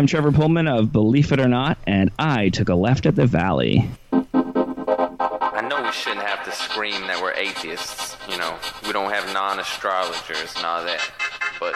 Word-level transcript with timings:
I'm 0.00 0.06
Trevor 0.06 0.32
Pullman 0.32 0.66
of 0.66 0.92
Believe 0.92 1.30
It 1.30 1.40
or 1.40 1.46
Not, 1.46 1.76
and 1.86 2.10
I 2.18 2.48
took 2.48 2.70
a 2.70 2.74
left 2.74 3.04
at 3.04 3.16
the 3.16 3.26
Valley. 3.26 3.86
I 4.10 5.60
know 5.68 5.82
we 5.82 5.92
shouldn't 5.92 6.24
have 6.24 6.42
to 6.46 6.52
scream 6.52 7.02
that 7.02 7.20
we're 7.20 7.34
atheists. 7.34 8.16
You 8.26 8.38
know, 8.38 8.56
we 8.86 8.94
don't 8.94 9.12
have 9.12 9.30
non-astrologers 9.34 10.56
and 10.56 10.64
all 10.64 10.82
that. 10.86 11.04
But 11.60 11.74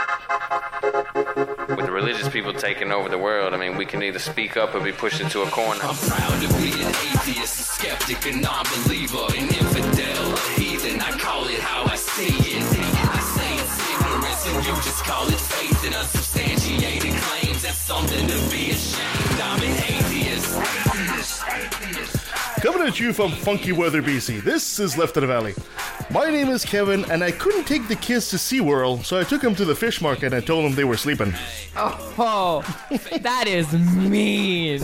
with 1.76 1.84
the 1.84 1.92
religious 1.92 2.30
people 2.30 2.54
taking 2.54 2.92
over 2.92 3.10
the 3.10 3.18
world, 3.18 3.52
I 3.52 3.58
mean, 3.58 3.76
we 3.76 3.84
can 3.84 4.02
either 4.02 4.18
speak 4.18 4.56
up 4.56 4.74
or 4.74 4.80
be 4.80 4.92
pushed 4.92 5.20
into 5.20 5.42
a 5.42 5.50
corner. 5.50 5.82
I'm 5.82 5.94
proud 5.94 6.40
to 6.40 6.48
be 6.56 6.72
an 6.80 6.88
atheist, 7.12 7.60
a 7.60 7.64
skeptic, 7.76 8.24
a 8.24 8.36
non-believer, 8.40 9.36
an 9.36 9.52
infidel, 9.52 10.32
a 10.32 10.40
heathen. 10.56 10.98
I 10.98 11.10
call 11.20 11.44
it 11.44 11.60
how 11.60 11.84
I 11.92 11.96
see 11.96 12.32
it. 12.32 12.64
I 12.72 13.20
say 13.36 13.52
it's 13.60 13.76
ignorance, 13.92 14.46
and 14.48 14.64
you 14.64 14.72
just 14.80 15.04
call 15.04 15.28
it 15.28 15.36
faith 15.36 15.84
in 15.84 15.92
unsubstantiated 15.92 15.92
claims. 15.92 16.22
That's 16.22 16.23
something 17.96 18.26
to 18.26 18.50
be 18.50 18.70
ashamed. 18.70 19.40
I'm 19.40 19.62
an 19.62 19.70
atheist. 19.70 20.03
Atheist, 22.64 22.76
atheist. 22.76 22.84
Coming 22.84 22.88
at 22.88 23.00
you 23.00 23.12
from 23.12 23.30
Funky 23.30 23.72
Weather, 23.72 24.02
BC. 24.02 24.42
This 24.42 24.78
is 24.78 24.96
Left 24.96 25.16
of 25.16 25.20
the 25.20 25.26
Valley. 25.26 25.54
My 26.10 26.30
name 26.30 26.48
is 26.48 26.64
Kevin, 26.64 27.04
and 27.10 27.22
I 27.22 27.30
couldn't 27.30 27.64
take 27.64 27.88
the 27.88 27.96
kids 27.96 28.30
to 28.30 28.36
SeaWorld, 28.36 29.04
so 29.04 29.18
I 29.18 29.24
took 29.24 29.42
them 29.42 29.54
to 29.56 29.64
the 29.64 29.74
fish 29.74 30.00
market 30.00 30.26
and 30.26 30.34
I 30.34 30.40
told 30.40 30.64
them 30.64 30.74
they 30.74 30.84
were 30.84 30.96
sleeping. 30.96 31.34
Oh, 31.76 32.62
that 33.20 33.46
is 33.46 33.72
mean. 33.72 34.80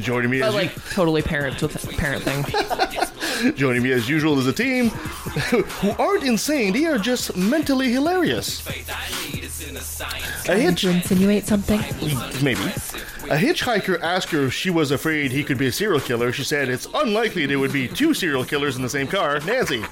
Joining 0.00 0.30
me 0.30 0.40
But 0.40 0.48
as 0.48 0.54
like 0.54 0.90
totally 0.90 1.22
parent 1.22 1.60
with 1.60 1.72
parenting. 1.72 2.46
joining 3.56 3.82
me 3.82 3.92
as 3.92 4.08
usual 4.08 4.38
is 4.38 4.46
a 4.46 4.52
team 4.52 4.88
who 5.50 5.90
aren't 6.02 6.24
insane. 6.24 6.72
They 6.72 6.86
are 6.86 6.98
just 6.98 7.36
mentally 7.36 7.90
hilarious. 7.90 8.66
A 10.48 10.54
hitch, 10.56 10.80
to 10.82 10.90
insinuate 10.90 11.46
something? 11.46 11.80
maybe. 12.42 12.60
A 13.32 13.36
hitchhiker 13.36 13.98
asked 14.02 14.28
her 14.32 14.42
if 14.44 14.52
she 14.52 14.68
was 14.68 14.90
afraid 14.90 15.32
he 15.32 15.42
could 15.42 15.56
be 15.56 15.66
a 15.68 15.72
serial 15.72 16.00
killer. 16.00 16.32
She 16.34 16.44
said 16.44 16.68
it's 16.68 16.86
unlikely 16.92 17.46
there 17.46 17.58
would 17.58 17.72
be 17.72 17.88
two 17.88 18.12
serial 18.12 18.44
killers 18.44 18.76
in 18.76 18.82
the 18.82 18.90
same 18.90 19.06
car. 19.06 19.40
Nancy. 19.40 19.82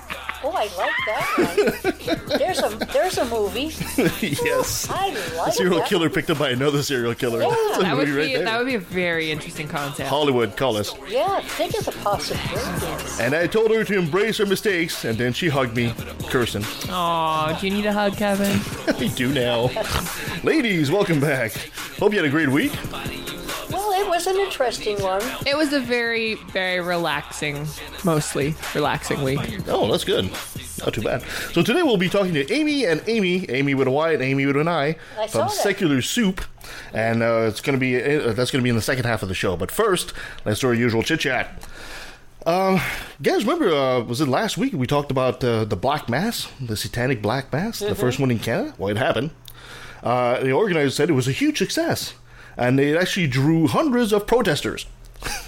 Oh, 0.42 0.50
I 0.50 0.68
like 0.76 0.92
that 1.06 1.96
one. 2.28 2.38
there's 2.38 2.58
a 2.60 2.68
there's 2.92 3.16
a 3.16 3.24
movie. 3.24 3.72
yes. 4.44 4.88
I 4.90 5.08
like 5.38 5.48
A 5.48 5.52
serial 5.52 5.78
that. 5.78 5.88
killer 5.88 6.10
picked 6.10 6.28
up 6.28 6.38
by 6.38 6.50
another 6.50 6.82
serial 6.82 7.14
killer. 7.14 7.38
That's 7.40 7.78
a 7.78 7.80
That 7.80 7.96
would 7.96 8.06
be 8.06 8.12
right 8.12 8.34
there. 8.34 8.44
that 8.44 8.58
would 8.58 8.66
be 8.66 8.74
a 8.74 8.78
very 8.80 9.30
interesting 9.30 9.68
concept. 9.68 10.10
Hollywood, 10.10 10.54
call 10.58 10.76
us. 10.76 10.94
Yeah, 11.08 11.40
think 11.40 11.78
of 11.78 11.86
the 11.86 11.92
possibilities. 11.92 13.20
And 13.20 13.34
I 13.34 13.46
told 13.46 13.70
her 13.70 13.84
to 13.84 13.98
embrace 13.98 14.36
her 14.36 14.46
mistakes, 14.46 15.04
and 15.06 15.16
then 15.16 15.32
she 15.32 15.48
hugged 15.48 15.74
me, 15.76 15.94
cursing. 16.28 16.64
Aw, 16.90 17.58
do 17.58 17.66
you 17.66 17.72
need 17.72 17.86
a 17.86 17.92
hug, 17.92 18.16
Kevin? 18.18 18.60
I 18.94 19.08
do 19.14 19.32
now. 19.32 19.70
Ladies, 20.42 20.90
welcome 20.90 21.20
back. 21.20 21.52
Hope 21.98 22.12
you 22.12 22.18
had 22.18 22.26
a 22.26 22.30
great 22.30 22.48
week. 22.50 22.72
Well, 24.00 24.08
it 24.08 24.16
was 24.16 24.26
an 24.26 24.36
interesting 24.36 25.02
one. 25.02 25.20
It 25.46 25.54
was 25.56 25.74
a 25.74 25.80
very, 25.80 26.34
very 26.34 26.80
relaxing, 26.80 27.66
mostly 28.02 28.54
relaxing 28.74 29.22
week. 29.22 29.40
Oh, 29.68 29.90
that's 29.90 30.04
good. 30.04 30.30
Not 30.78 30.94
too 30.94 31.02
bad. 31.02 31.22
So 31.52 31.62
today 31.62 31.82
we'll 31.82 31.98
be 31.98 32.08
talking 32.08 32.32
to 32.32 32.50
Amy 32.50 32.86
and 32.86 33.02
Amy, 33.06 33.48
Amy 33.50 33.74
with 33.74 33.88
a 33.88 33.90
Y 33.90 34.12
and 34.12 34.22
Ami 34.22 34.46
with 34.46 34.56
an 34.56 34.68
I, 34.68 34.96
I 35.18 35.26
saw 35.26 35.40
from 35.40 35.48
that. 35.48 35.50
Secular 35.50 36.00
Soup, 36.00 36.40
and 36.94 37.22
uh, 37.22 37.42
it's 37.48 37.60
going 37.60 37.78
to 37.78 37.80
be 37.80 38.02
uh, 38.02 38.32
that's 38.32 38.50
going 38.50 38.60
to 38.60 38.64
be 38.64 38.70
in 38.70 38.76
the 38.76 38.80
second 38.80 39.04
half 39.04 39.22
of 39.22 39.28
the 39.28 39.34
show. 39.34 39.54
But 39.54 39.70
first, 39.70 40.14
let's 40.46 40.60
do 40.60 40.68
our 40.68 40.74
usual 40.74 41.02
chit 41.02 41.20
chat. 41.20 41.62
Um, 42.46 42.80
guys, 43.20 43.44
remember 43.44 43.68
uh, 43.68 44.00
was 44.00 44.22
it 44.22 44.28
last 44.28 44.56
week 44.56 44.72
we 44.72 44.86
talked 44.86 45.10
about 45.10 45.44
uh, 45.44 45.66
the 45.66 45.76
Black 45.76 46.08
Mass, 46.08 46.50
the 46.58 46.76
Satanic 46.76 47.20
Black 47.20 47.52
Mass, 47.52 47.80
the 47.80 47.94
first 47.94 48.18
one 48.18 48.30
in 48.30 48.38
Canada? 48.38 48.72
Well, 48.78 48.88
it 48.88 48.96
happened. 48.96 49.32
Uh, 50.02 50.40
the 50.40 50.52
organizers 50.52 50.94
said 50.94 51.10
it 51.10 51.12
was 51.12 51.28
a 51.28 51.32
huge 51.32 51.58
success, 51.58 52.14
and 52.60 52.78
it 52.78 52.96
actually 52.96 53.26
drew 53.26 53.66
hundreds 53.66 54.12
of 54.12 54.26
protesters. 54.26 54.86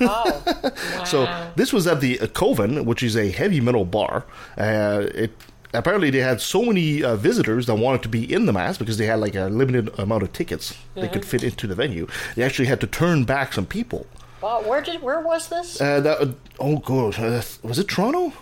Oh, 0.01 0.43
So 1.07 1.19
this 1.57 1.73
was 1.73 1.87
at 1.87 2.01
the 2.01 2.19
uh, 2.21 2.27
Coven, 2.27 2.85
which 2.85 3.03
is 3.03 3.17
a 3.17 3.31
heavy 3.31 3.61
metal 3.61 3.85
bar. 3.85 4.25
Uh, 4.59 5.07
it 5.15 5.31
apparently 5.75 6.11
they 6.11 6.19
had 6.19 6.41
so 6.41 6.63
many 6.65 7.03
uh, 7.03 7.17
visitors 7.17 7.65
that 7.67 7.75
wanted 7.77 8.03
to 8.03 8.09
be 8.09 8.23
in 8.31 8.45
the 8.47 8.53
mass 8.53 8.77
because 8.77 8.99
they 8.99 9.07
had 9.07 9.19
like 9.21 9.35
a 9.35 9.47
limited 9.47 9.89
amount 9.99 10.23
of 10.23 10.33
tickets 10.33 10.77
they 10.95 11.09
could 11.09 11.25
fit 11.25 11.43
into 11.43 11.67
the 11.67 11.75
venue. 11.75 12.07
They 12.37 12.43
actually 12.43 12.67
had 12.67 12.81
to 12.83 12.87
turn 12.87 13.25
back 13.25 13.53
some 13.55 13.67
people. 13.67 14.07
wow. 14.43 14.61
Where 14.63 14.83
did 14.83 15.01
where 15.03 15.21
was 15.21 15.49
this? 15.49 15.81
Uh, 15.81 16.01
that 16.01 16.35
oh 16.59 16.77
gosh, 16.79 17.19
uh, 17.19 17.43
was 17.63 17.79
it 17.79 17.89
Toronto? 17.89 18.33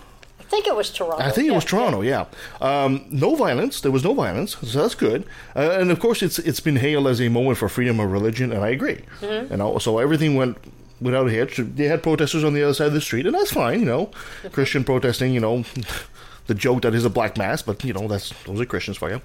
I 0.50 0.52
think 0.52 0.66
it 0.66 0.74
was 0.74 0.90
Toronto. 0.90 1.24
I 1.24 1.30
think 1.30 1.46
it 1.46 1.50
Yeah, 1.50 1.54
was 1.54 1.64
Toronto. 1.64 2.00
Yeah, 2.00 2.24
um, 2.60 3.04
no 3.08 3.36
violence. 3.36 3.80
There 3.80 3.92
was 3.92 4.02
no 4.02 4.14
violence, 4.14 4.56
so 4.56 4.82
that's 4.82 4.96
good. 4.96 5.24
Uh, 5.54 5.78
and 5.80 5.92
of 5.92 6.00
course, 6.00 6.22
it's 6.24 6.40
it's 6.40 6.58
been 6.58 6.74
hailed 6.76 7.06
as 7.06 7.20
a 7.20 7.28
moment 7.28 7.56
for 7.58 7.68
freedom 7.68 8.00
of 8.00 8.10
religion, 8.10 8.50
and 8.52 8.64
I 8.64 8.70
agree. 8.70 9.04
Mm-hmm. 9.20 9.52
And 9.52 9.62
also, 9.62 9.98
everything 9.98 10.34
went 10.34 10.56
without 11.00 11.28
a 11.28 11.30
hitch. 11.30 11.58
They 11.58 11.84
had 11.84 12.02
protesters 12.02 12.42
on 12.42 12.52
the 12.54 12.64
other 12.64 12.74
side 12.74 12.88
of 12.88 12.94
the 12.94 13.00
street, 13.00 13.26
and 13.26 13.34
that's 13.34 13.52
fine. 13.52 13.78
You 13.78 13.86
know, 13.86 14.10
Christian 14.50 14.82
protesting. 14.82 15.32
You 15.32 15.40
know, 15.40 15.64
the 16.48 16.54
joke 16.54 16.82
that 16.82 16.94
is 16.96 17.04
a 17.04 17.10
black 17.10 17.36
mass, 17.38 17.62
but 17.62 17.84
you 17.84 17.92
know 17.92 18.08
that's 18.08 18.32
those 18.44 18.60
are 18.60 18.66
Christians 18.66 18.96
for 18.96 19.08
you. 19.08 19.20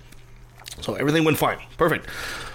So 0.82 0.94
everything 0.94 1.24
went 1.26 1.40
fine, 1.40 1.58
perfect. 1.78 2.06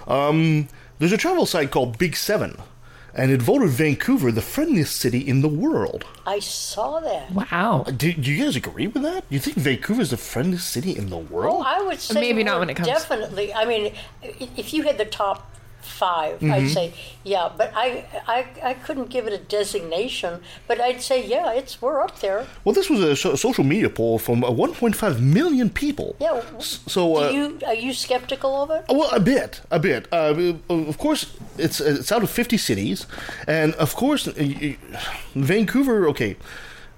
Um, 0.06 0.68
there's 1.00 1.12
a 1.12 1.16
travel 1.16 1.44
site 1.44 1.70
called 1.72 1.98
Big 1.98 2.14
Seven, 2.14 2.56
and 3.14 3.30
it 3.30 3.42
voted 3.42 3.70
Vancouver 3.70 4.30
the 4.32 4.40
friendliest 4.42 4.96
city 4.96 5.18
in 5.18 5.40
the 5.40 5.48
world. 5.48 6.04
I 6.26 6.38
saw 6.38 7.00
that. 7.00 7.30
Wow. 7.32 7.84
Do, 7.96 8.12
do 8.12 8.30
you 8.32 8.44
guys 8.44 8.56
agree 8.56 8.86
with 8.86 9.02
that? 9.02 9.24
You 9.30 9.38
think 9.38 9.56
Vancouver 9.56 10.02
is 10.02 10.10
the 10.10 10.16
friendliest 10.16 10.68
city 10.70 10.96
in 10.96 11.10
the 11.10 11.16
Oh, 11.16 11.20
world? 11.20 11.64
I 11.66 11.82
would 11.82 12.00
say 12.00 12.20
Maybe 12.20 12.44
not 12.44 12.60
when 12.60 12.70
it 12.70 12.74
comes- 12.74 12.88
Definitely. 12.88 13.52
I 13.52 13.64
mean, 13.64 13.92
if 14.22 14.72
you 14.72 14.82
had 14.84 14.98
the 14.98 15.04
top 15.04 15.49
5 15.82 16.38
Mm-hmm. 16.40 16.52
I'd 16.52 16.68
say 16.70 16.92
yeah. 17.24 17.50
But 17.56 17.72
I, 17.74 18.04
I 18.26 18.46
I 18.70 18.74
couldn't 18.74 19.10
give 19.10 19.26
it 19.26 19.32
a 19.32 19.38
designation. 19.38 20.40
But 20.68 20.80
I'd 20.80 21.02
say 21.02 21.24
yeah, 21.26 21.52
it's 21.52 21.80
we're 21.82 22.00
up 22.00 22.18
there. 22.20 22.46
well, 22.64 22.74
this 22.74 22.88
was 22.90 23.00
a 23.00 23.14
so- 23.16 23.36
social 23.36 23.64
media 23.64 23.90
poll 23.90 24.18
from 24.18 24.42
uh, 24.44 24.50
1.5 24.50 25.20
million 25.20 25.70
people. 25.70 26.16
Yeah. 26.20 26.42
So, 26.58 27.16
uh, 27.16 27.30
you 27.30 27.58
are 27.66 27.74
you 27.74 27.92
skeptical 27.92 28.62
of 28.62 28.70
it? 28.70 28.84
well, 28.88 29.10
a 29.12 29.20
bit, 29.20 29.60
a 29.70 29.78
bit. 29.78 30.06
Uh, 30.12 30.54
of 30.68 30.98
course, 30.98 31.26
it's 31.58 31.80
it's 31.80 32.10
out 32.12 32.22
of 32.22 32.30
50 32.30 32.56
cities, 32.56 33.06
and 33.46 33.74
of 33.74 33.94
course, 33.94 34.28
Vancouver. 35.34 36.08
Okay, 36.08 36.36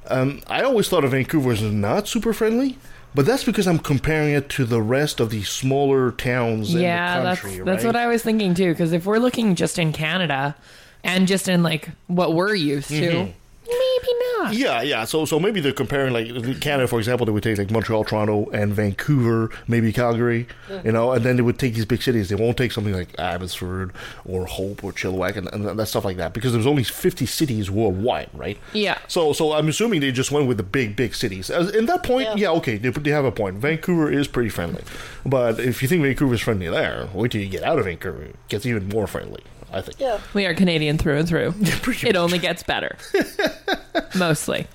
um, 0.09 0.41
I 0.47 0.63
always 0.63 0.89
thought 0.89 1.05
of 1.05 1.11
Vancouver 1.13 1.53
as 1.53 1.63
not 1.63 2.09
super 2.09 2.33
friendly. 2.33 2.79
But 3.15 3.27
that's 3.27 3.45
because 3.45 3.67
I'm 3.67 3.79
comparing 3.79 4.33
it 4.33 4.49
to 4.51 4.65
the 4.65 4.81
rest 4.81 5.21
of 5.21 5.31
the 5.31 5.43
smaller 5.43 6.13
towns 6.13 6.73
Yeah, 6.75 7.19
in 7.19 7.23
the 7.23 7.29
that's 7.31 7.41
country, 7.41 7.65
that's 7.65 7.85
right? 7.85 7.89
what 7.89 7.97
I 7.97 8.07
was 8.07 8.23
thinking 8.23 8.55
too. 8.55 8.73
Because 8.73 8.93
if 8.93 9.05
we're 9.05 9.19
looking 9.19 9.55
just 9.55 9.79
in 9.79 9.93
Canada 9.93 10.57
and 11.05 11.29
just 11.29 11.49
in 11.49 11.63
like 11.63 11.91
what 12.07 12.35
we're 12.35 12.55
used 12.55 12.89
to, 12.89 13.11
mm-hmm. 13.11 13.31
Maybe 13.79 14.19
not. 14.39 14.55
Yeah, 14.55 14.83
yeah. 14.83 15.05
So, 15.05 15.25
so 15.25 15.39
maybe 15.39 15.61
they're 15.61 15.73
comparing 15.73 16.13
like 16.13 16.61
Canada, 16.61 16.89
for 16.89 16.99
example. 16.99 17.27
They 17.27 17.33
would 17.33 17.43
take 17.43 17.59
like 17.59 17.71
Montreal, 17.71 18.05
Toronto, 18.05 18.51
and 18.51 18.73
Vancouver, 18.75 19.51
maybe 19.69 19.93
Calgary, 19.93 20.47
you 20.85 20.93
know, 20.93 21.13
and 21.13 21.25
then 21.25 21.37
they 21.37 21.43
would 21.43 21.59
take 21.59 21.75
these 21.75 21.85
big 21.85 22.03
cities. 22.03 22.29
They 22.29 22.35
won't 22.35 22.57
take 22.57 22.73
something 22.73 22.93
like 22.95 23.19
Abbotsford 23.19 23.93
or 24.25 24.47
Hope 24.47 24.83
or 24.85 24.93
Chilliwack 24.93 25.37
and, 25.37 25.49
and 25.53 25.79
that 25.79 25.87
stuff 25.87 26.05
like 26.05 26.17
that 26.17 26.33
because 26.33 26.53
there's 26.53 26.67
only 26.67 26.85
50 26.85 27.27
cities 27.27 27.71
worldwide, 27.71 28.31
right? 28.35 28.59
Yeah. 28.73 28.99
So, 29.09 29.33
so 29.33 29.53
I'm 29.53 29.69
assuming 29.69 30.01
they 30.01 30.13
just 30.13 30.31
went 30.33 30.49
with 30.49 30.57
the 30.57 30.63
big, 30.63 30.97
big 30.97 31.15
cities. 31.15 31.51
In 31.51 31.87
that 31.87 32.03
point, 32.03 32.25
Yeah. 32.29 32.35
yeah, 32.37 32.51
okay, 32.59 32.77
they, 32.79 32.91
they 32.91 33.11
have 33.11 33.25
a 33.25 33.33
point. 33.33 33.57
Vancouver 33.57 34.11
is 34.11 34.29
pretty 34.29 34.49
friendly, 34.51 34.83
but 35.25 35.61
if 35.61 35.83
you 35.83 35.89
think 35.89 36.03
Vancouver 36.03 36.35
is 36.35 36.41
friendly 36.41 36.69
there, 36.69 37.09
wait 37.15 37.31
till 37.33 37.41
you 37.41 37.49
get 37.49 37.63
out 37.63 37.79
of 37.79 37.85
Vancouver, 37.85 38.23
it 38.23 38.37
gets 38.49 38.67
even 38.67 38.89
more 38.89 39.07
friendly. 39.07 39.43
I 39.73 39.81
think. 39.81 39.99
Yeah. 40.01 40.21
We 40.35 40.47
are 40.47 40.55
Canadian 40.55 40.99
through 40.99 41.19
and 41.19 41.29
through. 41.29 41.53
pretty 41.83 42.09
it 42.09 42.15
much. 42.15 42.21
only 42.21 42.39
gets 42.39 42.63
better. 42.63 42.97
Mostly. 44.17 44.67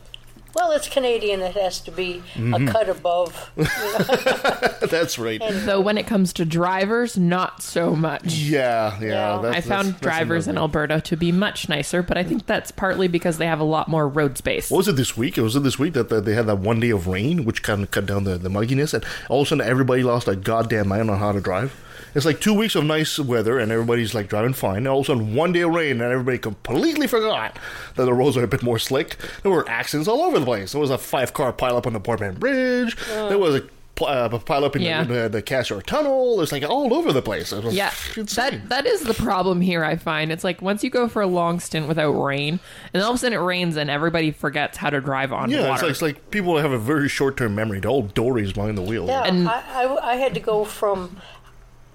Well, 0.56 0.72
it's 0.72 0.90
Canadian. 0.90 1.41
It 1.41 1.53
has 1.56 1.80
to 1.81 1.91
be 1.91 2.24
Mm-hmm. 2.34 2.68
a 2.68 2.72
cut 2.72 2.90
above. 2.90 3.52
That's 4.90 5.19
right. 5.19 5.40
Though 5.46 5.81
when 5.81 5.97
it 6.00 6.08
comes 6.08 6.34
to 6.34 6.46
drivers, 6.46 7.16
not 7.18 7.62
so 7.62 7.96
much. 7.96 8.34
Yeah, 8.34 8.97
yeah. 9.00 9.06
Yeah. 9.08 9.41
that's- 9.41 9.56
I 9.56 9.62
found 9.68 9.88
that's- 9.88 9.91
that's 9.91 10.00
drivers 10.02 10.47
in 10.47 10.52
another- 10.52 10.63
Alberta 10.63 11.02
to 11.02 11.16
be 11.16 11.32
much 11.32 11.70
nicer, 11.70 12.02
but 12.02 12.17
I 12.17 12.23
think 12.23 12.47
that's 12.47 12.72
partly 12.72 13.08
because 13.08 13.38
they 13.38 13.46
have 13.46 13.59
a 13.59 13.64
lot 13.66 13.88
more 13.88 14.08
road 14.08 14.38
space. 14.38 14.72
What 14.72 14.78
was 14.78 14.88
it 14.88 14.96
this 14.96 15.16
week? 15.16 15.38
It 15.38 15.41
was 15.41 15.55
it 15.55 15.61
this 15.64 15.78
week 15.78 15.94
that, 15.94 16.09
that 16.09 16.26
they 16.26 16.34
had 16.34 16.47
that 16.47 16.58
one 16.58 16.79
day 16.79 16.90
of 16.90 17.05
rain, 17.08 17.46
which 17.46 17.61
kind 17.61 17.84
of 17.84 17.91
cut 17.91 18.05
down 18.08 18.23
the, 18.23 18.38
the 18.40 18.49
mugginess, 18.49 18.94
and 18.96 19.05
all 19.29 19.41
of 19.41 19.47
a 19.47 19.49
sudden 19.49 19.67
everybody 19.67 20.02
lost 20.02 20.28
a 20.28 20.35
goddamn 20.35 20.88
mind 20.88 21.11
on 21.11 21.20
how 21.20 21.32
to 21.34 21.41
drive. 21.41 21.73
It's 22.17 22.25
like 22.25 22.41
two 22.41 22.53
weeks 22.55 22.73
of 22.73 22.84
nice 22.84 23.19
weather, 23.19 23.59
and 23.59 23.72
everybody's 23.72 24.16
like 24.16 24.28
driving 24.28 24.53
fine. 24.53 24.78
And 24.78 24.87
all 24.87 24.99
of 25.02 25.05
a 25.05 25.08
sudden, 25.08 25.35
one 25.35 25.52
day 25.52 25.61
of 25.61 25.72
rain, 25.72 26.02
and 26.02 26.11
everybody 26.11 26.40
completely 26.40 27.05
forgot 27.05 27.58
that 27.96 28.05
the 28.05 28.14
roads 28.14 28.35
are 28.35 28.43
a 28.43 28.47
bit 28.47 28.64
more 28.64 28.79
slick. 28.79 29.17
There 29.43 29.52
were 29.52 29.69
accidents 29.69 30.08
all 30.08 30.23
over 30.23 30.40
the 30.40 30.46
place. 30.46 30.72
There 30.72 30.81
was 30.81 30.90
a 30.90 30.97
five 30.97 31.34
car 31.34 31.53
pileup 31.53 31.85
on 31.85 31.93
the 31.93 31.99
Port 31.99 32.19
Mann 32.19 32.34
Bridge. 32.35 32.96
There 33.08 33.37
was 33.37 33.55
a 33.58 33.61
pl- 33.93 34.08
uh, 34.08 34.40
pile 34.40 34.66
up 34.66 34.75
in 34.75 34.81
Yeah. 34.81 35.03
the, 35.03 35.14
the, 35.14 35.29
the 35.29 35.41
Cassiar 35.43 35.81
Tunnel. 35.85 36.41
It's 36.41 36.52
like 36.52 36.64
all 36.64 36.91
over 36.93 37.14
the 37.14 37.22
place. 37.22 37.53
It 37.53 37.64
was 37.64 37.75
Yeah, 37.75 37.91
insane. 38.16 38.61
that 38.67 38.70
that 38.70 38.85
is 38.87 39.02
the 39.02 39.13
problem 39.13 39.61
here. 39.61 39.84
I 39.84 39.96
find 39.96 40.31
it's 40.31 40.43
like 40.43 40.59
once 40.59 40.84
you 40.84 40.90
go 40.90 41.08
for 41.08 41.22
a 41.22 41.28
long 41.28 41.59
stint 41.59 41.87
without 41.87 42.13
rain, 42.13 42.59
and 42.96 43.03
all 43.03 43.11
of 43.11 43.16
a 43.16 43.20
sudden 43.20 43.37
it 43.37 43.41
rains, 43.43 43.75
and 43.78 43.91
everybody 43.91 44.31
forgets 44.31 44.78
how 44.78 44.90
to 44.90 44.99
drive 45.02 45.31
on 45.31 45.52
yeah, 45.52 45.59
it's 45.59 45.67
water. 45.67 45.81
like, 45.84 45.91
it's 45.91 46.02
like 46.02 46.31
people 46.31 46.58
have 46.58 46.72
a 46.72 46.79
very 46.79 47.09
short 47.09 47.37
term 47.37 47.53
memory. 47.53 47.79
The 47.79 47.90
old 47.90 48.05
all 48.05 48.09
dories 48.09 48.53
behind 48.53 48.75
the 48.75 48.81
wheel. 48.81 49.05
Yeah, 49.05 49.23
And- 49.23 49.47
I, 49.47 49.61
I, 49.84 50.13
I 50.13 50.16
had 50.16 50.34
to 50.34 50.40
go 50.40 50.66
from 50.66 51.17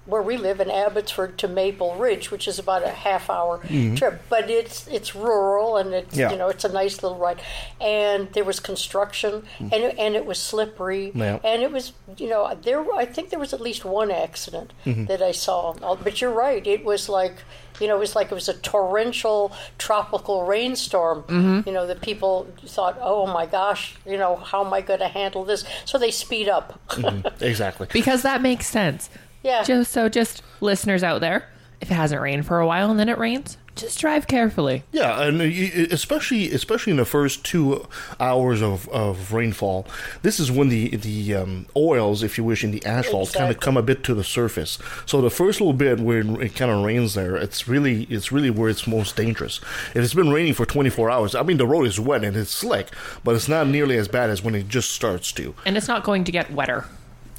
where 0.05 0.21
we 0.21 0.35
live 0.35 0.59
in 0.59 0.69
Abbotsford 0.69 1.37
to 1.37 1.47
Maple 1.47 1.95
Ridge, 1.95 2.29
which 2.29 2.47
is 2.47 2.59
about 2.59 2.83
a 2.83 2.89
half 2.89 3.29
hour 3.29 3.59
trip. 3.95 4.21
But 4.29 4.49
it's 4.49 4.85
it's 4.87 5.15
rural 5.15 5.77
and 5.77 5.93
it's 5.93 6.15
Yeah. 6.17 6.31
you 6.31 6.37
know 6.37 6.49
it's 6.49 6.65
a 6.65 6.71
nice 6.71 7.01
little 7.01 7.17
ride. 7.17 7.41
And 7.79 8.31
there 8.33 8.43
was 8.43 8.59
construction 8.59 9.43
and 9.59 9.73
it, 9.73 9.95
and 9.97 10.15
it 10.15 10.25
was 10.25 10.39
slippery 10.39 11.11
Yeah. 11.15 11.39
and 11.43 11.61
it 11.63 11.71
was 11.71 11.93
you 12.17 12.27
know 12.29 12.53
there 12.61 12.83
I 12.93 13.05
think 13.05 13.29
there 13.29 13.39
was 13.39 13.53
at 13.53 13.61
least 13.61 13.85
one 13.85 14.11
accident 14.11 14.73
Mm-hmm. 14.85 15.05
that 15.05 15.21
I 15.21 15.31
saw. 15.31 15.71
Uh, 15.81 15.95
But 15.95 16.19
you're 16.21 16.31
right, 16.31 16.65
it 16.67 16.83
was 16.83 17.07
like 17.07 17.35
you 17.79 17.87
know 17.87 17.95
it 17.95 17.99
was 17.99 18.15
like 18.15 18.27
it 18.31 18.35
was 18.35 18.49
a 18.49 18.53
torrential 18.53 19.51
tropical 19.77 20.45
rainstorm. 20.45 21.23
You 21.65 21.71
know 21.71 21.87
the 21.87 21.95
people 21.95 22.47
thought, 22.65 22.97
oh 23.01 23.25
my 23.25 23.45
gosh, 23.45 23.95
you 24.05 24.17
know 24.17 24.35
how 24.35 24.65
am 24.65 24.73
I 24.73 24.81
going 24.81 24.99
to 24.99 25.07
handle 25.07 25.43
this? 25.45 25.63
So 25.85 25.97
they 25.97 26.11
speed 26.11 26.49
up. 26.49 26.79
exactly. 27.41 27.87
because 27.91 28.21
that 28.23 28.41
makes 28.41 28.67
sense. 28.67 29.09
Yeah. 29.43 29.63
Just 29.63 29.91
so, 29.91 30.09
just 30.09 30.41
listeners 30.61 31.03
out 31.03 31.21
there, 31.21 31.49
if 31.81 31.91
it 31.91 31.95
hasn't 31.95 32.21
rained 32.21 32.45
for 32.45 32.59
a 32.59 32.67
while 32.67 32.89
and 32.89 32.99
then 32.99 33.09
it 33.09 33.17
rains, 33.17 33.57
just 33.75 33.99
drive 33.99 34.27
carefully. 34.27 34.83
Yeah, 34.91 35.23
and 35.23 35.41
especially 35.41 36.51
especially 36.51 36.91
in 36.91 36.97
the 36.97 37.05
first 37.05 37.43
two 37.43 37.87
hours 38.19 38.61
of, 38.61 38.87
of 38.89 39.33
rainfall, 39.33 39.87
this 40.21 40.39
is 40.39 40.51
when 40.51 40.69
the 40.69 40.95
the 40.95 41.35
um, 41.35 41.65
oils, 41.75 42.23
if 42.23 42.37
you 42.37 42.43
wish, 42.43 42.63
in 42.63 42.71
the 42.71 42.85
asphalt 42.85 43.33
kind 43.33 43.51
of 43.51 43.59
come 43.59 43.77
a 43.77 43.81
bit 43.81 44.03
to 44.03 44.13
the 44.13 44.23
surface. 44.23 44.77
So 45.05 45.21
the 45.21 45.31
first 45.31 45.59
little 45.59 45.73
bit 45.73 45.99
when 45.99 46.41
it 46.41 46.55
kind 46.55 46.71
of 46.71 46.83
rains 46.83 47.15
there, 47.15 47.35
it's 47.35 47.67
really 47.67 48.03
it's 48.03 48.31
really 48.31 48.49
where 48.49 48.69
it's 48.69 48.85
most 48.85 49.15
dangerous. 49.15 49.59
If 49.95 50.03
it's 50.03 50.13
been 50.13 50.31
raining 50.31 50.53
for 50.53 50.65
24 50.65 51.09
hours, 51.09 51.35
I 51.35 51.43
mean 51.43 51.57
the 51.57 51.67
road 51.67 51.87
is 51.87 51.99
wet 51.99 52.23
and 52.23 52.37
it's 52.37 52.51
slick, 52.51 52.89
but 53.23 53.35
it's 53.35 53.49
not 53.49 53.67
nearly 53.67 53.97
as 53.97 54.07
bad 54.07 54.29
as 54.29 54.43
when 54.43 54.55
it 54.55 54.67
just 54.67 54.91
starts 54.91 55.31
to. 55.33 55.55
And 55.65 55.77
it's 55.77 55.87
not 55.87 56.03
going 56.03 56.23
to 56.25 56.31
get 56.31 56.51
wetter. 56.51 56.85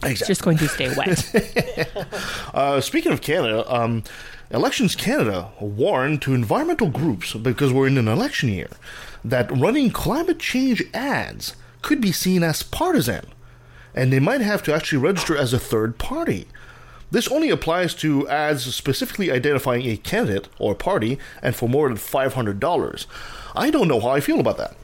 It's 0.04 0.20
Exactly. 0.22 0.26
just 0.30 0.42
going 0.42 0.58
to 0.58 0.68
stay 0.68 0.94
wet. 0.94 1.96
Uh, 2.54 2.80
speaking 2.80 3.10
of 3.10 3.20
Canada, 3.20 3.64
um, 3.72 4.04
Elections 4.50 4.94
Canada 4.94 5.48
warned 5.60 6.22
to 6.22 6.34
environmental 6.34 6.88
groups 6.88 7.34
because 7.34 7.72
we're 7.72 7.88
in 7.88 7.98
an 7.98 8.06
election 8.06 8.48
year 8.48 8.68
that 9.24 9.50
running 9.50 9.90
climate 9.90 10.38
change 10.38 10.80
ads 10.94 11.56
could 11.82 12.00
be 12.00 12.12
seen 12.12 12.44
as 12.44 12.62
partisan, 12.62 13.26
and 13.92 14.12
they 14.12 14.20
might 14.20 14.40
have 14.40 14.62
to 14.62 14.72
actually 14.74 14.98
register 14.98 15.36
as 15.36 15.52
a 15.52 15.58
third 15.58 15.98
party. 15.98 16.46
This 17.10 17.26
only 17.28 17.50
applies 17.50 17.94
to 17.96 18.28
ads 18.28 18.72
specifically 18.74 19.32
identifying 19.32 19.84
a 19.86 19.96
candidate 19.96 20.48
or 20.58 20.74
party 20.76 21.18
and 21.42 21.56
for 21.56 21.68
more 21.68 21.88
than 21.88 21.98
$500. 21.98 23.06
I 23.56 23.70
don't 23.70 23.88
know 23.88 24.00
how 24.00 24.10
I 24.10 24.20
feel 24.20 24.38
about 24.40 24.58
that 24.58 24.76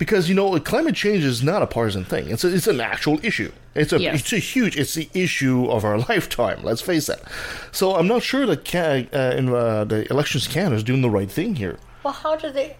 because 0.00 0.28
you 0.28 0.34
know 0.34 0.58
climate 0.58 0.96
change 0.96 1.22
is 1.22 1.44
not 1.44 1.62
a 1.62 1.66
partisan 1.68 2.04
thing. 2.04 2.28
It's 2.28 2.42
a, 2.42 2.52
it's 2.52 2.66
an 2.66 2.80
actual 2.80 3.20
issue. 3.22 3.52
It's 3.76 3.92
a 3.92 4.00
Yes. 4.00 4.20
it's 4.20 4.32
a 4.32 4.38
huge. 4.38 4.76
It's 4.76 4.94
the 4.94 5.08
issue 5.14 5.66
of 5.70 5.84
our 5.84 5.98
lifetime. 6.10 6.64
Let's 6.64 6.80
face 6.82 7.06
that. 7.06 7.22
So 7.70 7.94
I'm 7.94 8.08
not 8.08 8.22
sure 8.24 8.44
that 8.46 8.64
Ca- 8.64 9.06
uh, 9.12 9.34
in 9.36 9.48
uh, 9.54 9.84
the 9.84 10.10
elections 10.10 10.48
Canada 10.48 10.74
is 10.76 10.82
doing 10.82 11.02
the 11.02 11.10
right 11.10 11.30
thing 11.30 11.54
here. 11.56 11.78
Well, 12.02 12.14
how 12.14 12.34
do 12.34 12.50
they? 12.50 12.76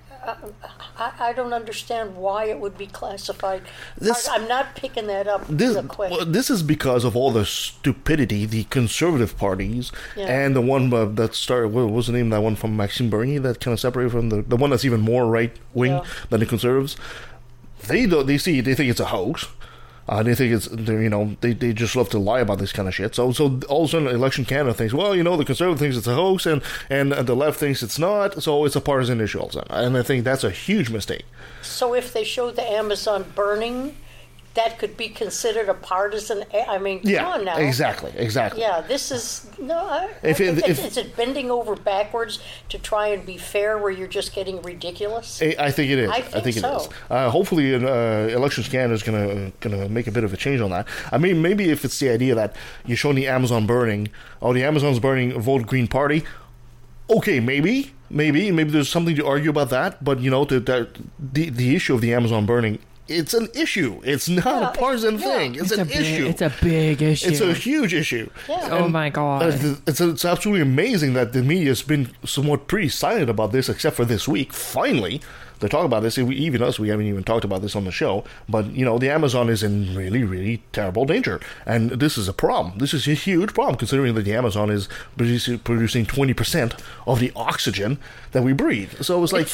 I, 0.98 1.12
I 1.18 1.32
don't 1.32 1.52
understand 1.52 2.16
why 2.16 2.44
it 2.44 2.60
would 2.60 2.76
be 2.76 2.86
classified. 2.86 3.62
This- 3.96 4.28
I, 4.28 4.36
am 4.36 4.48
not 4.48 4.74
picking 4.74 5.06
that 5.06 5.26
up. 5.26 5.46
This 5.48 5.76
quick. 5.88 6.10
well, 6.10 6.24
this 6.26 6.50
is 6.50 6.62
because 6.62 7.04
of 7.04 7.16
all 7.16 7.30
the 7.30 7.46
stupidity 7.46 8.44
the 8.46 8.64
conservative 8.64 9.36
parties 9.36 9.90
Yeah. 10.16 10.26
and 10.26 10.54
the 10.54 10.60
one 10.60 10.92
uh, 10.92 11.06
that 11.06 11.34
started. 11.34 11.68
What 11.68 11.90
was 11.90 12.06
the 12.06 12.12
name 12.12 12.30
that 12.30 12.42
one 12.42 12.56
from 12.56 12.76
Maxime 12.76 13.08
Bernier 13.10 13.40
that 13.40 13.60
kind 13.60 13.72
of 13.72 13.80
separated 13.80 14.10
from 14.10 14.28
the 14.28 14.42
the 14.42 14.56
one 14.56 14.70
that's 14.70 14.84
even 14.84 15.00
more 15.00 15.26
right 15.26 15.56
wing 15.74 15.92
Yeah. 15.92 16.04
than 16.28 16.40
the 16.40 16.46
conservatives. 16.46 16.96
They 17.86 18.06
don't. 18.06 18.26
They 18.26 18.36
see. 18.38 18.60
They 18.60 18.74
think 18.74 18.90
it's 18.90 19.00
a 19.00 19.06
hoax. 19.06 19.46
Uh, 20.10 20.24
they 20.24 20.34
think 20.34 20.52
it's 20.52 20.68
you 20.68 21.08
know 21.08 21.36
they, 21.40 21.52
they 21.52 21.72
just 21.72 21.94
love 21.94 22.08
to 22.10 22.18
lie 22.18 22.40
about 22.40 22.58
this 22.58 22.72
kind 22.72 22.88
of 22.88 22.94
shit. 22.94 23.14
So 23.14 23.30
so 23.30 23.60
all 23.68 23.84
of 23.84 23.90
a 23.90 23.92
sudden 23.92 24.08
election 24.08 24.44
Canada 24.44 24.74
thinks 24.74 24.92
well 24.92 25.14
you 25.14 25.22
know 25.22 25.36
the 25.36 25.44
conservative 25.44 25.78
thinks 25.78 25.96
it's 25.96 26.08
a 26.08 26.14
hoax 26.14 26.46
and 26.46 26.62
and 26.90 27.12
the 27.12 27.36
left 27.36 27.60
thinks 27.60 27.80
it's 27.80 27.98
not. 27.98 28.42
So 28.42 28.64
it's 28.64 28.74
a 28.74 28.80
partisan 28.80 29.20
issue 29.20 29.38
all 29.38 29.46
of 29.46 29.50
a 29.50 29.54
sudden. 29.54 29.72
And 29.72 29.96
I 29.96 30.02
think 30.02 30.24
that's 30.24 30.42
a 30.42 30.50
huge 30.50 30.90
mistake. 30.90 31.24
so 31.62 31.94
if 31.94 32.12
they 32.12 32.24
show 32.24 32.50
the 32.50 32.68
Amazon 32.82 33.24
burning, 33.36 33.94
that 34.54 34.78
could 34.80 34.96
be 34.96 35.08
considered 35.08 35.68
a 35.68 35.74
partisan. 35.74 36.44
I 36.68 36.78
mean, 36.78 37.00
come 37.02 37.10
Yeah, 37.10 37.28
on 37.28 37.44
now. 37.44 37.56
exactly, 37.58 38.12
exactly. 38.16 38.60
Yeah, 38.60 38.80
this 38.80 39.12
is 39.12 39.46
no. 39.60 39.78
I, 39.78 40.08
If 40.24 40.40
I 40.40 40.44
it- 40.44 40.54
think 40.54 40.58
if- 40.68 40.78
it's- 40.78 40.86
is 40.92 40.96
it 40.96 41.16
bending 41.16 41.50
over 41.52 41.76
backwards 41.76 42.40
to 42.68 42.78
try 42.78 43.08
and 43.08 43.24
be 43.24 43.36
fair, 43.36 43.78
where 43.78 43.92
you're 43.92 44.08
just 44.08 44.34
getting 44.34 44.60
ridiculous? 44.62 45.40
I 45.40 45.54
I 45.58 45.70
think 45.70 45.90
it 45.92 45.98
is. 46.00 46.10
I 46.10 46.16
I 46.16 46.20
think 46.22 46.44
think, 46.44 46.56
so. 46.58 46.76
is. 46.76 46.88
Uh, 47.08 47.30
hopefully, 47.30 47.74
uh, 47.74 47.78
election 48.38 48.64
Canada 48.64 48.94
is 48.94 49.02
gonna 49.04 49.52
gonna 49.60 49.88
make 49.88 50.06
a 50.08 50.12
bit 50.12 50.24
of 50.24 50.32
a 50.32 50.36
change 50.36 50.60
on 50.60 50.70
that. 50.70 50.86
I 51.12 51.18
mean, 51.18 51.40
maybe 51.42 51.70
if 51.70 51.84
it's 51.84 51.98
the 52.00 52.08
idea 52.10 52.34
that 52.34 52.56
you're 52.86 52.96
showing 52.96 53.16
the 53.16 53.28
Amazon 53.28 53.66
burning, 53.66 54.08
oh, 54.42 54.52
the 54.52 54.64
Amazon's 54.64 54.98
burning, 54.98 55.38
vote 55.40 55.66
Green 55.66 55.86
Party. 55.86 56.24
Okay, 57.08 57.40
maybe, 57.40 57.92
maybe, 58.08 58.52
maybe 58.52 58.70
there's 58.70 58.88
something 58.88 59.16
to 59.16 59.26
argue 59.26 59.50
about 59.50 59.70
that. 59.70 60.02
But 60.04 60.20
you 60.20 60.30
know, 60.30 60.44
the 60.44 60.60
the, 60.60 61.50
the 61.50 61.74
issue 61.76 61.94
of 61.94 62.00
the 62.00 62.12
Amazon 62.14 62.46
burning, 62.46 62.78
it's 63.10 63.34
an 63.34 63.48
issue. 63.54 64.00
It's 64.04 64.28
not 64.28 64.44
Yeah, 64.46 64.70
a 64.70 64.74
partisan 64.76 65.18
yeah. 65.18 65.24
thing. 65.36 65.54
It's, 65.56 65.72
a 65.72 65.80
an 65.80 65.88
big, 65.88 65.96
issue. 65.96 66.26
It's 66.26 66.42
a 66.42 66.52
big 66.62 67.02
issue. 67.02 67.28
It's 67.28 67.40
a 67.40 67.52
huge 67.52 67.92
issue. 67.92 68.30
Yeah. 68.48 68.68
oh 68.72 68.88
my 68.88 69.10
god. 69.10 69.42
Uh, 69.42 69.74
it's, 69.86 70.00
it's 70.00 70.24
absolutely 70.24 70.62
amazing 70.62 71.14
that 71.14 71.32
the 71.32 71.42
media 71.42 71.68
has 71.68 71.82
been 71.82 72.10
somewhat 72.24 72.68
pretty 72.68 72.88
silent 72.88 73.28
about 73.28 73.52
this, 73.52 73.68
except 73.68 73.96
for 73.96 74.04
this 74.04 74.26
week. 74.28 74.52
Finally, 74.52 75.20
they 75.60 75.68
talk 75.68 75.84
about 75.84 76.02
this. 76.02 76.16
Even 76.16 76.62
us, 76.62 76.78
we 76.78 76.88
haven't 76.88 77.06
even 77.06 77.22
talked 77.22 77.44
about 77.44 77.60
this 77.60 77.76
on 77.76 77.84
the 77.84 77.92
show. 77.92 78.24
But 78.48 78.72
you 78.72 78.84
know, 78.84 78.98
the 78.98 79.10
Amazon 79.10 79.50
is 79.50 79.62
in 79.62 79.94
really, 79.94 80.24
really 80.24 80.62
terrible 80.72 81.04
danger, 81.04 81.38
and 81.66 81.90
this 81.90 82.16
is 82.16 82.28
a 82.28 82.32
problem. 82.32 82.78
This 82.78 82.94
is 82.94 83.06
a 83.06 83.12
huge 83.12 83.52
problem, 83.52 83.76
considering 83.76 84.14
that 84.14 84.22
the 84.24 84.34
Amazon 84.34 84.70
is 84.70 84.88
producing 85.18 85.58
producing 85.58 86.06
twenty 86.06 86.32
percent 86.32 86.74
of 87.06 87.20
the 87.20 87.30
oxygen 87.36 87.98
that 88.32 88.42
we 88.42 88.54
breathe. 88.54 89.02
So 89.02 89.22
it's 89.22 89.34
like, 89.34 89.48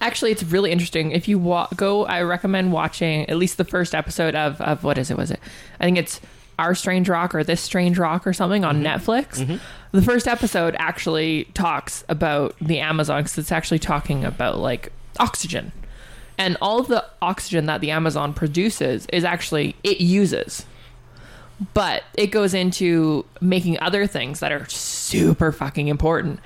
Actually, 0.00 0.32
it's 0.32 0.42
really 0.42 0.70
interesting. 0.70 1.12
If 1.12 1.26
you 1.28 1.38
wa- 1.38 1.68
go, 1.74 2.04
I 2.04 2.22
recommend 2.22 2.72
watching 2.72 3.28
at 3.28 3.36
least 3.36 3.56
the 3.56 3.64
first 3.64 3.94
episode 3.94 4.34
of 4.34 4.60
of 4.60 4.84
what 4.84 4.98
is 4.98 5.10
it? 5.10 5.16
Was 5.16 5.30
it? 5.30 5.40
I 5.80 5.84
think 5.84 5.98
it's 5.98 6.20
Our 6.58 6.74
Strange 6.74 7.08
Rock 7.08 7.34
or 7.34 7.42
This 7.42 7.60
Strange 7.60 7.98
Rock 7.98 8.26
or 8.26 8.32
something 8.32 8.64
on 8.64 8.82
mm-hmm. 8.82 8.86
Netflix. 8.86 9.38
Mm-hmm. 9.38 9.56
The 9.92 10.02
first 10.02 10.28
episode 10.28 10.76
actually 10.78 11.44
talks 11.54 12.04
about 12.08 12.56
the 12.60 12.80
Amazon 12.80 13.22
because 13.22 13.38
it's 13.38 13.52
actually 13.52 13.78
talking 13.78 14.24
about 14.24 14.58
like 14.58 14.92
oxygen 15.18 15.72
and 16.38 16.56
all 16.60 16.78
of 16.78 16.88
the 16.88 17.04
oxygen 17.22 17.66
that 17.66 17.80
the 17.80 17.90
Amazon 17.90 18.34
produces 18.34 19.06
is 19.12 19.24
actually 19.24 19.74
it 19.82 20.00
uses. 20.00 20.66
But 21.72 22.04
it 22.14 22.26
goes 22.26 22.52
into 22.52 23.24
making 23.40 23.80
other 23.80 24.06
things 24.06 24.40
that 24.40 24.52
are 24.52 24.68
super 24.68 25.52
fucking 25.52 25.88
important. 25.88 26.40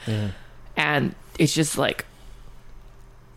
And 0.77 1.15
it's 1.39 1.53
just 1.53 1.77
like, 1.77 2.05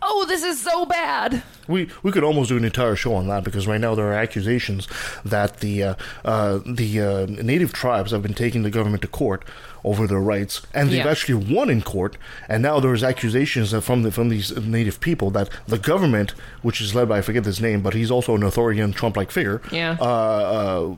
oh, 0.06 0.24
this 0.28 0.42
is 0.44 0.60
so 0.62 0.84
bad. 0.86 1.42
We 1.66 1.88
we 2.02 2.12
could 2.12 2.24
almost 2.24 2.50
do 2.50 2.56
an 2.56 2.64
entire 2.64 2.94
show 2.96 3.14
on 3.14 3.26
that 3.28 3.42
because 3.42 3.66
right 3.66 3.80
now 3.80 3.94
there 3.94 4.06
are 4.06 4.12
accusations 4.14 4.86
that 5.24 5.60
the 5.60 5.82
uh, 5.82 5.94
uh, 6.24 6.58
the 6.66 7.00
uh, 7.00 7.26
native 7.42 7.72
tribes 7.72 8.10
have 8.12 8.22
been 8.22 8.34
taking 8.34 8.62
the 8.64 8.70
government 8.70 9.02
to 9.02 9.08
court 9.08 9.44
over 9.82 10.06
their 10.06 10.20
rights, 10.20 10.62
and 10.74 10.88
they've 10.90 11.04
Yeah. 11.04 11.10
actually 11.10 11.54
won 11.54 11.68
in 11.70 11.82
court. 11.82 12.16
And 12.48 12.62
now 12.62 12.80
there's 12.80 13.02
accusations 13.02 13.70
that 13.72 13.82
from 13.82 14.02
the, 14.02 14.10
from 14.10 14.28
these 14.30 14.54
native 14.56 14.98
people 15.00 15.30
that 15.32 15.48
the 15.66 15.78
government, 15.78 16.30
which 16.62 16.80
is 16.80 16.94
led 16.94 17.08
by 17.08 17.18
I 17.18 17.22
forget 17.22 17.44
his 17.44 17.60
name, 17.60 17.80
but 17.82 17.92
he's 17.94 18.10
also 18.10 18.34
an 18.34 18.42
authoritarian 18.42 18.92
Trump-like 18.92 19.30
figure, 19.30 19.60
Yeah. 19.70 19.96
uh, 20.00 20.04
uh, 20.04 20.94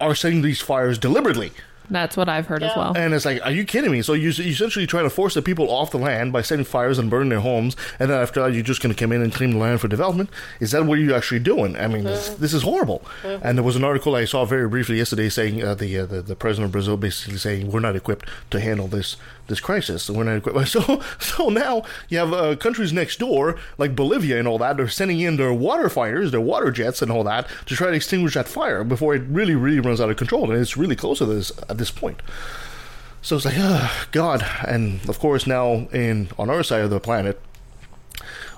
are 0.00 0.14
setting 0.14 0.42
these 0.42 0.60
fires 0.60 0.98
deliberately. 0.98 1.52
That's 1.90 2.16
what 2.16 2.28
I've 2.28 2.46
heard 2.46 2.62
as 2.62 2.76
well. 2.76 2.92
And 2.96 3.14
it's 3.14 3.24
like, 3.24 3.40
are 3.44 3.50
you 3.50 3.64
kidding 3.64 3.90
me? 3.90 4.02
So 4.02 4.12
you're 4.12 4.32
you're 4.32 4.48
essentially 4.48 4.86
trying 4.86 5.04
to 5.04 5.10
force 5.10 5.34
the 5.34 5.42
people 5.42 5.70
off 5.70 5.90
the 5.90 5.98
land 5.98 6.32
by 6.32 6.42
setting 6.42 6.64
fires 6.64 6.98
and 6.98 7.08
burning 7.10 7.28
their 7.28 7.40
homes, 7.40 7.76
and 7.98 8.10
then 8.10 8.20
after 8.20 8.42
that, 8.42 8.52
you're 8.52 8.62
just 8.62 8.82
going 8.82 8.94
to 8.94 8.98
come 8.98 9.12
in 9.12 9.22
and 9.22 9.32
claim 9.32 9.52
the 9.52 9.58
land 9.58 9.80
for 9.80 9.88
development? 9.88 10.30
Is 10.60 10.72
that 10.72 10.84
what 10.84 10.98
you're 10.98 11.16
actually 11.16 11.40
doing? 11.40 11.76
I 11.76 11.86
mean, 11.86 12.04
this, 12.04 12.30
this 12.30 12.52
is 12.52 12.62
horrible. 12.62 13.02
And 13.24 13.56
there 13.56 13.64
was 13.64 13.76
an 13.76 13.84
article 13.84 14.14
I 14.14 14.24
saw 14.24 14.44
very 14.44 14.68
briefly 14.68 14.96
yesterday 14.96 15.28
saying 15.28 15.62
uh, 15.62 15.74
the, 15.74 15.98
uh, 15.98 16.06
the 16.06 16.22
the 16.22 16.36
president 16.36 16.66
of 16.66 16.72
Brazil 16.72 16.96
basically 16.96 17.38
saying 17.38 17.70
we're 17.70 17.80
not 17.80 17.96
equipped 17.96 18.28
to 18.50 18.60
handle 18.60 18.88
this 18.88 19.16
this 19.46 19.60
crisis. 19.60 20.04
So 20.04 20.14
we're 20.14 20.24
not 20.24 20.36
equipped. 20.36 20.68
So 20.68 21.00
so 21.18 21.48
now 21.48 21.84
you 22.08 22.18
have 22.18 22.32
uh, 22.32 22.56
countries 22.56 22.92
next 22.92 23.18
door 23.18 23.56
like 23.78 23.94
Bolivia 23.94 24.38
and 24.38 24.48
all 24.48 24.58
that. 24.58 24.76
They're 24.76 24.88
sending 24.88 25.20
in 25.20 25.36
their 25.36 25.52
water 25.52 25.88
fighters, 25.88 26.30
their 26.30 26.40
water 26.40 26.70
jets, 26.70 27.02
and 27.02 27.10
all 27.10 27.24
that 27.24 27.48
to 27.66 27.76
try 27.76 27.90
to 27.90 27.96
extinguish 27.96 28.34
that 28.34 28.48
fire 28.48 28.84
before 28.84 29.14
it 29.14 29.22
really 29.28 29.54
really 29.54 29.80
runs 29.80 30.00
out 30.00 30.10
of 30.10 30.16
control. 30.16 30.50
And 30.50 30.60
it's 30.60 30.76
really 30.76 30.96
close 30.96 31.18
to 31.18 31.26
this 31.26 31.52
at 31.68 31.78
this 31.78 31.90
point. 31.90 32.20
So 33.22 33.34
it's 33.34 33.44
like, 33.44 33.56
oh, 33.58 34.06
God. 34.12 34.46
And 34.68 35.06
of 35.08 35.18
course, 35.18 35.48
now 35.48 35.88
in 35.92 36.28
on 36.38 36.48
our 36.48 36.62
side 36.62 36.82
of 36.82 36.90
the 36.90 37.00
planet, 37.00 37.40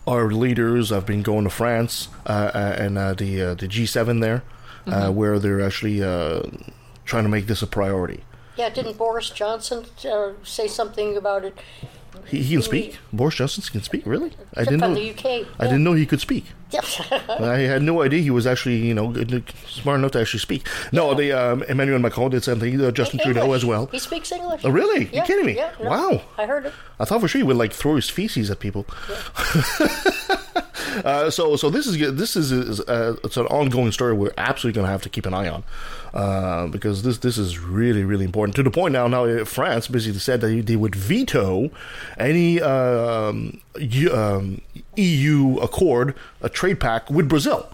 our 0.06 0.30
leaders 0.30 0.90
have 0.90 1.06
been 1.06 1.22
going 1.22 1.44
to 1.44 1.50
France 1.50 2.08
uh, 2.26 2.50
uh, 2.54 2.76
and 2.78 2.98
uh, 2.98 3.14
the 3.14 3.42
uh, 3.42 3.54
the 3.54 3.66
G7 3.66 4.20
there, 4.20 4.42
uh, 4.86 5.10
where 5.10 5.38
they're 5.38 5.62
actually 5.62 6.02
uh, 6.02 6.42
trying 7.04 7.22
to 7.22 7.30
make 7.30 7.46
this 7.46 7.62
a 7.62 7.66
priority. 7.66 8.24
Yeah, 8.58 8.68
didn't 8.70 8.98
Boris 8.98 9.30
Johnson 9.30 9.84
uh, 10.04 10.32
say 10.42 10.66
something 10.66 11.16
about 11.16 11.44
it 11.44 11.56
He, 12.26 12.42
he 12.42 12.54
can 12.54 12.62
speak. 12.62 12.98
Boris 13.12 13.36
Johnson 13.36 13.62
can 13.70 13.82
speak. 13.82 14.02
Really? 14.04 14.32
I 14.56 14.64
didn't 14.64 14.80
know. 14.80 14.94
the 14.94 15.10
UK. 15.10 15.24
I 15.24 15.38
yeah. 15.38 15.64
didn't 15.70 15.84
know 15.84 15.92
he 15.92 16.04
could 16.06 16.20
speak. 16.20 16.44
Yeah. 16.70 16.80
I 17.40 17.58
had 17.60 17.82
no 17.82 18.02
idea 18.02 18.20
he 18.20 18.30
was 18.30 18.46
actually, 18.46 18.76
you 18.76 18.94
know, 18.94 19.08
good- 19.12 19.44
smart 19.68 19.98
enough 20.00 20.10
to 20.12 20.20
actually 20.20 20.40
speak. 20.40 20.66
No, 20.92 21.14
the 21.14 21.32
um, 21.32 21.62
Emmanuel 21.64 21.98
Macron 22.00 22.30
did 22.30 22.42
something. 22.44 22.80
Uh, 22.80 22.90
Justin 22.90 23.20
Trudeau 23.20 23.52
as 23.52 23.64
well. 23.64 23.86
He 23.86 23.98
speaks 23.98 24.32
English. 24.32 24.62
Oh, 24.64 24.70
really? 24.70 25.04
Yeah, 25.06 25.20
you 25.20 25.26
kidding 25.26 25.46
me? 25.46 25.54
Yeah, 25.56 25.72
no, 25.80 25.88
Wow. 25.88 26.22
I 26.36 26.46
heard 26.46 26.66
it. 26.66 26.72
I 27.00 27.04
thought 27.04 27.20
for 27.20 27.28
sure 27.28 27.38
he 27.38 27.44
would 27.44 27.56
like 27.56 27.72
throw 27.72 27.94
his 27.94 28.10
feces 28.10 28.50
at 28.50 28.58
people. 28.58 28.84
uh, 31.04 31.30
so, 31.30 31.56
so 31.56 31.70
this 31.70 31.86
is 31.86 31.98
this 32.16 32.36
is, 32.36 32.52
is 32.52 32.80
uh, 32.80 33.16
it's 33.24 33.36
an 33.36 33.46
ongoing 33.46 33.92
story 33.92 34.12
we're 34.12 34.32
absolutely 34.38 34.76
going 34.76 34.86
to 34.86 34.90
have 34.90 35.02
to 35.02 35.08
keep 35.08 35.26
an 35.26 35.34
eye 35.34 35.48
on 35.48 35.64
uh, 36.14 36.66
because 36.68 37.02
this 37.02 37.18
this 37.18 37.38
is 37.38 37.58
really 37.58 38.04
really 38.04 38.24
important 38.24 38.56
to 38.56 38.62
the 38.62 38.70
point 38.70 38.92
now. 38.92 39.06
Now 39.06 39.24
uh, 39.24 39.44
France 39.44 39.88
basically 39.88 40.18
said 40.18 40.40
that 40.40 40.66
they 40.66 40.76
would 40.76 40.94
veto 40.94 41.70
any 42.18 42.60
um, 42.60 43.60
um, 44.12 44.60
EU 44.96 45.58
accord, 45.58 46.14
a 46.42 46.48
trade 46.48 46.80
pact 46.80 47.10
with 47.10 47.28
Brazil 47.28 47.68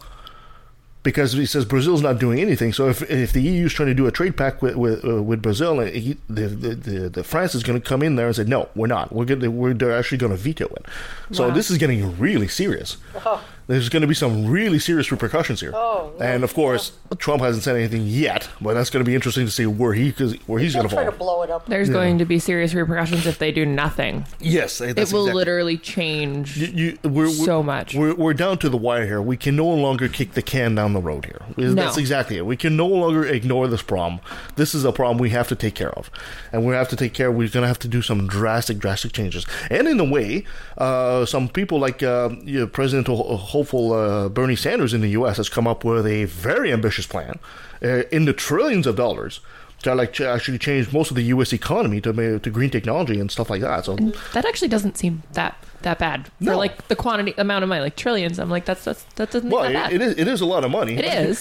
because 1.04 1.34
he 1.34 1.46
says 1.46 1.64
Brazil's 1.64 2.02
not 2.02 2.18
doing 2.18 2.40
anything. 2.40 2.72
So 2.72 2.88
if 2.88 3.08
if 3.08 3.32
the 3.32 3.40
EU 3.42 3.66
is 3.66 3.72
trying 3.72 3.90
to 3.90 3.94
do 3.94 4.06
a 4.06 4.10
trade 4.10 4.36
pact 4.36 4.60
with 4.62 4.74
with, 4.74 5.04
uh, 5.04 5.22
with 5.22 5.40
Brazil, 5.40 5.78
he, 5.80 6.16
the, 6.28 6.48
the, 6.48 6.74
the 6.74 7.08
the 7.10 7.22
France 7.22 7.54
is 7.54 7.62
going 7.62 7.80
to 7.80 7.86
come 7.88 8.02
in 8.02 8.16
there 8.16 8.26
and 8.26 8.34
say 8.34 8.42
no, 8.44 8.68
we're 8.74 8.88
not. 8.88 9.12
We're 9.12 9.26
going 9.26 9.56
we're 9.56 9.74
they're 9.74 9.96
actually 9.96 10.18
going 10.18 10.32
to 10.32 10.36
veto 10.38 10.66
it. 10.66 10.86
So 11.30 11.48
Wow. 11.48 11.54
this 11.54 11.70
is 11.70 11.78
getting 11.78 12.18
really 12.18 12.48
serious. 12.48 12.96
Oh. 13.24 13.40
There's 13.66 13.88
going 13.88 14.02
to 14.02 14.06
be 14.06 14.14
some 14.14 14.46
really 14.46 14.78
serious 14.78 15.10
repercussions 15.10 15.60
here. 15.60 15.72
Oh, 15.74 16.12
no. 16.18 16.24
and 16.24 16.44
of 16.44 16.52
course, 16.52 16.92
Trump 17.18 17.42
hasn't 17.42 17.64
said 17.64 17.76
anything 17.76 18.06
yet, 18.06 18.48
but 18.60 18.74
that's 18.74 18.90
going 18.90 19.02
to 19.04 19.08
be 19.08 19.14
interesting 19.14 19.46
to 19.46 19.50
see 19.50 19.64
where 19.66 19.94
he 19.94 20.12
'cause- 20.12 20.36
where 20.46 20.60
he's 20.60 20.74
going 20.74 20.86
to 20.88 20.94
try 20.94 21.04
fall. 21.04 21.12
to 21.12 21.18
blow 21.18 21.42
it 21.42 21.50
up. 21.50 21.66
There's 21.66 21.88
going 21.88 22.18
to 22.18 22.24
be 22.26 22.38
serious 22.38 22.74
repercussions 22.74 23.26
if 23.26 23.38
they 23.38 23.52
do 23.52 23.64
nothing. 23.64 24.26
yes, 24.40 24.78
that's 24.78 24.90
it 24.92 24.96
will 25.14 25.22
exactly- 25.22 25.32
literally 25.32 25.78
change. 25.78 26.56
You, 26.58 26.66
you, 26.66 26.98
we're, 27.04 27.26
we're, 27.26 27.28
so 27.30 27.62
much. 27.62 27.94
We're, 27.94 28.14
we're 28.14 28.34
down 28.34 28.58
to 28.58 28.68
the 28.68 28.76
wire 28.76 29.06
here. 29.06 29.22
We 29.22 29.36
can 29.36 29.56
no 29.56 29.66
longer 29.68 30.08
kick 30.08 30.32
the 30.32 30.42
can 30.42 30.74
down 30.74 30.92
the 30.92 31.00
road 31.00 31.24
here. 31.24 31.40
That's 31.56 31.96
No. 31.96 32.00
exactly 32.00 32.36
it. 32.36 32.44
We 32.46 32.56
can 32.56 32.76
no 32.76 32.86
longer 32.86 33.24
ignore 33.24 33.66
this 33.68 33.82
problem. 33.82 34.20
This 34.56 34.74
is 34.74 34.84
a 34.84 34.92
problem 34.92 35.18
we 35.18 35.30
have 35.30 35.48
to 35.48 35.56
take 35.56 35.74
care 35.74 35.92
of, 35.92 36.10
and 36.52 36.66
we 36.66 36.74
have 36.74 36.88
to 36.90 36.96
take 36.96 37.14
care. 37.14 37.30
We're 37.32 37.48
going 37.48 37.62
to 37.62 37.68
have 37.68 37.78
to 37.80 37.88
do 37.88 38.02
some 38.02 38.26
drastic, 38.26 38.78
drastic 38.78 39.12
changes. 39.12 39.46
And 39.70 39.88
in 39.88 39.98
a 40.00 40.04
way, 40.04 40.44
uh, 40.76 41.24
some 41.24 41.48
people 41.48 41.78
like 41.78 42.02
uh, 42.02 42.28
you 42.44 42.60
know, 42.60 42.66
President 42.66 43.06
ho- 43.06 43.36
hopeful 43.56 43.84
uh, 43.92 44.28
Bernie 44.28 44.56
Sanders 44.56 44.92
in 44.96 45.00
the 45.00 45.10
U.S. 45.20 45.36
has 45.38 45.48
come 45.48 45.66
up 45.72 45.84
with 45.84 46.06
a 46.06 46.24
very 46.26 46.72
ambitious 46.72 47.06
plan 47.06 47.34
uh, 47.82 48.02
in 48.16 48.24
the 48.26 48.32
trillions 48.46 48.86
of 48.86 48.94
dollars. 48.96 49.40
To 49.82 49.94
like 49.94 50.12
ch- 50.14 50.22
actually 50.36 50.58
change 50.58 50.84
most 50.98 51.10
of 51.12 51.16
the 51.16 51.26
U.S. 51.34 51.52
economy 51.52 52.00
to 52.00 52.38
to 52.44 52.50
green 52.50 52.70
technology 52.70 53.20
and 53.20 53.28
stuff 53.30 53.50
like 53.50 53.60
that. 53.68 53.84
So 53.84 53.96
That 54.32 54.44
actually 54.50 54.68
doesn't 54.76 54.96
seem 54.96 55.14
that 55.38 55.52
that 55.82 55.98
bad 55.98 56.18
for 56.38 56.44
No. 56.52 56.56
like 56.64 56.74
the 56.88 56.96
quantity 56.96 57.34
amount 57.36 57.62
of 57.64 57.68
money, 57.68 57.82
like 57.88 57.96
trillions. 58.04 58.38
I'm 58.38 58.48
like 58.56 58.64
that's, 58.64 58.84
that's 58.84 59.02
that 59.18 59.28
doesn't 59.34 59.50
Well, 59.50 59.64
seem 59.64 59.74
that 59.74 59.92
it, 59.92 59.98
bad. 59.98 60.08
it 60.08 60.08
is. 60.08 60.12
It 60.22 60.28
is 60.34 60.40
a 60.40 60.46
lot 60.54 60.64
of 60.64 60.70
money. 60.70 60.94
It 60.96 61.04
is. 61.28 61.38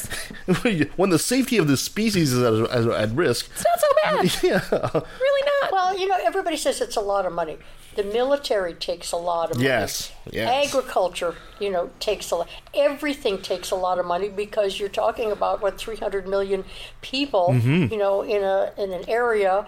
when 1.00 1.10
the 1.16 1.20
safety 1.34 1.58
of 1.62 1.68
the 1.72 1.78
species 1.78 2.34
is 2.34 2.42
at, 2.50 2.54
at, 2.78 2.86
at 3.04 3.10
risk. 3.16 3.44
It's 3.56 3.64
not 3.70 3.80
so 3.86 3.90
bad. 4.04 4.24
Yeah. 4.52 4.62
really 5.26 5.44
not. 5.52 5.72
Well, 5.76 5.90
you 6.00 6.08
know, 6.10 6.18
everybody 6.32 6.58
says 6.58 6.82
it's 6.82 6.98
a 6.98 7.06
lot 7.14 7.26
of 7.26 7.32
money. 7.32 7.58
The 7.96 8.04
military 8.04 8.74
takes 8.74 9.12
a 9.12 9.18
lot 9.18 9.52
of 9.52 9.58
money. 9.58 9.68
Yes, 9.70 10.12
yes. 10.32 10.68
Agriculture, 10.68 11.36
you 11.60 11.70
know, 11.70 11.90
takes 12.00 12.32
a 12.32 12.36
lot. 12.38 12.50
Everything 12.74 13.38
takes 13.42 13.72
a 13.72 13.76
lot 13.76 14.00
of 14.00 14.06
money 14.06 14.30
because 14.30 14.80
you're 14.80 14.90
talking 14.90 15.32
about 15.32 15.62
what 15.62 15.78
300 15.78 16.28
million 16.28 16.64
people, 17.02 17.50
Mm-hmm. 17.52 17.92
you 17.94 17.98
know, 17.98 18.22
in 18.22 18.44
a 18.44 18.72
in 18.78 18.92
an 18.94 19.08
area 19.08 19.66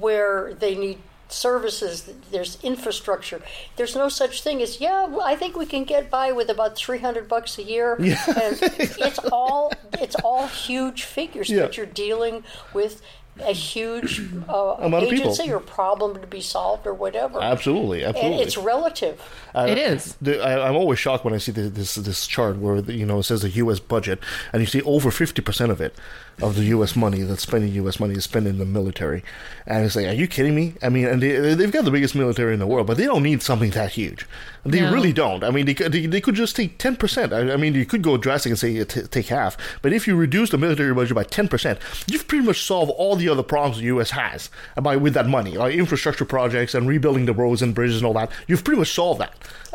where 0.00 0.54
they 0.54 0.74
need 0.74 0.98
services 1.26 2.12
there's 2.30 2.58
infrastructure 2.62 3.40
there's 3.76 3.96
no 3.96 4.08
such 4.10 4.42
thing 4.42 4.60
as 4.62 4.78
yeah 4.78 5.06
well, 5.06 5.22
i 5.22 5.34
think 5.34 5.56
we 5.56 5.64
can 5.66 5.82
get 5.82 6.08
by 6.10 6.30
with 6.30 6.48
about 6.50 6.76
300 6.76 7.26
bucks 7.26 7.58
a 7.58 7.62
year 7.62 7.94
and 7.98 8.16
it's 8.62 9.18
all 9.32 9.72
it's 9.98 10.14
all 10.16 10.46
huge 10.46 11.02
figures 11.02 11.48
Yeah. 11.48 11.62
but 11.62 11.76
you're 11.78 11.86
dealing 11.86 12.44
with 12.74 13.00
a 13.40 13.52
huge 13.52 14.20
uh, 14.48 14.74
Amount 14.78 15.04
of 15.04 15.10
people. 15.10 15.32
agency 15.32 15.52
or 15.52 15.60
problem 15.60 16.20
to 16.20 16.26
be 16.26 16.40
solved 16.40 16.86
or 16.86 16.94
whatever. 16.94 17.40
Absolutely, 17.42 18.02
And 18.02 18.14
absolutely. 18.16 18.42
it's 18.42 18.56
relative. 18.56 19.20
it 19.54 19.78
is. 19.78 20.14
The, 20.20 20.40
I, 20.40 20.68
I'm 20.68 20.76
always 20.76 20.98
shocked 20.98 21.24
when 21.24 21.34
I 21.34 21.38
see 21.38 21.52
the, 21.52 21.62
this 21.62 21.96
this 21.96 22.26
chart 22.26 22.58
where 22.58 22.80
the, 22.80 22.94
you 22.94 23.06
know 23.06 23.18
it 23.18 23.24
says 23.24 23.42
the 23.42 23.50
U.S. 23.50 23.80
budget, 23.80 24.18
and 24.52 24.60
you 24.62 24.66
see 24.66 24.82
over 24.82 25.10
50 25.10 25.42
percent 25.42 25.72
of 25.72 25.80
it, 25.80 25.94
of 26.42 26.56
the 26.56 26.64
U.S. 26.64 26.96
money 26.96 27.22
that's 27.22 27.42
spending 27.42 27.72
U.S. 27.74 28.00
money 28.00 28.14
is 28.14 28.24
spending 28.24 28.54
in 28.54 28.58
the 28.58 28.64
military, 28.64 29.22
and 29.66 29.84
it's 29.84 29.94
like, 29.96 30.06
are 30.06 30.12
you 30.12 30.26
kidding 30.26 30.54
me? 30.54 30.74
I 30.82 30.88
mean, 30.88 31.06
and 31.06 31.22
they 31.22 31.54
they've 31.54 31.70
got 31.72 31.84
the 31.84 31.90
biggest 31.90 32.14
military 32.14 32.52
in 32.54 32.58
the 32.60 32.66
world, 32.66 32.86
but 32.86 32.96
they 32.96 33.04
don't 33.04 33.22
need 33.22 33.42
something 33.42 33.70
that 33.70 33.92
huge. 33.92 34.26
They 34.66 34.80
No. 34.80 34.92
really 34.92 35.12
don't. 35.12 35.44
I 35.44 35.50
mean, 35.50 35.66
they, 35.66 35.74
could- 35.74 35.92
they, 35.92 36.06
they 36.06 36.20
could 36.22 36.34
just 36.34 36.56
take 36.56 36.78
10 36.78 36.96
percent. 36.96 37.32
I, 37.32 37.52
I 37.52 37.56
mean, 37.56 37.74
you 37.74 37.84
could 37.84 38.02
go 38.02 38.16
drastic 38.16 38.50
and 38.50 38.58
say 38.58 38.82
t- 38.84 39.02
take 39.02 39.26
half, 39.26 39.56
but 39.82 39.92
if 39.92 40.06
you 40.06 40.16
reduce 40.16 40.50
the 40.50 40.58
military 40.58 40.92
budget 40.94 41.14
by 41.14 41.24
10 41.24 41.48
percent, 41.48 41.78
you've 42.06 42.26
pretty 42.26 42.44
much 42.44 42.62
solved 42.64 42.90
all 42.96 43.14
the 43.16 43.28
other 43.28 43.42
problems 43.42 43.76
the 43.78 43.84
U.S. 43.84 44.10
has 44.10 44.50
by 44.80 44.96
with 44.96 45.14
that 45.14 45.28
money, 45.28 45.52
like 45.56 45.74
infrastructure 45.74 46.24
projects 46.24 46.74
and 46.74 46.88
rebuilding 46.88 47.26
the 47.26 47.34
roads 47.34 47.60
and 47.62 47.74
bridges 47.74 47.96
and 47.98 48.06
all 48.06 48.14
that. 48.14 48.30
You've 48.48 48.64
pretty 48.64 48.78
much 48.78 48.92
solved 48.92 49.20
that 49.20 49.34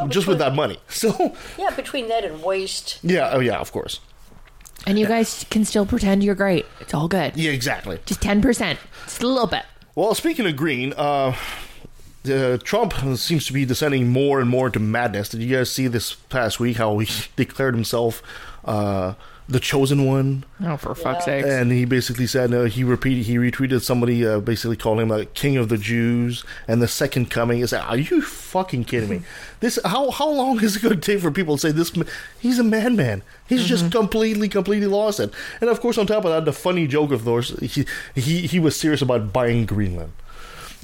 just 0.09 0.27
with 0.27 0.39
that 0.39 0.55
money. 0.55 0.79
So. 0.89 1.35
Yeah, 1.57 1.69
between 1.75 2.09
that 2.09 2.25
and 2.25 2.43
waste. 2.43 2.99
Yeah, 3.03 3.29
oh 3.31 3.39
yeah, 3.39 3.57
of 3.59 3.71
course. 3.71 3.99
And 4.89 4.97
you 4.97 5.05
guys 5.05 5.45
can 5.51 5.65
still 5.65 5.85
pretend 5.85 6.23
you're 6.23 6.33
great. 6.33 6.65
It's 6.79 6.95
all 6.95 7.07
good. 7.07 7.37
Yeah, 7.37 7.51
exactly. 7.51 7.99
Just 8.07 8.21
10%. 8.21 8.77
Just 9.03 9.21
a 9.21 9.27
little 9.27 9.45
bit. 9.45 9.63
Well, 9.93 10.15
speaking 10.15 10.47
of 10.47 10.55
green, 10.55 10.93
uh, 10.97 11.35
uh, 12.27 12.57
Trump 12.57 12.93
seems 13.15 13.45
to 13.45 13.53
be 13.53 13.65
descending 13.65 14.07
more 14.07 14.39
and 14.39 14.49
more 14.49 14.65
into 14.65 14.79
madness. 14.79 15.29
Did 15.29 15.41
you 15.41 15.55
guys 15.55 15.69
see 15.71 15.85
this 15.85 16.15
past 16.15 16.59
week 16.59 16.77
how 16.77 16.97
he 16.97 17.07
declared 17.35 17.75
himself 17.75 18.23
uh, 18.65 19.13
the 19.49 19.59
chosen 19.59 20.05
one? 20.05 20.43
Oh, 20.63 20.77
for 20.77 20.93
fuck's 20.93 21.25
sake. 21.25 21.43
And 21.45 21.71
he 21.71 21.83
basically 21.83 22.27
said 22.27 22.53
uh, 22.53 22.63
he 22.65 22.83
repeated 22.83 23.25
he 23.25 23.37
retweeted 23.37 23.81
somebody 23.81 24.25
uh, 24.25 24.39
basically 24.39 24.77
calling 24.77 25.07
him 25.07 25.11
a 25.11 25.25
king 25.25 25.57
of 25.57 25.69
the 25.69 25.77
Jews 25.77 26.43
and 26.67 26.81
the 26.81 26.87
second 26.87 27.31
coming. 27.31 27.59
Is 27.59 27.71
like, 27.71 27.83
are 27.89 27.97
you 27.97 28.21
fucking 28.21 28.85
kidding 28.85 29.09
me? 29.09 29.21
This 29.59 29.77
how 29.83 30.11
how 30.11 30.29
long 30.29 30.63
is 30.63 30.77
it 30.77 30.81
going 30.83 30.95
to 30.95 31.01
take 31.01 31.19
for 31.21 31.31
people 31.31 31.57
to 31.57 31.59
say 31.61 31.71
this? 31.71 31.91
He's 32.39 32.59
a 32.59 32.63
madman. 32.63 33.23
He's 33.47 33.65
just 33.65 33.91
completely 33.91 34.47
completely 34.47 34.87
lost 34.87 35.19
it. 35.19 35.33
And 35.59 35.69
of 35.69 35.81
course, 35.81 35.97
on 35.97 36.05
top 36.07 36.23
of 36.23 36.31
that, 36.31 36.45
the 36.45 36.53
funny 36.53 36.87
joke 36.87 37.11
of 37.11 37.25
course 37.25 37.49
he 37.59 37.85
he, 38.15 38.47
he 38.47 38.59
was 38.59 38.79
serious 38.79 39.01
about 39.01 39.33
buying 39.33 39.65
Greenland. 39.65 40.13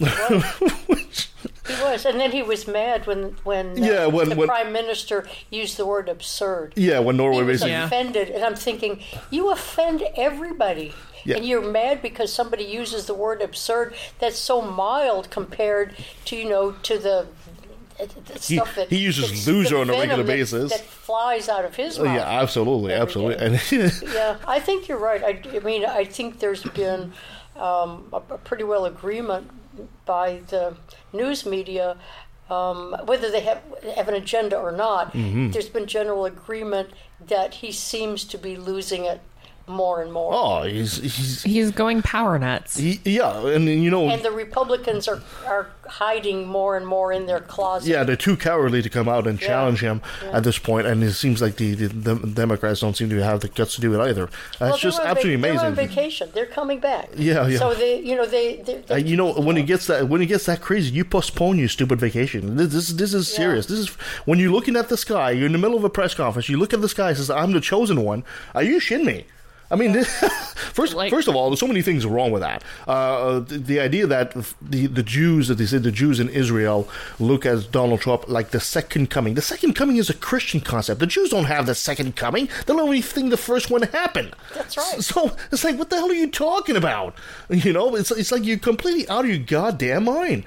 Which- 0.88 1.30
He 1.68 1.74
was, 1.84 2.06
and 2.06 2.20
then 2.20 2.32
he 2.32 2.44
was 2.44 2.68
mad 2.68 3.08
when 3.08 3.36
when, 3.44 3.72
uh, 3.84 3.86
Yeah, 3.88 4.06
when- 4.06 4.30
the 4.30 4.36
when- 4.36 4.48
prime 4.48 4.72
minister 4.72 5.26
used 5.50 5.78
the 5.78 5.86
word 5.86 6.10
absurd. 6.10 6.74
yeah, 6.76 7.00
when 7.00 7.16
He 7.16 7.22
Norway 7.22 7.44
was 7.44 7.48
basically 7.62 7.72
Yeah. 7.72 7.86
offended, 7.86 8.30
and 8.30 8.44
I'm 8.44 8.56
thinking, 8.56 9.02
you 9.32 9.50
offend 9.52 10.04
everybody, 10.16 10.94
Yeah. 11.24 11.38
and 11.38 11.46
you're 11.46 11.62
mad 11.62 12.02
because 12.02 12.32
somebody 12.32 12.64
uses 12.66 13.06
the 13.08 13.14
word 13.16 13.42
absurd. 13.42 13.96
That's 14.20 14.38
so 14.38 14.62
mild 14.62 15.30
compared 15.32 15.96
to 16.26 16.36
you 16.36 16.46
know 16.48 16.72
to 16.84 16.98
the. 17.00 17.28
uh, 17.98 18.06
the 18.28 18.34
He- 18.34 18.58
stuff 18.58 18.76
that 18.76 18.90
he 18.90 18.98
uses 18.98 19.48
loser 19.48 19.78
on 19.78 19.90
a 19.90 19.94
regular 19.94 20.18
that- 20.24 20.28
basis. 20.28 20.70
that 20.72 20.82
flies 20.82 21.48
out 21.48 21.64
of 21.64 21.78
his 21.78 21.98
Oh, 21.98 22.04
mouth. 22.04 22.18
yeah, 22.18 22.42
absolutely, 22.42 22.92
absolutely. 22.94 23.38
And 23.46 23.54
Yeah, 24.14 24.36
I 24.46 24.60
think 24.60 24.90
you're 24.90 24.98
right. 24.98 25.24
I, 25.24 25.40
I 25.56 25.60
mean, 25.60 25.86
I 25.86 26.04
think 26.04 26.40
there's 26.40 26.64
been 26.64 27.14
um, 27.56 28.10
a, 28.12 28.18
a 28.18 28.38
pretty 28.38 28.66
well 28.66 28.86
agreement 28.86 29.50
by 30.06 30.42
the 30.50 30.76
news 31.16 31.46
media, 31.46 31.98
um, 32.50 32.96
whether 33.06 33.32
they 33.32 33.42
have 33.42 33.62
have 33.96 34.08
an 34.08 34.16
agenda 34.16 34.58
or 34.58 34.72
not. 34.72 35.14
Mm-hmm. 35.14 35.52
There's 35.52 35.70
been 35.70 35.88
general 35.88 36.26
agreement 36.26 36.90
that 37.28 37.56
he 37.56 37.72
seems 37.72 38.24
to 38.26 38.38
be 38.38 38.56
losing 38.56 39.06
it 39.06 39.22
more 39.68 40.02
and 40.02 40.12
more. 40.14 40.32
oh, 40.34 40.64
he's 40.64 40.98
he's 40.98 41.44
He's 41.44 41.72
going 41.72 42.02
power 42.04 42.38
nuts. 42.38 42.78
he, 42.78 43.00
yeah, 43.04 43.46
and 43.48 43.66
you 43.68 43.90
know 43.90 44.10
And 44.10 44.22
the 44.24 44.32
Republicans 44.32 45.08
are, 45.08 45.22
are 45.48 45.68
hiding 45.88 46.48
more 46.48 46.78
and 46.78 46.86
more 46.86 47.12
in 47.12 47.26
their 47.26 47.40
closet. 47.40 47.90
Yeah, 47.90 48.04
they're 48.04 48.16
too 48.16 48.38
cowardly 48.38 48.82
to 48.82 48.90
come 48.90 49.08
out 49.10 49.26
and 49.28 49.40
Yeah. 49.42 49.48
challenge 49.48 49.80
him 49.82 50.02
at 50.32 50.44
this 50.44 50.58
point, 50.60 50.86
and 50.88 51.04
it 51.04 51.14
seems 51.14 51.42
like 51.42 51.56
the, 51.58 51.74
the, 51.76 51.88
the 51.88 52.16
Democrats 52.28 52.80
don't 52.82 52.96
seem 52.96 53.10
to 53.10 53.24
have 53.24 53.40
the 53.42 53.48
guts 53.48 53.76
to 53.76 53.82
do 53.82 53.94
it 54.00 54.04
either. 54.04 54.26
That's 54.60 54.60
Well, 54.60 54.78
just 54.78 54.98
they're 54.98 55.08
on 55.08 55.12
absolutely 55.18 55.42
They're 55.42 55.60
on 55.60 55.66
amazing. 55.74 55.88
vacation. 55.88 56.30
They're 56.34 56.46
coming 56.46 56.80
back. 56.80 57.10
Yeah, 57.16 57.48
yeah. 57.48 57.58
So 57.58 57.74
they, 57.74 58.00
you 58.02 58.16
know, 58.16 58.26
they. 58.26 58.58
they, 58.58 58.84
Uh, 58.94 58.98
you 58.98 59.16
know, 59.18 59.34
when 59.34 59.58
it 59.58 59.64
gets 59.64 59.88
that 59.88 60.08
when 60.10 60.22
it 60.22 60.28
gets 60.28 60.46
that 60.46 60.62
crazy, 60.62 60.94
you 60.94 61.04
postpone 61.06 61.58
your 61.60 61.70
stupid 61.70 62.00
vacation. 62.00 62.56
This 62.58 62.72
this, 62.74 62.90
this 62.90 63.14
is 63.14 63.28
serious. 63.34 63.66
This 63.66 63.80
is 63.80 63.90
when 64.26 64.38
you're 64.40 64.52
looking 64.52 64.76
at 64.76 64.90
the 64.90 64.98
sky. 64.98 65.32
You're 65.32 65.48
in 65.48 65.52
the 65.54 65.58
middle 65.58 65.78
of 65.78 65.84
a 65.84 65.90
press 65.90 66.14
conference. 66.14 66.50
You 66.50 66.58
look 66.58 66.74
at 66.74 66.82
the 66.82 66.90
sky. 66.90 67.10
and 67.10 67.18
Says, 67.18 67.30
"I'm 67.30 67.52
the 67.52 67.62
chosen 67.62 68.04
one." 68.04 68.24
Are 68.54 68.64
you 68.64 68.80
shitting 68.80 69.06
me? 69.06 69.26
I 69.72 69.76
mean, 69.76 70.04
first, 70.04 70.94
Like- 70.94 71.10
first 71.10 71.28
of 71.28 71.36
all, 71.36 71.50
there's 71.50 71.60
so 71.60 71.68
many 71.68 71.82
things 71.82 72.06
wrong 72.06 72.32
with 72.32 72.42
that. 72.42 72.64
Uh, 72.88 73.40
the, 73.40 73.58
the 73.58 73.80
idea 73.80 74.06
that 74.08 74.34
the 74.62 74.88
the 74.88 75.04
Jews, 75.04 75.48
that 75.48 75.56
they 75.56 75.66
said 75.66 75.84
the 75.84 75.92
Jews 75.92 76.20
in 76.20 76.30
Israel 76.30 76.88
look 77.20 77.46
at 77.46 77.72
Donald 77.72 78.02
Trump 78.02 78.26
like 78.28 78.52
the 78.52 78.60
second 78.60 79.10
coming. 79.10 79.34
The 79.34 79.42
second 79.42 79.74
coming 79.74 79.98
is 79.98 80.10
a 80.10 80.14
Christian 80.14 80.62
concept. 80.62 81.00
The 81.00 81.08
Jews 81.08 81.30
don't 81.30 81.46
have 81.46 81.66
the 81.66 81.76
second 81.76 82.16
coming. 82.16 82.48
They 82.66 82.74
don't 82.76 82.88
even 82.94 83.02
think 83.02 83.30
the 83.32 83.38
first 83.38 83.72
one 83.72 83.82
happened. 83.84 84.36
That's 84.54 84.78
right. 84.78 85.02
So 85.04 85.36
it's 85.52 85.64
like, 85.64 85.78
what 85.78 85.90
the 85.90 85.96
hell 85.98 86.10
are 86.12 86.14
you 86.14 86.30
talking 86.30 86.76
about? 86.76 87.16
You 87.50 87.74
know, 87.74 87.96
it's 87.96 88.12
it's 88.12 88.32
like 88.32 88.46
you're 88.46 88.60
completely 88.60 89.08
out 89.10 89.26
of 89.26 89.30
your 89.32 89.40
goddamn 89.40 90.06
mind. 90.06 90.46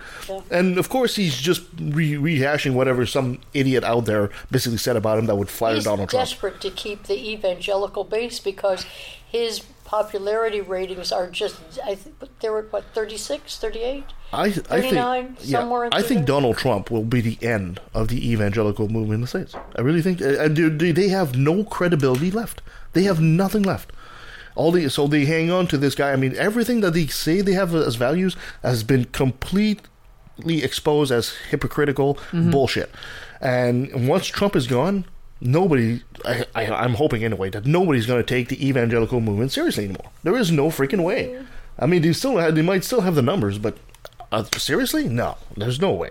And 0.50 0.78
of 0.78 0.88
course, 0.88 1.16
he's 1.16 1.37
just 1.37 1.62
re- 1.80 2.12
rehashing 2.14 2.75
whatever 2.75 3.04
some 3.06 3.40
idiot 3.54 3.82
out 3.84 4.04
there 4.04 4.30
basically 4.50 4.78
said 4.78 4.96
about 4.96 5.18
him 5.18 5.26
that 5.26 5.34
would 5.37 5.48
flatter 5.48 5.76
He's 5.76 5.84
Donald 5.84 6.08
Trump. 6.10 6.22
desperate 6.28 6.60
to 6.60 6.70
keep 6.70 7.04
the 7.04 7.18
evangelical 7.32 8.04
base 8.04 8.38
because 8.38 8.84
his 9.30 9.61
popularity 9.85 10.61
ratings 10.61 11.12
are 11.12 11.28
just, 11.30 11.56
I 11.85 11.94
think, 11.94 12.16
they're 12.40 12.58
at 12.58 12.73
what, 12.73 12.85
36, 12.94 13.58
38? 13.58 14.04
I, 14.32 14.42
I 14.44 14.50
39, 14.50 15.35
think, 15.37 15.38
yeah, 15.50 15.61
somewhere 15.61 15.85
in 15.87 15.92
I 15.94 16.02
think. 16.02 16.26
Donald 16.26 16.58
Trump 16.58 16.90
will 16.90 17.04
be 17.04 17.20
the 17.23 17.38
end 17.40 17.80
of 17.94 18.08
the 18.08 18.30
evangelical 18.30 18.88
movement 18.88 19.14
in 19.14 19.20
the 19.23 19.26
states. 19.26 19.54
I 19.76 19.80
really 19.80 20.02
think, 20.02 20.20
uh, 20.20 20.38
and 20.38 20.56
they- 20.56 20.68
they 20.68 20.92
they 20.92 21.08
have 21.08 21.37
no 21.37 21.64
credibility 21.64 22.30
left. 22.30 22.61
They 22.92 23.04
have 23.04 23.20
nothing 23.20 23.62
left. 23.62 23.90
All 24.54 24.70
the 24.73 24.88
so 24.90 25.06
they 25.06 25.25
hang 25.25 25.50
on 25.50 25.66
to 25.68 25.78
this 25.78 25.94
guy. 25.94 26.12
I 26.12 26.16
mean, 26.16 26.35
everything 26.37 26.80
that 26.82 26.92
they 26.92 27.06
say 27.06 27.40
they 27.40 27.52
have 27.54 27.75
as 27.75 27.94
values 27.94 28.37
has 28.62 28.82
been 28.82 29.04
completely 29.06 30.62
exposed 30.62 31.11
as 31.12 31.30
hypocritical 31.50 32.14
Mm-hmm. 32.32 32.50
bullshit. 32.50 32.90
And 33.40 34.08
once 34.08 34.26
Trump 34.26 34.56
is 34.56 34.66
gone, 34.66 35.04
nobody, 35.40 36.02
I, 36.25 36.45
I, 36.54 36.66
I'm 36.66 36.95
hoping 36.95 37.25
anyway, 37.25 37.50
that 37.50 37.66
nobody's 37.66 38.07
going 38.07 38.21
to 38.21 38.26
take 38.26 38.49
the 38.49 38.66
evangelical 38.66 39.21
movement 39.21 39.52
seriously 39.52 39.85
anymore. 39.85 40.11
There 40.23 40.37
is 40.37 40.50
no 40.50 40.68
freaking 40.68 41.04
way. 41.04 41.42
I 41.78 41.87
mean, 41.87 42.02
they 42.02 42.12
still 42.12 42.38
have, 42.38 42.54
they 42.54 42.62
might 42.62 42.85
still 42.85 43.02
have 43.02 43.14
the 43.14 43.23
numbers, 43.23 43.59
but 43.59 43.78
uh, 44.30 44.45
seriously, 44.57 45.09
no, 45.09 45.37
there's 45.57 45.80
no 45.80 45.92
way. 45.92 46.11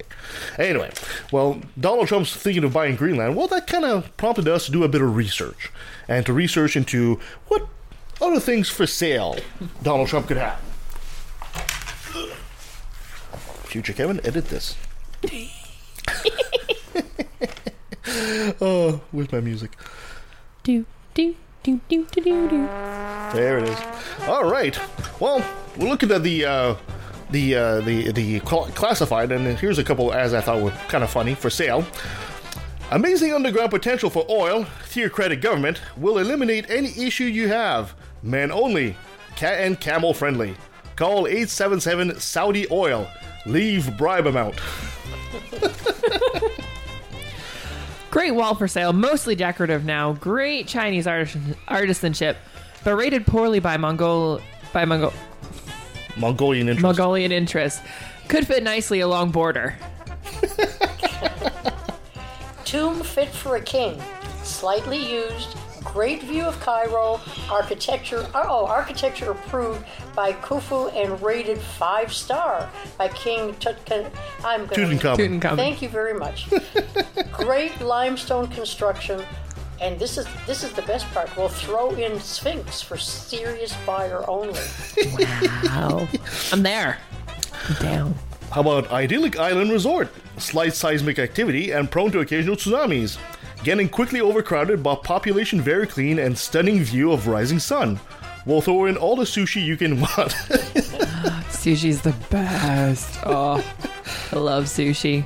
Anyway, 0.58 0.92
well, 1.32 1.62
Donald 1.80 2.08
Trump's 2.08 2.36
thinking 2.36 2.64
of 2.64 2.74
buying 2.74 2.96
Greenland. 2.96 3.36
Well, 3.36 3.48
that 3.48 3.68
kind 3.68 3.86
of 3.86 4.16
prompted 4.18 4.48
us 4.48 4.66
to 4.66 4.72
do 4.72 4.84
a 4.84 4.88
bit 4.88 5.02
of 5.02 5.16
research 5.16 5.72
and 6.08 6.26
to 6.26 6.34
research 6.34 6.76
into 6.76 7.20
what 7.48 7.68
other 8.20 8.40
things 8.40 8.70
for 8.70 8.88
sale 8.88 9.38
Donald 9.84 10.08
Trump 10.08 10.28
could 10.28 10.38
have. 10.38 10.60
Future 13.66 13.94
Kevin, 13.94 14.20
edit 14.26 14.46
this. 14.46 14.76
oh, 18.62 19.02
with 19.12 19.32
my 19.32 19.40
music. 19.40 19.72
Do, 20.64 20.86
do, 21.14 21.36
do, 21.64 21.80
do, 21.90 22.06
do, 22.12 22.22
do, 22.22 22.50
do. 22.50 22.68
There 23.34 23.60
it 23.60 23.70
is. 23.70 23.80
All 24.28 24.50
right. 24.50 24.78
Well, 25.20 25.46
we're 25.78 25.90
looking 25.90 26.12
at 26.12 26.24
the 26.24 26.46
uh, 26.46 26.76
the 27.32 27.56
uh, 27.56 27.82
the 27.82 28.12
the 28.12 28.40
classified, 28.42 29.32
and 29.32 29.58
here's 29.58 29.80
a 29.80 29.84
couple 29.84 30.14
as 30.14 30.34
I 30.34 30.42
thought 30.42 30.62
were 30.62 30.72
kind 30.90 31.04
of 31.04 31.10
funny 31.10 31.36
for 31.36 31.50
sale. 31.50 31.86
Amazing 32.92 33.34
underground 33.34 33.70
potential 33.70 34.10
for 34.10 34.26
oil. 34.30 34.66
Theocratic 34.86 35.42
government 35.42 35.82
will 35.98 36.20
eliminate 36.20 36.70
any 36.70 36.98
issue 36.98 37.26
you 37.26 37.50
have. 37.50 37.94
Men 38.24 38.50
only. 38.52 38.96
Cat 39.36 39.60
and 39.60 39.80
camel 39.80 40.14
friendly. 40.14 40.56
Call 40.96 41.28
877 41.28 42.20
Saudi 42.20 42.66
Oil. 42.72 43.08
Leave 43.46 43.96
bribe 43.98 44.26
amount. 44.26 44.56
Great 48.18 48.34
wall 48.34 48.56
for 48.56 48.68
sale, 48.68 48.94
mostly 48.94 49.36
decorative 49.36 49.86
now. 49.86 50.14
Great 50.14 50.68
Chinese 50.68 51.06
artisan- 51.06 51.56
artisanship, 51.68 52.36
but 52.84 52.96
rated 52.96 53.28
poorly 53.28 53.60
by 53.60 53.78
Mongol 53.78 54.42
by 54.74 54.86
Mongol 54.86 55.14
Mongolian 56.16 56.68
interest. 56.68 56.82
Mongolian 56.82 57.32
interests. 57.32 57.80
Could 58.28 58.48
fit 58.48 58.64
nicely 58.64 59.02
along 59.02 59.30
border. 59.30 59.76
Tomb 62.66 63.04
fit 63.04 63.30
for 63.30 63.58
a 63.58 63.62
king, 63.62 64.02
slightly 64.42 64.98
used, 64.98 65.56
great 65.94 66.22
view 66.24 66.44
of 66.44 66.60
Cairo, 66.60 67.20
architecture, 67.50 68.28
uh, 68.34 68.44
oh, 68.48 68.66
architecture 68.66 69.32
approved 69.32 69.84
by 70.16 70.34
Khufu 70.34 70.94
and 70.96 71.22
rated 71.22 71.58
five 71.58 72.12
star 72.14 72.70
by 72.98 73.08
King 73.10 73.54
Tutkan. 73.56 74.12
I'm 74.44 74.66
going 74.66 74.98
Tutankhamun. 74.98 75.40
Tutankhamun. 75.40 75.56
Thank 75.56 75.82
you 75.82 75.90
very 75.90 76.14
much. 76.14 76.50
great 77.32 77.80
limestone 77.82 78.48
construction. 78.48 79.24
And 79.80 80.00
this 80.00 80.18
is 80.18 80.28
this 80.46 80.64
is 80.64 80.72
the 80.74 80.82
best 80.84 81.06
part. 81.14 81.36
We'll 81.38 81.50
throw 81.50 81.92
in 81.92 82.20
Sphinx 82.20 82.82
for 82.82 82.98
serious 82.98 83.76
buyer 83.86 84.28
only. 84.28 84.60
Wow. 85.64 86.08
I'm 86.52 86.64
there. 86.64 86.98
I'm 87.70 87.76
down. 87.76 88.16
How 88.52 88.62
about 88.62 88.92
idyllic 88.92 89.38
island 89.38 89.72
resort? 89.72 90.10
Slight 90.38 90.74
seismic 90.74 91.20
activity 91.20 91.72
and 91.72 91.92
prone 91.92 92.12
to 92.12 92.20
occasional 92.20 92.56
tsunamis. 92.56 93.18
Getting 93.64 93.90
quickly 93.90 94.22
overcrowded, 94.22 94.82
but 94.82 95.04
population 95.04 95.60
very 95.62 95.88
clean 95.88 96.20
and 96.20 96.38
stunning 96.38 96.80
view 96.84 97.12
of 97.12 97.28
rising 97.28 97.60
sun. 97.60 98.00
We'll 98.46 98.62
throw 98.62 98.86
in 98.86 98.96
all 98.96 99.16
the 99.16 99.24
sushi 99.26 99.64
you 99.66 99.76
can 99.76 100.00
want. 100.02 100.32
Sushi's 101.52 102.02
the 102.02 102.16
best. 102.30 103.20
Oh, 103.26 103.64
I 104.32 104.36
love 104.38 104.66
sushi. 104.66 105.26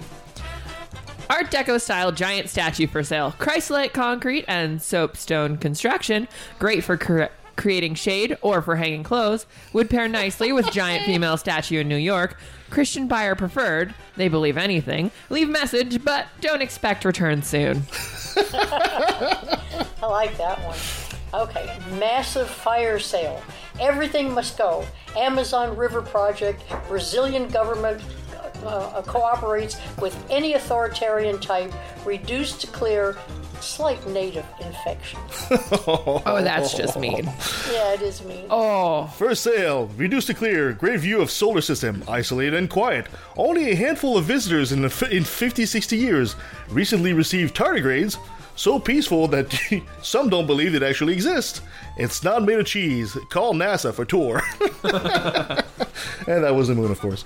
Art 1.29 1.51
Deco 1.51 1.79
style 1.79 2.11
giant 2.11 2.49
statue 2.49 2.87
for 2.87 3.03
sale. 3.03 3.33
Christ-like 3.37 3.93
concrete 3.93 4.45
and 4.47 4.81
soapstone 4.81 5.57
construction. 5.57 6.27
Great 6.59 6.83
for 6.83 6.97
cre- 6.97 7.31
creating 7.55 7.93
shade 7.95 8.37
or 8.41 8.61
for 8.61 8.75
hanging 8.75 9.03
clothes. 9.03 9.45
Would 9.71 9.89
pair 9.89 10.07
nicely 10.07 10.51
with 10.51 10.71
giant 10.71 11.05
female 11.05 11.37
statue 11.37 11.79
in 11.81 11.87
New 11.87 11.95
York. 11.95 12.37
Christian 12.71 13.07
buyer 13.07 13.35
preferred. 13.35 13.93
They 14.15 14.27
believe 14.27 14.57
anything. 14.57 15.11
Leave 15.29 15.49
message, 15.49 16.03
but 16.03 16.27
don't 16.39 16.61
expect 16.61 17.05
return 17.05 17.43
soon. 17.43 17.83
I 18.53 19.77
like 20.01 20.35
that 20.37 20.59
one. 20.63 20.77
Okay, 21.33 21.77
massive 21.99 22.49
fire 22.49 22.99
sale. 22.99 23.41
Everything 23.79 24.33
must 24.33 24.57
go. 24.57 24.85
Amazon 25.15 25.75
River 25.77 26.01
Project, 26.01 26.63
Brazilian 26.87 27.47
government 27.47 28.01
uh, 28.63 28.67
uh, 28.67 29.01
cooperates 29.01 29.77
with 29.99 30.15
any 30.29 30.53
authoritarian 30.53 31.39
type, 31.39 31.73
reduced 32.05 32.61
to 32.61 32.67
clear, 32.67 33.17
slight 33.61 34.05
native 34.07 34.45
infection. 34.59 35.19
Oh, 35.87 36.41
that's 36.43 36.75
just 36.75 36.97
mean. 36.99 37.25
Yeah, 37.71 37.93
it 37.93 38.01
is 38.01 38.23
mean. 38.23 38.45
Oh, 38.49 39.07
For 39.17 39.33
sale, 39.35 39.87
reduced 39.97 40.27
to 40.27 40.33
clear, 40.33 40.73
great 40.73 40.99
view 40.99 41.21
of 41.21 41.31
solar 41.31 41.61
system, 41.61 42.03
isolated 42.07 42.53
and 42.53 42.69
quiet. 42.69 43.07
Only 43.37 43.71
a 43.71 43.75
handful 43.75 44.17
of 44.17 44.25
visitors 44.25 44.71
in, 44.71 44.81
the, 44.81 44.87
f- 44.87 45.11
in 45.11 45.23
50, 45.23 45.65
60 45.65 45.97
years. 45.97 46.35
Recently 46.69 47.13
received 47.13 47.55
tardigrades, 47.55 48.17
so 48.55 48.79
peaceful 48.79 49.27
that 49.29 49.53
some 50.01 50.29
don't 50.29 50.47
believe 50.47 50.75
it 50.75 50.83
actually 50.83 51.13
exists. 51.13 51.61
It's 52.01 52.23
not 52.23 52.43
made 52.43 52.57
of 52.57 52.65
cheese. 52.65 53.15
Call 53.29 53.53
NASA 53.53 53.93
for 53.93 54.05
tour. 54.05 54.41
and 56.27 56.43
that 56.43 56.55
was 56.55 56.67
the 56.67 56.73
moon, 56.73 56.89
of 56.89 56.99
course. 56.99 57.23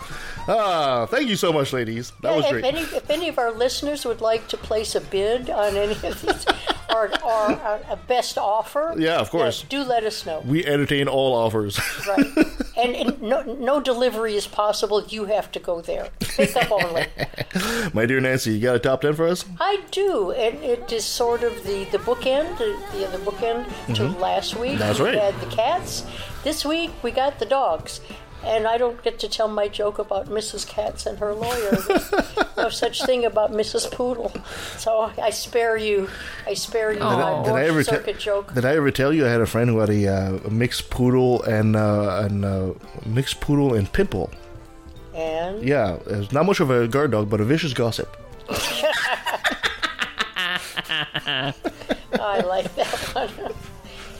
Ah, 0.49 1.05
thank 1.05 1.29
you 1.29 1.37
so 1.37 1.53
much, 1.53 1.71
ladies. 1.71 2.11
That 2.21 2.35
was 2.35 2.43
if, 2.43 2.51
great. 2.51 2.65
Any, 2.65 2.81
if 2.81 3.09
any 3.09 3.29
of 3.29 3.39
our 3.39 3.51
listeners 3.51 4.03
would 4.05 4.19
like 4.19 4.49
to 4.49 4.57
place 4.57 4.93
a 4.93 4.99
bid 4.99 5.49
on 5.49 5.77
any 5.77 5.93
of 5.93 6.21
these, 6.21 6.45
or, 6.93 7.07
or 7.23 7.51
a, 7.51 7.81
a 7.91 7.99
best 8.07 8.37
offer, 8.37 8.93
Yeah, 8.97 9.17
of 9.17 9.29
course. 9.29 9.63
do 9.63 9.83
let 9.83 10.03
us 10.03 10.25
know. 10.25 10.41
We 10.45 10.65
entertain 10.65 11.07
all 11.07 11.33
offers. 11.33 11.79
Right. 12.07 12.25
and, 12.77 12.95
and 12.95 13.21
no, 13.21 13.41
no 13.41 13.79
delivery 13.79 14.35
is 14.35 14.47
possible. 14.47 15.03
You 15.05 15.25
have 15.25 15.51
to 15.53 15.59
go 15.59 15.81
there. 15.81 16.09
Pick 16.19 16.55
up 16.55 16.71
only. 16.71 17.05
My 17.93 18.05
dear 18.05 18.19
Nancy, 18.19 18.51
you 18.53 18.61
got 18.61 18.75
a 18.75 18.79
top 18.79 19.01
10 19.01 19.13
for 19.15 19.27
us? 19.27 19.45
I 19.59 19.81
do, 19.91 20.31
and 20.31 20.57
it 20.63 20.91
is 20.91 21.05
sort 21.05 21.43
of 21.43 21.63
the 21.63 21.85
the 21.91 21.97
bookend, 21.99 22.57
the, 22.57 22.77
the 22.93 23.07
other 23.07 23.19
bookend 23.19 23.95
to 23.95 24.07
last 24.19 24.55
week. 24.55 24.71
Mm-hmm. 24.71 24.79
That's 24.79 24.99
we 24.99 25.05
right. 25.05 25.15
had 25.15 25.39
the 25.39 25.47
cats. 25.55 26.05
This 26.43 26.65
week 26.65 26.91
we 27.03 27.11
got 27.11 27.39
the 27.39 27.45
dogs. 27.45 28.01
And 28.43 28.67
I 28.67 28.77
don't 28.77 29.01
get 29.01 29.17
to 29.19 29.27
tell 29.29 29.47
my 29.47 29.67
joke 29.67 29.97
about 29.97 30.27
Mrs. 30.27 30.67
Katz 30.67 31.05
and 31.07 31.17
her 31.17 31.33
lawyer. 31.33 31.71
There's 31.71 32.11
no 32.57 32.69
such 32.69 33.03
thing 33.03 33.25
about 33.25 33.51
Mrs. 33.51 33.91
Poodle. 33.91 34.31
So 34.77 35.11
I 35.21 35.31
spare 35.31 35.77
you. 35.77 36.09
I 36.45 36.53
spare 36.53 36.93
you 36.93 36.99
my 36.99 37.31
Oh. 37.31 37.43
Did 37.43 37.53
I 37.53 37.67
Borch 37.69 37.87
ever 37.91 38.03
te- 38.03 38.13
joke. 38.19 38.53
Did 38.53 38.65
I 38.65 38.75
ever 38.75 38.91
tell 38.91 39.11
you 39.11 39.25
I 39.25 39.29
had 39.29 39.41
a 39.41 39.47
friend 39.47 39.69
who 39.69 39.79
had 39.79 39.89
a, 39.89 40.07
uh, 40.07 40.49
mixed 40.49 40.89
poodle 40.91 41.41
and 41.43 41.75
uh, 41.75 42.21
and 42.23 42.45
uh, 42.45 42.73
mixed 43.05 43.39
poodle 43.41 43.73
and 43.73 43.91
pit 43.91 44.11
bull? 44.11 44.29
And 45.15 45.63
Yeah, 45.63 45.97
it's 46.05 46.31
not 46.31 46.45
much 46.45 46.59
of 46.59 46.69
a 46.69 46.87
guard 46.87 47.11
dog, 47.11 47.29
but 47.29 47.41
a 47.41 47.45
vicious 47.45 47.73
gossip. 47.73 48.15
I 52.19 52.41
like 52.45 52.73
that 52.75 52.89
one. 53.15 53.29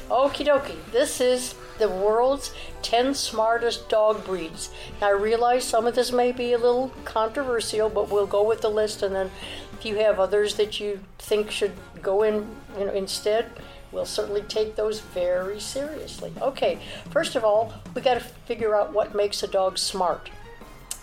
Okie 0.10 0.45
dokie. 0.45 0.78
This 0.91 1.19
is 1.21 1.54
the 1.77 1.89
world's 1.89 2.53
10 2.81 3.13
smartest 3.13 3.89
dog 3.89 4.25
breeds. 4.25 4.69
Now, 5.01 5.07
I 5.07 5.11
realize 5.11 5.63
some 5.63 5.88
of 5.88 5.95
this 5.95 6.11
may 6.11 6.31
be 6.31 6.53
a 6.53 6.57
little 6.57 6.91
controversial, 7.03 7.89
but 7.89 8.09
we'll 8.09 8.27
go 8.27 8.43
with 8.43 8.61
the 8.61 8.69
list, 8.69 9.03
and 9.03 9.15
then 9.15 9.31
if 9.73 9.85
you 9.85 9.95
have 9.97 10.19
others 10.19 10.55
that 10.55 10.79
you 10.79 10.99
think 11.19 11.51
should 11.51 11.73
go 12.01 12.23
in, 12.23 12.47
you 12.77 12.85
know, 12.85 12.93
instead, 12.93 13.51
we'll 13.91 14.05
certainly 14.05 14.41
take 14.43 14.75
those 14.75 14.99
very 14.99 15.59
seriously. 15.59 16.33
Okay, 16.41 16.79
first 17.09 17.35
of 17.35 17.43
all, 17.43 17.73
we 17.93 18.01
got 18.01 18.15
to 18.15 18.19
figure 18.19 18.75
out 18.75 18.93
what 18.93 19.15
makes 19.15 19.43
a 19.43 19.47
dog 19.47 19.77
smart. 19.77 20.29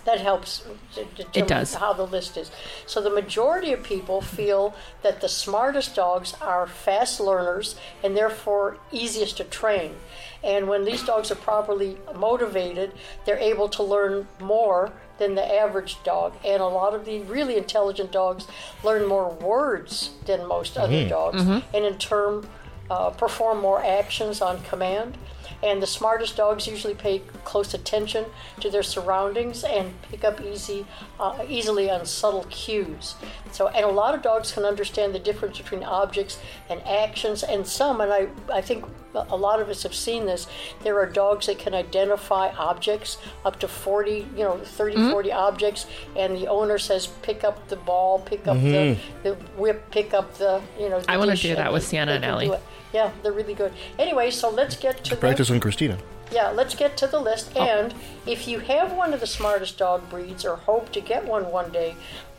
That 0.05 0.19
helps 0.19 0.65
to 0.95 1.05
determine 1.15 1.47
does. 1.47 1.75
how 1.75 1.93
the 1.93 2.05
list 2.05 2.35
is. 2.35 2.51
So 2.85 3.01
the 3.01 3.09
majority 3.09 3.71
of 3.71 3.83
people 3.83 4.19
feel 4.21 4.75
that 5.01 5.21
the 5.21 5.29
smartest 5.29 5.95
dogs 5.95 6.33
are 6.41 6.67
fast 6.67 7.19
learners 7.21 7.75
and 8.03 8.15
therefore 8.17 8.77
easiest 8.91 9.37
to 9.37 9.45
train. 9.45 9.95
And 10.43 10.67
when 10.67 10.83
these 10.83 11.03
dogs 11.03 11.31
are 11.31 11.35
properly 11.35 11.97
motivated, 12.15 12.91
they're 13.25 13.37
able 13.37 13.69
to 13.69 13.83
learn 13.83 14.27
more 14.41 14.91
than 15.19 15.35
the 15.35 15.55
average 15.55 16.03
dog. 16.03 16.33
And 16.43 16.61
a 16.61 16.67
lot 16.67 16.93
of 16.93 17.05
the 17.05 17.21
really 17.21 17.55
intelligent 17.55 18.11
dogs 18.11 18.45
learn 18.83 19.07
more 19.07 19.29
words 19.29 20.09
than 20.25 20.45
most 20.47 20.75
other 20.75 21.07
dogs, 21.07 21.41
and 21.73 21.85
in 21.85 21.97
turn 21.97 22.45
uh, 22.91 23.11
perform 23.11 23.61
more 23.61 23.81
actions 23.81 24.41
on 24.41 24.61
command. 24.63 25.17
And 25.63 25.81
the 25.81 25.87
smartest 25.87 26.35
dogs 26.35 26.67
usually 26.67 26.93
pay 26.93 27.19
close 27.45 27.73
attention 27.73 28.25
to 28.59 28.69
their 28.69 28.83
surroundings 28.83 29.63
and 29.63 29.93
pick 30.03 30.23
up 30.25 30.41
easy, 30.41 30.85
uh, 31.19 31.43
easily 31.47 31.89
on 31.89 32.05
subtle 32.05 32.45
cues. 32.49 33.15
So, 33.51 33.69
and 33.69 33.85
a 33.85 33.89
lot 33.89 34.13
of 34.13 34.21
dogs 34.21 34.51
can 34.51 34.65
understand 34.65 35.15
the 35.15 35.19
difference 35.19 35.57
between 35.57 35.83
objects 35.83 36.39
and 36.69 36.81
actions. 36.85 37.43
And 37.43 37.65
some, 37.65 38.01
and 38.01 38.11
I, 38.11 38.27
I 38.51 38.61
think 38.61 38.83
a 39.15 39.37
lot 39.37 39.61
of 39.61 39.69
us 39.69 39.83
have 39.83 39.93
seen 39.95 40.25
this, 40.25 40.47
there 40.83 40.99
are 40.99 41.05
dogs 41.05 41.45
that 41.45 41.59
can 41.59 41.73
identify 41.73 42.49
objects 42.57 43.17
up 43.45 43.59
to 43.59 43.67
40, 43.67 44.27
you 44.35 44.43
know, 44.43 44.57
30, 44.57 45.11
40 45.11 45.31
objects. 45.31 45.85
And 46.17 46.35
the 46.35 46.47
owner 46.47 46.77
says, 46.77 47.07
pick 47.21 47.43
up 47.43 47.67
the 47.69 47.75
ball, 47.77 48.19
pick 48.19 48.47
up 48.47 48.57
the, 48.59 48.97
the 49.23 49.35
whip, 49.55 49.89
pick 49.91 50.13
up 50.13 50.33
the, 50.37 50.61
you 50.79 50.89
know, 50.89 50.99
the 50.99 51.11
I 51.11 51.17
wanna 51.17 51.35
do 51.35 51.55
that 51.55 51.71
with 51.71 51.85
Sienna 51.85 52.13
and 52.13 52.25
Ellie. 52.25 52.51
Yeah, 52.93 53.11
they're 53.23 53.31
really 53.31 53.53
good. 53.55 53.73
Anyway, 53.97 54.29
so 54.31 54.49
let's 54.49 54.75
get 54.75 55.03
to 55.05 55.09
the 55.11 55.15
Practice 55.15 55.49
on 55.49 55.59
Christina. 55.59 55.97
yeah, 56.31 56.49
let's 56.49 56.75
get 56.75 56.95
to 56.97 57.07
the 57.07 57.19
list. 57.19 57.51
Oh. 57.55 57.61
And 57.63 57.93
if 58.27 58.47
you 58.47 58.59
have 58.59 58.93
one 58.93 59.13
of 59.13 59.19
the 59.19 59.27
smartest 59.27 59.77
dog 59.77 60.07
breeds 60.09 60.45
or 60.45 60.55
hope 60.57 60.91
to 60.93 61.01
get 61.01 61.25
one 61.25 61.51
one 61.51 61.71
day, 61.71 61.95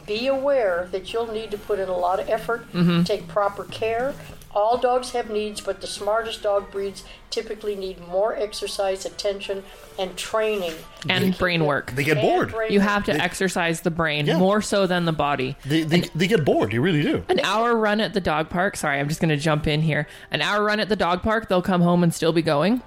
be 0.06 0.26
aware 0.26 0.88
that 0.92 1.12
you'll 1.12 1.32
need 1.32 1.50
to 1.50 1.58
put 1.58 1.78
in 1.78 1.88
a 1.88 1.96
lot 1.96 2.20
of 2.20 2.28
effort, 2.28 2.70
Mm-hmm. 2.72 3.02
take 3.04 3.26
proper 3.26 3.64
care. 3.64 4.14
All 4.54 4.78
dogs 4.78 5.10
have 5.10 5.30
needs, 5.30 5.60
but 5.60 5.80
the 5.80 5.86
smartest 5.86 6.42
dog 6.42 6.70
breeds 6.70 7.02
typically 7.30 7.74
need 7.74 7.98
more 8.06 8.36
exercise, 8.36 9.04
attention, 9.04 9.64
and 9.98 10.16
training. 10.16 10.72
and 11.08 11.36
brain 11.36 11.64
work. 11.66 11.90
They 11.92 12.04
get 12.04 12.18
And 12.18 12.50
bored. 12.50 12.54
You 12.70 12.78
have 12.80 13.04
to 13.06 13.12
exercise 13.12 13.80
the 13.80 13.90
brain 13.90 14.26
Yeah. 14.26 14.38
more 14.38 14.62
so 14.62 14.86
than 14.86 15.04
the 15.06 15.12
body. 15.12 15.56
They, 15.64 15.82
they, 15.82 16.00
they 16.14 16.28
get 16.28 16.44
bored. 16.44 16.72
You 16.72 16.80
really 16.82 17.02
do. 17.02 17.24
An 17.28 17.40
hour 17.40 17.76
run 17.76 18.00
at 18.00 18.14
the 18.14 18.20
dog 18.20 18.48
park. 18.48 18.76
Sorry, 18.76 19.00
I'm 19.00 19.08
just 19.08 19.20
going 19.20 19.30
to 19.30 19.36
jump 19.36 19.66
in 19.66 19.82
here. 19.82 20.06
An 20.30 20.40
hour 20.40 20.62
run 20.62 20.78
at 20.78 20.88
the 20.88 20.96
dog 20.96 21.22
park, 21.22 21.48
they'll 21.48 21.60
come 21.62 21.82
home 21.82 22.02
and 22.04 22.14
still 22.14 22.32
be 22.32 22.42
going. 22.42 22.80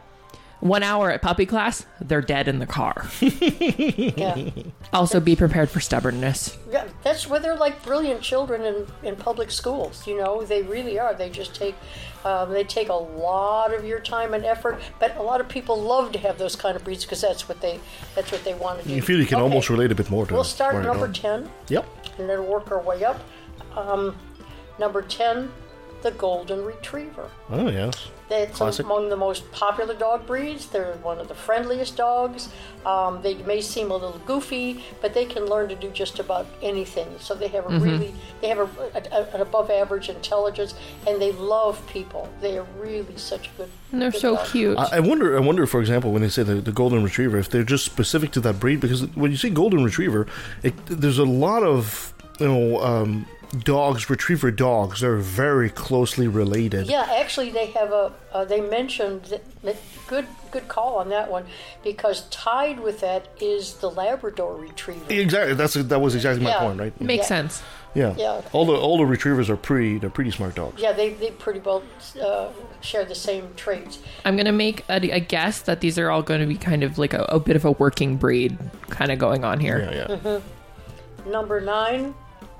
One 0.59 0.81
hour 0.81 1.11
at 1.11 1.21
puppy 1.21 1.45
class, 1.45 1.85
they're 2.01 2.21
dead 2.21 2.47
in 2.47 2.59
the 2.59 2.65
car. 2.65 3.05
Yeah. 3.21 4.49
Also, 4.93 5.19
be 5.19 5.35
prepared 5.35 5.69
for 5.69 5.79
stubbornness. 5.79 6.57
Yeah, 6.71 6.87
that's 7.03 7.27
where 7.27 7.39
they're 7.39 7.55
like 7.57 7.83
brilliant 7.83 8.21
children 8.21 8.63
in, 8.63 8.87
in 9.03 9.15
public 9.15 9.51
schools. 9.51 10.07
You 10.07 10.17
know, 10.17 10.43
they 10.43 10.63
really 10.63 10.97
are. 10.97 11.13
They 11.13 11.29
just 11.29 11.53
take 11.53 11.75
um, 12.25 12.51
they 12.51 12.63
take 12.63 12.89
a 12.89 12.93
lot 12.93 13.73
of 13.73 13.85
your 13.85 13.99
time 13.99 14.33
and 14.33 14.43
effort. 14.45 14.79
But 14.99 15.15
a 15.17 15.21
lot 15.21 15.39
of 15.41 15.47
people 15.49 15.79
love 15.79 16.11
to 16.13 16.19
have 16.19 16.37
those 16.37 16.55
kind 16.55 16.75
of 16.75 16.83
breeds 16.83 17.03
because 17.05 17.21
that's 17.21 17.47
what 17.47 17.61
they 17.61 17.79
that's 18.15 18.31
what 18.31 18.43
they 18.43 18.53
want 18.55 18.81
to 18.81 18.87
do. 18.87 18.93
You 18.95 19.01
feel 19.01 19.19
you 19.19 19.25
can 19.25 19.35
Okay, 19.35 19.43
almost 19.43 19.69
relate 19.69 19.91
a 19.91 19.95
bit 19.95 20.09
more 20.09 20.25
to 20.25 20.33
We'll 20.33 20.43
start 20.43 20.83
number 20.83 21.07
ten. 21.11 21.49
Yep. 21.67 21.85
and 22.17 22.27
then 22.29 22.47
work 22.47 22.71
our 22.71 22.81
way 22.81 23.03
up. 23.03 23.19
Um, 23.75 24.15
number 24.79 25.01
ten, 25.01 25.51
the 26.03 26.11
golden 26.11 26.63
retriever. 26.63 27.29
Oh, 27.49 27.69
yes. 27.69 28.09
It's 28.29 28.57
Classic. 28.57 28.85
among 28.85 29.07
the 29.09 29.15
most 29.15 29.49
popular 29.53 29.93
dog 29.93 30.27
breeds. 30.27 30.65
They're 30.67 30.93
one 31.01 31.17
of 31.17 31.29
the 31.29 31.33
friendliest 31.33 31.95
dogs. 31.95 32.49
Um, 32.85 33.21
they 33.21 33.35
may 33.35 33.61
seem 33.61 33.89
a 33.89 33.93
little 33.93 34.19
goofy, 34.25 34.83
but 35.01 35.13
they 35.13 35.23
can 35.25 35.45
learn 35.45 35.69
to 35.69 35.75
do 35.75 35.89
just 35.91 36.19
about 36.19 36.45
anything. 36.61 37.07
So 37.19 37.33
they 37.35 37.47
have 37.47 37.65
a 37.65 37.69
Mm-hmm. 37.69 37.83
really, 37.83 38.13
they 38.41 38.49
have 38.49 38.59
a, 38.59 38.67
a- 39.11 39.33
an 39.35 39.41
above 39.41 39.71
average 39.71 40.09
intelligence, 40.09 40.73
and 41.07 41.21
they 41.21 41.31
love 41.31 41.81
people. 41.87 42.27
They 42.41 42.57
are 42.57 42.67
really 42.77 43.15
such 43.17 43.49
good. 43.55 43.69
And 43.93 44.01
they're 44.01 44.11
good 44.11 44.19
so 44.21 44.35
dogs. 44.35 44.51
cute. 44.51 44.77
I 44.77 44.97
I 44.97 44.99
wonder. 44.99 45.37
I 45.37 45.39
wonder, 45.39 45.65
for 45.65 45.79
example, 45.79 46.11
when 46.11 46.21
they 46.21 46.29
say 46.29 46.43
the, 46.43 46.55
the 46.55 46.73
golden 46.73 47.03
retriever, 47.03 47.37
if 47.37 47.49
they're 47.49 47.63
just 47.63 47.85
specific 47.85 48.31
to 48.31 48.41
that 48.41 48.59
breed. 48.59 48.81
Because 48.81 49.07
when 49.15 49.31
you 49.31 49.37
say 49.37 49.49
golden 49.49 49.83
retriever, 49.85 50.27
it, 50.63 50.73
there's 50.87 51.17
a 51.17 51.25
lot 51.25 51.63
of 51.63 52.13
you 52.41 52.47
know 52.47 52.81
um, 52.83 53.25
dogs, 53.63 54.09
retriever 54.09 54.51
dogs. 54.51 55.01
They're 55.01 55.17
very 55.17 55.69
closely 55.69 56.27
related. 56.27 56.87
Yeah, 56.87 57.07
actually, 57.19 57.51
they 57.51 57.67
have 57.67 57.91
a. 57.91 58.13
Uh, 58.31 58.45
they 58.45 58.61
mentioned 58.61 59.23
that, 59.25 59.61
that 59.63 59.77
good 60.07 60.27
good 60.51 60.67
call 60.67 60.95
on 60.97 61.09
that 61.09 61.29
one 61.29 61.45
because 61.83 62.27
tied 62.29 62.79
with 62.79 63.01
that 63.01 63.27
is 63.41 63.75
the 63.75 63.89
Labrador 63.89 64.55
Retriever. 64.55 65.05
Exactly. 65.09 65.53
That's 65.53 65.73
that 65.73 65.99
was 66.01 66.15
exactly 66.15 66.43
my 66.43 66.51
Yeah. 66.51 66.59
point, 66.59 66.79
right? 66.79 67.01
Makes 67.01 67.23
yeah. 67.23 67.27
sense. 67.27 67.63
Yeah. 67.93 68.13
Yeah. 68.17 68.41
All 68.51 68.65
the 68.65 68.73
all 68.73 68.97
the 68.97 69.05
retrievers 69.05 69.49
are 69.49 69.57
pretty. 69.57 69.97
They're 69.97 70.09
pretty 70.09 70.31
smart 70.31 70.55
dogs. 70.55 70.81
Yeah, 70.81 70.91
they, 70.91 71.13
they 71.13 71.31
pretty 71.31 71.59
well 71.59 71.83
uh, 72.21 72.49
share 72.81 73.05
the 73.05 73.15
same 73.15 73.49
traits. 73.55 73.99
I'm 74.23 74.35
going 74.35 74.45
to 74.45 74.51
make 74.51 74.83
a, 74.87 75.01
a 75.09 75.19
guess 75.19 75.61
that 75.61 75.81
these 75.81 75.97
are 75.97 76.11
all 76.11 76.21
going 76.21 76.41
to 76.41 76.45
be 76.45 76.57
kind 76.57 76.83
of 76.83 76.97
like 76.97 77.13
a, 77.13 77.23
a 77.29 77.39
bit 77.39 77.55
of 77.55 77.65
a 77.65 77.71
working 77.71 78.17
breed 78.17 78.57
kind 78.89 79.11
of 79.11 79.17
going 79.17 79.43
on 79.43 79.59
here. 79.59 79.79
Yeah. 79.79 80.15
Mm-hmm. 80.15 80.27
Yeah. 80.27 81.31
Number 81.31 81.59
nine, 81.59 82.13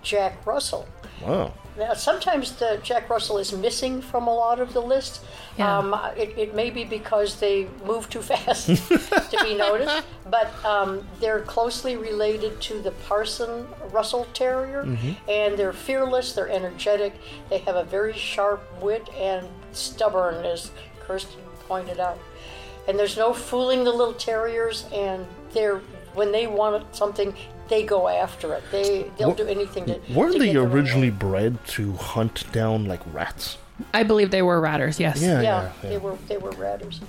Jack 0.08 0.46
Russell. 0.46 0.88
Wow. 1.22 1.54
Now, 1.78 1.94
sometimes 1.94 2.54
the 2.54 2.80
Jack 2.82 3.10
Russell 3.10 3.40
is 3.40 3.52
missing 3.52 4.02
from 4.02 4.26
a 4.28 4.34
lot 4.34 4.62
of 4.62 4.72
the 4.72 4.82
list. 4.82 5.26
Yeah. 5.58 5.78
Um, 5.78 5.94
it, 6.16 6.34
it 6.38 6.56
may 6.56 6.70
be 6.70 6.86
because 6.86 7.42
they 7.42 7.68
move 7.86 8.10
too 8.10 8.22
fast 8.32 8.68
to 8.68 9.38
be 9.44 9.54
noticed, 9.54 10.06
but 10.32 10.48
um, 10.64 11.06
they're 11.20 11.42
closely 11.42 11.98
related 11.98 12.62
to 12.62 12.80
the 12.80 12.92
Parson 13.10 13.68
Russell 13.92 14.26
Terrier, 14.34 14.88
and 15.28 15.58
they're 15.58 15.74
fearless, 15.74 16.32
they're 16.32 16.50
energetic, 16.50 17.14
they 17.50 17.58
have 17.60 17.76
a 17.76 17.84
very 17.84 18.14
sharp 18.14 18.64
wit 18.82 19.10
and 19.14 19.46
stubborn, 19.74 20.46
as 20.46 20.72
Kirsten 21.02 21.42
pointed 21.68 22.00
out. 22.00 22.18
And 22.88 22.98
there's 22.98 23.18
no 23.18 23.34
fooling 23.34 23.84
the 23.84 23.92
little 23.92 24.14
terriers, 24.14 24.86
and 24.94 25.28
they're 25.52 25.82
when 26.14 26.32
they 26.32 26.48
want 26.48 26.96
something, 26.96 27.36
they 27.70 27.84
go 27.84 28.08
after 28.08 28.54
it. 28.54 28.64
They 28.72 29.10
they'll 29.18 29.30
What- 29.30 29.38
do 29.38 29.48
anything 29.48 29.86
to. 29.86 30.00
Weren't 30.14 30.34
to 30.34 30.40
they 30.40 30.54
get 30.54 30.58
originally 30.58 31.10
one. 31.10 31.20
bred 31.20 31.66
to 31.76 31.94
hunt 31.94 32.52
down 32.52 32.86
like 32.86 33.02
rats? 33.14 33.58
I 33.94 34.04
believe 34.04 34.32
they 34.32 34.42
were 34.42 34.60
ratters, 34.60 35.00
yes. 35.00 35.22
Yeah. 35.22 35.42
yeah, 35.42 35.72
yeah. 35.84 35.90
they 35.90 35.98
were 35.98 36.16
they 36.28 36.38
were 36.38 36.52
ratters. 36.52 37.00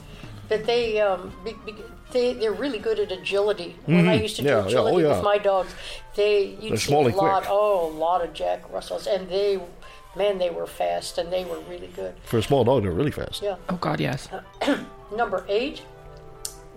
But 0.48 0.64
they 0.66 1.00
um 1.00 1.32
be, 1.44 1.54
be, 1.66 1.74
they 2.12 2.34
they're 2.34 2.52
really 2.52 2.78
good 2.78 2.98
at 2.98 3.10
agility. 3.12 3.76
When 3.86 4.08
I 4.08 4.14
used 4.14 4.36
to 4.36 4.42
do 4.42 4.48
Mm-hmm. 4.48 4.68
Yeah, 4.68 4.72
yeah, 4.72 4.78
oh, 4.78 4.86
agility 4.86 5.06
yeah. 5.08 5.14
with 5.16 5.24
my 5.24 5.38
dogs, 5.38 5.74
they 6.16 6.56
you'd 6.60 6.72
They're 6.72 6.76
see 6.78 6.88
small 6.88 7.04
a 7.04 7.08
and 7.08 7.16
lot 7.16 7.42
quick. 7.42 7.50
oh 7.52 7.88
a 7.88 7.92
lot 8.06 8.22
of 8.24 8.32
Jack 8.34 8.60
Russells, 8.72 9.06
and 9.06 9.28
they 9.28 9.60
man 10.16 10.38
they 10.38 10.50
were 10.50 10.66
fast 10.66 11.18
and 11.18 11.30
they 11.32 11.44
were 11.44 11.60
really 11.70 11.90
good. 11.94 12.14
For 12.24 12.38
a 12.38 12.42
small 12.42 12.64
dog, 12.64 12.82
they're 12.82 12.92
really 12.92 13.10
fast. 13.10 13.42
Yeah, 13.42 13.56
Oh, 13.68 13.76
God, 13.76 14.00
yes. 14.00 14.28
number 15.16 15.44
eight, 15.48 15.82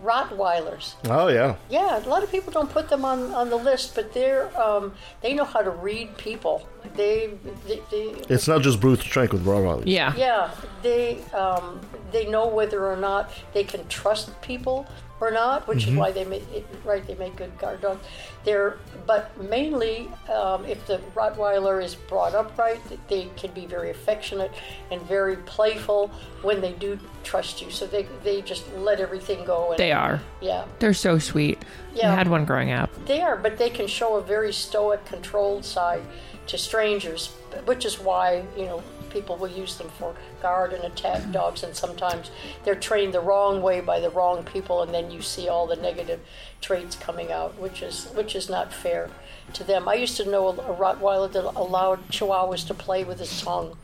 Rottweilers. 0.03 0.95
Oh 1.05 1.27
yeah. 1.27 1.55
Yeah, 1.69 2.03
a 2.03 2.07
lot 2.07 2.23
of 2.23 2.31
people 2.31 2.51
don't 2.51 2.69
put 2.69 2.89
them 2.89 3.05
on, 3.05 3.33
on 3.33 3.49
the 3.49 3.55
list, 3.55 3.95
but 3.95 4.13
they're 4.13 4.49
um, 4.59 4.93
they 5.21 5.33
know 5.33 5.43
how 5.45 5.61
to 5.61 5.69
read 5.69 6.17
people. 6.17 6.67
They, 6.95 7.31
they, 7.67 7.81
they 7.91 8.03
It's 8.29 8.47
not 8.47 8.61
just 8.61 8.79
Bruce 8.79 8.99
strength 8.99 9.33
with 9.33 9.45
Rottweilers. 9.45 9.83
Yeah. 9.85 10.15
Yeah, 10.15 10.51
they 10.81 11.21
um, 11.33 11.79
they 12.11 12.25
know 12.25 12.47
whether 12.47 12.85
or 12.85 12.97
not 12.97 13.31
they 13.53 13.63
can 13.63 13.87
trust 13.87 14.39
people 14.41 14.87
or 15.21 15.29
not, 15.31 15.67
which 15.67 15.87
is 15.87 15.93
why 15.93 16.11
they 16.11 16.25
make 16.25 16.43
right. 16.83 17.05
They 17.05 17.15
make 17.15 17.35
good 17.35 17.55
guard 17.59 17.81
dogs. 17.81 18.03
They're 18.43 18.77
but 19.05 19.39
mainly 19.41 20.09
um, 20.29 20.65
if 20.65 20.85
the 20.87 20.97
Rottweiler 21.15 21.81
is 21.81 21.93
brought 21.95 22.33
up 22.33 22.57
right, 22.57 22.81
they 23.07 23.29
can 23.37 23.51
be 23.51 23.67
very 23.67 23.91
affectionate 23.91 24.51
and 24.91 24.99
very 25.03 25.37
playful 25.37 26.07
when 26.41 26.59
they 26.59 26.73
do 26.73 26.99
trust 27.23 27.61
you. 27.61 27.69
So 27.69 27.85
they 27.85 28.07
they 28.23 28.41
just 28.41 28.67
let 28.75 28.99
everything 28.99 29.45
go. 29.45 29.69
And, 29.69 29.77
They 29.79 29.91
are. 29.91 30.19
Yeah, 30.41 30.65
They're 30.79 30.93
so 30.93 31.19
sweet. 31.19 31.63
Yeah. 31.93 32.11
I 32.11 32.15
had 32.15 32.27
one 32.27 32.43
growing 32.45 32.71
up. 32.71 32.89
they 33.05 33.21
are, 33.21 33.35
but 33.37 33.57
they 33.57 33.69
can 33.69 33.85
show 33.87 34.15
a 34.15 34.21
very 34.21 34.51
stoic, 34.51 35.05
controlled 35.05 35.63
side 35.63 36.01
to 36.47 36.57
strangers, 36.57 37.27
which 37.65 37.85
is 37.85 37.99
why 37.99 38.43
you 38.57 38.65
know 38.65 38.81
people 39.11 39.35
will 39.37 39.49
use 39.49 39.77
them 39.77 39.89
for 39.99 40.15
guard 40.41 40.73
and 40.73 40.83
attack 40.83 41.31
dogs, 41.31 41.63
and 41.63 41.75
sometimes 41.75 42.31
they're 42.63 42.75
trained 42.75 43.13
the 43.13 43.19
wrong 43.19 43.61
way 43.61 43.81
by 43.81 43.99
the 43.99 44.09
wrong 44.09 44.43
people, 44.43 44.81
and 44.81 44.93
then 44.93 45.11
you 45.11 45.21
see 45.21 45.47
all 45.47 45.67
the 45.67 45.75
negative 45.75 46.19
traits 46.61 46.95
coming 46.95 47.31
out, 47.31 47.59
which 47.59 47.81
is 47.81 48.05
which 48.15 48.35
is 48.35 48.49
not 48.49 48.73
fair 48.73 49.09
to 49.53 49.63
them. 49.63 49.87
I 49.87 49.95
used 49.95 50.17
to 50.17 50.29
know 50.29 50.47
a, 50.49 50.53
Rottweiler 50.53 51.31
that 51.31 51.43
allowed 51.43 52.07
Chihuahuas 52.09 52.65
to 52.67 52.73
play 52.73 53.03
with 53.03 53.19
his 53.19 53.41
tongue. 53.41 53.77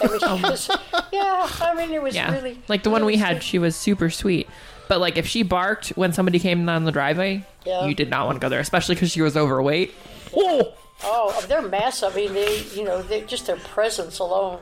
I 0.00 0.06
mean, 0.08 0.18
oh. 0.22 0.40
was- 0.42 0.70
yeah, 1.12 1.48
I 1.60 1.74
mean 1.74 1.92
it 1.92 2.02
was 2.02 2.14
Yeah. 2.14 2.32
really 2.32 2.58
like 2.68 2.82
the 2.82 2.90
one 2.90 3.04
we 3.04 3.16
had, 3.16 3.42
she 3.42 3.58
was 3.58 3.74
super 3.76 4.10
sweet. 4.10 4.48
But 4.88 5.00
like 5.00 5.16
if 5.16 5.26
she 5.26 5.42
barked 5.42 5.90
when 5.90 6.12
somebody 6.12 6.38
came 6.38 6.66
down 6.66 6.84
the 6.84 6.92
driveway, 6.92 7.44
Yeah. 7.64 7.86
you 7.86 7.94
did 7.94 8.10
not 8.10 8.26
want 8.26 8.36
to 8.36 8.40
go 8.40 8.48
there, 8.48 8.60
especially 8.60 8.94
because 8.96 9.10
she 9.10 9.22
was 9.22 9.36
overweight. 9.36 9.94
Oh, 10.36 10.74
Oh, 11.04 11.44
they're 11.48 11.62
massive. 11.62 12.12
I 12.12 12.16
mean, 12.16 12.34
they, 12.34 12.62
you 12.74 12.84
know, 12.84 13.02
they 13.02 13.22
just 13.22 13.46
their 13.46 13.56
presence 13.56 14.18
alone. 14.18 14.60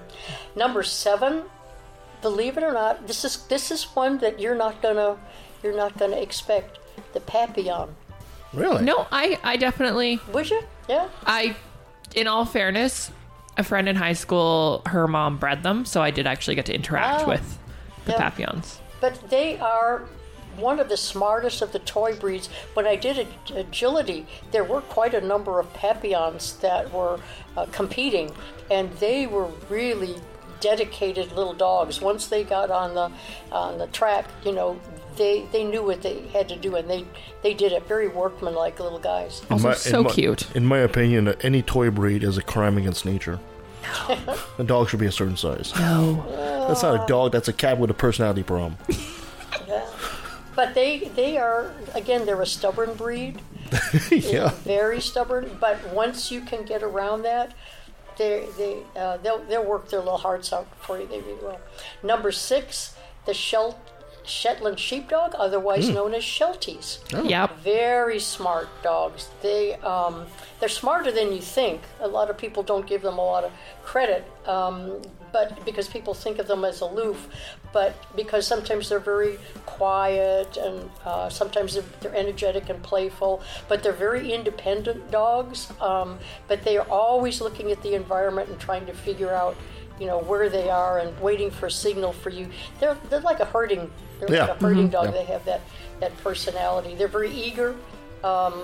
Number 0.56 0.82
seven, 0.82 1.42
believe 2.22 2.56
it 2.56 2.62
or 2.62 2.72
not, 2.72 3.06
this 3.06 3.24
is 3.24 3.46
this 3.48 3.70
is 3.70 3.84
one 3.94 4.18
that 4.18 4.40
you're 4.40 4.54
not 4.54 4.80
gonna 4.82 5.16
you're 5.62 5.76
not 5.76 5.96
gonna 5.98 6.16
expect. 6.16 6.78
The 7.12 7.20
Papillon. 7.20 7.96
Really? 8.52 8.84
No, 8.84 9.06
I, 9.10 9.38
I 9.42 9.56
definitely, 9.56 10.20
Would 10.32 10.50
you? 10.50 10.60
Yeah. 10.88 11.08
I, 11.24 11.56
in 12.14 12.26
all 12.28 12.44
fairness, 12.44 13.10
a 13.56 13.62
friend 13.64 13.88
in 13.88 13.96
high 13.96 14.12
school, 14.12 14.82
her 14.86 15.06
mom 15.08 15.38
bred 15.38 15.62
them, 15.62 15.84
so 15.84 16.02
I 16.02 16.10
did 16.10 16.26
actually 16.26 16.56
get 16.56 16.66
to 16.66 16.74
interact 16.74 17.22
Oh. 17.24 17.28
with 17.28 17.58
the 18.04 18.12
Yeah. 18.12 18.18
papillons. 18.30 18.80
But 19.00 19.30
they 19.30 19.58
are 19.60 20.02
one 20.60 20.78
of 20.80 20.88
the 20.88 20.96
smartest 20.96 21.62
of 21.62 21.72
the 21.72 21.78
toy 21.80 22.14
breeds. 22.16 22.48
When 22.74 22.86
I 22.86 22.96
did 22.96 23.18
ag- 23.18 23.56
agility, 23.56 24.26
there 24.52 24.64
were 24.64 24.80
quite 24.80 25.14
a 25.14 25.20
number 25.20 25.58
of 25.60 25.72
Papillons 25.74 26.54
that 26.60 26.92
were 26.92 27.18
uh, 27.56 27.66
competing, 27.72 28.30
and 28.70 28.90
they 28.94 29.26
were 29.26 29.48
really 29.68 30.16
dedicated 30.60 31.32
little 31.32 31.54
dogs. 31.54 32.00
Once 32.00 32.26
they 32.26 32.44
got 32.44 32.70
on 32.70 32.94
the 32.94 33.10
on 33.54 33.78
the 33.78 33.86
track, 33.88 34.26
you 34.44 34.52
know, 34.52 34.78
they 35.16 35.46
they 35.52 35.64
knew 35.64 35.82
what 35.82 36.02
they 36.02 36.20
had 36.28 36.48
to 36.48 36.56
do, 36.56 36.76
and 36.76 36.88
they 36.88 37.04
they 37.42 37.54
did 37.54 37.72
it 37.72 37.86
very 37.86 38.08
workmanlike 38.08 38.78
little 38.80 38.98
guys. 38.98 39.42
Also 39.50 39.68
my- 39.68 39.74
so 39.74 39.98
in 40.00 40.04
my- 40.04 40.10
cute. 40.12 40.56
In 40.56 40.66
my 40.66 40.78
opinion, 40.78 41.28
any 41.40 41.62
toy 41.62 41.90
breed 41.90 42.22
is 42.22 42.36
a 42.38 42.42
crime 42.42 42.76
against 42.78 43.04
nature. 43.04 43.38
a 44.58 44.64
dog 44.64 44.88
should 44.90 45.00
be 45.00 45.06
a 45.06 45.12
certain 45.12 45.36
size. 45.36 45.72
No. 45.76 46.24
That's 46.68 46.82
not 46.82 47.02
a 47.02 47.06
dog. 47.06 47.32
That's 47.32 47.48
a 47.48 47.52
cat 47.52 47.78
with 47.78 47.90
a 47.90 47.94
personality 47.94 48.42
problem. 48.42 48.76
But 50.54 50.74
they 50.74 51.10
they 51.14 51.36
are 51.36 51.72
again 51.94 52.26
they're 52.26 52.40
a 52.42 52.46
stubborn 52.46 52.94
breed. 52.94 53.40
yeah. 54.10 54.50
very 54.64 55.00
stubborn. 55.00 55.56
But 55.60 55.92
once 55.92 56.30
you 56.30 56.40
can 56.40 56.64
get 56.64 56.82
around 56.82 57.22
that, 57.22 57.54
they 58.18 58.46
they 58.56 58.82
uh, 58.96 59.16
they'll 59.18 59.42
they'll 59.44 59.64
work 59.64 59.88
their 59.90 60.00
little 60.00 60.18
hearts 60.18 60.52
out 60.52 60.66
for 60.80 60.98
you. 61.00 61.06
They 61.06 61.20
really 61.20 61.34
will. 61.42 61.60
Number 62.02 62.32
six, 62.32 62.94
the 63.26 63.34
Shel- 63.34 63.78
Shetland 64.24 64.78
Sheepdog, 64.78 65.34
otherwise 65.38 65.88
known 65.88 66.14
as 66.14 66.22
Shelties. 66.22 66.98
Yep. 67.28 67.58
Very 67.60 68.18
smart 68.20 68.68
dogs. 68.82 69.28
They 69.42 69.74
um, 69.76 70.26
they're 70.58 70.68
smarter 70.68 71.10
than 71.10 71.32
you 71.32 71.40
think. 71.40 71.80
A 72.00 72.08
lot 72.08 72.30
of 72.30 72.36
people 72.36 72.62
don't 72.62 72.86
give 72.86 73.02
them 73.02 73.18
a 73.18 73.24
lot 73.24 73.44
of 73.44 73.52
credit, 73.82 74.24
um, 74.46 75.00
but 75.32 75.64
because 75.64 75.88
people 75.88 76.14
think 76.14 76.38
of 76.38 76.46
them 76.46 76.64
as 76.64 76.80
aloof, 76.80 77.28
but 77.72 77.94
because 78.16 78.46
sometimes 78.46 78.88
they're 78.88 78.98
very 78.98 79.38
quiet 79.66 80.56
and 80.56 80.90
uh, 81.04 81.28
sometimes 81.28 81.74
they're, 81.74 81.84
they're 82.00 82.14
energetic 82.14 82.68
and 82.68 82.82
playful. 82.82 83.42
But 83.68 83.82
they're 83.82 83.92
very 83.92 84.32
independent 84.32 85.10
dogs. 85.10 85.72
Um, 85.80 86.18
but 86.48 86.62
they 86.64 86.76
are 86.76 86.86
always 86.88 87.40
looking 87.40 87.70
at 87.70 87.82
the 87.82 87.94
environment 87.94 88.48
and 88.50 88.58
trying 88.58 88.86
to 88.86 88.92
figure 88.92 89.32
out. 89.32 89.56
You 89.98 90.06
know 90.06 90.20
where 90.20 90.48
they 90.48 90.70
are 90.70 90.98
and 91.00 91.10
waiting 91.20 91.50
for 91.50 91.66
a 91.66 91.70
signal 91.70 92.14
for 92.14 92.30
you. 92.30 92.48
They're 92.78 92.96
they're 93.10 93.20
like 93.20 93.40
a 93.40 93.44
herding. 93.44 93.90
They're 94.18 94.32
Yeah. 94.34 94.46
like 94.46 94.56
a 94.58 94.64
herding 94.64 94.88
dog. 94.88 95.04
Yeah. 95.04 95.10
They 95.10 95.24
have 95.24 95.44
that 95.44 95.60
that 96.00 96.16
personality. 96.24 96.94
They're 96.94 97.06
very 97.06 97.30
eager 97.30 97.76
um, 98.24 98.54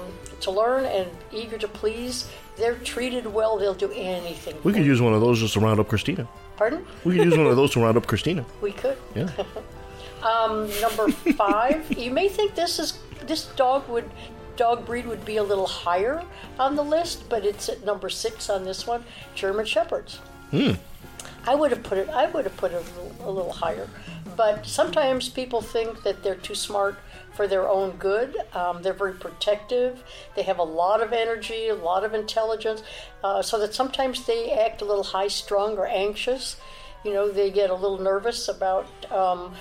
to 0.41 0.51
learn 0.51 0.87
and 0.87 1.11
eager 1.31 1.59
to 1.59 1.69
please. 1.69 2.31
They're 2.57 2.77
treated 2.77 3.27
well. 3.27 3.59
They'll 3.59 3.75
do 3.75 3.93
anything. 3.93 4.57
We 4.65 4.73
could 4.73 4.87
use 4.87 5.03
one 5.03 5.13
of 5.13 5.21
those 5.21 5.41
just 5.41 5.53
to 5.55 5.61
round 5.61 5.79
up 5.79 5.89
Christina. 5.89 6.27
Pardon? 6.57 6.87
We 7.05 7.17
could 7.17 7.25
use 7.25 7.37
one 7.37 7.47
of 7.47 7.57
those 7.57 7.73
to 7.73 7.81
round 7.81 7.97
up 7.97 8.07
Christina. 8.07 8.45
We 8.61 8.73
could. 8.73 8.97
Yeah. 9.15 9.31
Number 10.81 11.11
five. 11.37 11.97
you 11.97 12.11
may 12.11 12.29
think 12.29 12.55
this 12.55 12.79
is 12.79 12.99
this 13.27 13.47
dog 13.57 13.89
would 13.89 14.09
dog 14.57 14.87
breed 14.87 15.07
would 15.07 15.25
be 15.25 15.37
a 15.37 15.43
little 15.43 15.67
higher 15.67 16.23
on 16.59 16.75
the 16.75 16.83
list, 16.83 17.29
but 17.29 17.45
it's 17.45 17.69
at 17.69 17.85
number 17.85 18.09
six 18.09 18.49
on 18.51 18.65
this 18.65 18.87
one. 18.87 19.05
German 19.35 19.67
Shepherds. 19.67 20.17
Hmm. 20.51 20.73
I 21.47 21.55
would 21.55 21.71
have 21.71 21.83
put 21.83 21.99
it. 21.99 22.09
I 22.09 22.27
would 22.27 22.45
have 22.45 22.57
put 22.57 22.73
it 22.73 22.77
a 22.77 23.01
little, 23.03 23.29
a 23.29 23.31
little 23.31 23.53
higher, 23.53 23.89
but 24.37 24.67
sometimes 24.67 25.29
people 25.29 25.61
think 25.61 26.03
that 26.03 26.23
they're 26.23 26.35
too 26.35 26.55
smart 26.55 26.97
for 27.37 27.47
their 27.47 27.69
own 27.69 27.93
good. 27.93 28.37
Um, 28.55 28.83
they're 28.83 28.95
very 28.95 29.13
protective. 29.13 30.03
They 30.35 30.43
have 30.43 30.59
a 30.59 30.65
lot 30.65 31.03
of 31.03 31.13
energy, 31.13 31.69
a 31.69 31.75
lot 31.75 32.05
of 32.05 32.15
intelligence, 32.15 32.83
uh, 33.23 33.43
so 33.43 33.59
that 33.61 33.75
sometimes 33.75 34.27
they 34.27 34.53
act 34.53 34.83
a 34.83 34.85
little 34.85 35.05
high 35.05 35.29
strung 35.29 35.77
or 35.77 35.87
anxious. 35.87 36.57
You 37.05 37.13
know, 37.13 37.31
they 37.31 37.51
get 37.51 37.71
a 37.71 37.75
little 37.75 37.99
nervous 37.99 38.49
about 38.49 38.87
um, 39.13 39.55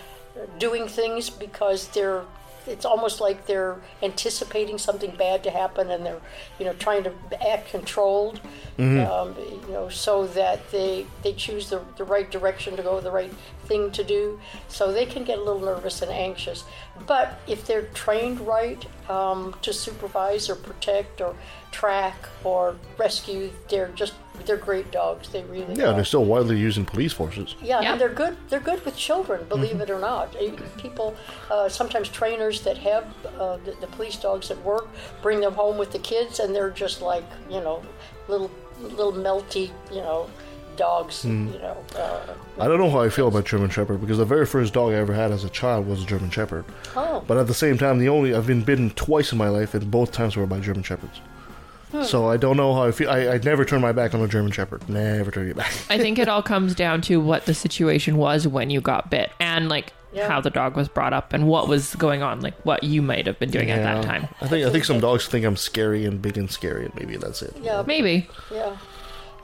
doing 0.57 0.87
things 0.87 1.29
because 1.29 1.89
they're 1.89 2.23
it's 2.67 2.85
almost 2.85 3.21
like 3.21 3.45
they're 3.45 3.77
anticipating 4.01 4.77
something 4.77 5.15
bad 5.15 5.43
to 5.43 5.51
happen 5.51 5.91
and 5.91 6.05
they're 6.05 6.21
you 6.59 6.65
know 6.65 6.73
trying 6.73 7.03
to 7.03 7.11
act 7.47 7.69
controlled 7.69 8.39
um, 9.05 9.35
you 9.67 9.71
know 9.73 9.89
so 9.89 10.25
that 10.27 10.71
they 10.71 11.05
they 11.23 11.33
choose 11.33 11.69
the, 11.69 11.81
the 11.97 12.03
right 12.03 12.31
direction 12.31 12.75
to 12.75 12.83
go 12.83 12.99
the 12.99 13.11
right 13.11 13.31
thing 13.65 13.91
to 13.91 14.03
do 14.03 14.39
so 14.67 14.91
they 14.91 15.05
can 15.05 15.23
get 15.23 15.37
a 15.37 15.41
little 15.41 15.59
nervous 15.59 16.01
and 16.01 16.11
anxious 16.11 16.63
but 17.07 17.39
if 17.47 17.65
they're 17.67 17.87
trained 17.93 18.39
right 18.41 18.85
um, 19.09 19.53
to 19.61 19.71
supervise 19.73 20.49
or 20.49 20.55
protect 20.55 21.21
or 21.21 21.35
track 21.71 22.15
or 22.43 22.75
rescue 22.97 23.49
they're 23.69 23.89
just 23.95 24.13
they're 24.45 24.57
great 24.57 24.91
dogs 24.91 25.29
they 25.29 25.43
really 25.43 25.75
Yeah, 25.75 25.89
are. 25.89 25.93
they're 25.93 26.05
still 26.05 26.25
widely 26.25 26.57
used 26.57 26.77
in 26.77 26.85
police 26.85 27.13
forces. 27.13 27.55
Yeah, 27.61 27.81
Yeah. 27.81 27.91
and 27.93 28.01
they're 28.01 28.09
good. 28.23 28.35
They're 28.49 28.59
good 28.59 28.83
with 28.85 28.95
children, 28.95 29.45
believe 29.49 29.79
it 29.81 29.89
or 29.89 29.97
not. 29.99 30.35
Eh, 30.39 30.51
People, 30.77 31.15
uh, 31.49 31.67
sometimes 31.69 32.09
trainers 32.09 32.61
that 32.61 32.77
have 32.79 33.05
uh, 33.39 33.57
the, 33.65 33.71
the 33.81 33.87
police 33.87 34.17
dogs 34.17 34.51
at 34.51 34.61
work 34.63 34.87
bring 35.21 35.39
them 35.39 35.53
home 35.53 35.77
with 35.77 35.91
the 35.91 35.99
kids, 35.99 36.39
and 36.41 36.53
they're 36.53 36.69
just 36.69 37.01
like 37.01 37.23
you 37.49 37.61
know, 37.61 37.81
little 38.27 38.51
little 38.81 39.13
melty, 39.13 39.71
you 39.89 40.01
know, 40.01 40.29
dogs. 40.75 41.25
You 41.25 41.31
know, 41.33 41.77
uh, 41.97 42.19
I 42.59 42.67
don't 42.67 42.77
know 42.79 42.89
how 42.89 43.01
I 43.01 43.09
feel 43.09 43.27
about 43.27 43.45
German 43.45 43.69
Shepherd 43.69 44.01
because 44.01 44.17
the 44.17 44.25
very 44.25 44.45
first 44.45 44.73
dog 44.73 44.91
I 44.93 44.95
ever 44.95 45.13
had 45.13 45.31
as 45.31 45.43
a 45.43 45.49
child 45.49 45.87
was 45.87 46.03
a 46.03 46.05
German 46.05 46.29
Shepherd. 46.29 46.65
oh, 46.95 47.23
But 47.27 47.37
at 47.37 47.47
the 47.47 47.53
same 47.53 47.77
time, 47.77 47.99
the 47.99 48.09
only 48.09 48.33
I've 48.33 48.47
been 48.47 48.63
bitten 48.63 48.89
twice 48.91 49.31
in 49.31 49.37
my 49.37 49.49
life, 49.49 49.73
and 49.73 49.89
both 49.91 50.11
times 50.11 50.35
were 50.35 50.45
by 50.45 50.59
German 50.59 50.83
Shepherds. 50.83 51.19
Hmm. 51.91 52.03
So 52.03 52.29
I 52.29 52.37
don't 52.37 52.57
know 52.57 52.73
how 52.73 52.83
I 52.83 52.91
feel. 52.91 53.09
I, 53.09 53.29
I'd 53.33 53.45
never 53.45 53.63
turn 53.65 53.81
my 53.81 53.91
back 53.91 54.13
on 54.13 54.21
a 54.21 54.27
German 54.27 54.51
Shepherd. 54.51 54.87
Never 54.89 55.31
turn 55.31 55.47
it 55.49 55.55
back. 55.55 55.71
I 55.89 55.97
think 55.97 56.17
it 56.19 56.27
all 56.27 56.41
comes 56.43 56.75
down 56.75 57.01
to 57.01 57.19
what 57.21 57.45
the 57.45 57.53
situation 57.53 58.17
was 58.17 58.47
when 58.47 58.69
you 58.69 58.81
got 58.81 59.09
bit 59.11 59.31
and 59.39 59.69
like 59.69 59.93
Yeah. 60.11 60.27
how 60.27 60.41
the 60.41 60.49
dog 60.49 60.75
was 60.75 60.87
brought 60.87 61.13
up 61.13 61.31
and 61.33 61.47
what 61.47 61.67
was 61.67 61.93
going 61.95 62.21
on, 62.23 62.39
like 62.41 62.55
what 62.65 62.83
you 62.83 63.01
might 63.01 63.27
have 63.27 63.37
been 63.37 63.51
doing 63.51 63.69
at 63.69 63.83
that 63.83 64.03
time. 64.03 64.27
I 64.41 64.47
think 64.47 64.65
I 64.65 64.71
think 64.71 64.83
some 64.85 64.99
dogs 64.99 65.27
think 65.27 65.45
I'm 65.45 65.57
scary 65.57 66.05
and 66.05 66.21
big 66.21 66.37
and 66.37 66.49
scary, 66.49 66.85
and 66.85 66.95
maybe 66.95 67.17
that's 67.17 67.41
it. 67.41 67.53
yeah, 67.61 67.83
Maybe. 67.85 68.27
yeah. 68.51 68.77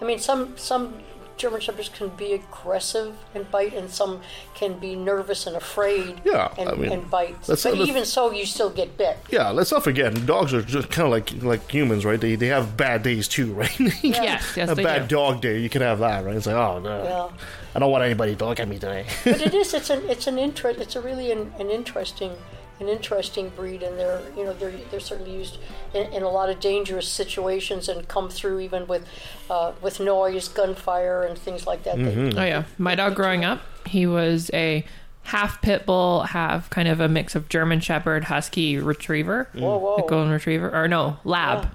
I 0.01 0.05
mean, 0.05 0.17
some 0.17 0.57
some 0.57 0.95
German 1.37 1.59
shepherds 1.61 1.89
can 1.89 2.09
be 2.09 2.33
aggressive 2.33 3.15
and 3.33 3.49
bite, 3.49 3.73
and 3.73 3.89
some 3.89 4.21
can 4.53 4.77
be 4.79 4.95
nervous 4.95 5.47
and 5.47 5.55
afraid. 5.55 6.21
Yeah, 6.23 6.53
and, 6.57 6.69
I 6.69 6.73
mean, 6.75 6.91
and 6.91 7.09
bite. 7.09 7.39
that's- 7.41 7.63
But 7.63 7.71
that's- 7.71 7.87
even 7.87 8.05
so, 8.05 8.31
you 8.31 8.45
still 8.45 8.69
get 8.69 8.97
bit. 8.97 9.17
Yeah, 9.29 9.49
let's 9.49 9.71
not 9.71 9.83
forget, 9.83 10.25
dogs 10.25 10.53
are 10.53 10.61
just 10.61 10.89
kind 10.89 11.05
of 11.07 11.11
like 11.11 11.43
like 11.43 11.69
humans, 11.71 12.05
right? 12.05 12.19
They 12.21 12.35
they 12.35 12.47
have 12.47 12.77
bad 12.77 13.01
days 13.03 13.27
too, 13.27 13.53
right? 13.61 13.79
Yes, 14.03 14.53
yes, 14.55 14.69
a 14.69 14.75
they 14.75 14.83
bad 14.83 15.07
do. 15.07 15.15
dog 15.15 15.41
day, 15.41 15.57
you 15.59 15.69
can 15.69 15.81
have 15.81 15.99
that, 15.99 16.23
right? 16.25 16.35
It's 16.35 16.45
like, 16.45 16.55
oh 16.55 16.79
no, 16.79 17.03
Yeah. 17.03 17.45
I 17.73 17.79
don't 17.79 17.91
want 17.91 18.03
anybody 18.03 18.35
to 18.35 18.45
look 18.45 18.59
at 18.59 18.67
me 18.67 18.77
today. 18.77 19.05
but 19.23 19.41
it 19.41 19.53
is. 19.61 19.73
It's 19.73 19.89
an. 19.89 20.07
It's 20.09 20.27
an 20.27 20.37
interest. 20.37 20.79
It's 20.79 20.95
a 20.95 21.01
really 21.01 21.31
an, 21.31 21.53
an 21.59 21.69
interesting, 21.69 22.33
an 22.81 22.89
interesting 22.89 23.49
breed, 23.49 23.83
and 23.83 23.97
they're 23.99 24.21
you 24.35 24.43
know 24.43 24.53
they're 24.53 24.71
they're 24.89 24.99
certainly 24.99 25.33
used 25.33 25.57
in, 25.93 26.11
in 26.13 26.23
a 26.23 26.29
lot 26.29 26.49
of 26.49 26.59
dangerous 26.59 27.07
situations 27.07 27.87
and 27.87 28.07
come 28.07 28.29
through 28.29 28.59
even 28.59 28.87
with, 28.87 29.05
uh, 29.49 29.71
with 29.81 29.99
noise, 29.99 30.47
gunfire, 30.47 31.23
and 31.23 31.37
things 31.37 31.65
like 31.67 31.83
that. 31.83 31.97
They- 31.97 32.31
Oh 32.37 32.43
yeah, 32.45 32.63
my 32.77 32.95
dog 32.95 33.15
growing 33.15 33.45
up, 33.45 33.61
he 33.85 34.05
was 34.07 34.49
a 34.53 34.83
half 35.23 35.61
pit 35.61 35.85
bull, 35.85 36.23
half 36.23 36.69
kind 36.71 36.87
of 36.87 36.99
a 36.99 37.07
mix 37.07 37.35
of 37.35 37.47
German 37.49 37.79
Shepherd, 37.79 38.25
Husky, 38.25 38.77
Retriever, 38.79 39.47
Whoa, 39.53 39.77
whoa. 39.77 39.95
a 39.97 40.09
golden 40.09 40.31
Retriever, 40.31 40.69
or 40.73 40.87
no, 40.87 41.17
Lab. 41.23 41.69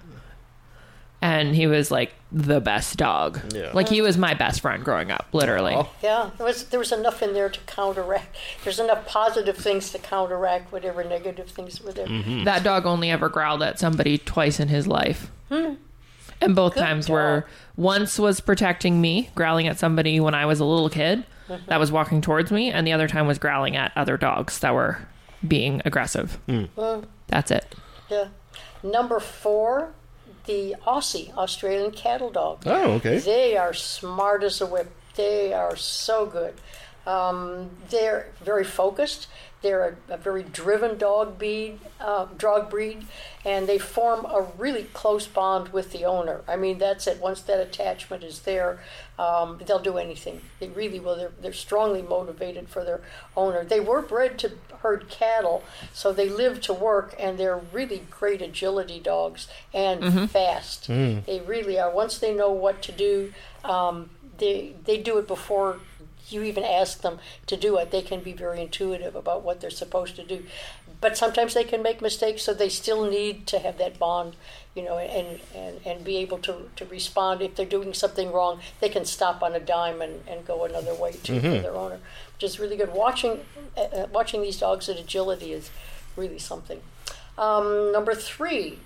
And 1.22 1.57
he 1.57 1.66
was 1.66 1.90
like 1.90 2.12
the 2.31 2.61
best 2.61 2.98
dog. 2.98 3.40
Yeah. 3.55 3.70
Like 3.72 3.88
he 3.88 4.02
was 4.02 4.18
my 4.18 4.35
best 4.35 4.61
friend 4.61 4.85
growing 4.85 5.11
up, 5.11 5.26
literally. 5.33 5.74
Aw. 5.74 5.88
Yeah, 6.02 6.31
there 6.37 6.46
was 6.46 6.64
there 6.66 6.79
was 6.79 6.92
enough 6.92 7.22
in 7.22 7.33
there 7.33 7.48
to 7.48 7.61
counteract. 7.61 8.37
There's 8.64 8.79
enough 8.79 9.07
positive 9.07 9.57
things 9.57 9.90
to 9.92 9.98
counteract 9.98 10.72
whatever 10.72 11.02
negative 11.02 11.48
things 11.48 11.81
were 11.81 11.92
there. 11.92 12.07
Mm-hmm. 12.07 12.44
That 12.44 12.62
dog 12.62 12.85
only 12.87 13.11
ever 13.11 13.29
growled 13.29 13.62
at 13.62 13.79
somebody 13.79 14.18
twice 14.18 14.61
in 14.61 14.68
his 14.68 14.87
life. 14.87 15.31
Hmm. 15.48 15.74
And 16.40 16.55
both 16.55 16.74
Good 16.74 16.81
times 16.81 17.07
dog. 17.07 17.12
were 17.14 17.46
once 17.76 18.18
was 18.18 18.40
protecting 18.40 19.00
me, 19.00 19.31
growling 19.35 19.66
at 19.66 19.79
somebody 19.79 20.20
when 20.20 20.35
I 20.35 20.44
was 20.44 20.61
a 20.61 20.66
little 20.66 20.90
kid 20.90 21.24
mm-hmm. 21.48 21.64
that 21.66 21.81
was 21.81 21.90
walking 21.90 22.20
towards 22.20 22.50
me, 22.50 22.70
and 22.70 22.87
the 22.87 22.92
other 22.92 23.09
time 23.09 23.26
was 23.26 23.38
growling 23.38 23.74
at 23.74 23.90
other 23.96 24.18
dogs 24.18 24.59
that 24.59 24.74
were 24.74 24.98
being 25.46 25.81
aggressive. 25.85 26.38
Hmm. 26.46 26.64
That's 27.29 27.50
it. 27.50 27.74
Yeah. 28.11 28.29
Number 28.83 29.18
four, 29.18 29.92
the 30.46 30.76
Aussie 30.87 31.35
Australian 31.37 31.90
cattle 31.90 32.30
dog. 32.30 32.62
Oh, 32.66 32.92
okay. 32.94 33.18
They 33.18 33.56
are 33.56 33.74
smart 33.74 34.42
as 34.42 34.61
a 34.61 34.66
whip. 34.66 34.90
They 35.16 35.52
are 35.52 35.76
so 35.76 36.26
good. 36.26 36.54
Um, 37.06 37.70
they're 37.88 38.28
very 38.42 38.64
focused. 38.64 39.28
They're 39.62 39.96
a, 40.09 40.14
a 40.14 40.16
very 40.16 40.42
driven 40.42 40.98
dog 40.98 41.38
breed, 41.38 41.80
uh, 42.00 42.26
dog 42.37 42.70
breed, 42.70 43.06
and 43.44 43.66
they 43.66 43.78
form 43.78 44.24
a 44.26 44.46
really 44.59 44.85
close 44.85 45.26
bond 45.26 45.68
with 45.68 45.92
the 45.92 46.04
owner. 46.04 46.42
I 46.46 46.56
mean, 46.56 46.78
that's 46.78 47.06
it. 47.06 47.20
Once 47.20 47.40
that 47.42 47.61
attachment 47.61 48.22
is 48.22 48.40
there, 48.40 48.80
um, 49.18 49.61
they'll 49.66 49.79
do 49.79 49.98
anything. 49.98 50.40
They 50.61 50.68
really 50.68 51.00
will. 51.00 51.16
They're, 51.16 51.33
they're 51.40 51.52
strongly 51.52 52.02
motivated 52.02 52.68
for 52.68 52.85
their 52.85 53.00
owner. 53.37 53.64
They 53.64 53.81
were 53.81 54.02
bred 54.02 54.38
to 54.40 54.52
herd 54.83 55.09
cattle, 55.09 55.64
so 55.92 56.12
they 56.12 56.29
live 56.29 56.61
to 56.62 56.72
work, 56.74 57.14
and 57.18 57.38
they're 57.38 57.61
really 57.72 58.02
great 58.11 58.42
agility 58.42 59.00
dogs 59.00 59.48
and 59.72 60.31
fast. 60.31 60.87
They 61.26 61.40
really 61.46 61.79
are. 61.79 61.90
Once 61.90 62.18
they 62.18 62.35
know 62.35 62.50
what 62.50 62.83
to 62.83 62.92
do, 62.92 63.33
um, 63.64 64.11
they 64.38 64.74
they 64.85 64.98
do 64.98 65.16
it 65.18 65.26
before 65.26 65.79
you 66.29 66.42
even 66.42 66.64
ask 66.64 67.00
them 67.02 67.18
to 67.46 67.57
do 67.57 67.79
it. 67.79 67.90
They 67.90 68.02
can 68.02 68.20
be 68.20 68.33
very 68.33 68.61
intuitive 68.61 69.14
about 69.14 69.42
what 69.42 69.61
they're 69.61 69.70
supposed 69.70 70.16
to 70.16 70.24
do. 70.24 70.44
But 71.00 71.16
sometimes 71.16 71.55
they 71.55 71.64
can 71.64 71.83
make 71.83 72.00
mistakes, 72.02 72.42
so 72.42 72.52
they 72.52 72.68
still 72.68 73.09
need 73.09 73.46
to 73.48 73.59
have 73.61 73.79
that 73.79 73.98
bond, 73.98 74.35
you 74.77 74.83
know, 74.83 74.99
and, 74.99 75.41
and, 75.55 75.81
and 75.87 76.05
be 76.05 76.19
able 76.19 76.39
to, 76.39 76.69
to 76.77 76.85
respond. 76.85 77.41
If 77.41 77.57
they're 77.57 77.65
doing 77.67 77.95
something 77.95 78.31
wrong, 78.31 78.61
they 78.81 78.91
can 78.91 79.07
stop 79.07 79.43
on 79.43 79.55
a 79.55 79.61
dime 79.61 80.03
and, 80.03 80.23
and 80.29 80.47
go 80.47 80.65
another 80.65 80.95
way 80.95 81.12
too 81.12 81.41
for 81.41 81.49
their 81.49 81.75
owner, 81.75 81.99
which 82.35 82.45
is 82.45 82.61
really 82.61 82.77
good. 82.77 82.93
Watching, 82.93 83.41
uh, 83.77 83.81
uh, 83.81 84.07
watching 84.12 84.43
these 84.43 84.59
dogs 84.61 84.89
at 84.91 84.99
agility 85.01 85.53
is 85.53 85.71
really 86.15 86.39
something. 86.39 86.81
Um, 87.39 87.91
number 87.91 88.15
three, 88.15 88.79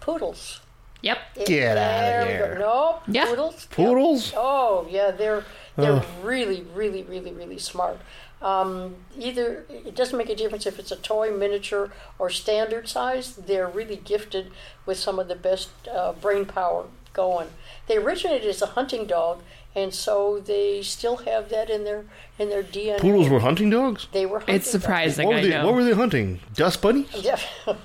poodles. 0.00 0.60
Yep. 1.02 1.18
Get 1.46 1.76
out 1.78 2.22
of 2.22 2.28
here. 2.28 2.56
No, 2.60 3.00
Yeah. 3.08 3.24
poodles. 3.26 3.66
Poodles? 3.70 4.32
Oh 4.36 4.86
yeah, 4.88 5.10
they're 5.10 5.44
they're 5.76 6.04
really, 6.22 6.64
really, 6.74 7.02
really, 7.02 7.32
really 7.32 7.58
smart. 7.58 7.98
Um, 8.42 8.96
either 9.16 9.64
it 9.70 9.94
doesn't 9.94 10.18
make 10.18 10.28
a 10.28 10.34
difference 10.34 10.66
if 10.66 10.78
it's 10.78 10.90
a 10.90 10.96
toy, 10.96 11.30
miniature, 11.30 11.90
or 12.18 12.28
standard 12.28 12.88
size. 12.88 13.36
They're 13.36 13.68
really 13.68 13.96
gifted 13.96 14.50
with 14.84 14.98
some 14.98 15.18
of 15.18 15.28
the 15.28 15.36
best 15.36 15.70
uh, 15.88 16.12
brain 16.12 16.44
power 16.44 16.86
going. 17.12 17.48
They 17.86 17.98
originated 17.98 18.48
as 18.48 18.60
a 18.60 18.66
hunting 18.66 19.06
dog, 19.06 19.42
and 19.76 19.94
so 19.94 20.40
they 20.40 20.82
still 20.82 21.18
have 21.18 21.50
that 21.50 21.70
in 21.70 21.84
their 21.84 22.04
in 22.38 22.48
their 22.48 22.64
DNA. 22.64 22.98
Poodles 23.00 23.28
were 23.28 23.40
hunting 23.40 23.70
dogs? 23.70 24.08
They 24.12 24.26
were. 24.26 24.40
Hunting 24.40 24.56
It's 24.56 24.70
surprising. 24.70 25.26
What 25.28 25.34
were, 25.34 25.38
I 25.38 25.42
they, 25.42 25.50
know. 25.50 25.66
what 25.66 25.74
were 25.74 25.84
they 25.84 25.92
hunting? 25.92 26.40
Dust 26.54 26.82
bunnies? 26.82 27.06
Yeah, 27.22 27.38
I 27.66 27.76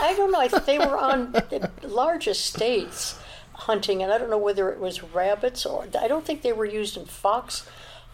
I 0.00 0.14
don't 0.16 0.30
know. 0.30 0.40
I 0.40 0.46
think 0.48 0.66
they 0.66 0.78
were 0.78 0.98
on 0.98 1.32
the 1.32 1.68
large 1.82 2.28
estates 2.28 3.18
hunting, 3.54 4.02
and 4.02 4.12
I 4.12 4.18
don't 4.18 4.30
know 4.30 4.38
whether 4.38 4.70
it 4.70 4.78
was 4.78 5.02
rabbits 5.02 5.66
or 5.66 5.86
I 5.98 6.08
don't 6.08 6.24
think 6.24 6.42
they 6.42 6.52
were 6.52 6.64
used 6.64 6.96
in 6.96 7.04
fox 7.06 7.68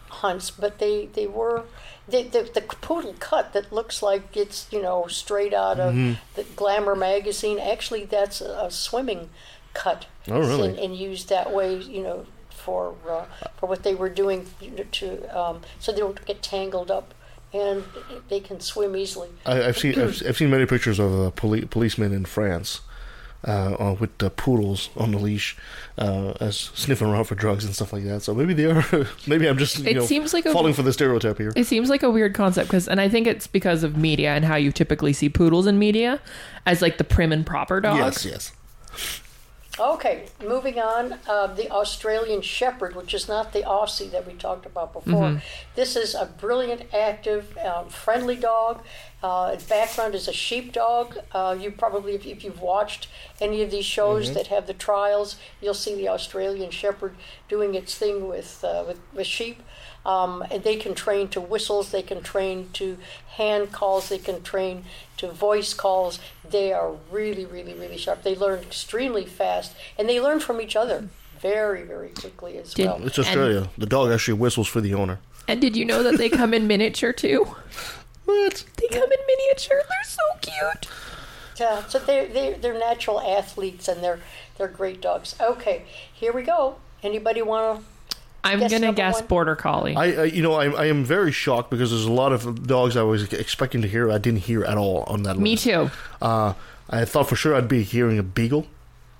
hunts, 0.09 0.49
but 0.51 0.79
they 0.79 1.07
they 1.13 1.27
were. 1.27 1.63
They, 2.09 2.23
the, 2.23 2.49
the 2.53 2.61
poodle 2.61 3.15
cut 3.19 3.51
that 3.51 3.73
looks 3.73 4.01
like 4.01 4.37
it's 4.37 4.67
you 4.71 4.81
know 4.81 5.07
straight 5.07 5.53
out 5.53 5.77
of 5.79 5.93
Mm-hmm. 5.93 6.13
the 6.35 6.43
Glamour 6.55 6.95
magazine. 6.95 7.59
Actually, 7.59 8.05
that's 8.05 8.39
a, 8.39 8.65
a 8.67 8.71
swimming 8.71 9.29
cut. 9.73 10.05
Oh, 10.29 10.39
really? 10.39 10.69
And, 10.69 10.79
and 10.79 10.95
used 10.95 11.27
that 11.29 11.51
way, 11.53 11.75
you 11.75 12.01
know, 12.01 12.25
for 12.49 12.95
uh, 13.09 13.25
for 13.59 13.67
what 13.67 13.83
they 13.83 13.93
were 13.93 14.09
doing 14.09 14.47
to 14.93 15.37
um, 15.37 15.61
so 15.79 15.91
they 15.91 15.99
don't 15.99 16.23
get 16.25 16.41
tangled 16.41 16.89
up 16.89 17.13
and 17.53 17.83
they 18.29 18.39
can 18.39 18.59
swim 18.61 18.95
easily. 18.95 19.29
I, 19.45 19.63
I've 19.67 19.77
seen 19.77 19.99
I've, 19.99 20.21
I've 20.25 20.37
seen 20.37 20.49
many 20.49 20.65
pictures 20.65 20.99
of 20.99 21.13
uh, 21.19 21.31
poli- 21.31 21.65
policemen 21.65 22.13
in 22.13 22.23
France 22.25 22.81
uh, 23.45 23.75
uh, 23.79 23.95
with 23.99 24.21
uh, 24.23 24.29
poodles 24.29 24.89
on 24.95 25.11
the 25.11 25.17
leash, 25.19 25.55
uh, 25.97 26.33
as 26.39 26.57
sniffing 26.57 27.07
around 27.07 27.25
for 27.25 27.35
drugs 27.35 27.65
and 27.65 27.73
stuff 27.75 27.91
like 27.93 28.03
that. 28.05 28.21
So 28.23 28.33
maybe 28.33 28.53
they 28.53 28.65
are. 28.65 28.83
maybe 29.27 29.47
I'm 29.47 29.57
just 29.57 29.79
you 29.79 29.89
It 29.89 29.95
know 29.97 30.05
seems 30.05 30.33
like 30.33 30.45
a- 30.45 30.53
falling 30.53 30.73
for 30.73 30.81
the 30.83 30.93
stereotype 30.93 31.37
here. 31.37 31.53
It 31.55 31.65
seems 31.65 31.89
like 31.89 32.03
a 32.03 32.09
weird 32.09 32.33
concept 32.33 32.67
because, 32.69 32.87
and 32.87 32.99
I 33.01 33.09
think 33.09 33.27
it's 33.27 33.47
because 33.47 33.83
of 33.83 33.97
media 33.97 34.31
and 34.31 34.45
how 34.45 34.55
you 34.55 34.71
typically 34.71 35.13
see 35.13 35.29
poodles 35.29 35.67
in 35.67 35.77
media 35.77 36.19
as 36.65 36.81
like 36.81 36.97
the 36.97 37.03
prim 37.03 37.31
and 37.31 37.45
proper 37.45 37.79
dog. 37.81 37.97
Yes, 37.97 38.25
yes. 38.25 38.51
Okay, 39.79 40.25
moving 40.43 40.79
on. 40.79 41.19
Uh, 41.27 41.45
the 41.53 41.69
Australian 41.69 42.41
Shepherd, 42.41 42.95
which 42.95 43.13
is 43.13 43.27
not 43.27 43.53
the 43.53 43.61
Aussie 43.61 44.09
that 44.09 44.25
we 44.25 44.33
talked 44.33 44.65
about 44.65 44.91
before. 44.91 45.43
This 45.75 45.95
is 45.95 46.15
a 46.15 46.25
brilliant, 46.25 46.91
active, 46.91 47.55
um, 47.63 47.87
friendly 47.89 48.35
dog. 48.35 48.83
Uh, 49.23 49.51
its 49.53 49.63
background 49.63 50.13
is 50.13 50.27
a 50.27 50.33
sheepdog. 50.33 51.17
Uh, 51.31 51.57
you 51.59 51.71
probably, 51.71 52.13
if, 52.13 52.25
if 52.25 52.43
you've 52.43 52.61
watched 52.61 53.07
any 53.41 53.63
of 53.63 53.71
these 53.71 53.85
shows 53.85 54.33
that 54.35 54.47
have 54.47 54.67
the 54.67 54.73
trials, 54.73 55.37
you'll 55.59 55.73
see 55.73 55.95
the 55.95 56.07
Australian 56.07 56.69
Shepherd 56.69 57.15
doing 57.49 57.73
its 57.73 57.95
thing 57.95 58.27
with 58.27 58.63
uh, 58.63 58.83
with, 58.87 58.99
with 59.13 59.25
sheep. 59.25 59.63
Um, 60.05 60.43
and 60.51 60.63
they 60.63 60.77
can 60.77 60.93
train 60.93 61.27
to 61.29 61.41
whistles, 61.41 61.91
they 61.91 62.03
can 62.03 62.21
train 62.21 62.69
to 62.73 62.97
hand 63.35 63.73
calls, 63.73 64.07
they 64.07 64.19
can 64.19 64.41
train 64.41 64.85
to 65.17 65.29
voice 65.29 65.73
calls. 65.73 66.19
They 66.49 66.71
are 66.71 66.93
really, 67.11 67.45
really, 67.45 67.73
really 67.73 67.97
sharp. 67.97 68.23
They 68.23 68.35
learn 68.35 68.59
extremely 68.59 69.25
fast, 69.25 69.75
and 69.97 70.07
they 70.07 70.21
learn 70.21 70.39
from 70.39 70.61
each 70.61 70.77
other 70.77 71.09
very, 71.41 71.83
very 71.83 72.09
quickly 72.09 72.57
as 72.57 72.73
Did- 72.73 72.85
well. 72.85 73.05
It's 73.05 73.19
Australia. 73.19 73.69
the 73.77 73.85
dog 73.85 74.11
actually 74.11 74.35
whistles 74.35 74.67
for 74.67 74.79
the 74.79 74.93
owner. 74.93 75.19
And 75.47 75.59
did 75.59 75.75
you 75.75 75.85
know 75.85 76.03
that 76.03 76.17
they 76.17 76.29
come 76.29 76.53
in 76.53 76.67
miniature 76.67 77.13
too? 77.13 77.55
What? 78.27 78.65
They 78.75 78.87
come 78.87 79.09
in 79.11 79.19
miniature. 79.25 79.81
They're 79.87 80.03
so 80.03 80.21
cute. 80.41 80.87
Yeah, 81.59 81.87
so 81.87 81.97
they're, 81.97 82.27
they're, 82.27 82.57
they're 82.57 82.77
natural 82.77 83.19
athletes, 83.21 83.87
and 83.87 84.03
they're, 84.03 84.19
they're 84.57 84.67
great 84.67 85.01
dogs. 85.01 85.35
Okay, 85.41 85.85
here 86.13 86.33
we 86.33 86.43
go. 86.43 86.75
Anybody 87.01 87.41
want 87.41 87.79
to? 87.79 87.85
I'm 88.43 88.59
Guess 88.59 88.71
gonna 88.71 88.93
guess 88.93 89.15
one. 89.15 89.27
border 89.27 89.55
collie. 89.55 89.95
I, 89.95 90.05
I 90.05 90.23
you 90.25 90.41
know 90.41 90.53
I, 90.53 90.69
I 90.69 90.85
am 90.85 91.03
very 91.03 91.31
shocked 91.33 91.69
because 91.69 91.89
there's 91.91 92.05
a 92.05 92.11
lot 92.11 92.31
of 92.31 92.65
dogs 92.65 92.95
I 92.95 93.01
was 93.01 93.33
expecting 93.33 93.81
to 93.81 93.87
hear 93.89 94.09
I 94.11 94.19
didn't 94.19 94.41
hear 94.41 94.63
at 94.63 94.77
all 94.77 95.03
on 95.07 95.23
that 95.23 95.31
list. 95.37 95.41
Me 95.41 95.51
list. 95.51 95.63
too. 95.63 95.89
Uh, 96.21 96.53
I 96.89 97.03
thought 97.03 97.27
for 97.27 97.35
sure 97.35 97.55
I'd 97.55 97.67
be 97.67 97.83
hearing 97.83 98.17
a 98.19 98.23
beagle. 98.23 98.67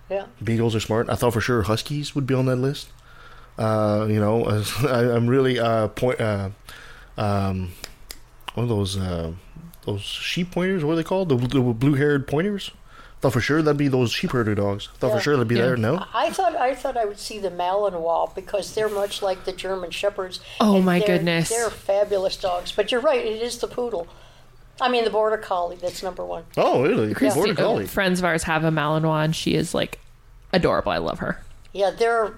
Yeah. 0.10 0.28
Beagles 0.42 0.76
are 0.76 0.80
smart. 0.80 1.10
I 1.10 1.16
thought 1.16 1.34
for 1.34 1.42
sure 1.42 1.64
huskies 1.64 2.16
would 2.16 2.26
be 2.26 2.34
on 2.36 2.46
that 2.46 2.56
list. 2.58 2.88
Uh, 3.58 4.06
you 4.10 4.20
know, 4.20 4.46
I, 4.84 5.12
I'm 5.14 5.28
really 5.28 5.60
uh, 5.60 5.90
point. 5.90 6.22
Uh, 6.22 6.50
um, 7.18 7.72
one 8.58 8.64
of 8.64 8.70
those 8.70 8.98
uh, 8.98 9.32
those 9.86 10.02
sheep 10.02 10.50
pointers. 10.52 10.84
What 10.84 10.94
are 10.94 10.96
they 10.96 11.04
called? 11.04 11.30
The, 11.30 11.36
the 11.38 11.62
blue-haired 11.62 12.28
pointers. 12.28 12.72
Thought 13.22 13.34
for 13.34 13.42
sure 13.42 13.62
that'd 13.62 13.78
be 13.78 13.88
those 13.88 14.12
sheep 14.12 14.32
herder 14.32 14.54
dogs. 14.56 14.90
Thought 15.00 15.08
Yeah. 15.10 15.16
for 15.16 15.22
sure 15.22 15.38
they'd 15.38 15.48
be 15.48 15.56
Yeah. 15.56 15.62
there. 15.62 15.78
No. 15.78 16.04
I 16.14 16.32
thought 16.32 16.56
I 16.56 16.74
thought 16.76 16.98
I 16.98 17.06
would 17.06 17.20
see 17.20 17.38
the 17.40 17.50
Malinois 17.52 18.34
because 18.36 18.74
they're 18.76 18.90
much 18.90 19.22
like 19.22 19.46
the 19.46 19.52
German 19.52 19.92
Shepherds. 19.92 20.40
Oh, 20.60 20.82
my 20.82 20.98
they're- 21.00 21.08
goodness. 21.18 21.50
They're 21.50 21.70
fabulous 21.70 22.36
dogs. 22.38 22.72
But 22.72 22.92
you're 22.92 23.02
right, 23.02 23.24
it 23.24 23.42
is 23.42 23.58
the 23.60 23.68
poodle. 23.68 24.08
I 24.82 24.90
mean 24.90 25.04
the 25.04 25.10
border 25.10 25.38
collie. 25.38 25.78
That's 25.78 26.02
number 26.04 26.24
one. 26.26 26.44
Oh, 26.58 26.84
really? 26.84 27.14
Christy- 27.16 27.40
Border 27.40 27.56
collie. 27.56 27.88
friends 27.88 28.20
of 28.20 28.26
ours 28.26 28.44
have 28.44 28.64
a 28.64 28.70
Malinois, 28.72 29.26
and 29.26 29.36
she 29.36 29.54
is 29.56 29.74
like 29.74 30.00
adorable. 30.54 30.92
I 30.92 30.98
love 30.98 31.20
her. 31.20 31.42
Yeah, 31.74 31.90
there. 31.92 32.34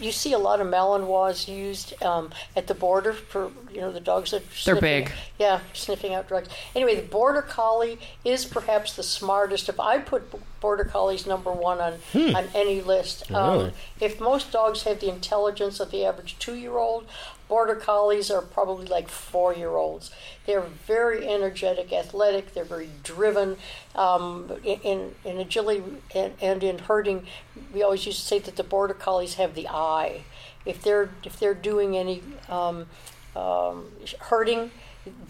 You 0.00 0.12
see 0.12 0.32
a 0.32 0.38
lot 0.38 0.60
of 0.60 0.68
Malinois 0.68 1.48
used 1.48 2.00
um, 2.04 2.30
at 2.54 2.68
the 2.68 2.74
border 2.74 3.12
for 3.12 3.50
you 3.72 3.80
know 3.80 3.90
the 3.90 4.00
dogs 4.00 4.30
that 4.30 4.42
They're 4.64 4.80
big. 4.80 5.10
Yeah, 5.38 5.60
sniffing 5.72 6.14
out 6.14 6.28
drugs. 6.28 6.48
Anyway, 6.74 6.94
the 6.94 7.02
border 7.02 7.42
collie 7.42 7.98
is 8.24 8.44
perhaps 8.44 8.94
the 8.94 9.02
smartest. 9.02 9.68
If 9.68 9.80
I 9.80 9.98
put 9.98 10.32
border 10.60 10.84
collies 10.84 11.26
number 11.26 11.50
one 11.50 11.80
on 11.80 11.94
on 12.14 12.48
any 12.54 12.80
list, 12.80 13.30
um, 13.32 13.52
Really? 13.58 13.72
if 14.00 14.20
most 14.20 14.52
dogs 14.52 14.84
have 14.84 15.00
the 15.00 15.08
intelligence 15.08 15.80
of 15.80 15.90
the 15.90 16.04
average 16.04 16.38
two-year-old, 16.38 17.06
border 17.50 17.74
collies 17.74 18.30
are 18.30 18.40
probably 18.40 18.86
like 18.86 19.08
four-year-olds. 19.08 20.10
They're 20.46 20.68
very 20.86 21.28
energetic, 21.28 21.92
athletic. 21.92 22.54
They're 22.54 22.64
very 22.64 22.88
driven. 23.02 23.56
Um, 23.94 24.50
in, 24.64 25.16
in 25.24 25.38
agility 25.38 25.82
and, 26.14 26.32
and 26.40 26.62
in 26.62 26.78
herding, 26.78 27.26
we 27.74 27.82
always 27.82 28.06
used 28.06 28.20
to 28.20 28.26
say 28.26 28.38
that 28.38 28.56
the 28.56 28.64
border 28.64 28.94
collies 28.94 29.34
have 29.34 29.54
the 29.54 29.68
eye. 29.68 30.22
If 30.64 30.82
they're 30.82 31.10
if 31.24 31.38
they're 31.38 31.54
doing 31.54 31.96
any 31.96 32.22
um, 32.48 32.86
um, 33.34 33.86
herding, 34.30 34.70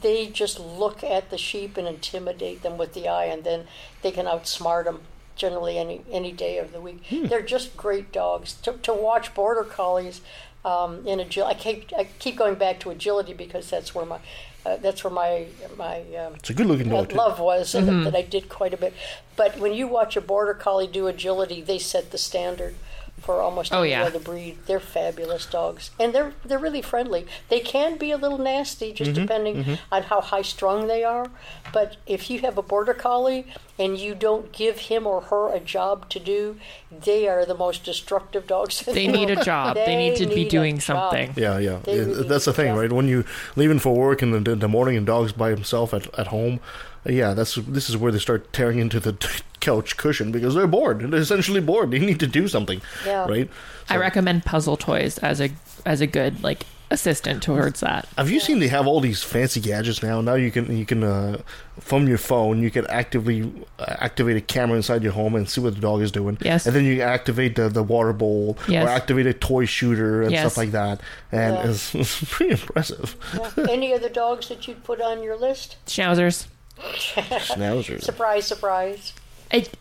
they 0.02 0.26
just 0.26 0.60
look 0.60 1.02
at 1.02 1.30
the 1.30 1.38
sheep 1.38 1.76
and 1.76 1.88
intimidate 1.88 2.62
them 2.62 2.76
with 2.76 2.92
the 2.94 3.08
eye, 3.08 3.26
and 3.26 3.44
then 3.44 3.64
they 4.02 4.10
can 4.10 4.26
outsmart 4.26 4.84
them 4.84 5.00
generally 5.36 5.78
any 5.78 6.02
any 6.10 6.32
day 6.32 6.58
of 6.58 6.72
the 6.72 6.80
week. 6.80 7.02
They're 7.28 7.40
just 7.56 7.76
great 7.76 8.12
dogs. 8.12 8.54
To, 8.64 8.72
to 8.72 8.92
watch 8.92 9.34
border 9.34 9.64
collies 9.64 10.20
um, 10.64 11.06
in 11.06 11.20
agility, 11.20 11.56
I 11.56 11.58
keep 11.58 11.92
I 11.96 12.04
keep 12.18 12.36
going 12.36 12.54
back 12.56 12.80
to 12.80 12.90
agility 12.90 13.32
because 13.34 13.70
that's 13.70 13.94
where 13.94 14.04
my 14.06 14.18
uh, 14.66 14.76
that's 14.76 15.02
where 15.02 15.12
my 15.12 15.46
my 15.76 16.00
um, 16.16 16.34
It's 16.34 16.50
a 16.50 16.54
good-looking 16.54 16.88
dog. 16.90 17.08
too. 17.10 17.16
love 17.16 17.40
was 17.40 17.74
and 17.74 18.04
that 18.06 18.14
I 18.14 18.22
did 18.22 18.48
quite 18.48 18.74
a 18.74 18.76
bit. 18.76 18.92
But 19.36 19.58
when 19.58 19.72
you 19.72 19.86
watch 19.86 20.16
a 20.16 20.20
border 20.20 20.52
collie 20.54 20.86
do 20.86 21.06
agility, 21.06 21.62
they 21.62 21.78
set 21.78 22.10
the 22.10 22.18
standard 22.18 22.74
for 23.22 23.40
almost 23.40 23.72
Oh, 23.72 23.82
any 23.82 23.90
yeah. 23.90 24.04
other 24.04 24.18
breed. 24.18 24.58
They're 24.66 24.80
fabulous 24.80 25.46
dogs, 25.46 25.90
and 25.98 26.14
they're 26.14 26.32
they're 26.44 26.58
really 26.58 26.82
friendly. 26.82 27.26
They 27.48 27.60
can 27.60 27.96
be 27.98 28.10
a 28.10 28.16
little 28.16 28.38
nasty, 28.38 28.92
just 28.92 29.12
mm-hmm, 29.12 29.20
depending 29.22 29.56
mm-hmm. 29.64 29.74
on 29.92 30.02
how 30.04 30.20
high 30.20 30.42
strung 30.42 30.86
they 30.86 31.04
are. 31.04 31.30
But 31.72 31.96
if 32.06 32.30
you 32.30 32.40
have 32.40 32.58
a 32.58 32.62
border 32.62 32.94
collie 32.94 33.46
and 33.78 33.96
you 33.98 34.14
don't 34.14 34.52
give 34.52 34.78
him 34.90 35.06
or 35.06 35.20
her 35.22 35.52
a 35.54 35.60
job 35.60 36.08
to 36.10 36.18
do, 36.18 36.56
they 36.90 37.28
are 37.28 37.46
the 37.46 37.54
most 37.54 37.84
destructive 37.84 38.46
dogs. 38.46 38.86
in 38.86 38.94
They 38.94 39.06
the 39.06 39.12
need 39.12 39.30
a 39.30 39.42
job. 39.44 39.76
They 39.76 39.96
need 39.96 40.16
to 40.16 40.26
be 40.26 40.44
doing 40.48 40.80
something. 40.80 41.32
Yeah, 41.36 41.58
yeah. 41.58 41.78
They 41.84 41.96
Yeah, 41.96 42.04
really 42.04 42.28
that's 42.28 42.44
the 42.46 42.52
thing, 42.52 42.68
job. 42.74 42.78
right? 42.78 42.92
When 42.92 43.08
you 43.08 43.24
leaving 43.56 43.78
for 43.78 43.94
work 43.94 44.22
in 44.22 44.30
the, 44.32 44.50
in 44.52 44.58
the 44.58 44.68
morning 44.68 44.96
and 44.96 45.06
dog's 45.06 45.32
by 45.32 45.50
himself 45.50 45.94
at, 45.94 46.12
at 46.18 46.26
home, 46.28 46.60
yeah, 47.04 47.34
that's 47.34 47.54
this 47.56 47.88
is 47.90 47.96
where 47.96 48.12
they 48.12 48.18
start 48.18 48.52
tearing 48.52 48.78
into 48.78 49.00
the 49.00 49.14
couch 49.60 49.96
cushion 49.96 50.32
because 50.32 50.54
they're 50.54 50.66
bored. 50.66 51.00
They're 51.00 51.20
essentially 51.20 51.60
bored. 51.60 51.90
They 51.90 51.98
need 51.98 52.20
to 52.20 52.26
do 52.26 52.48
something, 52.48 52.80
Yeah. 53.06 53.26
right? 53.26 53.48
I 53.88 53.96
recommend 53.96 54.44
puzzle 54.44 54.76
toys 54.76 55.18
as 55.18 55.40
a 55.40 55.50
as 55.86 56.00
a 56.00 56.06
good 56.06 56.42
like 56.42 56.64
assistant 56.92 57.40
towards 57.40 57.80
that. 57.80 58.08
Have 58.18 58.30
you 58.30 58.40
seen 58.40 58.58
they 58.58 58.66
have 58.68 58.86
all 58.86 59.00
these 59.00 59.22
fancy 59.22 59.60
gadgets 59.60 60.02
now? 60.02 60.20
Now 60.20 60.34
you 60.34 60.50
can 60.50 60.76
you 60.76 60.84
can 60.84 61.04
uh, 61.04 61.40
from 61.78 62.08
your 62.08 62.18
phone 62.18 62.62
you 62.62 62.70
can 62.70 62.84
actively 62.88 63.50
uh, 63.78 63.84
activate 64.00 64.36
a 64.36 64.40
camera 64.40 64.76
inside 64.76 65.02
your 65.04 65.12
home 65.12 65.34
and 65.36 65.48
see 65.48 65.60
what 65.60 65.74
the 65.76 65.80
dog 65.80 66.02
is 66.02 66.10
doing. 66.10 66.36
Yes. 66.42 66.66
and 66.66 66.74
then 66.74 66.84
you 66.84 67.00
activate 67.02 67.54
the, 67.56 67.68
the 67.68 67.82
water 67.82 68.12
bowl 68.12 68.58
Yes. 68.68 68.84
or 68.84 68.88
activate 68.90 69.26
a 69.26 69.32
toy 69.34 69.66
shooter 69.66 70.22
and 70.22 70.32
Yes. 70.32 70.40
stuff 70.40 70.56
like 70.56 70.72
that, 70.72 71.00
and 71.32 71.54
Yeah. 71.54 71.70
it's, 71.70 71.94
it's 71.94 72.24
pretty 72.24 72.52
impressive. 72.52 73.16
Yeah. 73.56 73.66
Any 73.70 73.94
other 73.94 74.08
dogs 74.08 74.48
that 74.48 74.66
you'd 74.66 74.82
put 74.84 75.00
on 75.00 75.22
your 75.22 75.36
list? 75.36 75.76
Schnauzers. 75.86 76.46
Schnauzers. 76.80 78.02
Surprise, 78.02 78.46
surprise. 78.46 79.12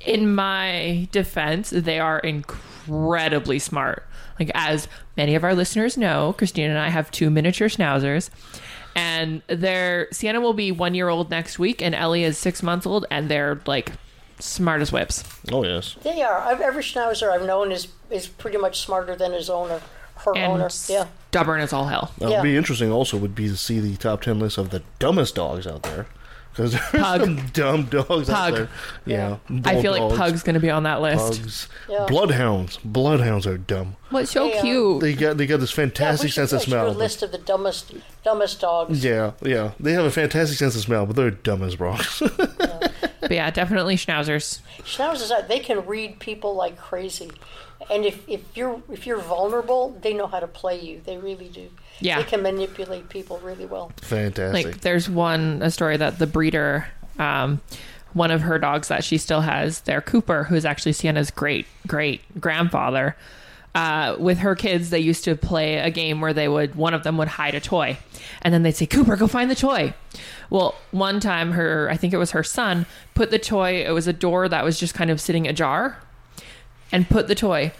In 0.01 0.33
my 0.33 1.07
defense, 1.11 1.69
they 1.69 1.99
are 1.99 2.19
incredibly 2.19 3.59
smart. 3.59 4.05
Like 4.39 4.51
as 4.55 4.87
many 5.17 5.35
of 5.35 5.43
our 5.43 5.53
listeners 5.53 5.97
know, 5.97 6.33
Christina 6.37 6.69
and 6.69 6.77
I 6.79 6.89
have 6.89 7.11
two 7.11 7.29
miniature 7.29 7.67
schnauzers, 7.67 8.29
and 8.95 9.41
their 9.47 10.07
Sienna 10.11 10.39
will 10.41 10.53
be 10.53 10.71
one 10.71 10.95
year 10.95 11.09
old 11.09 11.29
next 11.29 11.59
week, 11.59 11.81
and 11.81 11.93
Ellie 11.93 12.23
is 12.23 12.37
six 12.37 12.63
months 12.63 12.85
old, 12.87 13.05
and 13.11 13.29
they're 13.29 13.59
like 13.65 13.91
smart 14.39 14.81
as 14.81 14.91
whips. 14.93 15.23
Oh 15.51 15.63
yes. 15.63 15.97
They 16.01 16.21
are. 16.21 16.39
I've, 16.39 16.61
every 16.61 16.81
schnauzer 16.83 17.29
I've 17.31 17.45
known 17.45 17.71
is 17.71 17.89
is 18.09 18.27
pretty 18.27 18.57
much 18.57 18.79
smarter 18.79 19.15
than 19.15 19.33
his 19.33 19.49
owner, 19.49 19.81
her 20.15 20.35
And 20.37 20.53
owner. 20.53 20.69
Yeah. 20.87 21.07
stubborn 21.27 21.59
as 21.59 21.73
all 21.73 21.87
hell. 21.87 22.11
That 22.17 22.25
would 22.29 22.33
Yeah. 22.35 22.41
be 22.41 22.55
interesting. 22.57 22.91
Also, 22.91 23.17
would 23.17 23.35
be 23.35 23.49
to 23.49 23.57
see 23.57 23.79
the 23.81 23.97
top 23.97 24.21
ten 24.21 24.39
list 24.39 24.57
of 24.57 24.69
the 24.69 24.81
dumbest 24.99 25.35
dogs 25.35 25.67
out 25.67 25.83
there, 25.83 26.07
because 26.51 26.71
there's 26.73 27.03
Pug. 27.03 27.21
some 27.21 27.35
dumb 27.53 27.83
dogs 27.85 28.29
out 28.29 28.35
Pug. 28.35 28.53
there. 28.55 28.69
Yeah, 29.05 29.37
I 29.65 29.81
feel 29.81 29.91
like 29.91 30.01
bulldogs, 30.01 30.17
Pug's 30.19 30.43
going 30.43 30.55
to 30.55 30.59
be 30.59 30.69
on 30.69 30.83
that 30.83 31.01
list. 31.01 31.41
Pugs, 31.41 31.67
Yeah. 31.87 32.05
bloodhounds. 32.07 32.77
Bloodhounds 32.83 33.47
are 33.47 33.57
dumb. 33.57 33.95
What's 34.09 34.31
so 34.31 34.49
They, 34.49 34.61
cute? 34.61 35.01
They 35.01 35.13
got 35.13 35.37
they 35.37 35.45
got 35.47 35.59
this 35.59 35.71
Yeah, 35.77 35.83
we 35.83 35.89
fantastic 35.89 36.29
should, 36.31 36.35
sense 36.49 36.53
of 36.53 36.59
we 36.61 36.71
smell. 36.71 36.89
a 36.89 36.91
list 36.91 37.21
of 37.23 37.31
the 37.31 37.37
dumbest 37.37 37.93
dumbest 38.23 38.59
dogs. 38.61 39.03
Yeah, 39.03 39.31
yeah. 39.41 39.71
They 39.79 39.93
have 39.93 40.05
a 40.05 40.11
fantastic 40.11 40.57
sense 40.57 40.75
of 40.75 40.81
smell, 40.81 41.05
but 41.05 41.15
they're 41.15 41.31
dumb 41.31 41.63
as 41.63 41.79
rocks. 41.79 42.21
but 42.37 43.31
yeah, 43.31 43.49
definitely 43.51 43.95
schnauzers. 43.95 44.61
Schnauzers, 44.83 45.31
uh, 45.31 45.41
they 45.47 45.59
can 45.59 45.85
read 45.85 46.19
people 46.19 46.55
like 46.55 46.77
crazy, 46.77 47.31
and 47.89 48.05
if, 48.05 48.27
if 48.27 48.41
you're 48.55 48.81
if 48.91 49.05
you're 49.05 49.19
vulnerable, 49.21 49.97
they 50.01 50.13
know 50.13 50.27
how 50.27 50.39
to 50.39 50.47
play 50.47 50.79
you. 50.79 51.01
They 51.05 51.17
really 51.17 51.47
do. 51.49 51.69
Yeah. 52.01 52.21
They 52.21 52.29
can 52.29 52.41
manipulate 52.41 53.09
people 53.09 53.39
really 53.39 53.65
well. 53.65 53.91
fantastic. 54.01 54.65
Like 54.65 54.81
there's 54.81 55.09
one 55.09 55.61
a 55.61 55.71
story 55.71 55.97
that 55.97 56.19
the 56.19 56.27
breeder, 56.27 56.87
um, 57.17 57.61
one 58.13 58.31
of 58.31 58.41
her 58.41 58.57
dogs 58.57 58.87
that 58.87 59.03
she 59.03 59.17
still 59.17 59.41
has, 59.41 59.81
their 59.81 60.01
Cooper, 60.01 60.45
who's 60.45 60.65
actually 60.65 60.93
Sienna's 60.93 61.31
great 61.31 61.67
great 61.87 62.21
grandfather. 62.39 63.15
Uh, 63.75 64.15
with 64.17 64.39
her 64.39 64.55
kids, 64.55 64.89
they 64.89 64.99
used 64.99 65.23
to 65.23 65.35
play 65.35 65.77
a 65.77 65.91
game 65.91 66.21
where 66.21 66.33
they 66.33 66.47
would 66.47 66.73
one 66.75 66.93
of 66.95 67.03
them 67.03 67.17
would 67.17 67.27
hide 67.27 67.53
a 67.53 67.59
toy, 67.59 67.97
and 68.41 68.51
then 68.53 68.63
they'd 68.63 68.75
say, 68.75 68.87
"Cooper, 68.87 69.15
go 69.15 69.27
find 69.27 69.49
the 69.49 69.55
toy." 69.55 69.93
Well, 70.49 70.73
one 70.89 71.19
time, 71.19 71.51
her 71.51 71.87
I 71.91 71.95
think 71.95 72.11
it 72.11 72.17
was 72.17 72.31
her 72.31 72.43
son 72.43 72.87
put 73.13 73.29
the 73.29 73.37
toy. 73.37 73.85
It 73.85 73.91
was 73.91 74.07
a 74.07 74.13
door 74.13 74.49
that 74.49 74.63
was 74.63 74.79
just 74.79 74.95
kind 74.95 75.11
of 75.11 75.21
sitting 75.21 75.47
ajar, 75.47 75.97
and 76.91 77.07
put 77.07 77.27
the 77.27 77.35
toy 77.35 77.71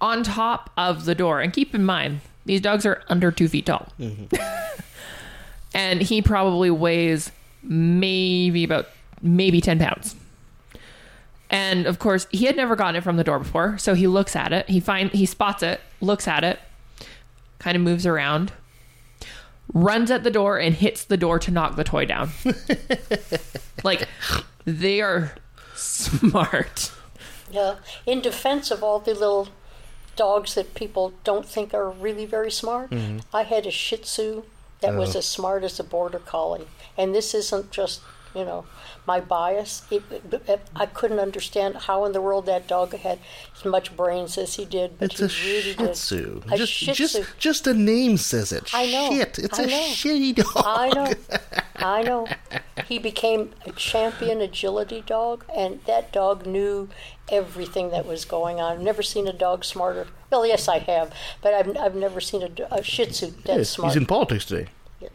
on 0.00 0.24
top 0.24 0.70
of 0.76 1.04
the 1.04 1.14
door. 1.14 1.40
And 1.40 1.52
keep 1.52 1.72
in 1.72 1.84
mind, 1.84 2.20
these 2.48 2.60
dogs 2.60 2.84
are 2.84 3.02
under 3.08 3.30
two 3.30 3.46
feet 3.46 3.66
tall. 3.66 3.92
Mm-hmm. 4.00 4.34
And 5.74 6.00
he 6.00 6.22
probably 6.22 6.70
weighs 6.70 7.30
maybe 7.62 8.64
about 8.64 8.88
maybe 9.20 9.60
10 9.60 9.78
pounds. 9.78 10.16
And 11.50 11.86
of 11.86 11.98
course 11.98 12.26
he 12.30 12.46
had 12.46 12.56
never 12.56 12.74
gotten 12.74 12.96
it 12.96 13.04
from 13.04 13.16
the 13.16 13.22
door 13.22 13.38
before 13.38 13.76
so 13.76 13.94
he 13.94 14.06
looks 14.06 14.34
at 14.34 14.50
it. 14.52 14.68
He 14.70 14.80
find 14.80 15.10
he 15.10 15.26
spots 15.26 15.62
it 15.62 15.82
looks 16.00 16.26
at 16.26 16.42
it 16.42 16.58
kind 17.58 17.76
of 17.76 17.82
moves 17.82 18.06
around 18.06 18.52
runs 19.74 20.10
at 20.10 20.24
the 20.24 20.30
door 20.30 20.58
and 20.58 20.74
hits 20.74 21.04
the 21.04 21.18
door 21.18 21.38
to 21.38 21.50
knock 21.50 21.76
the 21.76 21.84
toy 21.84 22.06
down. 22.06 22.30
Like 23.84 24.08
they 24.64 25.00
are 25.02 25.34
smart. 25.74 26.90
Yeah. 27.50 27.76
In 28.06 28.20
defense 28.20 28.70
of 28.70 28.82
all 28.82 28.98
the 28.98 29.12
little 29.14 29.48
dogs 30.18 30.54
that 30.54 30.74
people 30.74 31.14
don't 31.22 31.46
think 31.46 31.72
are 31.72 31.88
really 31.88 32.26
very 32.26 32.50
smart, 32.50 32.90
mm-hmm. 32.90 33.20
I 33.32 33.44
had 33.44 33.64
a 33.64 33.70
Shih 33.70 33.98
Tzu 33.98 34.42
that 34.80 34.94
was 34.94 35.14
oh. 35.14 35.20
as 35.20 35.26
smart 35.26 35.62
as 35.62 35.80
a 35.80 35.84
Border 35.84 36.18
Collie, 36.18 36.66
and 36.96 37.14
this 37.14 37.34
isn't 37.34 37.70
just 37.70 38.00
you 38.38 38.44
know 38.44 38.64
my 39.06 39.20
bias. 39.20 39.82
It, 39.90 40.02
it, 40.46 40.60
I 40.76 40.86
couldn't 40.86 41.18
understand 41.18 41.76
how 41.76 42.04
in 42.04 42.12
the 42.12 42.20
world 42.20 42.46
that 42.46 42.66
dog 42.68 42.94
had 42.94 43.18
as 43.56 43.64
much 43.64 43.96
brains 43.96 44.38
as 44.38 44.54
he 44.54 44.64
did, 44.64 44.98
but 44.98 45.10
it's 45.12 45.20
a 45.20 45.44
really 45.44 45.62
Shih. 45.74 45.92
Tzu. 45.92 46.42
A 46.52 46.56
just, 46.56 46.72
Shih 46.72 46.92
Tzu. 46.92 47.24
just 47.38 47.64
the 47.64 47.74
name 47.74 48.16
says 48.16 48.52
it. 48.52 48.70
I 48.72 48.90
know. 48.90 49.16
Shit. 49.16 49.38
It's 49.38 49.58
I 49.58 49.62
a 49.64 49.66
know. 49.66 49.82
shitty 49.90 50.34
dog. 50.36 50.46
I 50.56 50.88
know. 50.94 51.14
I 51.76 52.02
know. 52.02 52.26
He 52.86 52.98
became 52.98 53.52
a 53.66 53.72
champion 53.72 54.40
agility 54.40 55.02
dog, 55.06 55.44
and 55.54 55.80
that 55.86 56.12
dog 56.12 56.46
knew 56.46 56.88
everything 57.30 57.90
that 57.90 58.06
was 58.06 58.24
going 58.24 58.60
on. 58.60 58.72
I've 58.72 58.80
never 58.80 59.02
seen 59.02 59.26
a 59.28 59.32
dog 59.32 59.64
smarter. 59.64 60.06
Well, 60.30 60.46
yes, 60.46 60.68
I 60.68 60.78
have, 60.80 61.12
but 61.42 61.54
I've, 61.54 61.76
I've 61.76 61.94
never 61.94 62.20
seen 62.20 62.42
a, 62.42 62.50
a 62.74 62.82
Shih 62.82 63.06
Tzu 63.06 63.30
that 63.44 63.58
Yes, 63.58 63.70
smart. 63.70 63.92
he's 63.92 63.96
in 63.96 64.06
politics 64.06 64.44
today. 64.44 64.68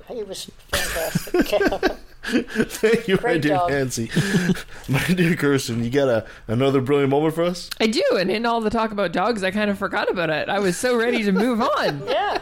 He 0.07 0.23
was 0.23 0.49
fantastic. 0.71 1.97
Thank 2.25 3.07
you, 3.07 3.19
my 3.21 3.37
dear 3.37 3.55
dog. 3.55 3.69
Nancy. 3.69 4.09
my 4.87 5.05
dear 5.07 5.35
Kirsten, 5.35 5.83
you 5.83 5.89
got 5.89 6.07
a, 6.07 6.25
another 6.47 6.79
brilliant 6.79 7.09
moment 7.09 7.35
for 7.35 7.43
us? 7.43 7.69
i 7.79 7.87
do 7.87 8.03
and 8.17 8.31
in 8.31 8.45
all 8.45 8.61
the 8.61 8.69
talk 8.69 8.91
about 8.91 9.11
dogs 9.11 9.43
i 9.43 9.51
kind 9.51 9.69
of 9.69 9.77
forgot 9.77 10.09
about 10.09 10.29
it 10.29 10.47
i 10.47 10.59
was 10.59 10.77
so 10.77 10.95
ready 10.95 11.23
to 11.23 11.31
move 11.31 11.61
on 11.61 12.01
yeah. 12.07 12.37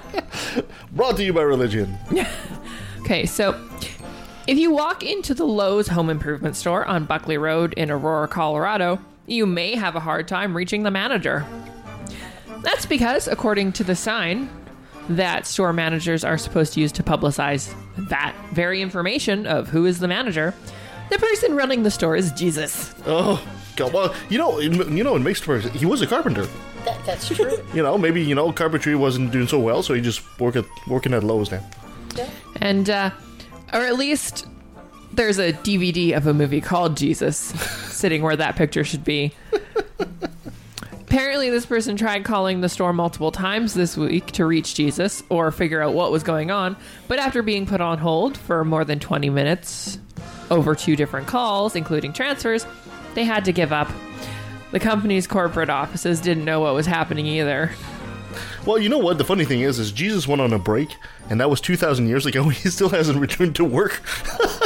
Brought 0.92 1.18
to 1.18 1.24
you 1.24 1.34
by 1.34 1.42
religion. 1.42 1.98
Okay, 3.02 3.26
so 3.26 3.60
if 4.48 4.58
you 4.58 4.72
walk 4.72 5.04
into 5.04 5.34
the 5.34 5.46
Lowe's 5.46 5.88
home 5.88 6.10
improvement 6.10 6.56
store 6.56 6.86
on 6.86 7.06
Buckley 7.06 7.38
Road 7.38 7.74
in 7.74 7.90
Aurora, 7.90 8.28
Colorado, 8.28 9.00
you 9.26 9.46
may 9.46 9.76
have 9.76 9.96
a 9.96 10.00
hard 10.00 10.28
time 10.28 10.56
reaching 10.56 10.84
the 10.84 10.92
manager. 10.92 11.46
That's 12.62 12.86
because, 12.86 13.28
according 13.28 13.72
to 13.74 13.84
the 13.84 13.96
sign 13.96 14.50
that 15.18 15.46
store 15.46 15.74
managers 15.74 16.24
are 16.24 16.38
supposed 16.38 16.74
to 16.74 16.82
use 16.82 16.92
to 16.94 17.04
publicize 17.04 17.74
that 18.10 18.36
very 18.52 18.82
information 18.82 19.46
of 19.46 19.70
who 19.70 19.86
is 19.86 20.00
the 20.00 20.08
manager, 20.08 20.54
the 21.10 21.18
person 21.18 21.56
running 21.56 21.84
the 21.84 21.92
store 21.92 22.16
is 22.16 22.32
Jesus. 22.32 22.94
Oh, 23.06 23.46
God. 23.76 23.94
Well, 23.94 24.16
you 24.30 24.38
know, 24.38 24.60
it, 24.60 24.72
you 24.90 25.04
know, 25.04 25.16
it 25.16 25.20
makes 25.20 25.40
for 25.40 25.60
he 25.60 25.86
was 25.86 26.02
a 26.02 26.08
carpenter. 26.08 26.48
That, 26.86 27.06
that's 27.06 27.28
true. 27.28 27.58
You 27.74 27.84
know, 27.84 27.98
maybe 27.98 28.22
you 28.22 28.36
know 28.36 28.52
carpentry 28.52 28.96
wasn't 28.96 29.32
doing 29.32 29.48
so 29.48 29.60
well, 29.60 29.82
so 29.82 29.94
he 29.94 30.02
just 30.02 30.22
work 30.40 30.56
at 30.56 30.66
working 30.88 31.14
at 31.14 31.24
Lowe's 31.24 31.52
now. 31.52 31.66
And, 32.58 32.90
uh, 32.90 33.12
or 33.72 33.80
at 33.80 33.96
least 33.98 34.46
there's 35.14 35.40
a 35.40 35.54
DVD 35.54 36.16
of 36.16 36.28
a 36.28 36.34
movie 36.34 36.62
called 36.62 36.98
Jesus 36.98 37.38
sitting 37.92 38.22
where 38.22 38.36
that 38.36 38.56
picture 38.56 38.84
should 38.84 39.04
be. 39.04 39.34
Apparently, 41.12 41.50
this 41.50 41.66
person 41.66 41.98
tried 41.98 42.24
calling 42.24 42.62
the 42.62 42.70
store 42.70 42.94
multiple 42.94 43.34
times 43.34 43.74
this 43.74 43.98
week 43.98 44.28
to 44.28 44.46
reach 44.46 44.76
Jesus 44.76 45.22
or 45.28 45.52
figure 45.52 45.82
out 45.82 45.94
what 45.94 46.10
was 46.10 46.24
going 46.24 46.52
on, 46.52 46.78
but 47.10 47.20
after 47.20 47.42
being 47.42 47.66
put 47.66 47.82
on 47.82 47.98
hold 47.98 48.38
for 48.38 48.64
more 48.64 48.86
than 48.86 48.98
20 48.98 49.30
minutes 49.30 50.00
over 50.50 50.74
two 50.74 50.96
different 50.96 51.28
calls, 51.28 51.76
including 51.76 52.14
transfers, 52.14 52.66
they 53.14 53.26
had 53.26 53.44
to 53.44 53.52
give 53.52 53.74
up. 53.74 53.92
The 54.72 54.80
company's 54.80 55.28
corporate 55.28 55.70
offices 55.70 56.22
didn't 56.22 56.46
know 56.46 56.62
what 56.62 56.76
was 56.76 56.86
happening 56.86 57.26
either. 57.26 57.72
Well, 58.66 58.80
you 58.80 58.88
know 58.88 58.98
what? 58.98 59.18
The 59.18 59.26
funny 59.26 59.44
thing 59.44 59.60
is, 59.60 59.80
is 59.80 59.92
Jesus 59.92 60.30
went 60.30 60.42
on 60.42 60.54
a 60.54 60.60
break, 60.60 60.96
and 61.30 61.42
that 61.42 61.50
was 61.50 61.60
two 61.60 61.76
thousand 61.76 62.08
years 62.08 62.26
ago. 62.26 62.48
He 62.48 62.70
still 62.70 62.88
hasn't 62.88 63.20
returned 63.20 63.58
to 63.58 63.66
work. 63.66 64.02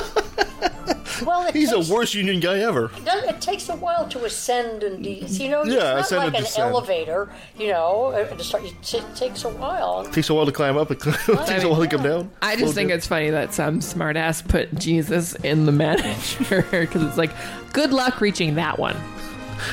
Well, 1.23 1.45
it 1.47 1.53
He's 1.55 1.71
takes, 1.71 1.87
the 1.87 1.93
worst 1.93 2.13
union 2.13 2.39
guy 2.39 2.59
ever. 2.59 2.91
It 3.05 3.41
takes 3.41 3.69
a 3.69 3.75
while 3.75 4.07
to 4.09 4.25
ascend 4.25 4.83
and 4.83 5.03
de- 5.03 5.25
you 5.25 5.49
know. 5.49 5.63
Yeah, 5.63 5.99
it's 5.99 6.11
not 6.11 6.25
like 6.25 6.35
an 6.35 6.43
descend. 6.43 6.71
elevator. 6.71 7.29
You 7.57 7.67
know, 7.69 8.07
uh, 8.07 8.27
to 8.35 8.43
start, 8.43 8.63
it 8.65 8.73
takes 9.15 9.43
a 9.43 9.49
while. 9.49 10.03
takes 10.05 10.29
a 10.29 10.33
while 10.33 10.45
to 10.45 10.51
climb 10.51 10.77
up. 10.77 10.91
It 10.91 10.99
takes 11.45 11.63
a 11.63 11.69
while 11.69 11.81
to 11.81 11.87
come 11.87 12.03
down. 12.03 12.31
I 12.41 12.55
just 12.55 12.73
think 12.73 12.89
it's 12.91 13.07
funny 13.07 13.29
that 13.29 13.53
some 13.53 13.79
smartass 13.79 14.45
put 14.47 14.73
Jesus 14.75 15.35
in 15.35 15.65
the 15.65 15.71
manager 15.85 16.65
because 16.71 17.03
it's 17.03 17.17
like, 17.17 17.31
good 17.73 17.91
luck 17.93 18.21
reaching 18.21 18.55
that 18.55 18.79
one. 18.79 18.97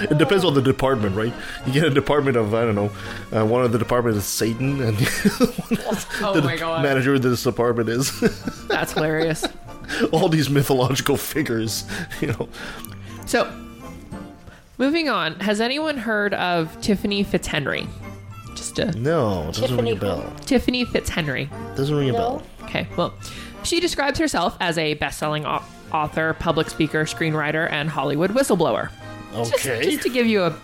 It 0.03 0.17
depends 0.17 0.45
on 0.45 0.55
the 0.55 0.63
department, 0.63 1.17
right? 1.17 1.35
You 1.67 1.73
get 1.73 1.85
a 1.85 1.91
department 1.91 2.37
of 2.37 2.55
I 2.55 2.65
don't 2.65 2.77
know, 2.77 2.91
uh, 3.37 3.45
one 3.45 3.65
of 3.65 3.73
the 3.73 3.79
department 3.79 4.17
is 4.17 4.25
Satan, 4.25 4.81
and 4.81 4.97
Oh 6.21 6.33
the 6.35 6.41
my 6.43 6.57
god, 6.57 6.83
manager 6.85 7.15
of 7.15 7.23
this 7.23 7.43
department 7.43 7.89
is 7.89 8.21
that's 8.69 8.93
hilarious. 8.93 9.45
all 10.13 10.29
these 10.29 10.49
mythological 10.51 11.17
figures. 11.17 11.85
You 12.21 12.29
know, 12.29 12.49
So, 13.27 13.51
moving 14.79 15.09
on, 15.09 15.39
has 15.41 15.61
anyone 15.61 15.97
heard 15.99 16.35
of 16.35 16.81
Tiffany 16.81 17.25
Fitzhenry? 17.25 17.87
Just 18.55 18.79
a 18.79 18.93
No, 18.99 19.49
it 19.49 19.55
doesn't 19.55 19.77
ring 19.77 19.89
a 19.89 19.93
Tiffany 19.93 19.95
bell. 19.95 20.33
Tiffany 20.47 20.85
Fitzhenry. 20.87 21.77
Doesn't 21.77 21.95
ring 21.95 22.11
a 22.11 22.13
No. 22.13 22.19
bell. 22.19 22.43
Okay, 22.65 22.87
well, 22.97 23.15
she 23.65 23.81
describes 23.81 24.19
herself 24.19 24.57
as 24.61 24.79
a 24.79 24.95
best-selling 24.95 25.45
au- 25.47 25.63
author, 25.93 26.35
public 26.39 26.71
speaker, 26.71 27.05
screenwriter, 27.05 27.71
and 27.71 27.89
Hollywood 27.89 28.31
whistleblower. 28.33 28.91
Okay. 29.35 29.83
just 29.85 30.03
to 30.03 30.11
give 30.11 30.27
you 30.27 30.43
a 30.45 30.55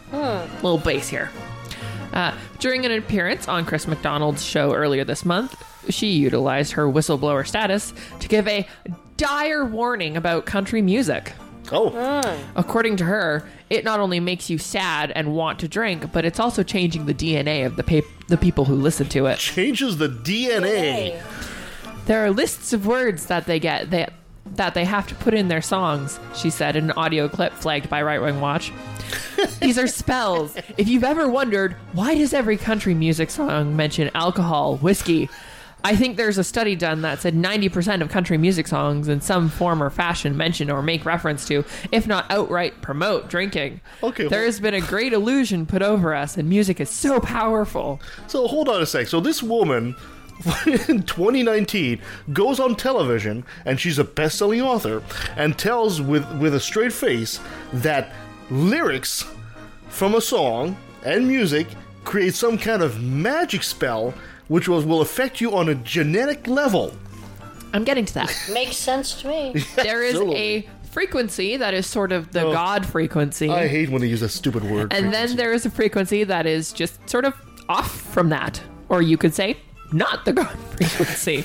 little 0.62 0.76
base 0.78 1.08
here. 1.08 1.30
Uh, 2.12 2.32
during 2.58 2.84
an 2.84 2.92
appearance 2.92 3.48
on 3.48 3.64
Chris 3.64 3.86
McDonald's 3.86 4.44
show 4.44 4.74
earlier 4.74 5.04
this 5.04 5.24
month, 5.24 5.54
she 5.88 6.08
utilized 6.08 6.72
her 6.72 6.86
whistleblower 6.86 7.46
status 7.46 7.94
to 8.20 8.28
give 8.28 8.46
a 8.48 8.66
dire 9.18 9.64
warning 9.66 10.16
about 10.16 10.46
country 10.46 10.80
music. 10.80 11.32
oh, 11.70 12.40
According 12.56 12.96
to 12.96 13.04
her, 13.04 13.46
it 13.68 13.84
not 13.84 14.00
only 14.00 14.20
makes 14.20 14.48
you 14.48 14.56
sad 14.56 15.12
and 15.14 15.34
want 15.34 15.58
to 15.58 15.68
drink, 15.68 16.10
but 16.12 16.24
it's 16.24 16.40
also 16.40 16.62
changing 16.62 17.04
the 17.04 17.12
DNA 17.12 17.66
of 17.66 17.76
the 17.76 17.82
pa- 17.84 18.08
the 18.28 18.38
people 18.38 18.64
who 18.64 18.74
listen 18.74 19.06
to 19.10 19.26
it. 19.26 19.38
changes 19.38 19.98
the 19.98 20.08
DNA. 20.08 21.20
There 22.06 22.24
are 22.24 22.30
lists 22.30 22.72
of 22.72 22.86
words 22.86 23.26
that 23.26 23.44
they 23.44 23.60
get 23.60 23.90
that 23.90 24.14
that 24.56 24.72
they 24.72 24.86
have 24.86 25.06
to 25.08 25.14
put 25.16 25.34
in 25.34 25.48
their 25.48 25.60
songs, 25.60 26.18
she 26.34 26.48
said 26.48 26.74
in 26.74 26.84
an 26.84 26.92
audio 26.92 27.28
clip 27.28 27.52
flagged 27.52 27.90
by 27.90 28.00
Right 28.00 28.22
Wing 28.22 28.40
Watch. 28.40 28.72
These 29.60 29.76
are 29.76 29.86
spells. 29.86 30.56
If 30.78 30.88
you've 30.88 31.04
ever 31.04 31.28
wondered, 31.28 31.74
why 31.92 32.14
does 32.14 32.32
every 32.32 32.56
country 32.56 32.94
music 32.94 33.28
song 33.30 33.76
mention 33.76 34.10
alcohol, 34.14 34.76
whiskey? 34.78 35.28
I 35.84 35.94
think 35.96 36.16
there's 36.16 36.38
a 36.38 36.44
study 36.44 36.74
done 36.74 37.02
that 37.02 37.20
said 37.20 37.34
90% 37.34 38.02
of 38.02 38.08
country 38.08 38.36
music 38.36 38.66
songs 38.66 39.08
in 39.08 39.20
some 39.20 39.48
form 39.48 39.82
or 39.82 39.90
fashion 39.90 40.36
mention 40.36 40.70
or 40.70 40.82
make 40.82 41.04
reference 41.04 41.46
to, 41.48 41.64
if 41.92 42.06
not 42.06 42.30
outright 42.30 42.82
promote, 42.82 43.28
drinking. 43.30 43.80
Okay, 44.02 44.26
There 44.28 44.40
well- 44.40 44.46
has 44.46 44.60
been 44.60 44.74
a 44.74 44.80
great 44.80 45.12
illusion 45.12 45.66
put 45.66 45.82
over 45.82 46.14
us, 46.14 46.36
and 46.36 46.48
music 46.48 46.80
is 46.80 46.90
so 46.90 47.20
powerful. 47.20 48.00
So 48.26 48.46
hold 48.48 48.68
on 48.68 48.82
a 48.82 48.86
sec. 48.86 49.06
So 49.06 49.20
this 49.20 49.42
woman 49.42 49.94
in 50.66 51.02
2019 51.04 52.00
goes 52.32 52.60
on 52.60 52.76
television 52.76 53.44
and 53.64 53.78
she's 53.80 53.98
a 53.98 54.04
best-selling 54.04 54.60
author 54.62 55.02
and 55.36 55.58
tells 55.58 56.00
with 56.00 56.24
with 56.38 56.54
a 56.54 56.60
straight 56.60 56.92
face 56.92 57.40
that 57.72 58.12
lyrics 58.48 59.24
from 59.88 60.14
a 60.14 60.20
song 60.20 60.76
and 61.04 61.26
music 61.26 61.66
create 62.04 62.34
some 62.36 62.56
kind 62.56 62.82
of 62.82 63.02
magic 63.02 63.64
spell 63.64 64.14
which 64.48 64.68
was, 64.68 64.84
will 64.84 65.00
affect 65.00 65.40
you 65.40 65.54
on 65.56 65.68
a 65.68 65.74
genetic 65.74 66.46
level. 66.46 66.92
I'm 67.72 67.84
getting 67.84 68.04
to 68.06 68.14
that. 68.14 68.34
makes 68.52 68.76
sense 68.76 69.20
to 69.22 69.28
me. 69.28 69.52
there 69.76 70.02
is 70.02 70.14
Absolutely. 70.14 70.36
a 70.36 70.68
frequency 70.90 71.56
that 71.58 71.74
is 71.74 71.86
sort 71.86 72.12
of 72.12 72.32
the 72.32 72.46
Oh. 72.46 72.52
God 72.52 72.84
frequency. 72.86 73.50
I 73.50 73.68
hate 73.68 73.90
when 73.90 74.00
they 74.00 74.06
use 74.08 74.20
that 74.20 74.30
stupid 74.30 74.64
word. 74.64 74.92
and 74.92 75.12
then 75.12 75.36
there 75.36 75.52
is 75.52 75.66
a 75.66 75.70
frequency 75.70 76.24
that 76.24 76.46
is 76.46 76.72
just 76.72 77.08
sort 77.08 77.24
of 77.26 77.34
off 77.68 77.90
from 78.00 78.30
that. 78.30 78.60
Or 78.88 79.02
you 79.02 79.18
could 79.18 79.34
say, 79.34 79.58
not 79.92 80.24
the 80.24 80.32
God 80.32 80.58
frequency. 80.76 81.44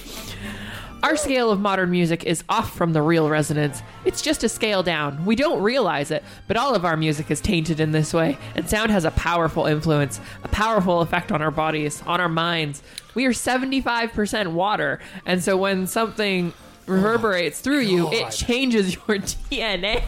Our 1.04 1.18
scale 1.18 1.51
of 1.51 1.60
modern 1.60 1.91
music 1.91 2.24
is 2.24 2.45
off 2.47 2.78
from 2.78 2.93
the 2.93 3.01
real 3.01 3.28
resonance. 3.28 3.84
It's 4.06 4.22
just 4.22 4.41
a 4.45 4.47
scale 4.47 4.84
down. 4.84 5.26
We 5.26 5.36
don't 5.36 5.62
realize 5.62 6.12
it, 6.12 6.24
but 6.47 6.56
all 6.56 6.76
of 6.76 6.86
our 6.86 6.95
music 6.95 7.30
is 7.30 7.41
tainted 7.41 7.82
in 7.82 7.91
this 7.91 8.14
way, 8.14 8.38
and 8.56 8.70
sound 8.70 8.89
has 8.89 9.04
a 9.04 9.12
powerful 9.12 9.66
influence, 9.66 10.22
a 10.45 10.47
powerful 10.47 11.01
effect 11.01 11.30
on 11.30 11.41
our 11.41 11.51
bodies, 11.51 12.01
on 12.08 12.22
our 12.22 12.30
minds. 12.30 12.82
We 13.16 13.26
are 13.26 13.32
75% 13.32 14.54
water, 14.54 15.01
and 15.26 15.43
so 15.43 15.58
when 15.58 15.88
something 15.88 16.54
reverberates 16.86 17.60
through 17.60 17.82
you, 17.82 18.10
it 18.14 18.32
changes 18.32 18.95
your 18.95 19.18
DNA. 19.51 20.04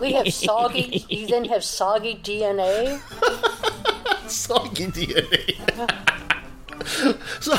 We 0.00 0.12
have 0.12 0.32
soggy. 0.32 1.04
You 1.08 1.26
then 1.26 1.46
have 1.46 1.64
soggy 1.64 2.20
DNA. 2.22 3.00
soggy 4.30 4.86
DNA. 4.86 6.20
so 7.40 7.54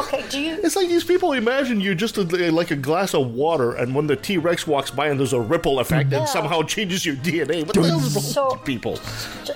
Okay, 0.00 0.24
do 0.28 0.40
you? 0.40 0.58
It's 0.62 0.76
like 0.76 0.88
these 0.88 1.04
people 1.04 1.32
imagine 1.32 1.80
you 1.80 1.94
just 1.94 2.16
a, 2.18 2.22
like 2.50 2.70
a 2.70 2.76
glass 2.76 3.14
of 3.14 3.32
water, 3.32 3.74
and 3.74 3.94
when 3.94 4.06
the 4.06 4.16
T 4.16 4.38
Rex 4.38 4.66
walks 4.66 4.90
by 4.90 5.08
and 5.08 5.18
there's 5.20 5.32
a 5.32 5.40
ripple 5.40 5.78
effect, 5.80 6.10
Yeah. 6.10 6.20
and 6.20 6.28
somehow 6.28 6.62
changes 6.62 7.04
your 7.06 7.16
DNA. 7.16 7.64
What 7.66 7.74
the 7.74 7.82
hell 7.82 7.98
is 7.98 8.14
wrong 8.14 8.22
So- 8.24 8.52
with 8.54 8.64
people? 8.64 8.96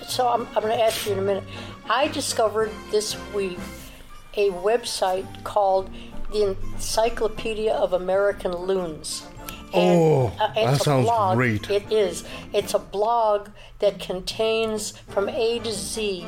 So 0.09 0.28
I'm, 0.28 0.47
I'm 0.57 0.62
going 0.62 0.76
to 0.76 0.82
ask 0.82 1.07
you 1.07 1.12
in 1.12 1.18
a 1.18 1.22
minute. 1.22 1.45
I 1.88 2.09
discovered 2.09 2.70
this 2.90 3.16
week 3.34 3.59
a 4.36 4.51
website 4.51 5.26
called 5.45 5.90
the 6.32 6.57
Encyclopedia 6.74 7.72
of 7.72 7.92
American 7.92 8.53
Loons. 8.53 9.26
Oh, 9.75 10.27
uh, 10.39 10.53
it's 10.57 10.70
that 10.72 10.81
a 10.81 10.85
sounds 10.85 11.07
blog. 11.07 11.37
great. 11.37 11.70
It 11.70 11.91
is. 11.93 12.25
It's 12.53 12.75
a 12.75 12.79
blog 12.79 13.49
that 13.81 13.99
contains 13.99 14.93
from 15.09 15.29
A 15.29 15.59
to 15.61 15.72
Z 15.72 16.27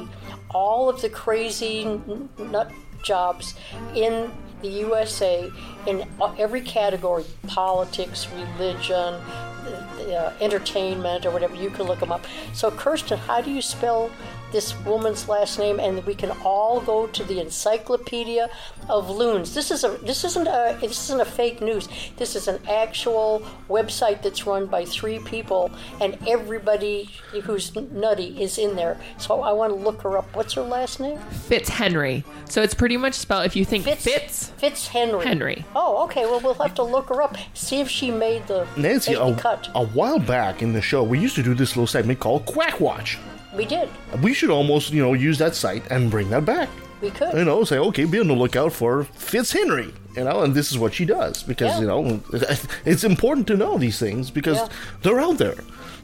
all 0.50 0.88
of 0.88 1.02
the 1.02 1.08
crazy 1.08 2.00
nut 2.38 2.70
jobs 3.02 3.54
in 3.94 4.30
the 4.62 4.68
USA 4.68 5.50
in 5.86 6.06
every 6.38 6.60
category 6.62 7.24
politics, 7.46 8.26
religion, 8.58 9.14
uh, 9.14 10.32
entertainment, 10.40 11.26
or 11.26 11.30
whatever. 11.30 11.54
You 11.54 11.70
can 11.70 11.86
look 11.86 12.00
them 12.00 12.10
up. 12.12 12.24
So, 12.52 12.70
Kirsten, 12.70 13.18
how 13.18 13.40
do 13.40 13.50
you 13.50 13.60
spell 13.62 14.10
this 14.52 14.78
woman's 14.84 15.28
last 15.28 15.58
name? 15.58 15.80
And 15.80 16.04
we 16.06 16.14
can 16.14 16.30
all 16.44 16.80
go 16.80 17.06
to 17.06 17.24
the 17.24 17.40
Encyclopedia 17.40 18.48
of 18.88 19.10
Loons. 19.10 19.54
This 19.54 19.70
is 19.70 19.84
a 19.84 19.90
this 19.98 20.24
isn't 20.24 20.46
a 20.46 20.76
this 20.80 21.04
isn't 21.04 21.20
a 21.20 21.24
fake 21.24 21.60
news. 21.60 21.88
This 22.16 22.36
is 22.36 22.48
an 22.48 22.60
actual 22.68 23.46
website 23.68 24.22
that's 24.22 24.46
run 24.46 24.66
by 24.66 24.84
three 24.84 25.18
people, 25.18 25.70
and 26.00 26.16
everybody 26.26 27.10
who's 27.42 27.74
nutty 27.74 28.40
is 28.40 28.58
in 28.58 28.76
there. 28.76 28.98
So 29.18 29.42
I 29.42 29.52
want 29.52 29.72
to 29.72 29.78
look 29.78 30.02
her 30.02 30.18
up. 30.18 30.34
What's 30.34 30.54
her 30.54 30.62
last 30.62 31.00
name? 31.00 31.18
Fitzhenry. 31.48 32.24
So 32.48 32.62
it's 32.62 32.74
pretty 32.74 32.96
much 32.96 33.14
spelled, 33.14 33.46
if 33.46 33.56
you 33.56 33.64
think 33.64 33.84
Fitz, 33.84 34.50
Fitz 34.50 34.88
Henry. 34.88 35.24
Henry. 35.24 35.64
Oh, 35.74 36.04
okay. 36.04 36.24
Well, 36.26 36.40
we'll 36.40 36.54
have 36.54 36.74
to 36.74 36.82
look 36.82 37.08
her 37.08 37.22
up. 37.22 37.36
See 37.54 37.80
if 37.80 37.88
she 37.88 38.10
made 38.10 38.46
the 38.46 38.66
Nancy, 38.76 39.12
made 39.12 39.18
the 39.18 39.24
a, 39.26 39.36
cut. 39.36 39.68
a 39.74 39.84
while 39.86 40.18
back 40.18 40.62
in 40.62 40.72
the 40.72 40.82
show, 40.82 41.02
we 41.02 41.18
used 41.18 41.34
to 41.36 41.42
do 41.42 41.54
this 41.54 41.76
little 41.76 41.86
segment 41.86 42.20
called 42.20 42.46
Quack 42.46 42.80
Watch. 42.80 43.18
We 43.56 43.64
did. 43.64 43.88
We 44.22 44.34
should 44.34 44.50
almost, 44.50 44.92
you 44.92 45.02
know, 45.02 45.14
use 45.14 45.38
that 45.38 45.54
site 45.54 45.90
and 45.90 46.10
bring 46.10 46.30
that 46.30 46.44
back. 46.44 46.68
We 47.00 47.10
could. 47.10 47.34
You 47.34 47.44
know, 47.44 47.64
say, 47.64 47.78
okay, 47.78 48.04
be 48.04 48.18
on 48.20 48.28
the 48.28 48.34
lookout 48.34 48.72
for 48.72 49.04
Fitzhenry. 49.04 49.92
You 50.16 50.24
know, 50.24 50.40
and 50.42 50.54
this 50.54 50.70
is 50.70 50.78
what 50.78 50.94
she 50.94 51.04
does 51.04 51.42
because 51.42 51.72
Yeah. 51.74 51.80
you 51.80 51.86
know 51.86 52.20
it's 52.86 53.04
important 53.04 53.46
to 53.48 53.56
know 53.56 53.76
these 53.76 53.98
things 53.98 54.30
because 54.30 54.56
Yeah. 54.56 54.68
they're 55.02 55.20
out 55.20 55.36
there. 55.36 55.56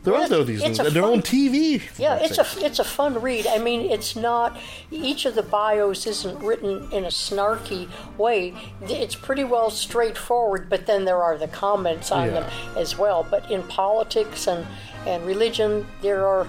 They're 0.05 0.17
out 0.17 0.29
there. 0.31 0.43
These 0.45 0.61
things, 0.63 0.79
they're 0.79 1.05
on 1.05 1.23
TV. 1.23 1.81
Yeah, 1.97 2.17
it's 2.21 2.37
a 2.37 2.45
it's 2.67 2.79
a 2.81 2.85
fun 2.85 3.23
read. 3.23 3.47
I 3.47 3.59
mean, 3.59 3.89
it's 3.91 4.17
not 4.17 4.59
each 4.91 5.25
of 5.27 5.35
the 5.37 5.45
bios 5.45 6.07
isn't 6.09 6.41
written 6.43 6.89
in 6.93 7.05
a 7.05 7.09
snarky 7.09 7.89
way. 8.19 8.53
It's 8.83 9.15
pretty 9.15 9.45
well 9.45 9.71
straightforward, 9.71 10.69
but 10.69 10.87
then 10.87 11.05
there 11.05 11.23
are 11.23 11.39
the 11.39 11.49
comments 11.49 12.11
on 12.11 12.33
them 12.35 12.45
as 12.77 12.99
well. 12.99 13.25
But 13.31 13.49
in 13.51 13.63
politics 13.63 14.47
and 14.47 14.67
and 15.07 15.25
religion, 15.25 15.87
there 16.03 16.27
are 16.27 16.47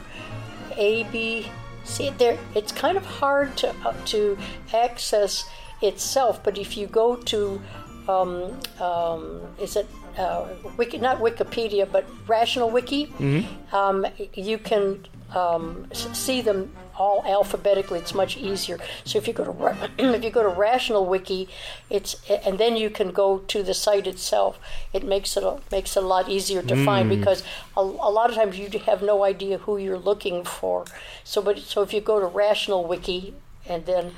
A, 0.78 1.04
B, 1.12 1.48
C. 1.84 2.12
There, 2.18 2.38
it's 2.56 2.72
kind 2.72 2.98
of 2.98 3.06
hard 3.06 3.56
to 3.58 3.70
uh, 3.86 3.94
to 4.06 4.38
access 4.74 5.50
itself. 5.82 6.44
But 6.44 6.58
if 6.58 6.78
you 6.78 6.88
go 6.88 7.16
to 7.16 7.62
um, 8.08 8.60
um, 8.80 9.42
is 9.60 9.76
it 9.76 9.88
uh, 10.18 10.48
Wiki, 10.78 10.98
not 10.98 11.20
Wikipedia, 11.20 11.90
but 11.90 12.06
Rational 12.28 12.70
Wiki? 12.70 13.12
Um, 13.72 14.06
you 14.34 14.58
can 14.58 15.06
um, 15.34 15.88
see 15.94 16.42
them 16.42 16.72
all 16.98 17.24
alphabetically. 17.26 18.00
It's 18.00 18.14
much 18.14 18.38
easier. 18.38 18.78
So 19.04 19.18
if 19.18 19.28
you 19.28 19.34
go 19.34 19.46
to 19.46 19.90
if 19.98 20.24
you 20.24 20.30
go 20.30 20.44
to 20.44 20.50
Rational 20.50 21.06
Wiki, 21.06 21.50
it's 21.90 22.16
and 22.46 22.58
then 22.58 22.76
you 22.76 22.90
can 22.90 23.12
go 23.12 23.40
to 23.40 23.64
the 23.64 23.74
site 23.74 24.08
itself. 24.08 24.60
It 24.92 25.04
makes 25.04 25.38
it 25.38 25.44
a, 25.44 25.60
makes 25.72 25.96
it 25.96 26.04
a 26.04 26.06
lot 26.06 26.30
easier 26.30 26.62
to 26.62 26.86
find 26.86 27.10
hmm. 27.10 27.20
because 27.20 27.44
a, 27.76 27.82
a 27.82 28.12
lot 28.12 28.30
of 28.30 28.36
times 28.36 28.58
you 28.58 28.68
have 28.80 29.02
no 29.02 29.24
idea 29.24 29.60
who 29.60 29.78
you're 29.78 29.98
looking 29.98 30.44
for. 30.44 30.86
So 31.24 31.42
but 31.42 31.60
so 31.60 31.82
if 31.82 31.94
you 31.94 32.02
go 32.02 32.20
to 32.20 32.26
Rational 32.26 32.86
Wiki 32.86 33.34
and 33.68 33.86
then 33.86 34.16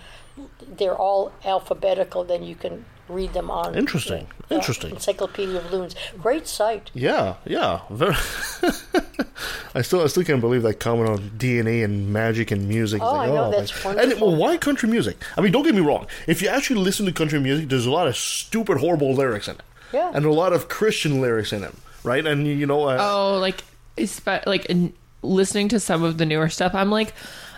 they're 0.62 0.98
all 0.98 1.32
alphabetical, 1.44 2.24
then 2.24 2.44
you 2.44 2.56
can 2.56 2.86
read 3.08 3.34
them 3.34 3.52
on. 3.52 3.76
Interesting. 3.76 4.28
the, 4.48 4.56
uh, 4.56 4.58
Interesting. 4.58 4.92
Encyclopedia 4.92 5.58
of 5.58 5.72
Loons. 5.72 5.96
Great 6.22 6.48
site. 6.48 6.90
Yeah, 6.94 7.36
yeah. 7.46 7.82
Very. 7.90 8.16
I 9.76 9.82
still, 9.82 10.02
I 10.04 10.08
still 10.08 10.24
can't 10.24 10.42
believe 10.42 10.64
that 10.64 10.80
comment 10.80 11.10
on 11.10 11.18
DNA 11.38 11.84
and 11.84 12.12
magic 12.12 12.52
and 12.52 12.68
music. 12.68 13.02
Oh, 13.02 13.14
like, 13.14 13.30
I 13.30 13.34
know, 13.34 13.42
man. 13.44 13.52
that's 13.52 13.86
And 13.86 13.96
wonderful. 13.96 14.28
well, 14.30 14.38
why 14.38 14.58
country 14.58 14.90
music? 14.90 15.18
I 15.38 15.42
mean, 15.42 15.52
don't 15.52 15.64
get 15.64 15.76
me 15.76 15.82
wrong. 15.82 16.08
If 16.28 16.42
you 16.42 16.48
actually 16.48 16.80
listen 16.82 17.06
to 17.06 17.12
country 17.12 17.40
music, 17.40 17.70
there's 17.70 17.86
a 17.86 17.92
lot 17.92 18.08
of 18.08 18.16
stupid, 18.16 18.78
horrible 18.78 19.14
lyrics 19.14 19.48
in 19.48 19.56
it. 19.56 19.62
Yeah. 19.94 20.12
And 20.14 20.26
a 20.26 20.32
lot 20.32 20.54
of 20.54 20.68
Christian 20.70 21.22
lyrics 21.22 21.52
in 21.54 21.64
it, 21.64 21.74
right? 22.04 22.26
And 22.26 22.48
you 22.48 22.66
know, 22.66 22.86
uh, 22.88 22.98
Oh, 23.00 23.38
like, 23.40 23.64
espe- 23.98 24.46
like 24.46 24.66
in 24.66 24.94
listening 25.22 25.68
to 25.70 25.80
some 25.80 26.04
of 26.04 26.18
the 26.18 26.26
newer 26.26 26.50
stuff, 26.50 26.74
I'm 26.74 26.90
like, 26.90 27.14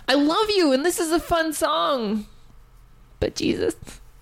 I 0.08 0.14
love 0.14 0.50
you, 0.50 0.72
and 0.72 0.84
this 0.84 0.98
is 1.00 1.12
a 1.12 1.20
fun 1.20 1.52
song. 1.52 2.26
But 3.20 3.34
Jesus, 3.36 3.74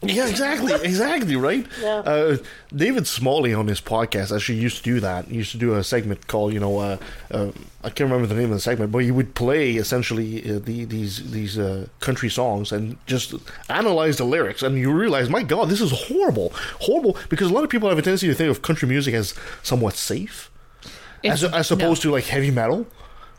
Yeah, 0.03 0.29
exactly, 0.29 0.75
exactly, 0.75 1.37
right. 1.37 1.67
Yeah. 1.81 1.97
Uh, 2.01 2.37
David 2.75 3.07
Smalley 3.07 3.55
on 3.55 3.67
his 3.67 3.81
podcast 3.81 4.35
actually 4.35 4.59
used 4.59 4.77
to 4.79 4.83
do 4.83 5.01
that. 5.01 5.25
He 5.27 5.37
used 5.37 5.53
to 5.53 5.59
do 5.59 5.75
a 5.75 5.83
segment 5.83 6.27
called, 6.27 6.53
you 6.53 6.61
know, 6.61 6.79
uh, 6.79 6.99
uh, 7.31 7.51
I 7.83 7.89
can't 7.89 8.11
remember 8.11 8.27
the 8.27 8.35
name 8.35 8.51
of 8.51 8.57
the 8.57 8.61
segment, 8.61 8.93
but 8.93 8.99
he 8.99 9.11
would 9.11 9.35
play 9.35 9.77
essentially 9.77 10.43
uh, 10.43 10.59
the, 10.59 10.85
these 10.85 11.31
these 11.31 11.59
uh, 11.59 11.87
country 12.01 12.29
songs 12.29 12.73
and 12.73 12.99
just 13.07 13.35
analyze 13.71 14.19
the 14.19 14.25
lyrics, 14.25 14.63
and 14.63 14.77
you 14.77 14.93
realize, 14.93 15.31
my 15.31 15.43
God, 15.43 15.71
this 15.71 15.81
is 15.81 16.09
horrible, 16.09 16.53
horrible, 16.81 17.17
because 17.31 17.51
a 17.51 17.55
lot 17.55 17.65
of 17.65 17.71
people 17.71 17.89
have 17.89 17.99
a 17.99 18.03
tendency 18.03 18.27
to 18.27 18.35
think 18.35 18.51
of 18.51 18.61
country 18.61 18.87
music 18.87 19.15
as 19.15 19.35
somewhat 19.63 19.95
safe, 19.95 20.51
as, 21.25 21.43
as 21.43 21.71
opposed 21.71 22.05
no. 22.05 22.11
to 22.11 22.15
like 22.15 22.25
heavy 22.25 22.51
metal. 22.51 22.87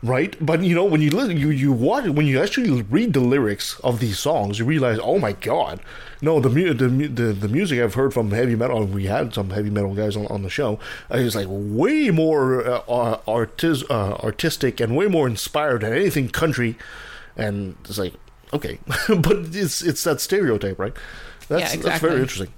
Right, 0.00 0.36
but 0.40 0.62
you 0.62 0.76
know 0.76 0.84
when 0.84 1.00
you 1.02 1.10
listen, 1.10 1.36
you 1.38 1.50
you 1.50 1.72
watch 1.72 2.06
when 2.06 2.24
you 2.26 2.40
actually 2.40 2.82
read 2.82 3.14
the 3.14 3.20
lyrics 3.20 3.80
of 3.80 3.98
these 3.98 4.16
songs, 4.20 4.60
you 4.60 4.64
realize, 4.64 5.00
oh 5.02 5.18
my 5.18 5.32
god, 5.32 5.80
no, 6.22 6.38
the 6.38 6.48
mu- 6.48 6.72
the 6.72 6.86
the, 6.88 7.32
the 7.32 7.48
music 7.48 7.80
I've 7.80 7.94
heard 7.94 8.14
from 8.14 8.30
heavy 8.30 8.54
metal, 8.54 8.80
and 8.82 8.94
we 8.94 9.06
had 9.06 9.34
some 9.34 9.50
heavy 9.50 9.70
metal 9.70 9.94
guys 9.94 10.16
on, 10.16 10.26
on 10.28 10.42
the 10.44 10.50
show, 10.50 10.78
uh, 11.12 11.16
is 11.16 11.34
like 11.34 11.48
way 11.50 12.10
more 12.10 12.64
uh, 12.64 12.78
uh, 12.88 13.20
artis- 13.26 13.82
uh, 13.90 14.12
artistic 14.22 14.78
and 14.78 14.94
way 14.96 15.08
more 15.08 15.26
inspired 15.26 15.80
than 15.80 15.92
anything 15.92 16.28
country, 16.28 16.76
and 17.36 17.74
it's 17.84 17.98
like 17.98 18.14
okay, 18.52 18.78
but 19.08 19.36
it's 19.52 19.82
it's 19.82 20.04
that 20.04 20.20
stereotype, 20.20 20.78
right? 20.78 20.94
That's 21.48 21.60
Yeah, 21.60 21.66
that's 21.66 21.74
exactly. 21.74 22.08
very 22.10 22.20
interesting, 22.20 22.52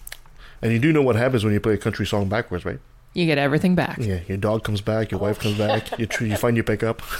and 0.60 0.72
you 0.74 0.78
do 0.78 0.92
know 0.92 1.00
what 1.00 1.16
happens 1.16 1.42
when 1.42 1.54
you 1.54 1.60
play 1.60 1.72
a 1.72 1.78
country 1.78 2.04
song 2.06 2.28
backwards, 2.28 2.66
right? 2.66 2.80
You 3.12 3.26
get 3.26 3.38
everything 3.38 3.74
back. 3.74 3.98
Yeah, 3.98 4.20
your 4.28 4.38
dog 4.38 4.62
comes 4.62 4.80
back, 4.80 5.10
your 5.10 5.20
wife 5.20 5.40
comes 5.40 5.58
back, 5.58 5.98
you 5.98 6.06
tr- 6.06 6.26
you 6.26 6.36
find 6.36 6.56
your 6.56 6.64
pickup. 6.64 7.02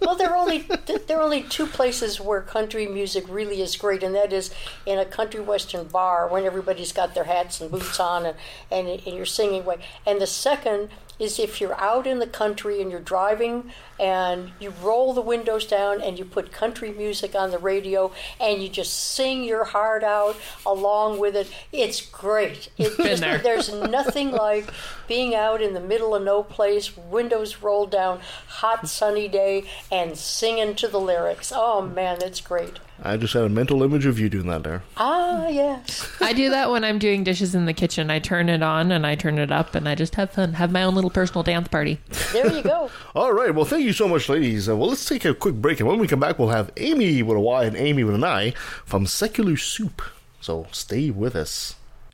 Well, 0.00 0.14
there 0.14 0.30
are 0.30 0.36
only 0.36 0.58
there 1.06 1.18
are 1.18 1.22
only 1.22 1.42
two 1.42 1.66
places 1.66 2.20
where 2.20 2.40
country 2.40 2.86
music 2.86 3.24
really 3.28 3.60
is 3.60 3.74
great, 3.74 4.04
and 4.04 4.14
that 4.14 4.32
is 4.32 4.54
in 4.86 4.96
a 4.98 5.04
country 5.04 5.40
western 5.40 5.88
bar 5.88 6.28
when 6.28 6.44
everybody's 6.44 6.92
got 6.92 7.14
their 7.14 7.24
hats 7.24 7.60
and 7.60 7.68
boots 7.68 7.98
on 7.98 8.24
and, 8.24 8.36
and, 8.70 8.88
and 8.88 9.16
you're 9.16 9.26
singing 9.26 9.62
away. 9.62 9.78
And 10.06 10.20
the 10.20 10.26
second 10.28 10.90
is 11.18 11.38
if 11.38 11.60
you're 11.60 11.78
out 11.80 12.06
in 12.06 12.18
the 12.18 12.26
country 12.26 12.80
and 12.80 12.90
you're 12.90 13.00
driving 13.00 13.70
and 13.98 14.52
you 14.60 14.72
roll 14.82 15.12
the 15.12 15.20
windows 15.20 15.66
down 15.66 16.00
and 16.00 16.18
you 16.18 16.24
put 16.24 16.52
country 16.52 16.92
music 16.92 17.34
on 17.34 17.50
the 17.50 17.58
radio 17.58 18.12
and 18.40 18.62
you 18.62 18.68
just 18.68 18.92
sing 18.92 19.44
your 19.44 19.64
heart 19.64 20.04
out 20.04 20.36
along 20.64 21.18
with 21.18 21.34
it. 21.34 21.50
It's 21.72 22.00
great. 22.00 22.70
It 22.78 22.96
just, 22.96 23.22
there. 23.22 23.38
There's 23.38 23.72
nothing 23.72 24.30
like 24.32 24.70
being 25.06 25.34
out 25.34 25.60
in 25.60 25.74
the 25.74 25.80
middle 25.80 26.14
of 26.14 26.22
no 26.22 26.42
place, 26.42 26.96
windows 26.96 27.62
rolled 27.62 27.90
down, 27.90 28.20
hot 28.46 28.88
sunny 28.88 29.28
day, 29.28 29.64
and 29.90 30.16
singing 30.16 30.74
to 30.76 30.88
the 30.88 31.00
lyrics. 31.00 31.52
Oh 31.54 31.82
man, 31.82 32.18
it's 32.22 32.40
great. 32.40 32.78
I 33.02 33.16
just 33.16 33.32
had 33.34 33.44
a 33.44 33.48
mental 33.48 33.82
image 33.82 34.06
of 34.06 34.18
you 34.18 34.28
doing 34.28 34.48
that 34.48 34.64
there. 34.64 34.82
Ah, 34.96 35.46
yes. 35.48 36.10
I 36.20 36.32
do 36.32 36.50
that 36.50 36.70
when 36.70 36.82
I'm 36.84 36.98
doing 36.98 37.22
dishes 37.22 37.54
in 37.54 37.66
the 37.66 37.72
kitchen. 37.72 38.10
I 38.10 38.18
turn 38.18 38.48
it 38.48 38.62
on 38.62 38.90
and 38.90 39.06
I 39.06 39.14
turn 39.14 39.38
it 39.38 39.52
up 39.52 39.74
and 39.74 39.88
I 39.88 39.94
just 39.94 40.16
have 40.16 40.30
fun. 40.32 40.54
Have 40.54 40.72
my 40.72 40.82
own 40.82 40.94
little 40.94 41.10
personal 41.10 41.42
dance 41.42 41.68
party. 41.68 42.00
There 42.32 42.52
you 42.52 42.62
go. 42.62 42.90
All 43.14 43.32
right. 43.32 43.54
Well, 43.54 43.64
thank 43.64 43.84
you 43.84 43.92
so 43.92 44.08
much, 44.08 44.28
ladies. 44.28 44.68
Uh, 44.68 44.76
well, 44.76 44.88
let's 44.88 45.04
take 45.04 45.24
a 45.24 45.34
quick 45.34 45.54
break, 45.54 45.80
and 45.80 45.88
when 45.88 45.98
we 45.98 46.08
come 46.08 46.20
back, 46.20 46.38
we'll 46.38 46.48
have 46.48 46.70
Amy 46.76 47.22
with 47.22 47.36
a 47.36 47.40
Y 47.40 47.64
and 47.64 47.76
Ami 47.76 48.02
with 48.04 48.14
an 48.14 48.24
I 48.24 48.50
from 48.84 49.06
Secular 49.06 49.56
Soup. 49.56 50.02
So 50.40 50.66
stay 50.72 51.10
with 51.10 51.36
us. 51.36 51.76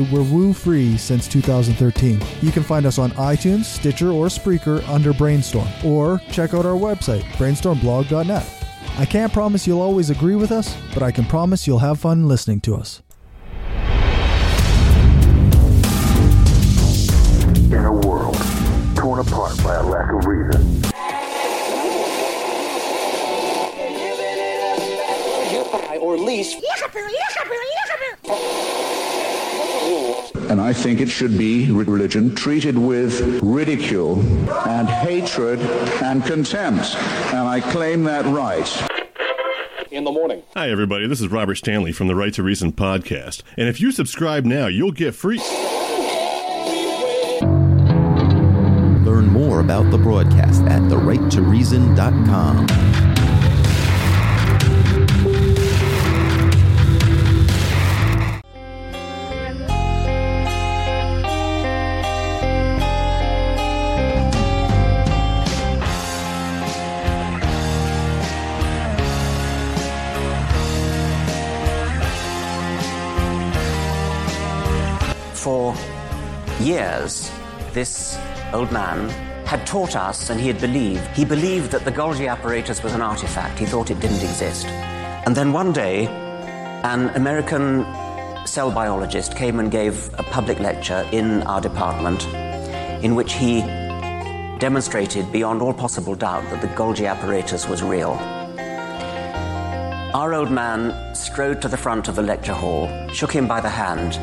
we're 0.00 0.22
woo 0.22 0.52
free 0.52 0.96
since 0.96 1.28
2013. 1.28 2.20
You 2.42 2.52
can 2.52 2.62
find 2.62 2.86
us 2.86 2.98
on 2.98 3.10
iTunes, 3.12 3.64
Stitcher, 3.64 4.10
or 4.10 4.26
Spreaker 4.26 4.86
under 4.88 5.12
Brainstorm, 5.12 5.68
or 5.84 6.20
check 6.30 6.54
out 6.54 6.66
our 6.66 6.78
website, 6.78 7.22
brainstormblog.net. 7.32 8.60
I 8.98 9.06
can't 9.06 9.32
promise 9.32 9.66
you'll 9.66 9.80
always 9.80 10.10
agree 10.10 10.36
with 10.36 10.52
us, 10.52 10.76
but 10.92 11.02
I 11.02 11.10
can 11.10 11.24
promise 11.24 11.66
you'll 11.66 11.78
have 11.78 12.00
fun 12.00 12.28
listening 12.28 12.60
to 12.62 12.76
us. 12.76 13.02
In 17.72 17.84
a 17.84 17.92
world 17.92 18.36
torn 18.96 19.20
apart 19.20 19.56
by 19.62 19.76
a 19.76 19.82
lack 19.82 20.12
of 20.12 20.26
reason, 20.26 20.82
or 26.00 26.16
least 26.16 26.60
And 30.50 30.60
I 30.60 30.72
think 30.72 31.00
it 31.00 31.08
should 31.08 31.38
be 31.38 31.70
religion 31.70 32.34
treated 32.34 32.76
with 32.76 33.20
ridicule 33.40 34.18
and 34.66 34.88
hatred 34.88 35.60
and 36.02 36.24
contempt. 36.24 36.96
And 37.32 37.46
I 37.46 37.60
claim 37.60 38.02
that 38.02 38.26
right. 38.26 38.68
in 39.92 40.02
the 40.02 40.10
morning. 40.10 40.42
Hi, 40.54 40.68
everybody. 40.68 41.06
This 41.06 41.20
is 41.20 41.28
Robert 41.28 41.54
Stanley 41.54 41.92
from 41.92 42.08
the 42.08 42.16
Right 42.16 42.34
to 42.34 42.42
Reason 42.42 42.72
podcast. 42.72 43.44
And 43.56 43.68
if 43.68 43.80
you 43.80 43.92
subscribe 43.92 44.44
now, 44.44 44.66
you'll 44.66 44.90
get 44.90 45.14
free. 45.14 45.38
Learn 49.06 49.26
more 49.26 49.60
about 49.60 49.88
the 49.92 49.98
broadcast 49.98 50.62
at 50.62 50.82
therighttoreason.com. 50.82 53.09
For 75.40 75.74
years, 76.60 77.30
this 77.72 78.18
old 78.52 78.70
man 78.72 79.08
had 79.46 79.66
taught 79.66 79.96
us 79.96 80.28
and 80.28 80.38
he 80.38 80.48
had 80.48 80.60
believed. 80.60 81.06
He 81.16 81.24
believed 81.24 81.70
that 81.70 81.86
the 81.86 81.90
Golgi 81.90 82.28
apparatus 82.30 82.82
was 82.82 82.92
an 82.92 83.00
artifact. 83.00 83.58
He 83.58 83.64
thought 83.64 83.90
it 83.90 84.00
didn't 84.00 84.20
exist. 84.20 84.66
And 84.66 85.34
then 85.34 85.54
one 85.54 85.72
day, 85.72 86.08
an 86.84 87.08
American 87.16 87.86
cell 88.46 88.70
biologist 88.70 89.34
came 89.34 89.60
and 89.60 89.70
gave 89.70 90.10
a 90.18 90.22
public 90.24 90.60
lecture 90.60 91.08
in 91.10 91.42
our 91.44 91.62
department 91.62 92.22
in 93.02 93.14
which 93.14 93.32
he 93.32 93.62
demonstrated 94.58 95.32
beyond 95.32 95.62
all 95.62 95.72
possible 95.72 96.14
doubt 96.14 96.44
that 96.50 96.60
the 96.60 96.68
Golgi 96.68 97.08
apparatus 97.08 97.66
was 97.66 97.82
real. 97.82 98.12
Our 100.12 100.34
old 100.34 100.50
man 100.50 101.14
strode 101.14 101.62
to 101.62 101.68
the 101.68 101.78
front 101.78 102.08
of 102.08 102.16
the 102.16 102.22
lecture 102.22 102.52
hall, 102.52 102.90
shook 103.08 103.32
him 103.32 103.48
by 103.48 103.62
the 103.62 103.70
hand, 103.70 104.16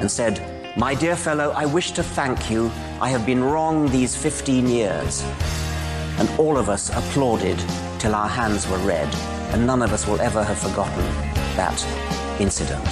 and 0.00 0.08
said, 0.08 0.59
My 0.76 0.94
dear 0.94 1.16
fellow, 1.16 1.50
I 1.50 1.66
wish 1.66 1.90
to 1.92 2.02
thank 2.02 2.48
you. 2.48 2.70
I 3.00 3.08
have 3.08 3.26
been 3.26 3.42
wrong 3.42 3.88
these 3.90 4.14
15 4.14 4.68
years. 4.68 5.22
And 6.18 6.30
all 6.38 6.56
of 6.56 6.68
us 6.68 6.90
applauded 6.90 7.58
till 7.98 8.14
our 8.14 8.28
hands 8.28 8.68
were 8.68 8.78
red, 8.78 9.12
and 9.52 9.66
none 9.66 9.82
of 9.82 9.92
us 9.92 10.06
will 10.06 10.20
ever 10.20 10.44
have 10.44 10.58
forgotten 10.58 11.04
that 11.56 11.84
incident. 12.40 12.84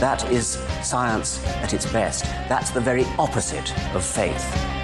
That 0.00 0.28
is 0.32 0.58
science 0.82 1.40
at 1.62 1.74
its 1.74 1.86
best. 1.92 2.24
That's 2.48 2.70
the 2.70 2.80
very 2.80 3.04
opposite 3.18 3.72
of 3.94 4.04
faith. 4.04 4.75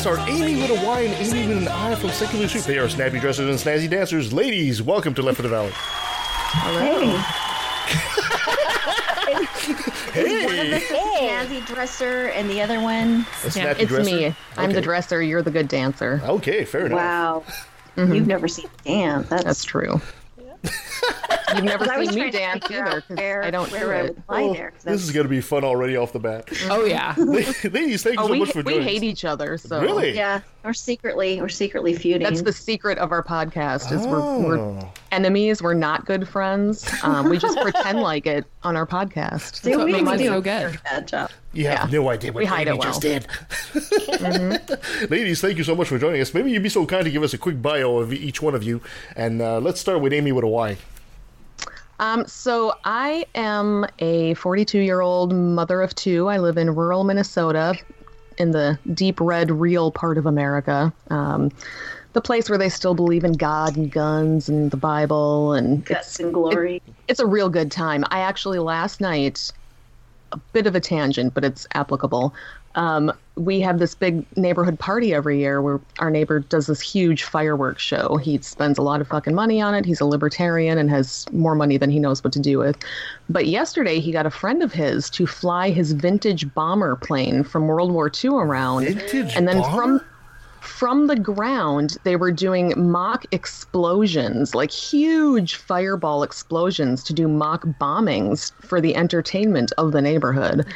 Guests 0.00 0.18
are 0.18 0.28
Amy 0.30 0.56
with 0.62 0.70
a 0.70 0.86
Y 0.86 1.00
and 1.02 1.14
Ami 1.30 1.46
with 1.46 1.58
an 1.58 1.68
I 1.68 1.94
from 1.94 2.08
Secular 2.08 2.48
Soup. 2.48 2.62
They 2.64 2.78
are 2.78 2.88
snappy 2.88 3.20
dressers 3.20 3.50
and 3.50 3.58
snazzy 3.58 3.86
dancers. 3.90 4.32
Ladies, 4.32 4.80
welcome 4.80 5.12
to 5.12 5.20
Left 5.20 5.38
of 5.40 5.42
the 5.42 5.50
Valley. 5.50 5.72
Hello. 5.74 7.18
Hey, 10.14 10.46
One 10.46 10.58
of 10.58 10.70
the 10.70 10.80
Snazzy 10.80 11.66
dresser, 11.66 12.28
and 12.28 12.48
the 12.48 12.62
other 12.62 12.80
one. 12.80 13.26
a 13.44 13.50
snappy 13.50 13.82
It's 13.82 13.90
dresser. 13.90 14.10
me. 14.10 14.34
I'm 14.56 14.72
the 14.72 14.80
dresser. 14.80 15.20
You're 15.20 15.42
the 15.42 15.50
good 15.50 15.68
dancer. 15.68 16.22
Okay, 16.24 16.64
fair 16.64 16.86
enough. 16.86 16.96
Wow. 16.96 17.44
Mm-hmm. 17.98 18.14
You've 18.14 18.26
never 18.26 18.48
seen 18.48 18.70
me 18.86 18.94
dance. 18.94 19.28
That's, 19.28 19.44
That's 19.44 19.64
true. 19.64 20.00
You've 21.54 21.64
never 21.64 21.84
seen 22.06 22.14
me 22.20 22.30
dance 22.30 22.64
either 22.70 23.02
where- 23.08 23.42
I 23.42 23.50
don't 23.50 23.70
where 23.72 23.84
do 23.86 23.90
I 23.90 23.94
it. 23.96 24.02
would 24.14 24.22
lie 24.28 24.42
Oh, 24.42 24.54
there. 24.54 24.70
'cause 24.70 24.82
this 24.84 25.02
is 25.02 25.10
going 25.10 25.24
to 25.24 25.28
be 25.30 25.40
fun 25.40 25.64
already 25.64 25.96
off 25.96 26.12
the 26.12 26.18
bat. 26.20 26.48
Oh 26.70 26.84
yeah. 26.84 27.14
Ladies, 27.18 28.02
thank 28.02 28.16
you 28.16 28.22
Oh, 28.22 28.26
so 28.26 28.32
we, 28.32 28.38
much 28.40 28.52
for 28.52 28.62
joining 28.62 28.80
us. 28.80 28.86
we 28.86 28.92
hate 28.92 29.02
each 29.02 29.24
other. 29.24 29.58
So 29.58 29.80
Really? 29.80 30.14
Yeah, 30.14 30.40
we're 30.64 30.72
secretly 30.72 31.40
we're 31.40 31.48
secretly 31.48 31.94
feuding. 31.94 32.22
That's 32.22 32.42
the 32.42 32.52
secret 32.52 32.98
of 32.98 33.10
our 33.12 33.22
podcast 33.22 33.90
is 33.92 34.06
we're, 34.06 34.38
we're 34.38 34.58
Oh. 34.58 34.92
enemies. 35.10 35.60
We're 35.62 35.74
not 35.74 36.06
good 36.06 36.28
friends. 36.28 36.88
Um, 37.02 37.28
we 37.28 37.38
just 37.38 37.58
pretend 37.62 38.00
like 38.00 38.26
it 38.26 38.44
on 38.62 38.76
our 38.76 38.86
podcast. 38.86 39.56
See, 39.56 39.70
That's 39.72 39.84
we 39.84 39.92
what 39.94 40.04
makes 40.04 40.18
do 40.18 40.24
it 40.24 40.28
so 40.28 40.40
good. 40.40 40.80
bad 40.84 41.08
job. 41.08 41.30
You 41.52 41.66
have 41.66 41.90
Yeah. 41.90 41.98
no 41.98 42.08
idea 42.10 42.32
what 42.32 42.40
We 42.40 42.46
hide 42.46 42.68
Amy 42.68 42.78
it 42.78 42.82
just 42.82 43.00
did. 43.02 43.26
Mm-hmm. 43.74 45.12
Ladies, 45.12 45.40
thank 45.40 45.58
you 45.58 45.64
so 45.64 45.74
much 45.74 45.88
for 45.88 45.98
joining 45.98 46.20
us. 46.20 46.32
Maybe 46.34 46.50
you'd 46.52 46.62
be 46.62 46.68
so 46.68 46.86
kind 46.86 47.04
to 47.04 47.10
give 47.10 47.22
us 47.22 47.34
a 47.34 47.38
quick 47.38 47.60
bio 47.60 47.98
of 47.98 48.12
each 48.12 48.40
one 48.40 48.54
of 48.54 48.62
you. 48.62 48.80
And 49.16 49.40
uh, 49.42 49.58
let's 49.58 49.80
start 49.80 50.00
with 50.00 50.12
Amy 50.12 50.30
with 50.32 50.44
a 50.44 50.48
Y. 50.48 50.76
Um, 52.00 52.26
so 52.26 52.72
I 52.84 53.26
am 53.34 53.86
a 53.98 54.34
42 54.34 54.78
year 54.80 55.02
old 55.02 55.34
mother 55.34 55.82
of 55.82 55.94
two. 55.94 56.28
I 56.28 56.38
live 56.38 56.56
in 56.56 56.74
rural 56.74 57.04
Minnesota, 57.04 57.78
in 58.38 58.52
the 58.52 58.78
deep 58.94 59.20
red, 59.20 59.50
real 59.50 59.92
part 59.92 60.16
of 60.16 60.24
America. 60.24 60.92
Um, 61.10 61.50
the 62.14 62.22
place 62.22 62.48
where 62.48 62.58
they 62.58 62.70
still 62.70 62.94
believe 62.94 63.22
in 63.22 63.34
God 63.34 63.76
and 63.76 63.92
guns 63.92 64.48
and 64.48 64.70
the 64.70 64.78
Bible 64.78 65.52
and 65.52 65.84
Guts 65.84 66.18
and 66.18 66.32
glory. 66.32 66.82
it- 66.86 66.94
it's 67.06 67.20
a 67.20 67.26
real 67.26 67.50
good 67.50 67.70
time. 67.70 68.04
I 68.10 68.20
actually 68.20 68.58
last 68.58 69.00
night, 69.00 69.50
a 70.32 70.38
bit 70.52 70.66
of 70.66 70.74
a 70.74 70.80
tangent, 70.80 71.34
but 71.34 71.44
it's 71.44 71.66
applicable. 71.74 72.34
Um, 72.74 73.12
we 73.36 73.60
have 73.60 73.78
this 73.78 73.94
big 73.94 74.24
neighborhood 74.36 74.78
party 74.78 75.14
every 75.14 75.38
year 75.38 75.62
where 75.62 75.80
our 75.98 76.10
neighbor 76.10 76.40
does 76.40 76.66
this 76.66 76.80
huge 76.80 77.24
fireworks 77.24 77.82
show. 77.82 78.16
He 78.16 78.38
spends 78.38 78.78
a 78.78 78.82
lot 78.82 79.00
of 79.00 79.08
fucking 79.08 79.34
money 79.34 79.60
on 79.60 79.74
it. 79.74 79.84
He's 79.84 80.00
a 80.00 80.04
libertarian 80.04 80.78
and 80.78 80.90
has 80.90 81.26
more 81.32 81.54
money 81.54 81.78
than 81.78 81.90
he 81.90 81.98
knows 81.98 82.22
what 82.22 82.32
to 82.34 82.38
do 82.38 82.58
with. 82.58 82.76
But 83.28 83.46
yesterday, 83.46 83.98
he 83.98 84.12
got 84.12 84.26
a 84.26 84.30
friend 84.30 84.62
of 84.62 84.72
his 84.72 85.08
to 85.10 85.26
fly 85.26 85.70
his 85.70 85.92
vintage 85.92 86.52
bomber 86.54 86.96
plane 86.96 87.42
from 87.42 87.66
World 87.66 87.92
War 87.92 88.10
II 88.22 88.30
around. 88.30 88.84
Vintage 88.84 89.34
and 89.34 89.48
then 89.48 89.60
bomber? 89.60 89.98
from 89.98 90.09
from 90.60 91.06
the 91.06 91.16
ground, 91.16 91.96
they 92.04 92.16
were 92.16 92.32
doing 92.32 92.72
mock 92.76 93.24
explosions, 93.32 94.54
like 94.54 94.70
huge 94.70 95.56
fireball 95.56 96.22
explosions 96.22 97.02
to 97.04 97.12
do 97.12 97.28
mock 97.28 97.64
bombings 97.80 98.52
for 98.62 98.80
the 98.80 98.94
entertainment 98.94 99.72
of 99.78 99.92
the 99.92 100.02
neighborhood. 100.02 100.66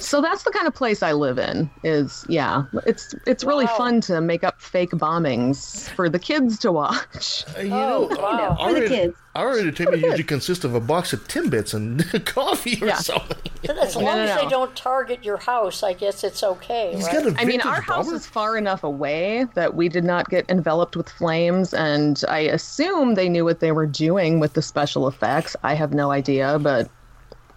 So 0.00 0.20
that's 0.20 0.42
the 0.42 0.50
kind 0.50 0.66
of 0.66 0.74
place 0.74 1.02
I 1.02 1.12
live 1.12 1.38
in. 1.38 1.70
Is 1.82 2.24
yeah, 2.28 2.64
it's 2.86 3.14
it's 3.26 3.44
really 3.44 3.66
fun 3.66 4.00
to 4.02 4.20
make 4.20 4.44
up 4.44 4.60
fake 4.60 4.90
bombings 4.90 5.88
for 5.90 6.08
the 6.08 6.18
kids 6.18 6.58
to 6.60 6.72
watch. 6.72 7.44
Uh, 7.56 7.60
you 7.62 7.70
know, 7.70 8.08
wow. 8.12 8.56
our, 8.58 8.74
For 8.74 8.80
the 8.80 8.88
kids. 8.88 9.16
Our 9.38 9.56
entertainment 9.58 10.02
usually 10.02 10.24
consists 10.24 10.64
of 10.64 10.74
a 10.74 10.80
box 10.80 11.12
of 11.12 11.26
Timbits 11.28 11.72
and 11.72 12.04
coffee 12.26 12.78
or 12.82 12.92
something. 12.96 13.36
As 13.70 13.94
long 13.94 14.04
No, 14.04 14.14
no, 14.14 14.20
as 14.22 14.36
they 14.36 14.44
no. 14.44 14.50
don't 14.50 14.76
target 14.76 15.24
your 15.24 15.36
house, 15.36 15.82
I 15.82 15.92
guess 15.92 16.24
it's 16.24 16.42
okay. 16.42 16.92
He's 16.94 17.04
right? 17.04 17.24
got 17.24 17.26
a 17.26 17.40
I 17.40 17.44
mean, 17.44 17.60
vintage 17.60 17.66
our 17.66 17.80
house 17.80 18.06
bomber? 18.06 18.16
is 18.16 18.26
far 18.26 18.56
enough 18.56 18.82
away 18.82 19.46
that 19.54 19.74
we 19.74 19.88
did 19.88 20.04
not 20.04 20.28
get 20.28 20.48
enveloped 20.50 20.96
with 20.96 21.08
flames, 21.08 21.72
and 21.72 22.22
I 22.28 22.40
assume 22.40 23.14
they 23.14 23.28
knew 23.28 23.44
what 23.44 23.60
they 23.60 23.72
were 23.72 23.86
doing 23.86 24.40
with 24.40 24.54
the 24.54 24.62
special 24.62 25.06
effects. 25.06 25.54
I 25.62 25.74
have 25.74 25.94
no 25.94 26.10
idea, 26.10 26.58
but 26.58 26.90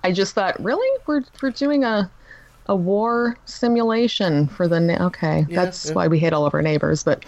I 0.03 0.11
just 0.11 0.35
thought, 0.35 0.61
really, 0.63 0.87
we're 1.07 1.23
we're 1.41 1.51
doing 1.51 1.83
a 1.83 2.09
a 2.67 2.75
war 2.75 3.35
simulation 3.45 4.47
for 4.47 4.67
the 4.67 4.79
na- 4.79 5.07
okay. 5.07 5.45
that's 5.49 5.87
yeah. 5.87 5.93
why 5.93 6.07
we 6.07 6.19
hate 6.19 6.31
all 6.31 6.45
of 6.45 6.53
our 6.53 6.61
neighbors. 6.61 7.03
But 7.03 7.25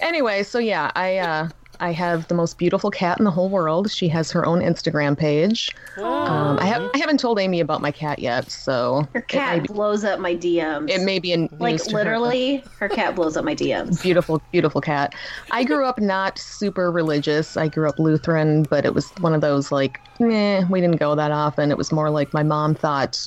anyway, 0.00 0.42
so 0.42 0.58
yeah, 0.58 0.90
I 0.96 1.18
uh, 1.18 1.48
I 1.82 1.90
have 1.90 2.28
the 2.28 2.34
most 2.34 2.58
beautiful 2.58 2.92
cat 2.92 3.18
in 3.18 3.24
the 3.24 3.30
whole 3.32 3.48
world. 3.48 3.90
She 3.90 4.06
has 4.08 4.30
her 4.30 4.46
own 4.46 4.60
Instagram 4.60 5.18
page. 5.18 5.74
Um, 5.96 6.58
I 6.60 6.64
have 6.66 6.88
I 6.94 6.98
haven't 6.98 7.18
told 7.18 7.40
Ami 7.40 7.58
about 7.58 7.80
my 7.82 7.90
cat 7.90 8.20
yet, 8.20 8.50
so 8.52 9.08
Her 9.12 9.20
cat 9.20 9.62
be, 9.62 9.66
blows 9.66 10.04
up 10.04 10.20
my 10.20 10.36
DMs. 10.36 10.88
it 10.88 11.02
may 11.02 11.18
be 11.18 11.32
in 11.32 11.48
like 11.58 11.82
to 11.82 11.90
her. 11.90 11.98
literally, 11.98 12.62
her 12.78 12.88
cat 12.88 13.16
blows 13.16 13.36
up 13.36 13.44
my 13.44 13.54
DMs. 13.56 14.00
beautiful 14.00 14.40
beautiful 14.52 14.80
cat 14.80 15.12
i 15.50 15.64
grew 15.64 15.84
up 15.84 15.98
not 15.98 16.38
super 16.38 16.90
religious 16.90 17.56
i 17.56 17.66
grew 17.68 17.88
up 17.88 17.98
lutheran 17.98 18.62
but 18.64 18.84
it 18.84 18.94
was 18.94 19.10
one 19.20 19.34
of 19.34 19.40
those 19.40 19.72
like 19.72 20.00
meh 20.20 20.64
we 20.70 20.80
didn't 20.80 20.96
go 21.00 21.14
that 21.16 21.30
often 21.32 21.70
it 21.70 21.76
was 21.78 21.90
more 21.90 22.10
like 22.10 22.32
my 22.32 22.42
mom 22.44 22.74
thought 22.74 23.26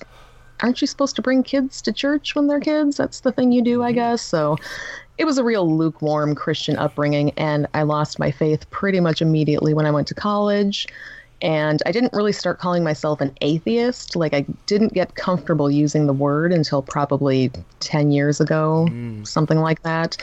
aren't 0.62 0.80
you 0.82 0.88
supposed 0.88 1.16
to 1.16 1.22
bring 1.22 1.44
kids 1.44 1.82
to 1.82 1.92
church 1.92 2.36
when 2.36 2.48
they're 2.48 2.60
kids 2.62 2.96
that's 2.98 3.20
the 3.22 3.32
thing 3.32 3.52
you 3.52 3.62
do 3.62 3.84
i 3.84 3.92
guess 3.92 4.22
so 4.22 4.56
it 5.18 5.26
was 5.26 5.38
a 5.38 5.44
real 5.44 5.76
lukewarm 5.76 6.36
christian 6.36 6.76
upbringing 6.78 7.32
and 7.38 7.68
i 7.74 7.84
lost 7.84 8.20
my 8.20 8.32
faith 8.32 8.70
pretty 8.70 9.00
much 9.00 9.22
immediately 9.22 9.74
when 9.74 9.86
i 9.86 9.92
went 9.92 10.08
to 10.08 10.14
college 10.14 10.88
and 11.42 11.84
I 11.86 11.92
didn't 11.92 12.14
really 12.14 12.32
start 12.32 12.60
calling 12.60 12.84
myself 12.84 13.22
an 13.22 13.36
atheist. 13.42 14.16
Like, 14.16 14.34
I 14.34 14.46
didn't 14.68 14.94
get 14.94 15.16
comfortable 15.16 15.70
using 15.70 16.08
the 16.08 16.14
word 16.14 16.54
until 16.54 16.82
probably 16.82 17.52
10 17.82 18.12
years 18.12 18.40
ago, 18.40 18.88
mm. 18.90 19.28
something 19.28 19.60
like 19.60 19.84
that. 19.84 20.18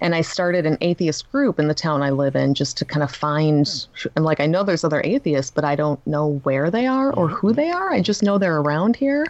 And 0.00 0.14
I 0.14 0.22
started 0.22 0.66
an 0.66 0.76
atheist 0.80 1.30
group 1.30 1.58
in 1.58 1.68
the 1.68 1.74
town 1.74 2.02
I 2.02 2.10
live 2.10 2.34
in 2.34 2.54
just 2.54 2.76
to 2.78 2.84
kind 2.84 3.02
of 3.02 3.10
find, 3.10 3.66
hmm. 3.68 4.08
and 4.16 4.24
like, 4.24 4.40
I 4.40 4.46
know 4.46 4.62
there's 4.62 4.84
other 4.84 5.00
atheists, 5.02 5.50
but 5.50 5.64
I 5.64 5.76
don't 5.76 6.04
know 6.06 6.40
where 6.42 6.70
they 6.70 6.86
are 6.86 7.12
or 7.14 7.28
mm-hmm. 7.28 7.36
who 7.36 7.52
they 7.52 7.70
are. 7.70 7.90
I 7.90 8.00
just 8.00 8.22
know 8.22 8.36
they're 8.36 8.58
around 8.58 8.96
here. 8.96 9.26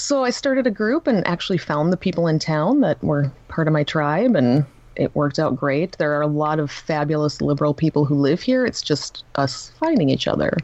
So 0.00 0.24
I 0.24 0.30
started 0.30 0.66
a 0.66 0.70
group 0.70 1.06
and 1.06 1.26
actually 1.26 1.58
found 1.58 1.92
the 1.92 1.96
people 1.96 2.26
in 2.26 2.38
town 2.38 2.80
that 2.80 3.04
were 3.04 3.30
part 3.48 3.68
of 3.68 3.74
my 3.74 3.84
tribe, 3.84 4.34
and 4.34 4.64
it 4.96 5.14
worked 5.14 5.38
out 5.38 5.56
great. 5.56 5.98
There 5.98 6.14
are 6.14 6.22
a 6.22 6.26
lot 6.26 6.58
of 6.58 6.70
fabulous 6.70 7.42
liberal 7.42 7.74
people 7.74 8.06
who 8.06 8.14
live 8.14 8.40
here. 8.40 8.64
It's 8.64 8.80
just 8.80 9.24
us 9.34 9.70
finding 9.78 10.08
each 10.08 10.26
other. 10.26 10.56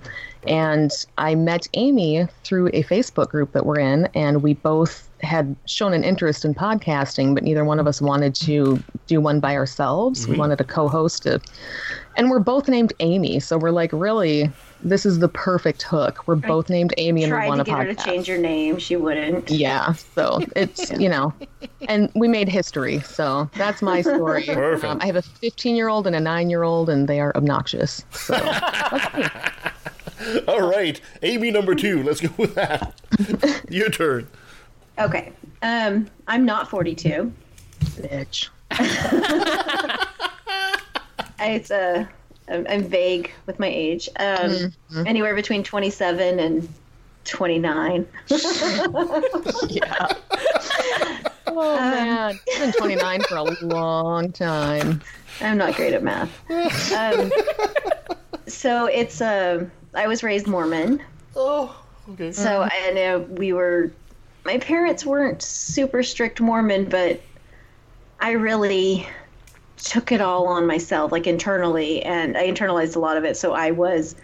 And 0.46 0.90
I 1.18 1.34
met 1.34 1.66
Ami 1.76 2.26
through 2.44 2.68
a 2.68 2.82
Facebook 2.84 3.28
group 3.28 3.52
that 3.52 3.66
we're 3.66 3.78
in, 3.78 4.08
and 4.14 4.42
we 4.42 4.54
both 4.54 5.06
had 5.20 5.54
shown 5.66 5.92
an 5.92 6.02
interest 6.02 6.44
in 6.44 6.54
podcasting, 6.54 7.34
but 7.34 7.44
neither 7.44 7.64
one 7.64 7.78
of 7.78 7.86
us 7.86 8.00
wanted 8.00 8.34
to 8.36 8.82
do 9.06 9.20
one 9.20 9.38
by 9.40 9.54
ourselves. 9.54 10.26
We 10.26 10.34
Mhm. 10.34 10.38
wanted 10.38 10.60
a 10.62 10.64
co 10.64 10.88
host. 10.88 11.26
And 12.16 12.30
we're 12.30 12.38
both 12.40 12.68
named 12.68 12.92
Amy. 13.00 13.40
So 13.40 13.58
we're 13.58 13.70
like, 13.70 13.90
really, 13.92 14.50
this 14.82 15.06
is 15.06 15.18
the 15.18 15.28
perfect 15.28 15.82
hook. 15.82 16.26
We're 16.26 16.36
both 16.36 16.70
named 16.70 16.94
Ami 16.98 17.24
and 17.24 17.32
we 17.32 17.38
Tried 17.38 17.48
want 17.48 17.58
to 17.58 17.62
a 17.62 17.64
get 17.64 17.76
her 17.86 17.92
podcast. 17.92 17.96
to 17.98 18.04
change 18.04 18.26
her 18.26 18.38
name. 18.38 18.78
She 18.78 18.96
wouldn't. 18.96 19.50
Yeah, 19.50 19.92
so 19.92 20.40
it's 20.56 20.90
you 20.92 21.08
know, 21.08 21.32
and 21.88 22.10
we 22.14 22.28
made 22.28 22.48
history. 22.48 23.00
So 23.00 23.50
that's 23.54 23.82
my 23.82 24.00
story. 24.00 24.44
Perfect. 24.46 24.90
Um, 24.90 24.98
I 25.00 25.06
have 25.06 25.16
a 25.16 25.22
15 25.22 25.76
year 25.76 25.88
old 25.88 26.06
and 26.06 26.16
a 26.16 26.20
nine 26.20 26.50
year 26.50 26.62
old, 26.62 26.88
and 26.88 27.06
they 27.06 27.20
are 27.20 27.36
obnoxious. 27.36 28.04
So 28.10 28.34
All 30.48 30.68
right, 30.68 31.00
Amy 31.22 31.50
number 31.50 31.74
two. 31.74 32.02
Let's 32.02 32.20
go 32.20 32.30
with 32.38 32.54
that. 32.54 32.94
Your 33.68 33.90
turn. 33.90 34.26
Okay. 34.98 35.32
Um, 35.62 36.08
I'm 36.26 36.44
not 36.46 36.70
42. 36.70 37.30
bitch. 37.80 38.48
It's 41.40 41.70
a. 41.70 42.08
I'm 42.48 42.66
I'm 42.68 42.84
vague 42.84 43.32
with 43.46 43.58
my 43.58 43.68
age. 43.68 44.08
Um, 44.18 44.50
Mm-hmm. 44.90 45.06
Anywhere 45.06 45.34
between 45.34 45.64
27 45.64 46.38
and 46.38 46.68
29. 47.24 48.06
yeah. 49.68 50.06
Oh 51.48 51.76
man, 51.76 52.38
I've 52.54 52.60
been 52.60 52.72
29 52.72 53.22
for 53.22 53.36
a 53.36 53.42
long 53.64 54.30
time. 54.32 55.02
I'm 55.40 55.58
not 55.58 55.74
great 55.74 55.92
at 55.94 56.02
math. 56.02 56.30
Um, 56.92 57.32
so 58.46 58.86
it's 58.86 59.20
uh, 59.20 59.66
I 59.94 60.06
was 60.06 60.22
raised 60.22 60.46
Mormon. 60.46 61.02
Oh, 61.34 61.76
okay. 62.10 62.32
So 62.32 62.62
and 62.62 62.98
uh, 62.98 63.24
we 63.34 63.52
were, 63.52 63.90
my 64.44 64.58
parents 64.58 65.04
weren't 65.04 65.42
super 65.42 66.02
strict 66.02 66.40
Mormon, 66.40 66.88
but 66.88 67.20
I 68.20 68.32
really 68.32 69.06
took 69.76 70.12
it 70.12 70.20
all 70.20 70.46
on 70.48 70.66
myself, 70.66 71.12
like 71.12 71.26
internally, 71.26 72.02
and 72.02 72.36
I 72.36 72.48
internalized 72.48 72.96
a 72.96 72.98
lot 72.98 73.16
of 73.16 73.24
it. 73.24 73.36
So 73.36 73.52
I 73.52 73.70
was 73.70 74.16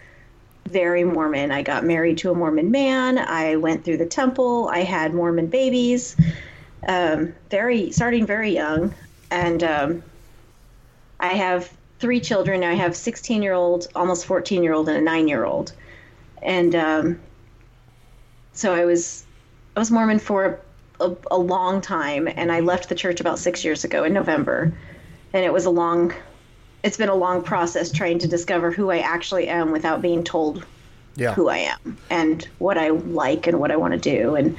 very 0.67 1.03
Mormon. 1.03 1.51
I 1.51 1.61
got 1.61 1.83
married 1.83 2.17
to 2.19 2.31
a 2.31 2.35
Mormon 2.35 2.71
man. 2.71 3.17
I 3.17 3.57
went 3.57 3.83
through 3.83 3.97
the 3.97 4.05
temple. 4.05 4.69
I 4.71 4.79
had 4.79 5.13
Mormon 5.13 5.47
babies, 5.47 6.15
um, 6.87 7.33
very 7.49 7.91
starting 7.91 8.25
very 8.25 8.51
young, 8.51 8.93
and 9.29 9.63
um, 9.63 10.03
I 11.19 11.33
have 11.33 11.71
three 11.99 12.19
children. 12.19 12.63
I 12.63 12.73
have 12.73 12.95
16 12.95 13.41
year 13.41 13.53
old, 13.53 13.87
almost 13.95 14.25
14 14.25 14.63
year 14.63 14.73
old, 14.73 14.89
and 14.89 14.97
a 14.97 15.01
nine 15.01 15.27
year 15.27 15.45
old, 15.45 15.73
and 16.41 16.75
um, 16.75 17.19
so 18.53 18.73
I 18.73 18.85
was 18.85 19.25
I 19.75 19.79
was 19.79 19.91
Mormon 19.91 20.19
for 20.19 20.59
a, 20.99 21.05
a, 21.05 21.15
a 21.31 21.37
long 21.37 21.81
time, 21.81 22.27
and 22.27 22.51
I 22.51 22.61
left 22.61 22.89
the 22.89 22.95
church 22.95 23.19
about 23.19 23.39
six 23.39 23.63
years 23.63 23.83
ago 23.83 24.03
in 24.03 24.13
November, 24.13 24.73
and 25.33 25.43
it 25.43 25.51
was 25.51 25.65
a 25.65 25.69
long. 25.69 26.13
It's 26.83 26.97
been 26.97 27.09
a 27.09 27.15
long 27.15 27.43
process 27.43 27.91
trying 27.91 28.19
to 28.19 28.27
discover 28.27 28.71
who 28.71 28.91
I 28.91 28.99
actually 28.99 29.47
am 29.47 29.71
without 29.71 30.01
being 30.01 30.23
told 30.23 30.65
Yeah. 31.15 31.33
who 31.33 31.47
I 31.47 31.59
am 31.59 31.97
and 32.09 32.47
what 32.59 32.77
I 32.77 32.89
like 32.89 33.47
and 33.47 33.59
what 33.59 33.71
I 33.71 33.77
want 33.77 33.93
to 33.93 33.99
do, 33.99 34.35
and 34.35 34.57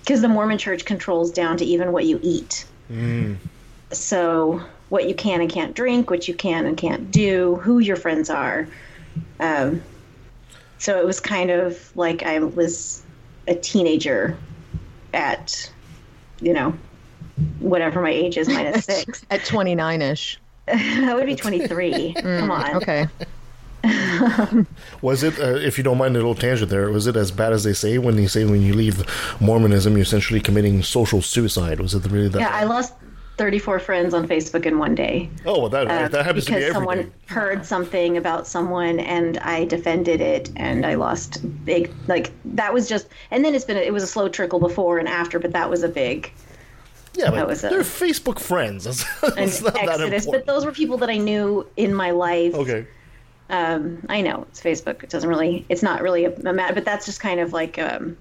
because 0.00 0.20
the 0.20 0.28
Mormon 0.28 0.58
Church 0.58 0.84
controls 0.84 1.30
down 1.30 1.56
to 1.58 1.64
even 1.64 1.92
what 1.92 2.04
you 2.04 2.18
eat. 2.22 2.66
Mm. 2.90 3.36
So 3.92 4.60
what 4.88 5.08
you 5.08 5.14
can 5.14 5.40
and 5.40 5.50
can't 5.50 5.74
drink, 5.74 6.10
what 6.10 6.28
you 6.28 6.34
can 6.34 6.66
and 6.66 6.76
can't 6.76 7.10
do, 7.10 7.56
who 7.56 7.78
your 7.78 7.96
friends 7.96 8.28
are. 8.30 8.68
Um, 9.40 9.82
so 10.78 10.98
it 11.00 11.06
was 11.06 11.20
kind 11.20 11.50
of 11.50 11.96
like 11.96 12.22
I 12.22 12.38
was 12.40 13.02
a 13.48 13.54
teenager 13.54 14.36
at, 15.12 15.70
you 16.40 16.52
know, 16.52 16.74
whatever 17.60 18.00
my 18.00 18.10
age 18.10 18.36
is 18.36 18.48
minus 18.48 18.84
six. 18.86 19.24
At 19.30 19.44
29 19.44 20.02
ish. 20.02 20.38
that 20.66 21.14
would 21.14 21.26
be 21.26 21.36
23. 21.36 22.14
Come 22.14 22.50
on. 22.50 22.76
Okay. 22.76 23.08
Was 25.02 25.22
it, 25.22 25.38
uh, 25.38 25.56
if 25.56 25.76
you 25.76 25.84
don't 25.84 25.98
mind 25.98 26.16
a 26.16 26.18
little 26.18 26.34
tangent 26.34 26.70
there, 26.70 26.90
was 26.90 27.06
it 27.06 27.16
as 27.16 27.30
bad 27.30 27.52
as 27.52 27.64
they 27.64 27.74
say 27.74 27.98
when 27.98 28.16
they 28.16 28.26
say 28.26 28.44
when 28.46 28.62
you 28.62 28.72
leave 28.72 29.04
Mormonism, 29.40 29.92
you're 29.92 30.02
essentially 30.02 30.40
committing 30.40 30.82
social 30.82 31.20
suicide? 31.20 31.80
Was 31.80 31.94
it 31.94 32.06
really 32.10 32.28
that? 32.28 32.40
Yeah, 32.40 32.48
I 32.50 32.64
lost 32.64 32.94
34 33.36 33.80
friends 33.80 34.14
on 34.14 34.26
Facebook 34.26 34.64
in 34.64 34.78
one 34.78 34.94
day. 34.94 35.28
oh, 35.44 35.60
well, 35.60 35.68
that, 35.68 35.88
uh, 35.88 36.08
that 36.08 36.24
happens 36.24 36.46
to 36.46 36.52
because 36.52 36.60
me 36.62 36.64
every 36.68 36.74
someone 36.74 37.02
day. 37.02 37.10
heard 37.26 37.66
something 37.66 38.16
about 38.16 38.46
someone 38.46 39.00
and 39.00 39.38
I 39.38 39.64
defended 39.64 40.20
it 40.20 40.50
and 40.56 40.86
I 40.86 40.94
lost 40.94 41.40
big 41.64 41.92
like 42.06 42.30
that 42.44 42.72
was 42.72 42.88
just 42.88 43.08
and 43.32 43.44
then 43.44 43.54
it's 43.54 43.64
been 43.64 43.76
a, 43.76 43.80
it 43.80 43.92
was 43.92 44.04
a 44.04 44.06
slow 44.06 44.28
trickle 44.28 44.60
before 44.60 44.98
and 44.98 45.08
after 45.08 45.40
but 45.40 45.52
that 45.52 45.68
was 45.68 45.82
a 45.82 45.88
big 45.88 46.32
Yeah, 47.14 47.30
but 47.30 47.36
that 47.36 47.46
was 47.46 47.64
a- 47.64 47.68
they're 47.68 47.80
Facebook 47.80 48.38
friends. 48.40 48.84
That's, 48.84 49.04
an 49.22 49.30
that's 49.36 49.62
not 49.62 49.74
that 49.74 49.88
exodus 49.88 50.26
but 50.26 50.46
those 50.46 50.64
were 50.64 50.72
people 50.72 50.96
that 50.98 51.10
I 51.10 51.16
knew 51.18 51.66
in 51.76 51.94
my 51.94 52.10
life 52.10 52.54
Okay. 52.54 52.86
um, 53.50 54.04
I 54.08 54.20
know 54.20 54.46
it's 54.50 54.60
Facebook. 54.60 55.02
It 55.02 55.10
doesn't 55.10 55.28
really, 55.28 55.64
it's 55.68 55.82
not 55.82 56.02
really 56.02 56.24
a, 56.24 56.34
a 56.34 56.52
matter, 56.52 56.74
but 56.74 56.84
that's 56.84 57.06
just 57.06 57.20
kind 57.20 57.40
of 57.40 57.52
like, 57.52 57.78
um, 57.78 58.16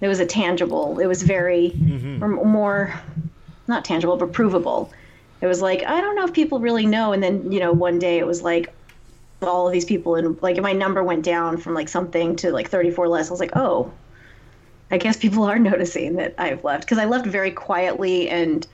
it 0.00 0.08
was 0.08 0.18
a 0.20 0.26
tangible. 0.26 0.98
It 0.98 1.06
was 1.06 1.22
very 1.22 1.70
Mm-hmm. 1.70 2.22
or 2.24 2.28
more, 2.28 2.94
not 3.68 3.84
tangible, 3.84 4.16
but 4.16 4.32
provable. 4.32 4.90
It 5.40 5.46
was 5.46 5.60
like 5.62 5.84
I 5.84 6.00
don't 6.00 6.16
know 6.16 6.24
if 6.24 6.32
people 6.32 6.58
really 6.60 6.86
know. 6.86 7.12
And 7.12 7.22
then 7.22 7.52
you 7.52 7.60
know, 7.60 7.72
one 7.72 7.98
day 7.98 8.18
it 8.18 8.26
was 8.26 8.42
like 8.42 8.72
all 9.42 9.66
of 9.68 9.72
these 9.72 9.84
people, 9.84 10.14
and 10.16 10.40
like 10.42 10.56
my 10.60 10.72
number 10.72 11.02
went 11.04 11.24
down 11.24 11.56
from 11.58 11.74
like 11.74 11.88
something 11.88 12.36
to 12.36 12.50
like 12.52 12.68
34 12.70 13.08
less. 13.08 13.28
I 13.28 13.30
was 13.32 13.40
like, 13.40 13.56
oh, 13.56 13.92
I 14.92 14.98
guess 14.98 15.16
people 15.16 15.42
are 15.44 15.58
noticing 15.72 16.14
that 16.16 16.34
I've 16.38 16.62
left 16.62 16.84
because 16.84 16.98
I 16.98 17.06
left 17.06 17.26
very 17.26 17.50
quietly 17.50 18.28
and 18.28 18.66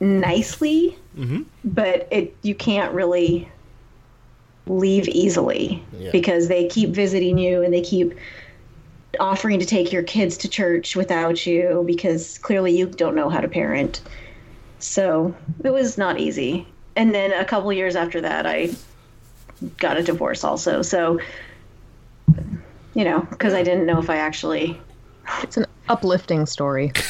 nicely 0.00 0.96
Mm-hmm. 1.16 1.42
but 1.64 2.06
it 2.12 2.36
you 2.42 2.54
can't 2.54 2.94
really 2.94 3.48
leave 4.68 5.08
easily 5.08 5.82
Yeah. 5.98 6.12
because 6.12 6.46
they 6.46 6.68
keep 6.68 6.90
visiting 6.90 7.38
you 7.38 7.62
and 7.62 7.74
they 7.74 7.80
keep 7.80 8.14
offering 9.18 9.58
to 9.58 9.66
take 9.66 9.92
your 9.92 10.04
kids 10.04 10.36
to 10.38 10.48
church 10.48 10.94
without 10.94 11.44
you 11.44 11.82
because 11.86 12.38
clearly 12.38 12.76
you 12.76 12.86
don't 12.86 13.16
know 13.16 13.28
how 13.30 13.40
to 13.40 13.48
parent. 13.48 14.00
So 14.78 15.34
it 15.64 15.70
was 15.70 15.98
not 15.98 16.20
easy. 16.20 16.68
And 16.94 17.12
then 17.12 17.32
a 17.32 17.44
couple 17.44 17.72
years 17.72 17.96
after 17.96 18.20
that, 18.20 18.46
I 18.46 18.70
got 19.78 19.96
a 19.96 20.02
divorce 20.04 20.44
also. 20.44 20.82
So, 20.82 21.18
you 22.94 23.04
know, 23.04 23.20
because 23.30 23.54
I 23.54 23.64
didn't 23.64 23.86
know 23.86 23.98
if 23.98 24.08
I 24.08 24.18
actually. 24.18 24.80
It's 25.42 25.56
an 25.56 25.66
uplifting 25.88 26.46
story. 26.46 26.92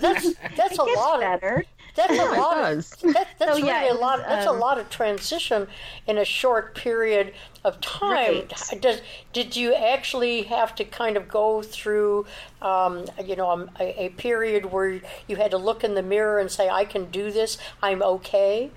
That's 0.00 0.34
that's 0.56 0.78
a 0.78 0.82
lot 0.82 1.20
better. 1.20 1.58
of 1.58 1.64
that's 1.96 2.18
a 2.18 2.22
Yeah, 2.22 2.32
it 2.38 2.38
lot 2.38 2.54
does. 2.54 2.92
of 3.02 3.12
that, 3.12 3.28
that's 3.38 3.58
So, 3.58 3.62
really 3.62 3.68
yeah, 3.68 3.92
a 3.92 3.94
lot 3.94 4.18
was, 4.18 4.26
that's 4.26 4.46
um, 4.46 4.56
a 4.56 4.58
lot 4.58 4.78
of 4.78 4.90
transition 4.90 5.66
in 6.06 6.18
a 6.18 6.24
short 6.24 6.74
period 6.74 7.34
of 7.64 7.80
time. 7.80 8.44
Right. 8.48 8.80
Does 8.80 9.00
did 9.32 9.56
you 9.56 9.74
actually 9.74 10.42
have 10.44 10.74
to 10.76 10.84
kind 10.84 11.16
of 11.16 11.28
go 11.28 11.62
through 11.62 12.26
um, 12.62 13.06
you 13.24 13.36
know 13.36 13.50
um, 13.50 13.70
a, 13.80 14.04
a 14.06 14.08
period 14.10 14.66
where 14.66 15.00
you 15.26 15.36
had 15.36 15.50
to 15.52 15.58
look 15.58 15.84
in 15.84 15.94
the 15.94 16.02
mirror 16.02 16.38
and 16.38 16.50
say 16.50 16.68
I 16.68 16.84
can 16.84 17.10
do 17.10 17.30
this, 17.30 17.58
I'm 17.82 18.02
okay? 18.02 18.70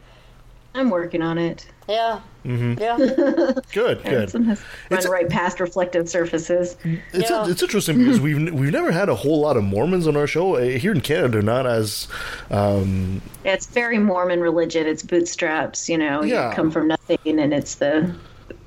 I'm 0.78 0.89
working 0.89 1.21
on 1.21 1.38
it. 1.38 1.65
Yeah. 1.89 2.19
Mm-hmm. 2.45 2.80
Yeah. 2.82 3.53
Good, 3.73 4.03
good. 4.03 4.30
Sometimes 4.30 4.61
run 4.89 5.03
right 5.09 5.30
past 5.30 5.59
reflective 5.59 6.07
surfaces. 6.09 6.75
It's, 7.13 7.30
Yeah. 7.30 7.47
it's 7.49 7.61
interesting 7.61 7.97
because 7.99 8.19
we've 8.19 8.53
we've 8.53 8.71
never 8.71 8.91
had 8.91 9.09
a 9.09 9.15
whole 9.15 9.39
lot 9.41 9.57
of 9.57 9.63
Mormons 9.63 10.05
on 10.07 10.15
our 10.17 10.28
show 10.28 10.55
Uh, 10.55 10.61
here 10.78 10.91
in 10.91 11.01
Canada. 11.01 11.30
They're 11.30 11.41
not 11.41 11.65
as 11.65 12.07
um, 12.51 13.21
Yeah, 13.45 13.53
it's 13.53 13.67
very 13.67 13.99
Mormon 13.99 14.39
religion. 14.41 14.86
It's 14.88 15.03
bootstraps, 15.03 15.89
you 15.89 15.97
know, 15.97 16.23
Yeah. 16.23 16.49
you 16.49 16.55
come 16.55 16.71
from 16.71 16.88
nothing 16.88 17.17
and 17.25 17.53
it's 17.53 17.75
the 17.75 18.13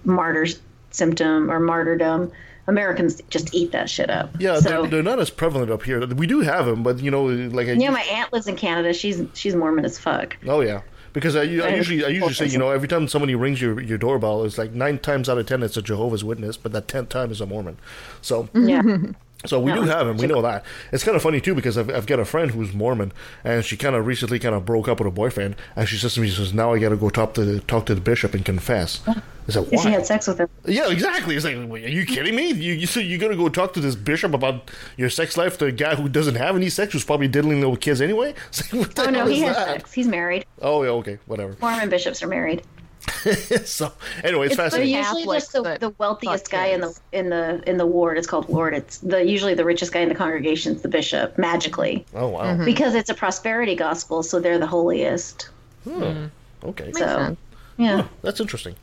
martyr 0.04 0.46
symptom 0.90 1.50
or 1.50 1.60
martyrdom. 1.60 2.32
Americans 2.66 3.20
just 3.30 3.52
eat 3.54 3.72
that 3.72 3.90
shit 3.90 4.10
up. 4.10 4.30
yeah. 4.38 4.60
So, 4.60 4.82
they're, 4.82 4.90
they're 4.90 5.02
not 5.02 5.18
as 5.18 5.28
prevalent 5.30 5.70
up 5.72 5.82
here. 5.82 6.06
We 6.06 6.26
do 6.26 6.40
have 6.40 6.66
them, 6.66 6.82
but 6.84 7.00
you 7.00 7.10
know, 7.10 7.24
like 7.24 7.66
I, 7.68 7.72
yeah, 7.72 7.90
my 7.90 8.02
aunt 8.02 8.32
lives 8.32 8.46
in 8.46 8.54
Canada. 8.56 8.92
She's 8.92 9.22
she's 9.34 9.56
Mormon 9.56 9.84
as 9.84 9.98
fuck. 9.98 10.36
Oh 10.46 10.60
yeah, 10.60 10.82
because 11.12 11.36
I, 11.36 11.42
I 11.42 11.74
usually 11.74 12.04
I 12.04 12.08
usually 12.08 12.34
say 12.34 12.46
you 12.46 12.58
know 12.58 12.70
every 12.70 12.88
time 12.88 13.08
somebody 13.08 13.34
rings 13.34 13.60
your 13.60 13.80
your 13.80 13.98
doorbell, 13.98 14.44
it's 14.44 14.58
like 14.58 14.72
nine 14.72 14.98
times 14.98 15.28
out 15.28 15.38
of 15.38 15.46
ten 15.46 15.62
it's 15.62 15.76
a 15.76 15.82
Jehovah's 15.82 16.24
Witness, 16.24 16.56
but 16.56 16.72
that 16.72 16.88
tenth 16.88 17.08
time 17.08 17.30
is 17.30 17.40
a 17.40 17.46
Mormon. 17.46 17.76
So 18.20 18.48
Yeah. 18.54 18.82
So 19.46 19.58
we 19.58 19.72
No, 19.72 19.82
do 19.82 19.88
have 19.88 20.06
him. 20.06 20.18
We 20.18 20.26
know 20.26 20.42
that. 20.42 20.64
It's 20.92 21.02
kind 21.02 21.16
of 21.16 21.22
funny 21.22 21.40
too 21.40 21.54
because 21.54 21.78
I've, 21.78 21.88
I've 21.88 22.06
got 22.06 22.20
a 22.20 22.24
friend 22.26 22.50
who's 22.50 22.74
Mormon, 22.74 23.10
and 23.42 23.64
she 23.64 23.76
kind 23.76 23.96
of 23.96 24.06
recently 24.06 24.38
kind 24.38 24.54
of 24.54 24.66
broke 24.66 24.86
up 24.86 24.98
with 25.00 25.08
a 25.08 25.10
boyfriend, 25.10 25.56
and 25.76 25.88
she 25.88 25.96
says 25.96 26.12
to 26.14 26.20
me, 26.20 26.28
she 26.28 26.36
says, 26.36 26.52
"Now 26.52 26.74
I 26.74 26.78
got 26.78 26.90
to 26.90 26.96
go 26.96 27.08
talk 27.08 27.32
to 27.34 27.44
the, 27.44 27.60
talk 27.60 27.86
to 27.86 27.94
the 27.94 28.00
bishop 28.02 28.34
and 28.34 28.44
confess." 28.44 29.00
I 29.08 29.14
said, 29.48 29.66
"Why?" 29.70 29.82
She 29.82 29.88
had 29.90 30.04
sex 30.04 30.26
with 30.26 30.40
him. 30.40 30.48
Yeah, 30.66 30.90
exactly. 30.90 31.36
It's 31.36 31.44
like, 31.46 31.56
are 31.56 31.78
you 31.78 32.04
kidding 32.04 32.34
me? 32.36 32.52
You 32.52 32.74
you 32.74 32.86
so 32.86 33.00
you're 33.00 33.18
gonna 33.18 33.34
go 33.36 33.48
talk 33.48 33.72
to 33.74 33.80
this 33.80 33.94
bishop 33.94 34.34
about 34.34 34.70
your 34.98 35.08
sex 35.08 35.38
life? 35.38 35.56
The 35.56 35.72
guy 35.72 35.94
who 35.94 36.08
doesn't 36.10 36.34
have 36.34 36.54
any 36.54 36.68
sex, 36.68 36.92
who's 36.92 37.04
probably 37.04 37.28
diddling 37.28 37.60
little 37.60 37.76
kids 37.76 38.00
anyway. 38.02 38.34
Like, 38.72 38.98
Oh 38.98 39.06
no, 39.10 39.24
he 39.26 39.40
has 39.40 39.56
that? 39.56 39.66
sex. 39.68 39.92
He's 39.92 40.06
married. 40.06 40.44
Oh 40.60 40.82
yeah, 40.82 40.90
okay, 40.90 41.18
whatever. 41.24 41.56
Mormon 41.62 41.88
bishops 41.88 42.22
are 42.22 42.28
married. 42.28 42.62
so 43.64 43.92
anyway, 44.22 44.46
it's, 44.46 44.56
They're 44.56 44.66
fascinating. 44.70 44.94
usually 44.94 45.24
just 45.24 45.52
the, 45.52 45.62
Catholics 45.62 45.80
the 45.80 45.90
wealthiest 45.98 46.50
guy 46.50 46.66
in 46.66 46.80
the 46.80 46.98
in 47.12 47.30
the 47.30 47.62
in 47.68 47.76
the 47.78 47.86
ward. 47.86 48.18
It's 48.18 48.26
called 48.26 48.48
ward. 48.48 48.74
It's 48.74 48.98
the 48.98 49.24
usually 49.24 49.54
the 49.54 49.64
richest 49.64 49.92
guy 49.92 50.00
in 50.00 50.08
the 50.08 50.14
congregation 50.14 50.74
is 50.76 50.82
the 50.82 50.88
bishop 50.88 51.36
magically 51.38 52.04
Oh 52.14 52.28
wow. 52.28 52.62
because 52.64 52.94
it's 52.94 53.10
a 53.10 53.14
prosperity 53.14 53.74
gospel. 53.74 54.22
So 54.22 54.38
they're 54.40 54.58
the 54.58 54.66
holiest. 54.66 55.48
Hmm. 55.84 56.26
Okay, 56.62 56.92
So 56.92 57.36
yeah. 57.78 58.06
that's 58.20 58.38
interesting. 58.40 58.74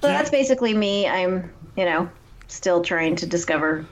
So 0.00 0.08
that's 0.08 0.30
basically 0.30 0.72
me. 0.72 1.06
I'm, 1.06 1.52
you 1.76 1.84
know, 1.84 2.08
still 2.48 2.82
trying 2.82 3.14
to 3.16 3.26
discover 3.26 3.84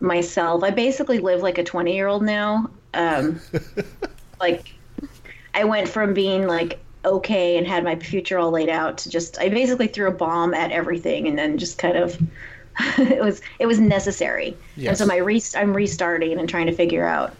myself. 0.00 0.62
I 0.62 0.70
basically 0.70 1.18
live 1.18 1.42
like 1.42 1.58
a 1.58 1.64
20 1.64 1.94
year 1.94 2.06
old 2.06 2.22
now. 2.22 2.70
Um, 2.94 3.40
like, 4.40 4.72
I 5.54 5.64
went 5.64 5.88
from 5.88 6.14
being 6.14 6.46
like 6.46 6.78
okay 7.04 7.56
and 7.56 7.66
had 7.66 7.84
my 7.84 7.96
future 7.96 8.38
all 8.38 8.50
laid 8.50 8.68
out 8.68 8.98
to 8.98 9.10
just, 9.10 9.38
I 9.38 9.48
basically 9.48 9.88
threw 9.88 10.08
a 10.08 10.12
bomb 10.12 10.54
at 10.54 10.70
everything 10.70 11.26
and 11.28 11.38
then 11.38 11.58
just 11.58 11.78
kind 11.78 11.96
of. 11.96 12.20
it 12.98 13.22
was 13.22 13.42
it 13.58 13.66
was 13.66 13.78
necessary, 13.78 14.56
and 14.82 14.96
so 14.96 15.04
my 15.04 15.18
re- 15.18 15.42
I'm 15.54 15.76
restarting 15.76 16.38
and 16.38 16.48
trying 16.48 16.64
to 16.68 16.72
figure 16.72 17.06
out 17.06 17.34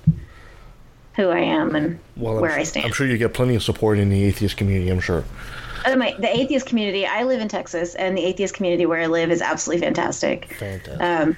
who 1.14 1.28
I 1.28 1.38
am 1.38 1.74
and 1.74 1.98
Well, 2.16 2.40
where 2.40 2.52
I'm, 2.52 2.60
I 2.60 2.62
stand. 2.64 2.84
I'm 2.84 2.92
sure 2.92 3.06
you 3.06 3.16
get 3.16 3.32
plenty 3.34 3.54
of 3.54 3.62
support 3.62 3.98
in 3.98 4.10
the 4.10 4.24
atheist 4.24 4.58
community. 4.58 4.90
I'm 4.90 5.00
sure. 5.00 5.24
Uh, 5.84 5.96
my, 5.96 6.14
the 6.18 6.28
atheist 6.34 6.66
community. 6.66 7.06
I 7.06 7.24
live 7.24 7.40
in 7.40 7.48
Texas, 7.48 7.94
and 7.94 8.16
the 8.16 8.22
atheist 8.24 8.54
community 8.54 8.86
where 8.86 9.00
I 9.00 9.06
live 9.06 9.30
is 9.30 9.42
absolutely 9.42 9.84
fantastic. 9.84 10.52
Fantastic. 10.54 11.00
Um, 11.00 11.36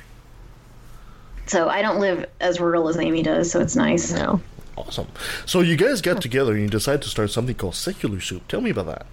so 1.47 1.69
I 1.69 1.83
don't 1.83 2.01
live 2.01 2.27
as 2.41 2.61
rural 2.61 2.89
as 2.89 2.97
Amy 2.97 3.23
does, 3.23 3.51
so 3.51 3.61
it's 3.61 3.77
nice. 3.77 4.13
No. 4.13 4.41
Awesome. 4.77 5.09
So 5.47 5.61
you 5.61 5.77
guys 5.77 6.01
got 6.01 6.21
together 6.21 6.53
and 6.53 6.63
you 6.63 6.69
decided 6.69 7.03
to 7.03 7.09
start 7.09 7.31
something 7.31 7.55
called 7.55 7.77
Secular 7.77 8.21
Soup. 8.21 8.47
Tell 8.49 8.61
me 8.61 8.71
about 8.71 8.87
that. 8.87 9.07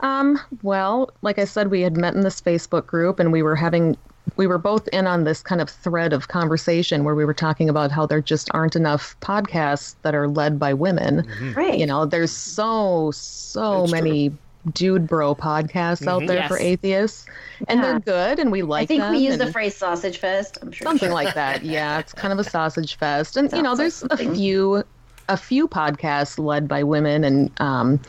Um, 0.00 0.40
well, 0.62 1.10
like 1.22 1.38
I 1.38 1.44
said, 1.44 1.70
we 1.70 1.82
had 1.82 1.96
met 1.96 2.14
in 2.14 2.22
this 2.22 2.40
Facebook 2.40 2.86
group 2.86 3.20
and 3.20 3.30
we 3.30 3.42
were 3.42 3.54
having 3.56 3.96
we 4.36 4.46
were 4.46 4.58
both 4.58 4.88
in 4.88 5.06
on 5.06 5.24
this 5.24 5.42
kind 5.42 5.60
of 5.60 5.68
thread 5.68 6.12
of 6.12 6.28
conversation 6.28 7.04
where 7.04 7.14
we 7.14 7.24
were 7.24 7.34
talking 7.34 7.68
about 7.68 7.90
how 7.90 8.06
there 8.06 8.20
just 8.20 8.48
aren't 8.52 8.76
enough 8.76 9.16
podcasts 9.20 9.96
that 10.02 10.14
are 10.14 10.28
led 10.28 10.58
by 10.58 10.72
women. 10.72 11.28
Right. 11.54 11.78
You 11.78 11.86
know, 11.86 12.06
there's 12.06 12.30
so 12.30 13.10
so 13.12 13.84
It's 13.84 13.92
many 13.92 14.32
dude 14.72 15.06
bro 15.08 15.34
podcasts 15.34 16.06
out 16.06 16.22
Mhm. 16.22 16.26
there 16.28 16.36
Yes. 16.38 16.48
for 16.48 16.58
atheists. 16.58 17.26
And 17.68 17.80
Yeah. 17.80 17.86
they're 17.86 18.00
good 18.00 18.38
and 18.38 18.52
we 18.52 18.62
like 18.62 18.84
I 18.84 18.86
think 18.86 19.02
them 19.02 19.12
we 19.12 19.18
use 19.18 19.38
the 19.38 19.50
phrase 19.50 19.76
sausage 19.76 20.18
fest. 20.18 20.58
I'm 20.62 20.70
sure 20.70 20.86
something 20.86 21.10
like 21.10 21.34
that 21.34 21.64
yeah 21.64 21.98
it's 21.98 22.12
kind 22.12 22.32
of 22.32 22.38
a 22.38 22.44
sausage 22.44 22.96
fest 22.96 23.36
and 23.36 23.50
you 23.52 23.62
know 23.62 23.74
Sounds 23.74 24.02
like 24.02 24.18
there's 24.18 24.30
a 24.30 24.34
few 24.34 24.84
a 25.28 25.36
few 25.36 25.66
podcasts 25.66 26.38
led 26.38 26.68
by 26.68 26.82
women 26.84 27.24
and 27.24 27.50
um 27.60 28.00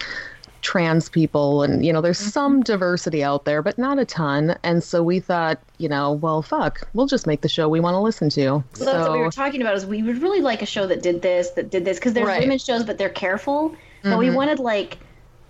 trans 0.61 1.09
people 1.09 1.61
and 1.63 1.85
you 1.85 1.91
know 1.91 1.99
there's 1.99 2.19
Mm-hmm. 2.19 2.29
some 2.29 2.61
diversity 2.63 3.21
out 3.23 3.43
there 3.45 3.61
but 3.61 3.77
not 3.77 3.99
a 3.99 4.05
ton 4.05 4.55
and 4.63 4.81
so 4.81 5.03
we 5.03 5.19
thought 5.19 5.59
you 5.77 5.89
know 5.89 6.13
well 6.13 6.41
fuck 6.41 6.87
we'll 6.93 7.05
just 7.07 7.27
make 7.27 7.41
the 7.41 7.49
show 7.49 7.67
we 7.67 7.79
want 7.81 7.95
to 7.95 7.99
listen 7.99 8.29
to 8.29 8.63
So 8.73 8.85
that's 8.85 8.99
what 9.07 9.11
we 9.13 9.19
were 9.19 9.31
talking 9.31 9.61
about. 9.61 9.75
Is 9.75 9.85
we 9.85 10.01
would 10.03 10.21
really 10.21 10.39
like 10.39 10.61
a 10.61 10.65
show 10.65 10.87
that 10.87 11.01
did 11.01 11.21
this, 11.21 11.49
that 11.51 11.69
did 11.69 11.83
this, 11.83 11.97
because 11.97 12.13
there's 12.13 12.27
Right. 12.27 12.41
women 12.41 12.57
shows, 12.59 12.83
but 12.83 12.97
they're 12.97 13.09
careful. 13.09 13.75
But 14.03 14.17
we 14.17 14.27
Mhm. 14.27 14.35
wanted 14.35 14.59
like 14.59 14.99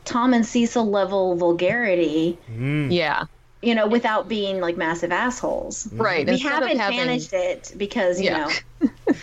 Tom 0.05 0.33
and 0.33 0.45
Cecil 0.45 0.89
level 0.89 1.35
vulgarity, 1.35 2.37
mm. 2.49 2.91
yeah. 2.91 3.25
you 3.61 3.75
know, 3.75 3.87
without 3.87 4.27
being 4.27 4.59
like 4.59 4.77
massive 4.77 5.11
assholes. 5.11 5.85
Mm. 5.85 5.99
right 5.99 6.25
we 6.25 6.33
instead 6.33 6.51
haven't 6.51 6.77
having 6.77 6.97
managed 6.97 7.33
it 7.33 7.73
because 7.77 8.19
you 8.19 8.25
Yeah. 8.25 8.49
know. 8.81 8.89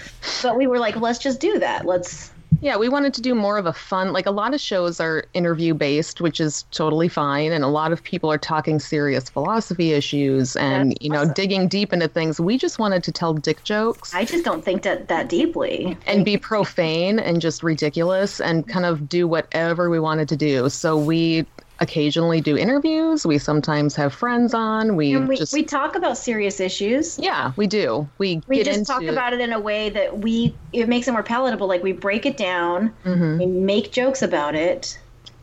But 0.42 0.56
we 0.56 0.66
were 0.66 0.78
like 0.78 0.96
let's 0.96 1.18
just 1.18 1.40
do 1.40 1.58
that. 1.58 1.84
Let's 1.86 2.30
Yeah, 2.60 2.76
we 2.76 2.88
wanted 2.88 3.14
to 3.14 3.22
do 3.22 3.34
more 3.34 3.58
of 3.58 3.66
a 3.66 3.72
fun, 3.72 4.12
like 4.12 4.26
a 4.26 4.30
lot 4.30 4.54
of 4.54 4.60
shows 4.60 5.00
are 5.00 5.24
interview 5.34 5.72
based, 5.72 6.20
which 6.20 6.40
is 6.40 6.64
totally 6.72 7.08
fine. 7.08 7.52
And 7.52 7.64
a 7.64 7.68
lot 7.68 7.92
of 7.92 8.02
people 8.02 8.30
are 8.30 8.38
talking 8.38 8.78
serious 8.80 9.30
philosophy 9.30 9.92
issues 9.92 10.56
and, 10.56 10.96
you 11.00 11.10
know, 11.10 11.32
digging 11.32 11.68
deep 11.68 11.92
into 11.92 12.08
things. 12.08 12.40
We 12.40 12.58
just 12.58 12.78
wanted 12.78 13.04
to 13.04 13.12
tell 13.12 13.34
dick 13.34 13.64
jokes. 13.64 14.14
I 14.14 14.24
just 14.24 14.44
don't 14.44 14.64
think 14.64 14.82
that 14.82 15.08
that 15.08 15.28
deeply. 15.28 15.96
And 16.06 16.24
be 16.24 16.36
profane 16.36 17.18
and 17.18 17.40
just 17.40 17.62
ridiculous 17.62 18.40
and 18.40 18.66
kind 18.68 18.84
of 18.84 19.08
do 19.08 19.26
whatever 19.28 19.88
we 19.88 20.00
wanted 20.00 20.28
to 20.30 20.36
do. 20.36 20.68
So 20.68 20.96
we 20.98 21.46
occasionally 21.80 22.40
do 22.40 22.56
interviews. 22.56 23.26
We 23.26 23.38
sometimes 23.38 23.96
have 23.96 24.12
friends 24.12 24.54
on. 24.54 24.96
We, 24.96 25.14
And 25.14 25.28
we, 25.28 25.36
just, 25.36 25.52
we 25.52 25.62
talk 25.64 25.96
about 25.96 26.18
serious 26.18 26.60
issues. 26.60 27.18
yeah, 27.18 27.52
we 27.56 27.66
do. 27.66 28.08
We, 28.18 28.42
We 28.46 28.62
just 28.62 28.86
talk 28.86 29.02
about 29.02 29.32
it 29.32 29.40
in 29.40 29.52
a 29.52 29.60
way 29.60 29.88
that 29.90 30.18
we 30.20 30.54
it 30.72 30.88
makes 30.88 31.08
it 31.08 31.12
more 31.12 31.22
palatable. 31.22 31.66
Like 31.66 31.82
we 31.82 31.92
break 31.92 32.26
it 32.26 32.36
down, 32.36 32.92
Mhm. 33.04 33.38
we 33.38 33.46
make 33.46 33.92
jokes 33.92 34.22
about 34.22 34.54
it, 34.54 34.98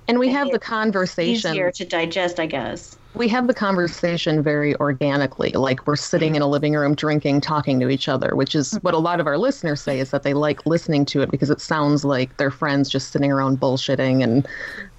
and 0.07 0.19
we 0.19 0.29
have 0.29 0.51
the 0.51 0.59
conversation. 0.59 1.51
easier 1.51 1.71
to 1.71 1.85
digest, 1.85 2.39
I 2.39 2.45
guess. 2.45 2.97
We 3.17 3.27
have 3.27 3.47
the 3.47 3.53
conversation 3.53 4.41
very 4.43 4.75
organically 4.75 5.51
like 5.51 5.85
we're 5.87 5.95
sitting 5.95 6.35
in 6.35 6.41
a 6.41 6.47
living 6.47 6.73
room 6.73 6.95
drinking 6.95 7.41
talking 7.41 7.79
to 7.79 7.89
each 7.89 8.07
other 8.07 8.35
which 8.35 8.55
is 8.55 8.73
what 8.81 8.93
a 8.93 8.97
lot 8.97 9.19
of 9.19 9.27
our 9.27 9.37
listeners 9.37 9.81
say 9.81 9.99
is 9.99 10.11
that 10.11 10.23
they 10.23 10.33
like 10.33 10.65
listening 10.65 11.05
to 11.05 11.21
it 11.21 11.31
because 11.31 11.49
it 11.49 11.59
sounds 11.59 12.05
like 12.05 12.35
their 12.37 12.51
friends 12.51 12.89
just 12.89 13.11
sitting 13.11 13.31
around 13.31 13.59
bullshitting 13.59 14.23
and 14.23 14.47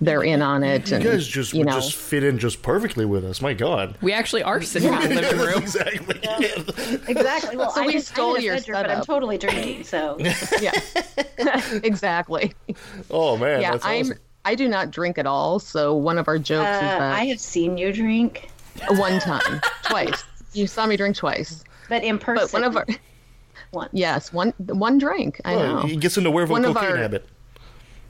they're 0.00 0.22
in 0.22 0.42
on 0.42 0.62
it 0.62 0.88
You 0.90 0.96
and 0.96 1.04
guys 1.04 1.26
just 1.26 1.52
you 1.54 1.64
know 1.64 1.72
just 1.72 1.94
fit 1.94 2.22
in 2.24 2.38
just 2.38 2.62
perfectly 2.62 3.04
with 3.04 3.24
us. 3.24 3.40
My 3.42 3.52
God. 3.54 3.96
We 4.00 4.12
actually 4.12 4.42
are 4.42 4.62
sitting 4.62 4.92
in 4.92 5.00
the 5.00 5.08
living 5.22 5.38
room. 5.38 5.62
exactly. 5.62 6.20
Exactly. 7.08 7.56
Well, 7.56 7.70
So 7.70 7.82
I 7.82 7.86
we 7.86 7.92
didn't- 7.92 8.04
stole 8.04 8.36
I 8.36 8.40
your 8.40 8.54
offend 8.54 8.66
her, 8.76 8.82
but 8.82 8.90
I'm 8.90 9.04
totally 9.04 9.38
drinking. 9.38 9.84
So 9.84 10.16
yeah 10.60 10.72
exactly 11.82 12.52
Oh 13.10 13.36
man, 13.36 13.60
yeah 13.60 13.72
that's 13.72 13.84
i'm 13.84 14.00
awesome. 14.06 14.18
I 14.48 14.54
do 14.54 14.66
not 14.68 14.90
drink 14.90 15.18
at 15.18 15.26
all 15.26 15.58
so 15.58 15.94
one 15.94 16.16
of 16.18 16.26
our 16.28 16.38
jokes 16.38 16.68
is 16.78 16.82
uh, 16.82 16.98
that 16.98 17.12
I 17.20 17.24
have 17.26 17.38
seen 17.40 17.76
you 17.76 17.92
drink, 17.92 18.48
one 18.90 19.18
time 19.20 19.60
twice 19.84 20.24
you 20.54 20.66
saw 20.66 20.86
me 20.86 20.96
drink 20.96 21.16
twice 21.16 21.62
but 21.88 22.02
in 22.02 22.18
person. 22.18 22.46
but 22.46 22.52
one 22.52 22.64
of 22.64 22.76
our 22.76 22.86
One. 23.72 23.88
yes 23.92 24.32
one 24.32 24.54
one 24.58 24.96
drink 24.98 25.40
i 25.44 25.54
Well, 25.56 25.74
know 25.74 25.80
he 25.82 25.96
gets 25.96 26.16
into 26.16 26.30
werewolf 26.30 26.50
One 26.60 26.64
of 26.64 26.74
cocaine 26.74 26.92
our- 26.92 26.96
habit. 26.96 27.26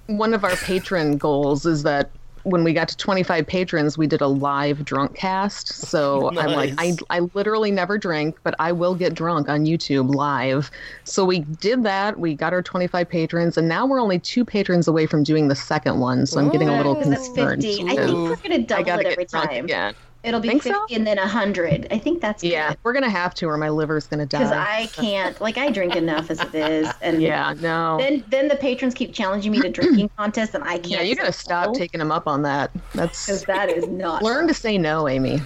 one 0.06 0.32
of 0.34 0.44
our 0.44 0.54
patron 0.56 1.16
goals 1.16 1.66
is 1.66 1.82
that 1.82 2.10
when 2.44 2.64
we 2.64 2.72
got 2.72 2.88
to 2.88 2.96
25 2.96 3.46
patrons 3.46 3.98
we 3.98 4.06
did 4.06 4.20
a 4.20 4.26
live 4.26 4.84
drunk 4.84 5.14
cast 5.14 5.68
so 5.68 6.30
i'm 6.38 6.52
like 6.52 6.72
I, 6.78 6.96
I 7.10 7.20
literally 7.34 7.70
never 7.70 7.98
drink 7.98 8.38
but 8.42 8.54
i 8.58 8.72
will 8.72 8.94
get 8.94 9.14
drunk 9.14 9.48
on 9.48 9.64
youtube 9.64 10.14
live 10.14 10.70
so 11.04 11.24
we 11.24 11.40
did 11.40 11.82
that 11.84 12.18
we 12.18 12.34
got 12.34 12.52
our 12.52 12.62
25 12.62 13.08
patrons 13.08 13.56
and 13.56 13.68
now 13.68 13.86
we're 13.86 14.00
only 14.00 14.18
two 14.18 14.44
patrons 14.44 14.88
away 14.88 15.06
from 15.06 15.22
doing 15.22 15.48
the 15.48 15.56
second 15.56 16.00
one 16.00 16.26
so 16.26 16.40
i'm 16.40 16.48
getting 16.48 16.68
a 16.68 16.76
little 16.76 16.96
concerned 16.96 17.62
50. 17.62 17.84
I 17.84 17.96
think 17.96 18.12
we're 18.12 18.36
gonna 18.36 18.58
double 18.58 18.98
it 19.00 19.06
every 19.06 19.24
time. 19.24 19.64
again. 19.64 19.94
It'll 20.28 20.40
be 20.40 20.48
Think 20.48 20.62
50 20.62 20.78
so? 20.78 20.94
and 20.94 21.06
then 21.06 21.16
100. 21.16 21.88
I 21.90 21.98
think 21.98 22.20
that's 22.20 22.44
yeah 22.44 22.74
we're 22.84 22.92
gonna 22.92 23.08
have 23.10 23.34
to 23.36 23.46
or 23.46 23.56
my 23.56 23.70
liver's 23.70 24.06
gonna 24.06 24.26
die 24.26 24.38
Because 24.38 24.52
I 24.52 24.86
can't, 24.92 25.40
like, 25.40 25.56
I 25.58 25.70
drink 25.70 25.96
enough 25.96 26.30
as 26.30 26.40
it 26.40 26.54
is, 26.54 26.88
and 27.02 27.22
yeah 27.22 27.54
no 27.60 27.96
Then, 27.98 28.22
then 28.28 28.48
the 28.48 28.56
patrons 28.56 28.94
keep 28.94 29.12
challenging 29.14 29.52
me 29.52 29.60
to 29.60 29.70
drinking 29.70 30.10
contests, 30.18 30.54
and 30.54 30.62
I 30.64 30.74
can't. 30.78 30.88
yeah 30.90 31.02
you 31.02 31.16
gotta 31.16 31.32
stop 31.32 31.74
taking 31.74 31.98
them 31.98 32.12
up 32.12 32.26
on 32.26 32.42
that 32.42 32.70
that's 32.94 33.24
because 33.26 33.42
that 33.44 33.70
is 33.70 33.86
not. 33.88 34.22
learn 34.22 34.46
to 34.48 34.54
say 34.54 34.76
no 34.78 35.08
amy 35.08 35.40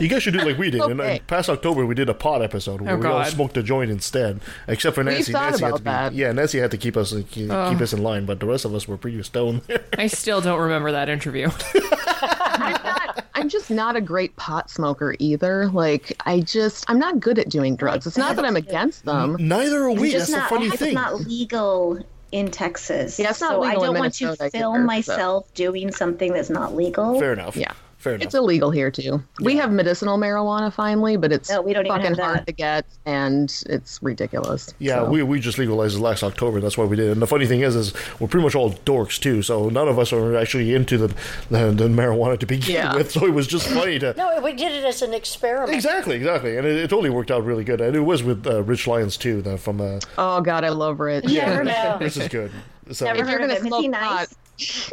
You 0.00 0.08
guys 0.08 0.22
should 0.22 0.34
do 0.34 0.40
like 0.40 0.58
we 0.58 0.70
did. 0.70 0.82
In, 0.82 1.00
Okay. 1.00 1.16
in 1.16 1.22
past 1.26 1.48
October, 1.48 1.84
we 1.86 1.94
did 1.94 2.08
a 2.08 2.14
pot 2.14 2.42
episode 2.42 2.80
where 2.80 2.94
Oh, 2.94 2.96
we 2.96 3.06
all 3.06 3.24
smoked 3.24 3.56
a 3.56 3.62
joint 3.62 3.90
instead, 3.90 4.40
except 4.68 4.94
for 4.96 5.04
We 5.04 5.12
Nancy. 5.12 5.32
thought 5.32 5.50
Nancy 5.50 5.64
had 5.64 5.68
about 5.70 5.76
to 5.78 5.82
be, 5.82 5.90
that. 5.90 6.12
yeah, 6.14 6.32
Nancy 6.32 6.58
had 6.58 6.70
to 6.72 6.76
keep 6.78 6.96
us 6.96 7.12
keep, 7.30 7.48
keep 7.50 7.80
us 7.80 7.92
in 7.92 8.02
line, 8.02 8.24
but 8.24 8.40
the 8.40 8.46
rest 8.46 8.64
of 8.64 8.74
us 8.74 8.86
were 8.88 8.96
pretty 8.96 9.22
stoned. 9.22 9.62
I 9.96 10.06
still 10.08 10.40
don't 10.40 10.60
remember 10.60 10.90
that 10.92 11.08
interview. 11.08 11.50
I'm 12.22 13.48
just 13.48 13.70
not 13.70 13.96
a 13.96 14.00
great 14.00 14.36
pot 14.36 14.70
smoker 14.70 15.14
either. 15.18 15.68
Like 15.68 16.16
I 16.26 16.40
just 16.40 16.84
I'm 16.88 16.98
not 16.98 17.20
good 17.20 17.38
at 17.38 17.48
doing 17.48 17.76
drugs. 17.76 18.06
It's 18.06 18.16
not 18.16 18.36
that 18.36 18.44
I'm 18.44 18.56
against 18.56 19.04
them. 19.04 19.36
Neither 19.38 19.84
are 19.84 19.90
It's 19.90 20.00
we. 20.00 20.10
just 20.12 20.30
That's 20.30 20.32
the 20.32 20.36
not, 20.38 20.48
funny 20.50 20.66
it's 20.66 20.76
thing. 20.76 20.88
It's 20.88 20.94
not 20.94 21.20
legal 21.20 22.04
in 22.30 22.50
Texas. 22.50 23.18
Yeah, 23.18 23.30
it's 23.30 23.40
not 23.40 23.52
so 23.52 23.60
legal 23.60 23.82
I 23.82 23.86
don't 23.86 23.98
want 23.98 24.14
to 24.14 24.36
film 24.36 24.36
either, 24.40 24.50
so- 24.50 24.78
myself 24.78 25.52
doing 25.54 25.90
something 25.92 26.32
that's 26.32 26.50
not 26.50 26.74
legal. 26.74 27.18
Fair 27.18 27.32
enough. 27.32 27.56
Yeah. 27.56 27.72
Fair 28.02 28.14
enough. 28.14 28.26
It's 28.26 28.34
illegal 28.34 28.72
here 28.72 28.90
too. 28.90 29.22
We 29.40 29.54
have 29.56 29.70
medicinal 29.70 30.18
marijuana 30.18 30.72
finally, 30.72 31.16
but 31.16 31.30
it's 31.32 31.48
No, 31.48 31.62
we 31.62 31.72
don't 31.72 31.86
fucking 31.86 32.14
hard 32.16 32.44
to 32.46 32.52
get 32.52 32.84
and 33.06 33.48
it's 33.66 34.02
ridiculous. 34.02 34.74
Yeah, 34.80 34.96
So- 35.04 35.10
we, 35.10 35.22
we 35.22 35.38
just 35.38 35.56
legalized 35.56 35.96
it 35.96 36.00
last 36.00 36.24
October. 36.24 36.60
That's 36.60 36.76
why 36.76 36.84
we 36.84 36.96
did. 36.96 37.08
it. 37.08 37.12
And 37.12 37.22
the 37.22 37.28
funny 37.28 37.46
thing 37.46 37.60
is, 37.60 37.76
is 37.76 37.94
we're 38.18 38.26
pretty 38.26 38.42
much 38.44 38.56
all 38.56 38.72
dorks 38.72 39.20
too. 39.20 39.40
So 39.42 39.68
none 39.68 39.86
of 39.86 40.00
us 40.00 40.12
are 40.12 40.36
actually 40.36 40.74
into 40.74 40.98
the 40.98 41.08
the, 41.50 41.70
the 41.70 41.84
marijuana 41.88 42.38
to 42.40 42.46
begin 42.46 42.74
Yeah. 42.74 42.94
with. 42.96 43.12
So 43.12 43.24
it 43.26 43.32
was 43.34 43.46
just 43.46 43.68
funny 43.68 43.98
to. 44.00 44.14
No, 44.16 44.40
we 44.40 44.52
did 44.52 44.72
it 44.72 44.84
as 44.84 45.00
an 45.02 45.14
experiment. 45.14 45.72
Exactly, 45.72 46.16
exactly, 46.16 46.56
and 46.56 46.66
it, 46.66 46.76
it 46.76 46.90
totally 46.90 47.10
worked 47.10 47.30
out 47.30 47.44
really 47.44 47.62
good. 47.62 47.80
And 47.80 47.94
it 47.94 48.00
was 48.00 48.22
with 48.24 48.46
uh, 48.46 48.62
Rich 48.64 48.86
Lyons 48.88 49.16
too, 49.16 49.42
the, 49.42 49.56
from 49.58 49.80
uh, 49.80 50.00
Oh 50.18 50.40
god, 50.40 50.64
I 50.64 50.70
love 50.70 50.98
Rich. 50.98 51.26
Yeah. 51.28 51.98
this 51.98 52.16
is 52.16 52.26
good. 52.28 52.50
So 52.90 53.04
Never 53.04 53.20
If 53.22 53.28
you're 53.28 53.38
heard 53.38 53.48
gonna 53.48 53.52
of 53.54 53.58
him. 53.60 53.66
Is 53.66 53.68
smoke 53.68 53.82
he 53.82 53.88
nice? 53.88 54.34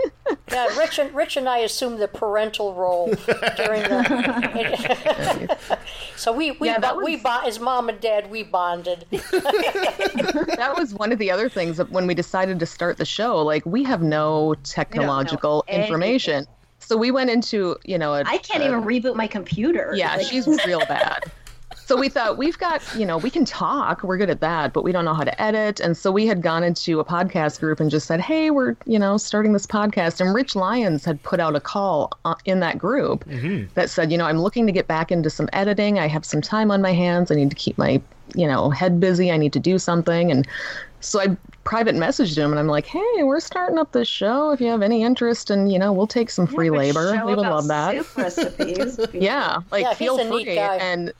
Yeah, 0.52 0.78
Rich 0.78 1.00
and 1.00 1.14
Rich 1.16 1.38
and 1.38 1.48
I 1.50 1.60
assumed 1.60 2.00
the 2.00 2.08
parental 2.08 2.74
role 2.76 3.08
during 3.56 3.82
the. 3.84 5.58
so 6.16 6.32
we 6.32 6.52
we 6.52 6.68
Yeah, 6.68 6.80
that 6.80 6.96
bo- 6.96 7.04
we 7.04 7.16
bo- 7.18 7.42
as 7.46 7.60
mom 7.60 7.90
and 7.90 8.00
dad 8.00 8.30
we 8.32 8.44
bonded. 8.44 9.06
that 9.12 10.74
was 10.78 10.94
one 10.94 11.12
of 11.12 11.18
the 11.20 11.32
other 11.32 11.50
things 11.50 11.78
that 11.78 11.92
when 11.92 12.08
we 12.08 12.14
decided 12.14 12.60
to 12.60 12.66
start 12.66 12.98
the 12.98 13.06
show, 13.06 13.38
like 13.44 13.66
we 13.66 13.84
have 13.84 14.02
no 14.02 14.56
technological 14.64 15.64
anything. 15.68 15.86
information. 15.88 16.46
So 16.80 16.96
we 16.98 17.12
went 17.12 17.30
into, 17.30 17.76
you 17.84 17.98
know, 17.98 18.14
a, 18.14 18.24
I 18.26 18.38
can't 18.38 18.64
a- 18.64 18.68
even 18.68 18.84
reboot 18.84 19.16
my 19.16 19.28
computer. 19.28 19.94
Yeah, 19.96 20.16
Like- 20.16 20.26
she's 20.28 20.48
real 20.66 20.80
bad. 20.88 21.24
So 21.90 21.98
we 21.98 22.08
thought 22.08 22.38
we've 22.38 22.60
got, 22.60 22.84
you 22.96 23.04
know, 23.04 23.18
we 23.18 23.32
can 23.32 23.46
talk, 23.46 24.04
we're 24.04 24.18
good 24.18 24.30
at 24.30 24.42
that, 24.42 24.74
but 24.74 24.84
we 24.84 24.92
don't 24.92 25.06
know 25.06 25.16
how 25.16 25.24
to 25.24 25.42
edit. 25.42 25.80
And 25.80 25.98
so 25.98 26.12
we 26.12 26.28
had 26.28 26.44
gone 26.44 26.64
into 26.64 27.00
a 27.00 27.04
podcast 27.04 27.60
group 27.60 27.80
and 27.80 27.90
just 27.90 28.06
said, 28.06 28.22
hey, 28.22 28.52
we're, 28.52 28.76
you 28.86 29.00
know, 29.00 29.18
starting 29.18 29.54
this 29.54 29.66
podcast. 29.66 30.22
And 30.22 30.36
Rich 30.36 30.56
Lyons 30.56 31.04
had 31.04 31.24
put 31.24 31.40
out 31.40 31.56
a 31.56 31.60
call 31.60 32.12
uh, 32.26 32.36
in 32.46 32.60
that 32.60 32.78
group 32.78 33.26
that 33.74 33.90
said, 33.90 34.12
you 34.12 34.20
know, 34.20 34.26
I'm 34.26 34.40
looking 34.40 34.68
to 34.68 34.72
get 34.72 34.86
back 34.86 35.12
into 35.12 35.32
some 35.32 35.50
editing. 35.52 35.98
I 35.98 36.08
have 36.08 36.24
some 36.26 36.42
time 36.42 36.70
on 36.70 36.80
my 36.80 36.94
hands. 36.94 37.32
I 37.32 37.34
need 37.34 37.50
to 37.50 37.56
keep 37.56 37.76
my, 37.80 38.00
you 38.36 38.46
know, 38.46 38.70
head 38.70 39.00
busy. 39.00 39.32
I 39.32 39.38
need 39.38 39.54
to 39.54 39.60
do 39.60 39.80
something. 39.80 40.30
And 40.30 40.48
so 41.00 41.20
I 41.20 41.36
private 41.64 41.96
messaged 41.96 42.38
him 42.38 42.52
and 42.52 42.60
I'm 42.60 42.68
like, 42.68 42.86
hey, 42.86 43.24
we're 43.24 43.40
starting 43.40 43.80
up 43.80 43.94
this 43.94 44.08
show. 44.08 44.52
If 44.52 44.62
you 44.62 44.68
have 44.68 44.84
any 44.84 45.02
interest, 45.02 45.50
and 45.50 45.72
you 45.72 45.80
know, 45.80 45.92
we'll 45.92 46.06
take 46.06 46.30
some 46.30 46.46
free 46.46 46.68
Yeah, 46.68 46.72
but 46.72 46.78
labor. 46.78 47.26
We 47.26 47.34
would 47.34 47.40
love 47.40 47.68
that. 47.70 47.96
soup 47.96 48.16
recipes. 48.16 49.00
Yeah, 49.14 49.62
like 49.72 49.82
Yeah, 49.86 49.90
he's 49.90 49.98
feel 49.98 50.20
a 50.20 50.30
neat 50.30 50.46
free. 50.46 50.54
guy. 50.54 50.76
And 50.76 51.14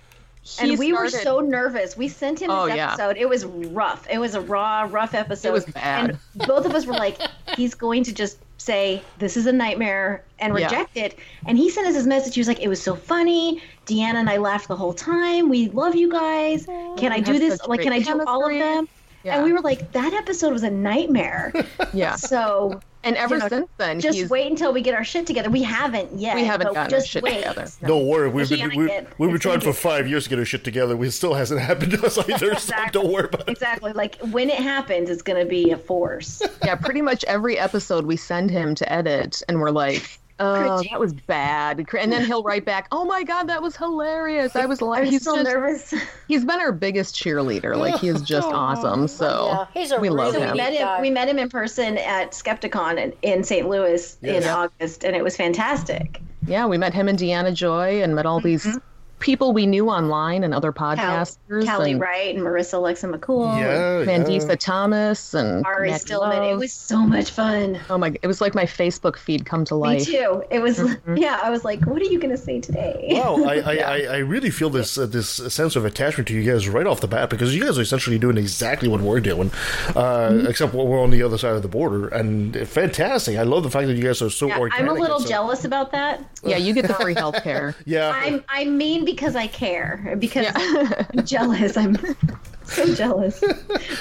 he 0.58 0.72
and 0.72 0.80
we 0.80 0.94
were 0.94 1.10
so 1.10 1.40
nervous. 1.40 1.96
We 1.98 2.08
sent 2.08 2.42
him 2.42 2.48
this 2.50 2.58
Oh, 2.58 2.66
yeah. 2.66 2.90
episode. 2.94 3.18
It 3.18 3.28
was 3.30 3.46
rough. 3.46 4.08
It 4.10 4.18
was 4.18 4.36
a 4.36 4.42
raw, 4.42 4.88
rough 4.90 5.14
episode. 5.14 5.50
It 5.50 5.52
was 5.52 5.66
bad. 5.66 6.10
And 6.12 6.20
both 6.48 6.66
of 6.66 6.74
us 6.74 6.86
were 6.86 6.94
like, 6.94 7.18
he's 7.56 7.76
going 7.76 8.04
to 8.06 8.14
just 8.14 8.40
say, 8.58 9.02
this 9.18 9.38
is 9.38 9.46
a 9.46 9.52
nightmare 9.54 10.26
and 10.40 10.58
Yeah. 10.58 10.66
reject 10.66 10.98
it. 10.98 11.20
And 11.46 11.58
he 11.58 11.70
sent 11.70 11.88
us 11.88 11.96
his 11.96 12.08
message. 12.08 12.34
He 12.36 12.40
was 12.42 12.48
like, 12.48 12.60
it 12.60 12.68
was 12.68 12.82
so 12.82 12.96
funny. 12.96 13.62
Deanna 13.86 14.16
and 14.16 14.30
I 14.30 14.38
laughed 14.38 14.68
the 14.68 14.76
whole 14.76 14.94
time. 14.94 15.50
We 15.50 15.70
love 15.70 15.96
you 15.96 16.12
guys. 16.12 16.66
Can 16.98 17.12
I 17.12 17.20
do 17.20 17.40
this? 17.40 17.66
Like, 17.68 17.82
can 17.82 17.94
I 17.94 18.00
do 18.00 18.22
all 18.26 18.46
of 18.46 18.52
them? 18.54 18.88
Yeah. 19.24 19.36
And 19.36 19.44
we 19.46 19.54
were 19.54 19.62
like, 19.62 19.92
that 19.92 20.14
episode 20.14 20.54
was 20.54 20.64
a 20.64 20.70
nightmare. 20.72 21.52
Yeah. 21.94 22.16
So 22.16 22.80
And 23.04 23.16
ever 23.16 23.36
you 23.36 23.42
know, 23.42 23.48
since 23.48 23.70
then, 23.78 24.00
just 24.00 24.18
he's 24.20 24.30
wait 24.30 24.50
until 24.50 24.72
we 24.72 24.82
get 24.82 24.94
our 24.94 25.04
shit 25.04 25.26
together. 25.26 25.50
We 25.50 25.64
haven't 25.64 26.20
yet. 26.20 26.36
we 26.36 26.44
haven't 26.44 26.68
but 26.68 26.74
gotten 26.76 26.94
our 26.94 27.02
shit 27.04 27.24
wait. 27.24 27.38
together. 27.38 27.66
No. 27.82 27.88
Don't 27.88 28.08
worry, 28.08 28.30
we've 28.30 28.48
been 28.48 28.70
we, 28.76 28.86
get- 28.88 29.08
we've 29.20 29.32
been 29.32 29.40
trying 29.40 29.62
for 29.62 29.74
five 29.74 30.08
years 30.08 30.26
to 30.26 30.30
get 30.30 30.38
our 30.40 30.46
shit 30.46 30.64
together. 30.64 31.02
It 31.04 31.12
still 31.12 31.34
hasn't 31.34 31.60
happened 31.70 31.94
to 31.94 32.06
us 32.06 32.18
either. 32.30 32.54
So 32.56 32.76
don't 32.92 33.12
worry 33.12 33.26
about 33.26 33.42
it. 33.42 33.50
Exactly. 33.50 33.92
Like 33.94 34.18
when 34.32 34.50
it 34.50 34.60
happens, 34.60 35.10
it's 35.10 35.24
going 35.24 35.40
to 35.44 35.50
be 35.50 35.72
a 35.72 35.78
force. 35.78 36.42
Yeah, 36.64 36.76
pretty 36.76 37.02
much 37.02 37.24
every 37.26 37.58
episode 37.58 38.06
we 38.06 38.18
send 38.18 38.52
him 38.52 38.76
to 38.76 38.92
edit, 38.94 39.42
and 39.50 39.60
we're 39.60 39.72
like, 39.72 40.20
"Oh, 40.40 40.82
that 40.90 41.00
was 41.00 41.14
bad," 41.14 41.86
and 42.00 42.12
then 42.12 42.26
he'll 42.26 42.44
write 42.44 42.66
back, 42.66 42.88
"Oh 42.92 43.06
my 43.06 43.24
god, 43.24 43.44
that 43.44 43.62
was 43.62 43.76
hilarious! 43.76 44.56
I 44.56 44.66
was 44.66 44.82
like, 44.82 45.06
he's 45.06 45.24
so 45.24 45.36
just, 45.36 45.50
nervous. 45.50 45.94
he's 46.28 46.46
been 46.46 46.60
our 46.60 46.72
biggest 46.72 47.16
cheerleader. 47.16 47.76
Like 47.78 48.00
he 48.00 48.08
is 48.08 48.22
just 48.22 48.48
oh, 48.52 48.56
awesome. 48.56 49.08
So 49.08 49.48
Yeah, 49.48 49.82
he's 49.82 49.92
a 49.92 50.00
we 50.00 50.10
love 50.10 50.34
really 50.34 50.46
we 50.46 50.52
him. 50.52 50.58
met 50.58 50.74
him. 50.74 51.02
We 51.02 51.10
met 51.10 51.28
him 51.28 51.40
in 51.40 51.50
person 51.50 51.98
at 51.98 52.32
Skepticon 52.32 52.98
in, 52.98 53.14
in 53.22 53.44
St. 53.44 53.68
Louis 53.68 54.18
Yes. 54.22 54.44
in 54.44 54.50
August, 54.50 55.04
and 55.04 55.16
it 55.16 55.24
was 55.24 55.36
fantastic. 55.36 56.22
Yeah, 56.48 56.66
we 56.66 56.78
met 56.78 56.94
him 56.94 57.08
and 57.08 57.20
Deanna 57.20 57.54
Joy, 57.54 58.02
and 58.02 58.16
met 58.16 58.26
all 58.26 58.40
these 58.40 58.66
mm-hmm. 58.66 58.78
People 59.20 59.54
we 59.54 59.66
knew 59.66 59.90
online 59.90 60.44
and 60.44 60.54
other 60.54 60.72
Cal- 60.72 60.96
podcasters. 60.96 61.66
Callie 61.68 61.92
and 61.92 62.02
Wright 62.02 62.36
and 62.36 62.44
Marissa 62.46 62.74
Alexa 62.76 63.08
McCool. 63.08 63.58
Yeah, 63.60 64.06
Mandisa 64.12 64.58
Thomas 64.58 65.34
and 65.34 65.66
Ari 65.66 65.92
Matt 65.92 66.02
Stillman. 66.02 66.44
It 66.44 66.56
was 66.58 66.72
so 66.74 67.00
much 67.00 67.32
fun. 67.32 67.80
Oh 67.90 67.98
my! 67.98 68.14
It 68.22 68.28
was 68.28 68.42
like 68.42 68.56
my 68.56 68.66
Facebook 68.66 69.18
feed 69.18 69.46
come 69.46 69.66
to 69.66 69.76
life. 69.76 70.08
Me 70.08 70.14
too. 70.18 70.44
It 70.50 70.60
was, 70.60 70.80
Mm-hmm. 70.80 71.18
yeah, 71.18 71.40
I 71.44 71.50
was 71.50 71.66
like, 71.66 71.86
what 71.86 72.02
are 72.02 72.06
you 72.06 72.20
going 72.20 72.32
to 72.32 72.38
say 72.38 72.62
today? 72.62 73.10
Wow, 73.12 73.44
I, 73.44 73.56
I, 73.60 73.76
I, 73.78 73.98
I 74.00 74.18
really 74.18 74.50
feel 74.50 74.70
this 74.70 74.98
uh, 74.98 75.06
this 75.06 75.30
sense 75.30 75.76
of 75.76 75.84
attachment 75.86 76.28
to 76.30 76.34
you 76.34 76.50
guys 76.50 76.70
right 76.70 76.88
off 76.88 77.02
the 77.02 77.08
bat 77.08 77.30
because 77.30 77.54
you 77.56 77.64
guys 77.64 77.78
are 77.78 77.82
essentially 77.82 78.18
doing 78.18 78.38
exactly 78.38 78.88
what 78.88 79.02
we're 79.02 79.20
doing, 79.20 79.52
uh, 79.96 80.30
Mm-hmm. 80.30 80.48
except 80.48 80.74
we're 80.74 81.02
on 81.02 81.10
the 81.12 81.24
other 81.24 81.38
side 81.38 81.56
of 81.56 81.62
the 81.62 81.68
border, 81.68 82.08
and 82.10 82.56
fantastic. 82.68 83.38
I 83.38 83.44
love 83.44 83.64
the 83.64 83.70
fact 83.72 83.88
that 83.88 83.96
you 83.96 84.04
guys 84.04 84.22
are 84.22 84.30
so 84.30 84.48
Yeah, 84.48 84.60
organic. 84.60 84.90
I'm 84.90 84.96
a 84.96 85.00
little 85.00 85.20
so- 85.20 85.28
jealous 85.28 85.66
about 85.66 85.92
that. 85.92 86.24
Yeah, 86.44 86.58
you 86.58 86.74
get 86.74 86.88
the 86.88 86.94
free 86.94 87.14
health 87.24 87.44
care. 87.44 87.76
Yeah, 87.86 88.12
I'm 88.16 88.44
I 88.48 88.66
mean 88.66 89.06
because 89.12 89.36
I 89.36 89.48
care 89.48 90.16
because 90.20 90.48
I'm 90.56 91.26
jealous. 91.26 91.78
I'm 91.78 91.98
so 92.72 92.94
jealous. 92.96 93.44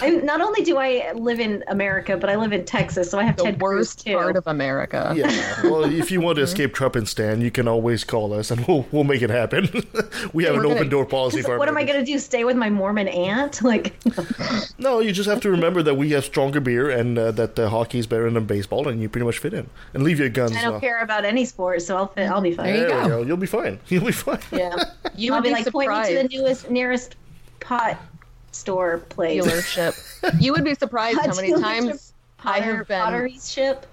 I'm 0.03 0.25
not 0.25 0.41
only 0.41 0.63
do 0.63 0.77
I 0.79 1.13
live 1.15 1.41
in 1.41 1.65
America, 1.69 2.17
but 2.17 2.31
I 2.31 2.37
live 2.37 2.53
in 2.53 2.65
Texas, 2.65 3.11
so 3.11 3.19
I 3.19 3.25
have 3.25 3.37
The 3.37 3.45
Ted 3.45 3.59
Cruz 3.59 3.79
worst 3.79 4.07
too. 4.07 4.15
part 4.15 4.37
of 4.37 4.47
America. 4.47 5.13
Yeah. 5.17 5.63
Well, 5.65 5.85
if 5.85 6.11
you 6.11 6.21
want 6.21 6.37
to 6.37 6.43
escape 6.43 6.75
Trump 6.75 6.97
and 6.97 7.09
Stan, 7.09 7.41
you 7.41 7.51
can 7.51 7.67
always 7.69 8.05
call 8.05 8.33
us, 8.33 8.51
and 8.51 8.67
we'll 8.67 8.87
we'll 8.93 9.05
make 9.05 9.23
it 9.23 9.31
happen. 9.31 9.69
we 10.33 10.45
have 10.45 10.55
We're 10.55 10.61
an 10.61 10.69
gonna- 10.69 10.75
open 10.75 10.89
door 10.89 11.07
policy 11.07 11.43
for. 11.43 11.59
what 11.59 11.69
am 11.69 11.77
I 11.77 11.85
going 11.85 11.99
to 11.99 12.05
do? 12.05 12.19
Stay 12.19 12.45
with 12.45 12.57
my 12.57 12.71
Mormon 12.71 13.09
aunt? 13.09 13.61
Like, 13.69 13.93
No, 14.79 15.01
you 15.01 15.13
just 15.13 15.29
have 15.29 15.41
to 15.43 15.51
remember 15.51 15.83
that 15.83 15.95
we 15.95 16.11
have 16.13 16.25
stronger 16.25 16.61
beer 16.61 16.89
and 16.91 17.19
uh, 17.19 17.31
that 17.33 17.59
uh, 17.59 17.69
hockey 17.69 17.99
is 17.99 18.07
better 18.07 18.31
than 18.31 18.45
baseball, 18.47 18.89
and 18.89 19.01
you 19.03 19.09
pretty 19.09 19.27
much 19.27 19.39
fit 19.39 19.53
in. 19.53 19.69
And 19.95 20.03
leave 20.05 20.19
your 20.19 20.29
guns. 20.31 20.57
I 20.57 20.63
don't 20.63 20.75
uh, 20.75 20.81
care 20.81 21.03
about 21.03 21.25
any 21.25 21.45
sport, 21.45 21.83
so 21.83 21.97
I'll 21.97 22.07
fit, 22.07 22.31
I'll 22.31 22.41
be 22.41 22.53
fine. 22.53 22.73
there 22.73 23.03
we 23.03 23.09
go. 23.09 23.23
You'll 23.23 23.37
be 23.37 23.47
fine. 23.47 23.79
You'll 23.89 24.05
be 24.07 24.13
fine. 24.13 24.39
Yeah, 24.53 24.75
You 25.17 25.35
I'll 25.35 25.43
be 25.43 25.49
be 25.49 25.55
like, 25.55 25.67
point 25.71 25.91
me 25.91 26.09
to 26.09 26.23
the 26.23 26.29
newest, 26.29 26.71
nearest 26.71 27.17
pot 27.61 27.99
store 28.53 28.99
place. 28.99 29.45
dealership. 29.45 30.41
You 30.41 30.53
would 30.53 30.65
be 30.65 30.75
surprised 30.75 31.19
how 31.21 31.35
many 31.35 31.53
times 31.53 32.13
I 32.45 32.61
have 32.61 32.89
been 32.89 32.99
pottery 33.01 33.39
ship. 33.41 33.87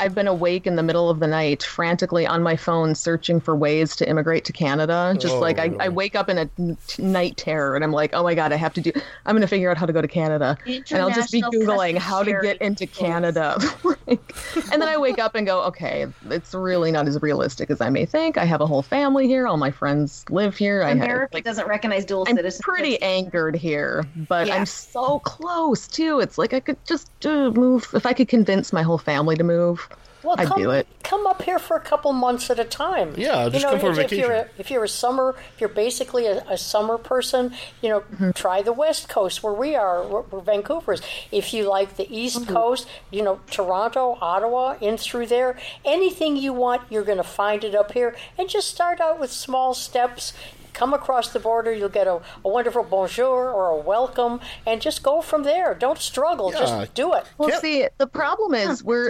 I've 0.00 0.14
been 0.14 0.26
awake 0.28 0.66
in 0.66 0.76
the 0.76 0.82
middle 0.82 1.08
of 1.10 1.20
the 1.20 1.26
night, 1.26 1.62
frantically 1.62 2.26
on 2.26 2.42
my 2.42 2.56
phone, 2.56 2.94
searching 2.94 3.40
for 3.40 3.54
ways 3.56 3.94
to 3.96 4.08
immigrate 4.08 4.44
to 4.46 4.52
Canada. 4.52 5.14
Just 5.18 5.34
Oh, 5.34 5.40
like 5.40 5.58
I, 5.58 5.72
I 5.80 5.88
wake 5.88 6.14
up 6.14 6.28
in 6.28 6.38
a 6.38 6.50
n- 6.58 6.76
night 6.98 7.36
terror, 7.36 7.74
and 7.74 7.84
I'm 7.84 7.92
like, 7.92 8.10
oh 8.14 8.22
my 8.22 8.34
god, 8.34 8.52
I 8.52 8.56
have 8.56 8.72
to 8.74 8.80
do. 8.80 8.92
I'm 9.26 9.34
going 9.34 9.42
to 9.42 9.48
figure 9.48 9.70
out 9.70 9.76
how 9.76 9.86
to 9.86 9.92
go 9.92 10.00
to 10.02 10.08
Canada, 10.08 10.56
and 10.66 10.84
I'll 10.94 11.10
just 11.10 11.32
be 11.32 11.42
googling 11.42 11.98
how 11.98 12.22
to 12.22 12.38
get 12.42 12.58
into 12.58 12.86
Canada. 12.86 13.58
Like, 14.06 14.34
and 14.70 14.82
then 14.82 14.88
I 14.88 14.98
wake 14.98 15.18
up 15.18 15.34
and 15.34 15.46
go, 15.46 15.62
okay, 15.62 16.06
it's 16.28 16.52
really 16.52 16.92
not 16.92 17.08
as 17.08 17.20
realistic 17.22 17.70
as 17.70 17.80
I 17.80 17.88
may 17.88 18.04
think. 18.04 18.36
I 18.36 18.44
have 18.44 18.60
a 18.60 18.66
whole 18.66 18.82
family 18.82 19.26
here. 19.26 19.46
All 19.46 19.56
my 19.56 19.70
friends 19.70 20.26
live 20.28 20.58
here. 20.58 20.82
I 20.82 20.94
have, 20.94 21.28
like, 21.32 21.44
doesn't 21.44 21.66
recognize 21.66 22.04
dual 22.04 22.26
I'm 22.28 22.36
citizenship. 22.36 22.62
pretty 22.64 23.00
angered 23.00 23.56
here, 23.56 24.04
but 24.28 24.46
Yeah. 24.48 24.56
I'm 24.56 24.66
so 24.66 25.20
close 25.20 25.88
too. 25.88 26.20
It's 26.20 26.36
like 26.36 26.52
I 26.52 26.60
could 26.60 26.76
just 26.86 27.10
uh, 27.24 27.50
move. 27.52 27.86
If 27.94 28.04
I 28.04 28.12
could 28.12 28.28
convince 28.28 28.74
my 28.74 28.82
whole 28.82 28.98
family 28.98 29.36
to 29.36 29.44
move, 29.44 29.83
Well, 30.24 30.36
I'd 30.38 30.48
come, 30.48 30.62
do 30.62 30.70
it. 30.70 30.86
come 31.02 31.26
up 31.26 31.42
here 31.42 31.58
for 31.58 31.76
a 31.76 31.80
couple 31.80 32.12
months 32.12 32.48
at 32.50 32.58
a 32.58 32.64
time. 32.64 33.14
Yeah, 33.16 33.48
just 33.48 33.54
you 33.56 33.60
know, 33.62 33.70
come 33.78 33.80
for 33.94 34.00
a 34.00 34.04
if, 34.04 34.12
if 34.12 34.18
you're 34.18 34.32
a, 34.32 34.36
vacation. 34.44 34.54
if 34.58 34.70
you're 34.70 34.84
a 34.84 34.88
summer, 34.88 35.36
if 35.54 35.60
you're 35.60 35.68
basically 35.68 36.26
a, 36.26 36.44
a 36.48 36.56
summer 36.58 36.98
person, 36.98 37.52
you 37.82 37.88
know, 37.90 38.00
Mm-hmm. 38.14 38.30
try 38.32 38.62
the 38.62 38.72
West 38.72 39.08
Coast 39.08 39.42
where 39.42 39.52
we 39.52 39.74
are, 39.74 40.02
where, 40.06 40.22
where 40.22 40.42
Vancouver 40.42 40.92
is. 40.94 41.02
If 41.32 41.52
you 41.54 41.68
like 41.68 41.96
the 41.96 42.06
East 42.14 42.40
Mm-hmm. 42.42 42.52
Coast, 42.52 42.88
you 43.10 43.22
know, 43.22 43.40
Toronto, 43.50 44.16
Ottawa, 44.20 44.76
in 44.80 44.96
through 44.96 45.26
there, 45.26 45.56
anything 45.84 46.36
you 46.36 46.52
want, 46.52 46.82
you're 46.90 47.04
going 47.04 47.18
to 47.18 47.24
find 47.24 47.64
it 47.64 47.74
up 47.74 47.92
here. 47.92 48.14
And 48.38 48.48
just 48.48 48.68
start 48.68 49.00
out 49.00 49.18
with 49.20 49.30
small 49.32 49.74
steps. 49.74 50.32
Come 50.74 50.92
across 50.92 51.32
the 51.32 51.38
border, 51.38 51.72
you'll 51.72 51.88
get 51.88 52.06
a, 52.06 52.20
a 52.44 52.48
wonderful 52.48 52.82
bonjour 52.82 53.48
or 53.50 53.70
a 53.70 53.76
welcome, 53.76 54.40
and 54.66 54.80
just 54.82 55.02
go 55.02 55.22
from 55.22 55.44
there. 55.44 55.74
Don't 55.74 55.98
struggle, 55.98 56.52
Yeah. 56.52 56.58
just 56.58 56.94
do 56.94 57.14
it. 57.14 57.24
Well, 57.38 57.50
see, 57.60 57.86
the 57.98 58.06
problem 58.06 58.54
is 58.54 58.82
we're 58.84 59.08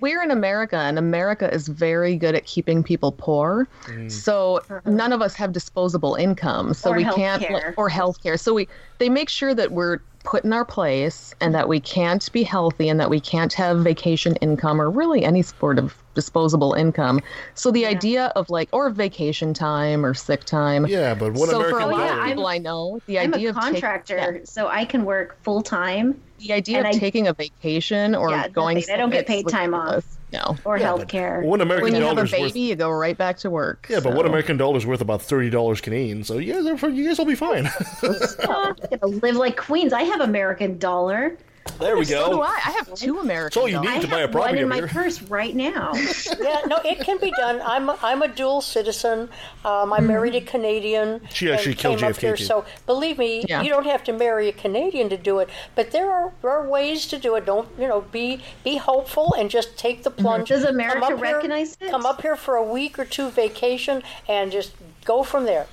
we're 0.00 0.22
in 0.22 0.30
America, 0.30 0.76
and 0.76 0.98
America 0.98 1.52
is 1.52 1.68
very 1.68 2.16
good 2.16 2.34
at 2.34 2.44
keeping 2.44 2.82
people 2.82 3.12
poor. 3.12 3.68
Mm. 3.86 4.10
So 4.10 4.58
uh-huh. 4.68 4.80
none 4.84 5.12
of 5.12 5.22
us 5.22 5.34
have 5.34 5.52
disposable 5.52 6.16
income, 6.16 6.74
so 6.74 6.90
Or 6.90 6.96
we 6.96 7.04
can't 7.04 7.42
healthcare. 7.42 7.74
or 7.76 7.88
health 7.88 8.22
care. 8.22 8.36
So 8.36 8.54
we 8.54 8.68
they 8.98 9.08
make 9.08 9.28
sure 9.28 9.54
that 9.54 9.72
we're 9.72 10.00
put 10.26 10.44
in 10.44 10.52
our 10.52 10.64
place, 10.64 11.34
and 11.40 11.54
that 11.54 11.68
we 11.68 11.80
can't 11.80 12.30
be 12.32 12.42
healthy, 12.42 12.88
and 12.90 13.00
that 13.00 13.08
we 13.08 13.20
can't 13.20 13.52
have 13.54 13.78
vacation 13.78 14.36
income 14.36 14.80
or 14.80 14.90
really 14.90 15.24
any 15.24 15.40
sort 15.40 15.78
of 15.78 15.94
disposable 16.14 16.74
income. 16.74 17.20
So 17.54 17.70
the 17.70 17.86
idea 17.86 18.32
of 18.36 18.50
like 18.50 18.68
or 18.72 18.90
vacation 18.90 19.54
time 19.54 20.04
or 20.04 20.12
sick 20.14 20.44
time. 20.44 20.86
Yeah, 20.86 21.14
but 21.14 21.32
what 21.34 21.48
so 21.50 21.60
for 21.62 21.78
a 21.78 21.84
American 21.86 21.90
lot 21.90 22.18
of 22.18 22.24
people 22.26 22.46
I 22.46 22.58
know, 22.58 23.00
the 23.06 23.18
I'm 23.20 23.32
idea 23.34 23.48
a 23.48 23.50
of 23.50 23.56
take- 23.56 23.62
contractor, 23.72 24.40
so 24.44 24.66
I 24.68 24.84
can 24.84 25.04
work 25.04 25.38
full 25.42 25.62
time. 25.62 26.20
the 26.38 26.52
idea 26.52 26.78
And 26.78 26.86
of 26.88 26.94
I- 26.94 26.98
taking 26.98 27.28
a 27.28 27.32
vacation 27.32 28.14
or 28.14 28.28
Yeah, 28.30 28.48
going 28.48 28.76
nothing. 28.78 28.94
I 28.94 28.98
don't 28.98 29.10
get 29.10 29.26
paid 29.26 29.48
time 29.48 29.72
off. 29.72 30.04
Ridiculous. 30.32 30.58
No. 30.64 30.70
or 30.70 30.78
Yeah, 30.78 30.84
health 30.84 31.00
but 31.00 31.08
care. 31.08 31.40
one 31.42 31.60
American 31.60 31.92
when 31.92 32.00
you 32.00 32.06
have 32.06 32.18
a 32.18 32.24
baby, 32.24 32.42
worth- 32.42 32.56
you 32.56 32.74
go 32.76 32.90
right 32.90 33.16
back 33.16 33.38
to 33.38 33.50
work. 33.50 33.86
Yeah, 33.88 34.00
but 34.00 34.14
one. 34.14 34.26
American 34.26 34.56
dollar 34.56 34.76
is 34.78 34.86
worth 34.86 35.00
about 35.00 35.22
thirty 35.22 35.50
dollars 35.50 35.80
Canadian. 35.80 36.24
So 36.24 36.38
you 36.38 36.54
guys, 36.54 36.82
are, 36.82 36.88
you 36.90 37.06
guys 37.08 37.18
will 37.18 37.26
be 37.26 37.34
fine. 37.34 37.70
live 39.02 39.36
like 39.36 39.56
queens. 39.56 39.92
I 39.92 40.02
have 40.02 40.20
American 40.20 40.78
dollar. 40.78 41.36
There 41.78 41.96
we 41.96 42.04
go. 42.06 42.24
So 42.26 42.32
do. 42.36 42.40
I. 42.42 42.46
I 42.66 42.70
have 42.72 42.94
two 42.94 43.18
American. 43.18 43.44
That's 43.44 43.56
all 43.56 43.68
you 43.68 43.74
dollars. 43.74 43.90
need 43.94 44.02
to 44.02 44.08
buy 44.08 44.18
a 44.18 44.20
have 44.22 44.34
one 44.34 44.42
property 44.42 44.62
in 44.62 44.68
my 44.68 44.76
here. 44.76 44.88
purse 44.88 45.22
right 45.22 45.54
now. 45.54 45.92
yeah, 46.40 46.62
no, 46.66 46.78
it 46.84 47.00
can 47.00 47.18
be 47.18 47.30
done. 47.32 47.60
I'm 47.64 47.88
a, 47.88 47.98
I'm 48.02 48.22
a 48.22 48.28
dual 48.28 48.60
citizen. 48.60 49.28
Um, 49.64 49.92
I 49.92 50.00
married 50.00 50.34
a 50.34 50.40
Canadian. 50.40 51.20
She 51.32 51.50
actually 51.52 51.72
and 51.72 51.78
killed 51.80 51.98
came 52.00 52.08
up 52.08 52.16
JFK 52.16 52.20
here. 52.20 52.36
So 52.36 52.64
believe 52.86 53.18
me, 53.18 53.44
Yeah. 53.48 53.62
you 53.62 53.68
don't 53.70 53.86
have 53.86 54.02
to 54.04 54.12
marry 54.12 54.48
a 54.48 54.52
Canadian 54.52 55.08
to 55.10 55.16
do 55.16 55.38
it. 55.38 55.48
But 55.74 55.90
there 55.92 56.10
are, 56.10 56.32
there 56.42 56.50
are 56.50 56.68
ways 56.68 57.06
to 57.08 57.18
do 57.18 57.34
it. 57.36 57.46
Don't 57.46 57.68
you 57.78 57.86
know? 57.88 58.00
Be 58.00 58.42
be 58.64 58.76
hopeful 58.76 59.34
and 59.38 59.50
just 59.50 59.76
take 59.78 60.02
the 60.02 60.10
plunge. 60.10 60.48
Does 60.48 60.64
America 60.64 61.04
up 61.04 61.08
here- 61.10 61.16
recognize 61.18 61.76
it? 61.80 61.90
Come 61.90 62.06
up 62.06 62.22
here 62.22 62.36
for 62.36 62.56
a 62.56 62.62
week 62.64 62.98
or 62.98 63.04
two 63.04 63.30
vacation 63.30 64.02
and 64.28 64.50
just 64.52 64.72
go 65.04 65.22
from 65.22 65.44
there. 65.44 65.66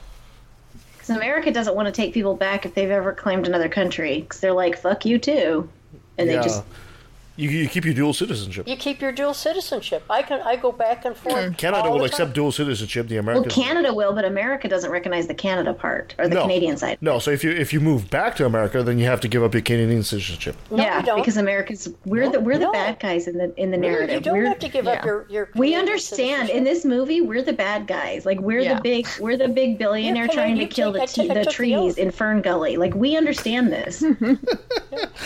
Because 0.94 1.10
America 1.18 1.52
doesn't 1.52 1.76
want 1.76 1.88
to 1.88 1.92
take 1.92 2.14
people 2.14 2.36
back 2.36 2.66
if 2.66 2.76
they've 2.76 2.90
ever 2.90 3.14
claimed 3.14 3.46
another 3.48 3.68
country. 3.70 4.22
Because 4.22 4.40
they're 4.40 4.54
like, 4.54 4.78
"Fuck 4.78 5.06
you 5.06 5.18
too," 5.20 5.68
and 6.18 6.30
yeah. 6.30 6.38
they 6.38 6.44
just 6.44 6.64
you, 7.36 7.50
you 7.50 7.68
keep 7.68 7.86
your 7.86 7.94
dual 7.94 8.14
citizenship. 8.14 8.68
You 8.68 8.76
keep 8.78 9.02
your 9.02 9.12
dual 9.12 9.34
citizenship. 9.34 10.04
I 10.10 10.22
can 10.22 10.42
I 10.42 10.56
go 10.56 10.72
back 10.72 11.06
and 11.06 11.16
forth. 11.18 11.58
Canada 11.58 11.90
will 11.90 12.04
accept 12.04 12.34
dual 12.34 12.52
citizenship. 12.52 13.08
The 13.08 13.18
American. 13.18 13.44
well, 13.50 13.66
Canada 13.66 13.94
will, 13.94 14.14
but 14.14 14.26
America 14.26 14.68
doesn't 14.68 14.92
recognize 14.92 15.28
the 15.28 15.34
Canada 15.34 15.74
part 15.74 16.14
or 16.20 16.28
the 16.28 16.36
no. 16.36 16.42
Canadian 16.44 16.78
side. 16.78 16.98
No, 17.02 17.20
so 17.20 17.32
if 17.32 17.44
you 17.44 17.52
if 17.52 17.74
you 17.74 17.80
move 17.80 18.10
back 18.10 18.36
to 18.36 18.46
America, 18.46 18.84
then 18.84 19.00
you 19.00 19.06
have 19.06 19.20
to 19.22 19.28
give 19.28 19.44
up 19.44 19.54
your 19.54 19.64
Canadian 19.64 20.04
citizenship. 20.04 20.56
No, 20.70 20.84
yeah, 20.84 21.02
don't. 21.02 21.18
because 21.20 21.38
America's 21.38 21.92
we're 22.06 22.30
the 22.30 22.40
we're 22.40 22.58
the 22.60 22.70
bad 22.70 23.00
guys 23.00 23.28
in 23.28 23.38
the 23.38 23.54
in 23.60 23.72
the 23.72 23.78
narrative. 23.78 24.02
You 24.02 24.08
narrative. 24.08 24.24
don't 24.24 24.38
we're, 24.38 24.46
have 24.48 24.60
to 24.60 24.70
give 24.70 24.88
up 24.88 25.00
yeah. 25.00 25.06
your 25.06 25.26
your. 25.30 25.50
we 25.56 25.76
understand 25.76 26.50
in 26.50 26.64
this 26.64 26.86
movie 26.86 27.22
we're 27.22 27.42
the 27.42 27.54
bad 27.54 27.88
guys. 27.88 28.26
Like 28.26 28.40
we're 28.40 28.60
Yeah. 28.60 28.76
the 28.76 28.82
big 28.82 29.08
we're 29.20 29.38
the 29.38 29.48
big 29.50 29.78
billionaire 29.80 30.26
Yeah, 30.26 30.32
trying 30.34 30.56
to 30.58 30.66
kill 30.68 30.94
take- 30.94 31.00
the 31.00 31.04
I 31.04 31.06
t- 31.08 31.22
took- 31.24 31.32
I 31.32 31.34
the 31.34 31.44
took 31.46 31.50
the 31.50 31.56
trees 31.56 31.98
in 31.98 32.12
Fern 32.12 32.42
Gully. 32.42 32.78
Like 32.78 32.94
we 32.94 33.18
understand 33.18 33.72
this. 33.72 34.04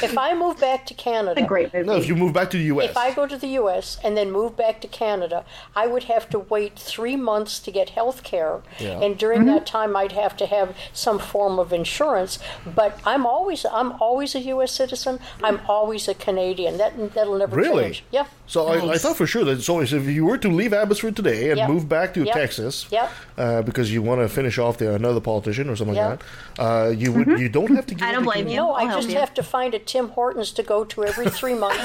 If 0.03 0.17
I 0.17 0.33
move 0.35 0.59
back 0.59 0.85
to 0.87 0.93
Canada, 0.93 1.43
a 1.43 1.47
great 1.47 1.73
movie. 1.73 1.85
No, 1.87 1.96
if 1.97 2.07
you 2.07 2.15
move 2.15 2.33
back 2.33 2.49
to 2.51 2.57
the 2.57 2.63
U.S. 2.65 2.91
If 2.91 2.97
I 2.97 3.13
go 3.13 3.25
to 3.27 3.37
the 3.37 3.47
U.S. 3.61 3.97
and 4.03 4.15
then 4.17 4.31
move 4.31 4.55
back 4.55 4.81
to 4.81 4.87
Canada, 4.87 5.43
I 5.75 5.87
would 5.87 6.03
have 6.05 6.29
to 6.29 6.39
wait 6.39 6.77
three 6.77 7.15
months 7.15 7.59
to 7.59 7.71
get 7.71 7.89
health 7.91 8.23
care. 8.23 8.61
Yeah. 8.79 8.99
And 9.01 9.17
during 9.17 9.45
that 9.45 9.65
time, 9.65 9.95
I'd 9.95 10.11
have 10.13 10.35
to 10.37 10.45
have 10.45 10.75
some 10.93 11.19
form 11.19 11.59
of 11.59 11.73
insurance. 11.73 12.39
But 12.65 12.99
I'm 13.05 13.25
always 13.25 13.65
I'm 13.65 13.91
always 14.01 14.35
a 14.35 14.39
U.S. 14.55 14.71
citizen. 14.71 15.19
I'm 15.43 15.59
always 15.67 16.07
a 16.07 16.13
Canadian. 16.13 16.77
That 16.77 17.13
that'll 17.13 17.37
never 17.37 17.55
Really? 17.55 17.83
change. 17.83 18.03
Yeah. 18.11 18.25
So 18.49 18.67
I, 18.67 18.93
I 18.93 18.97
thought 18.97 19.17
for 19.17 19.27
sure 19.27 19.43
that 19.43 19.61
so 19.61 19.81
if 19.81 19.91
you 19.91 20.25
were 20.25 20.37
to 20.37 20.47
leave 20.49 20.71
Abbotsford 20.73 21.15
today 21.17 21.49
and 21.49 21.57
Yep. 21.57 21.69
move 21.69 21.89
back 21.89 22.13
to 22.13 22.23
Yep. 22.23 22.33
Texas, 22.33 22.85
Yep. 22.91 23.11
uh, 23.37 23.61
because 23.63 23.91
you 23.91 24.01
want 24.01 24.21
to 24.21 24.29
finish 24.29 24.57
off 24.57 24.77
the, 24.77 24.93
another 24.95 25.19
politician 25.19 25.69
or 25.69 25.75
something 25.75 25.95
Yep. 25.95 26.09
like 26.09 26.19
that, 26.55 26.63
uh, 26.63 26.89
you 26.91 27.11
would 27.11 27.27
you 27.39 27.49
don't 27.49 27.75
have 27.75 27.85
to. 27.87 27.95
Give 27.95 28.07
I 28.07 28.11
don't 28.13 28.23
blame 28.23 28.45
Canadian- 28.45 28.51
you. 28.63 28.69
No, 28.69 28.71
I'll 28.73 28.87
I 28.87 28.95
just 28.95 29.09
you. 29.09 29.17
have 29.19 29.33
to 29.33 29.43
find 29.43 29.73
a 29.73 29.79
Tim 29.79 30.09
Hortons 30.09 30.51
to 30.53 30.63
go 30.63 30.85
to 30.85 31.03
every 31.03 31.29
three 31.29 31.55
months. 31.55 31.77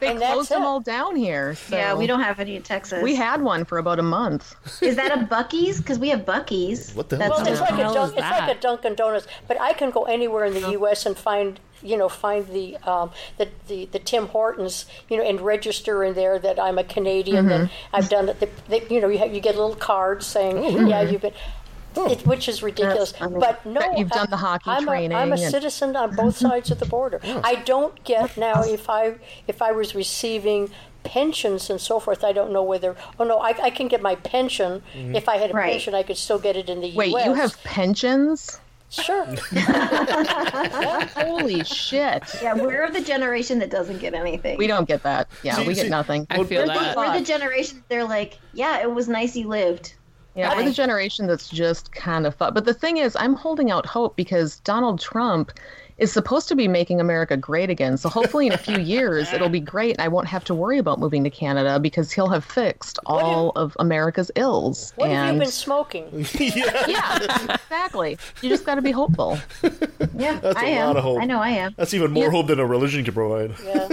They 0.00 0.08
And 0.10 0.18
closed 0.18 0.50
them 0.50 0.62
it. 0.62 0.66
all 0.66 0.80
down 0.80 1.16
here. 1.16 1.54
So 1.54 1.76
yeah, 1.76 1.94
we 1.94 2.06
don't 2.06 2.20
have 2.20 2.38
any 2.40 2.56
in 2.56 2.62
Texas. 2.62 3.02
We 3.02 3.14
had 3.14 3.40
one 3.40 3.64
for 3.64 3.78
about 3.78 3.98
a 3.98 4.02
month. 4.02 4.54
Is 4.82 4.96
that 4.96 5.12
a 5.12 5.24
Buc-ee's? 5.24 5.78
Because 5.78 5.98
we 5.98 6.10
have 6.10 6.26
Buc-ee's. 6.26 6.92
What 6.94 7.08
the 7.08 7.16
hell 7.16 7.30
Well, 7.30 7.40
is 7.42 7.48
it's 7.48 7.60
that? 7.60 7.70
like 7.70 7.80
a 7.80 7.82
hell 7.84 7.94
Dun- 7.94 8.10
it's 8.10 8.16
like 8.20 8.56
a 8.56 8.60
Dunkin' 8.60 8.96
Donuts, 8.96 9.26
but 9.48 9.58
I 9.60 9.72
can 9.72 9.90
go 9.90 10.02
anywhere 10.04 10.44
in 10.44 10.52
the 10.54 10.72
U.S. 10.72 11.06
and 11.06 11.16
find 11.16 11.58
you 11.82 11.96
know 11.96 12.08
find 12.08 12.46
the 12.48 12.76
um, 12.78 13.12
the, 13.38 13.48
the 13.68 13.86
the 13.92 13.98
Tim 13.98 14.26
Hortons 14.28 14.84
you 15.08 15.16
know 15.16 15.22
and 15.22 15.40
register 15.40 16.02
in 16.04 16.14
there 16.14 16.38
that 16.38 16.58
I'm 16.60 16.76
a 16.78 16.84
Canadian 16.84 17.46
that 17.46 17.60
Mm-hmm. 17.62 17.96
I've 17.96 18.08
done 18.10 18.28
it. 18.28 18.40
The, 18.40 18.48
they, 18.68 18.86
you 18.88 19.00
know 19.00 19.08
you 19.08 19.18
have, 19.18 19.32
you 19.34 19.40
get 19.40 19.54
a 19.54 19.60
little 19.60 19.76
card 19.76 20.22
saying 20.22 20.58
Oh, 20.58 20.86
yeah 20.86 21.00
you've 21.02 21.22
been. 21.22 21.32
It, 21.96 22.26
which 22.26 22.48
is 22.48 22.62
ridiculous, 22.62 23.12
funny. 23.12 23.38
but 23.38 23.64
no, 23.64 23.80
That 23.80 23.98
you've 23.98 24.10
done 24.10 24.28
the 24.30 24.36
hockey 24.36 24.70
I'm 24.70 24.84
training 24.84 25.12
A, 25.12 25.16
I'm 25.16 25.30
a 25.30 25.36
and- 25.36 25.40
citizen 25.50 25.94
on 25.96 26.14
both 26.16 26.36
sides 26.36 26.70
of 26.70 26.78
the 26.80 26.86
border. 26.86 27.20
I 27.44 27.56
don't 27.56 28.02
get 28.04 28.36
now 28.36 28.62
if 28.62 28.88
I 28.90 29.14
if 29.46 29.62
I 29.62 29.72
was 29.72 29.94
receiving 29.94 30.70
pensions 31.04 31.68
and 31.70 31.80
so 31.80 32.00
forth, 32.00 32.24
I 32.24 32.32
don't 32.32 32.50
know 32.52 32.62
whether. 32.62 32.96
Oh 33.20 33.24
no, 33.24 33.38
I, 33.38 33.50
I 33.62 33.70
can 33.70 33.88
get 33.88 34.00
my 34.02 34.14
pension. 34.16 34.82
Mhm. 34.96 35.14
If 35.14 35.28
I 35.28 35.36
had 35.36 35.50
a 35.50 35.54
Right. 35.54 35.72
pension, 35.72 35.94
I 35.94 36.02
could 36.02 36.16
still 36.16 36.38
get 36.38 36.56
it 36.56 36.68
in 36.68 36.80
the 36.80 36.92
Wait, 36.94 37.10
U.S. 37.10 37.26
you 37.26 37.34
have 37.34 37.62
pensions? 37.62 38.58
Sure. 38.90 39.24
Holy 41.16 41.64
shit. 41.64 42.22
Yeah, 42.42 42.54
we're 42.54 42.90
the 42.90 43.00
generation 43.00 43.58
that 43.58 43.70
doesn't 43.70 43.98
get 43.98 44.14
anything. 44.14 44.56
We 44.58 44.66
don't 44.66 44.86
get 44.86 45.02
that. 45.02 45.28
Yeah, 45.42 45.56
See- 45.56 45.66
we 45.66 45.74
get 45.74 45.90
nothing. 45.90 46.26
I 46.30 46.44
feel 46.44 46.62
we're, 46.62 46.66
that. 46.68 46.94
the, 46.94 47.00
we're 47.00 47.18
the 47.18 47.24
generation 47.24 47.82
they're 47.88 48.04
like, 48.04 48.38
yeah, 48.52 48.80
it 48.82 48.90
was 48.92 49.08
nice 49.08 49.34
you 49.36 49.48
lived. 49.48 49.94
Yeah, 50.34 50.56
we're 50.56 50.64
the 50.64 50.72
generation 50.72 51.26
that's 51.28 51.48
just 51.48 51.92
kind 51.92 52.26
of 52.26 52.34
fun. 52.34 52.54
But 52.54 52.64
the 52.64 52.74
thing 52.74 52.96
is, 52.96 53.16
I'm 53.20 53.34
holding 53.34 53.70
out 53.70 53.86
hope 53.86 54.16
because 54.16 54.58
Donald 54.60 55.00
Trump 55.00 55.52
is 55.98 56.12
supposed 56.12 56.48
to 56.48 56.56
be 56.56 56.66
making 56.66 57.00
America 57.00 57.36
great 57.36 57.70
again. 57.70 57.96
So 57.96 58.08
hopefully 58.08 58.46
in 58.46 58.52
a 58.52 58.58
few 58.58 58.78
years 58.78 59.32
it'll 59.32 59.48
be 59.48 59.60
great 59.60 59.92
and 59.92 60.00
I 60.00 60.08
won't 60.08 60.26
have 60.26 60.44
to 60.44 60.54
worry 60.54 60.78
about 60.78 60.98
moving 60.98 61.22
to 61.24 61.30
Canada 61.30 61.78
because 61.78 62.10
he'll 62.12 62.28
have 62.28 62.44
fixed 62.44 62.98
all 63.06 63.50
of 63.50 63.76
America's 63.78 64.30
ills. 64.36 64.92
What 64.96 65.10
have 65.10 65.34
you 65.34 65.40
been 65.40 65.50
smoking? 65.50 66.08
yeah, 66.38 67.18
exactly. 67.54 68.18
You 68.42 68.48
just 68.48 68.64
got 68.64 68.74
to 68.76 68.82
be 68.82 68.90
hopeful. 68.90 69.38
Yeah, 70.16 70.38
That's 70.42 70.56
I 70.56 70.66
a 70.66 70.70
am. 70.70 70.86
lot 70.88 70.96
of 70.96 71.04
hope. 71.04 71.22
I 71.22 71.26
know 71.26 71.40
I 71.40 71.50
am. 71.50 71.74
That's 71.76 71.94
even 71.94 72.10
more 72.10 72.30
hope 72.30 72.48
than 72.48 72.58
a 72.58 72.66
religion 72.66 73.04
can 73.04 73.14
provide. 73.14 73.54
Yeah. 73.64 73.88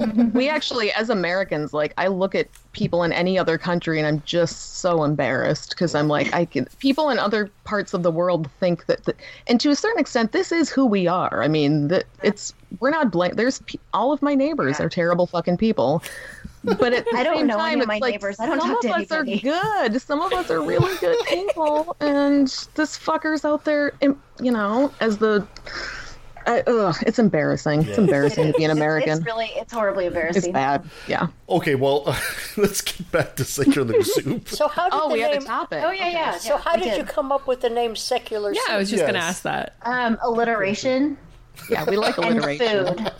we 0.34 0.48
actually 0.48 0.90
as 0.92 1.10
americans 1.10 1.72
like 1.72 1.92
i 1.98 2.06
look 2.06 2.34
at 2.34 2.48
people 2.72 3.02
in 3.02 3.12
any 3.12 3.38
other 3.38 3.58
country 3.58 3.98
and 3.98 4.06
i'm 4.06 4.22
just 4.24 4.76
so 4.76 5.04
embarrassed 5.04 5.70
because 5.70 5.94
i'm 5.94 6.08
like 6.08 6.32
i 6.34 6.44
can 6.44 6.66
people 6.78 7.10
in 7.10 7.18
other 7.18 7.50
parts 7.64 7.92
of 7.92 8.02
the 8.02 8.10
world 8.10 8.48
think 8.60 8.86
that, 8.86 9.04
that 9.04 9.16
and 9.46 9.60
to 9.60 9.70
a 9.70 9.76
certain 9.76 10.00
extent 10.00 10.32
this 10.32 10.52
is 10.52 10.70
who 10.70 10.86
we 10.86 11.06
are 11.06 11.29
i 11.32 11.48
mean 11.48 11.88
that 11.88 12.04
it's 12.22 12.54
we're 12.78 12.90
not 12.90 13.10
blank 13.10 13.36
there's 13.36 13.62
all 13.92 14.12
of 14.12 14.22
my 14.22 14.34
neighbors 14.34 14.80
are 14.80 14.88
terrible 14.88 15.26
fucking 15.26 15.56
people 15.56 16.02
but 16.62 16.92
at 16.92 17.04
the 17.10 17.16
I 17.16 17.22
don't 17.22 17.38
same 17.38 17.46
know 17.46 17.56
time, 17.56 17.72
any 17.72 17.80
of 17.82 17.88
my 17.88 17.98
like 17.98 18.12
neighbors. 18.12 18.38
I 18.38 18.46
don't 18.46 18.60
some 18.60 18.70
talk 18.70 18.82
to 18.82 18.94
of 18.94 19.00
us 19.00 19.12
are 19.12 19.24
good. 19.24 20.02
Some 20.02 20.20
of 20.20 20.32
us 20.32 20.50
are 20.50 20.62
really 20.62 20.96
good 20.98 21.16
people, 21.26 21.96
and 22.00 22.48
this 22.74 22.98
fucker's 22.98 23.44
out 23.44 23.64
there, 23.64 23.92
you 24.02 24.50
know, 24.50 24.92
as 25.00 25.18
the. 25.18 25.46
I, 26.46 26.62
ugh, 26.66 26.96
it's 27.06 27.18
embarrassing. 27.18 27.80
It's 27.80 27.88
Yeah. 27.90 27.96
embarrassing 27.98 28.52
to 28.52 28.52
be 28.58 28.64
an 28.64 28.70
American. 28.70 29.18
It's 29.18 29.26
really, 29.26 29.46
it's 29.56 29.72
horribly 29.72 30.06
embarrassing. 30.06 30.38
It's 30.38 30.46
embarrassing. 30.46 30.90
bad. 31.06 31.08
Yeah. 31.08 31.26
Okay, 31.48 31.74
well, 31.74 32.04
let's 32.56 32.80
get 32.80 33.10
back 33.12 33.36
to 33.36 33.44
secular 33.44 34.02
soup. 34.02 34.48
So 34.48 34.68
how 34.68 34.88
did 34.90 34.98
Oh, 35.00 35.08
the 35.08 35.14
we 35.14 35.20
name? 35.22 35.34
have 35.34 35.42
a 35.42 35.46
topic. 35.46 35.82
Oh 35.84 35.90
yeah, 35.90 36.08
yeah. 36.10 36.38
So 36.38 36.54
yeah, 36.54 36.60
how 36.60 36.74
we 36.76 36.82
did 36.82 36.96
you 36.98 37.04
come 37.04 37.30
up 37.32 37.46
with 37.46 37.60
the 37.60 37.70
name 37.70 37.94
secular? 37.96 38.54
Soup? 38.54 38.62
Yeah, 38.62 38.66
soup? 38.68 38.74
I 38.74 38.78
was 38.78 38.90
just 38.90 39.06
gonna 39.06 39.18
ask 39.18 39.42
that. 39.42 39.74
Um, 39.82 40.18
alliteration 40.22 41.16
Yeah, 41.68 41.84
we 41.88 41.96
like 41.96 42.16
and 42.18 42.26
alliteration. 42.26 42.86
food. 42.98 43.12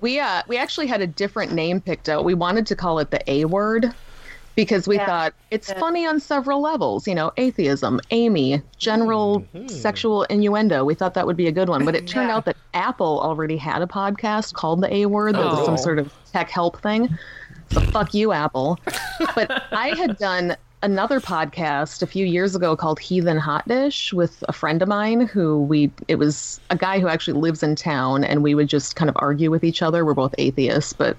We 0.00 0.20
uh 0.20 0.42
we 0.46 0.56
actually 0.56 0.86
had 0.86 1.00
a 1.00 1.06
different 1.08 1.52
name 1.52 1.80
picked 1.80 2.08
out. 2.08 2.24
We 2.24 2.34
wanted 2.34 2.66
to 2.68 2.76
call 2.76 2.98
it 3.00 3.10
the 3.10 3.20
A 3.30 3.46
word 3.46 3.92
because 4.58 4.88
we 4.88 4.96
Yeah. 4.96 5.06
thought 5.06 5.34
it's 5.52 5.68
Yeah. 5.68 5.78
funny 5.78 6.04
on 6.04 6.18
several 6.18 6.60
levels, 6.60 7.06
you 7.06 7.14
know, 7.14 7.30
atheism, 7.36 8.00
Amy, 8.10 8.60
general 8.76 9.44
mm-hmm. 9.54 9.68
sexual 9.68 10.24
innuendo. 10.24 10.84
We 10.84 10.94
thought 10.96 11.14
that 11.14 11.28
would 11.28 11.36
be 11.36 11.46
a 11.46 11.52
good 11.52 11.68
one, 11.68 11.84
but 11.84 11.94
it 11.94 12.06
turned 12.08 12.28
Yeah. 12.28 12.34
out 12.38 12.44
that 12.46 12.56
Apple 12.74 13.20
already 13.22 13.56
had 13.56 13.82
a 13.82 13.86
podcast 13.86 14.54
called 14.54 14.80
the 14.80 14.92
A 14.92 15.06
word 15.06 15.36
that 15.36 15.44
was 15.44 15.64
some 15.64 15.74
Oh. 15.74 15.76
sort 15.76 16.00
of 16.00 16.12
tech 16.32 16.50
help 16.50 16.82
thing. 16.82 17.08
So 17.70 17.80
fuck 17.82 18.12
you, 18.14 18.32
Apple. 18.32 18.80
but 19.36 19.62
I 19.70 19.96
had 19.96 20.18
done 20.18 20.56
another 20.82 21.20
podcast 21.20 22.02
a 22.02 22.06
few 22.08 22.26
years 22.26 22.56
ago 22.56 22.74
called 22.74 22.98
Heathen 22.98 23.36
Hot 23.38 23.66
Dish 23.68 24.12
with 24.12 24.42
a 24.48 24.52
friend 24.52 24.82
of 24.82 24.88
mine 24.88 25.20
who 25.20 25.62
we 25.62 25.92
it 26.08 26.16
was 26.16 26.58
a 26.70 26.76
guy 26.76 26.98
who 26.98 27.06
actually 27.06 27.38
lives 27.38 27.62
in 27.62 27.76
town 27.76 28.24
and 28.24 28.42
we 28.42 28.56
would 28.56 28.68
just 28.68 28.96
kind 28.96 29.08
of 29.08 29.16
argue 29.20 29.52
with 29.52 29.62
each 29.62 29.82
other. 29.82 30.04
We're 30.04 30.14
both 30.14 30.34
atheists, 30.36 30.92
but 30.92 31.16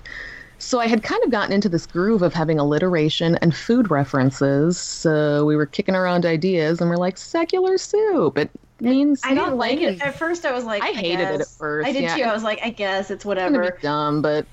so 0.60 0.80
I 0.80 0.88
had 0.88 1.04
kind 1.04 1.24
of 1.24 1.32
gotten 1.32 1.54
into 1.54 1.70
this 1.70 1.88
groove 1.88 2.22
of 2.22 2.34
having 2.34 2.60
alliteration 2.60 3.36
and 3.38 3.56
food 3.56 3.90
references. 3.90 4.78
So 4.78 5.46
we 5.46 5.56
were 5.56 5.66
kicking 5.66 5.96
around 5.96 6.26
ideas 6.26 6.82
and 6.82 6.90
we're 6.90 6.98
like 6.98 7.18
secular 7.18 7.78
soup. 7.78 8.38
It 8.38 8.52
means 8.80 9.22
I 9.24 9.34
didn't 9.34 9.58
like 9.58 9.80
it 9.80 10.02
at 10.02 10.18
first. 10.18 10.46
I 10.46 10.52
was 10.52 10.66
like, 10.66 10.84
I 10.84 10.92
hated 10.92 11.30
it 11.30 11.42
at 11.42 11.48
first, 11.48 11.88
I 11.88 11.92
did 11.92 12.04
yeah. 12.04 12.16
too. 12.18 12.24
I 12.24 12.34
was 12.34 12.44
like, 12.44 12.60
I 12.62 12.70
guess 12.70 13.10
it's 13.10 13.20
It's 13.20 13.26
whatever. 13.26 13.72
be 13.72 13.82
dumb, 13.82 14.22
but 14.22 14.46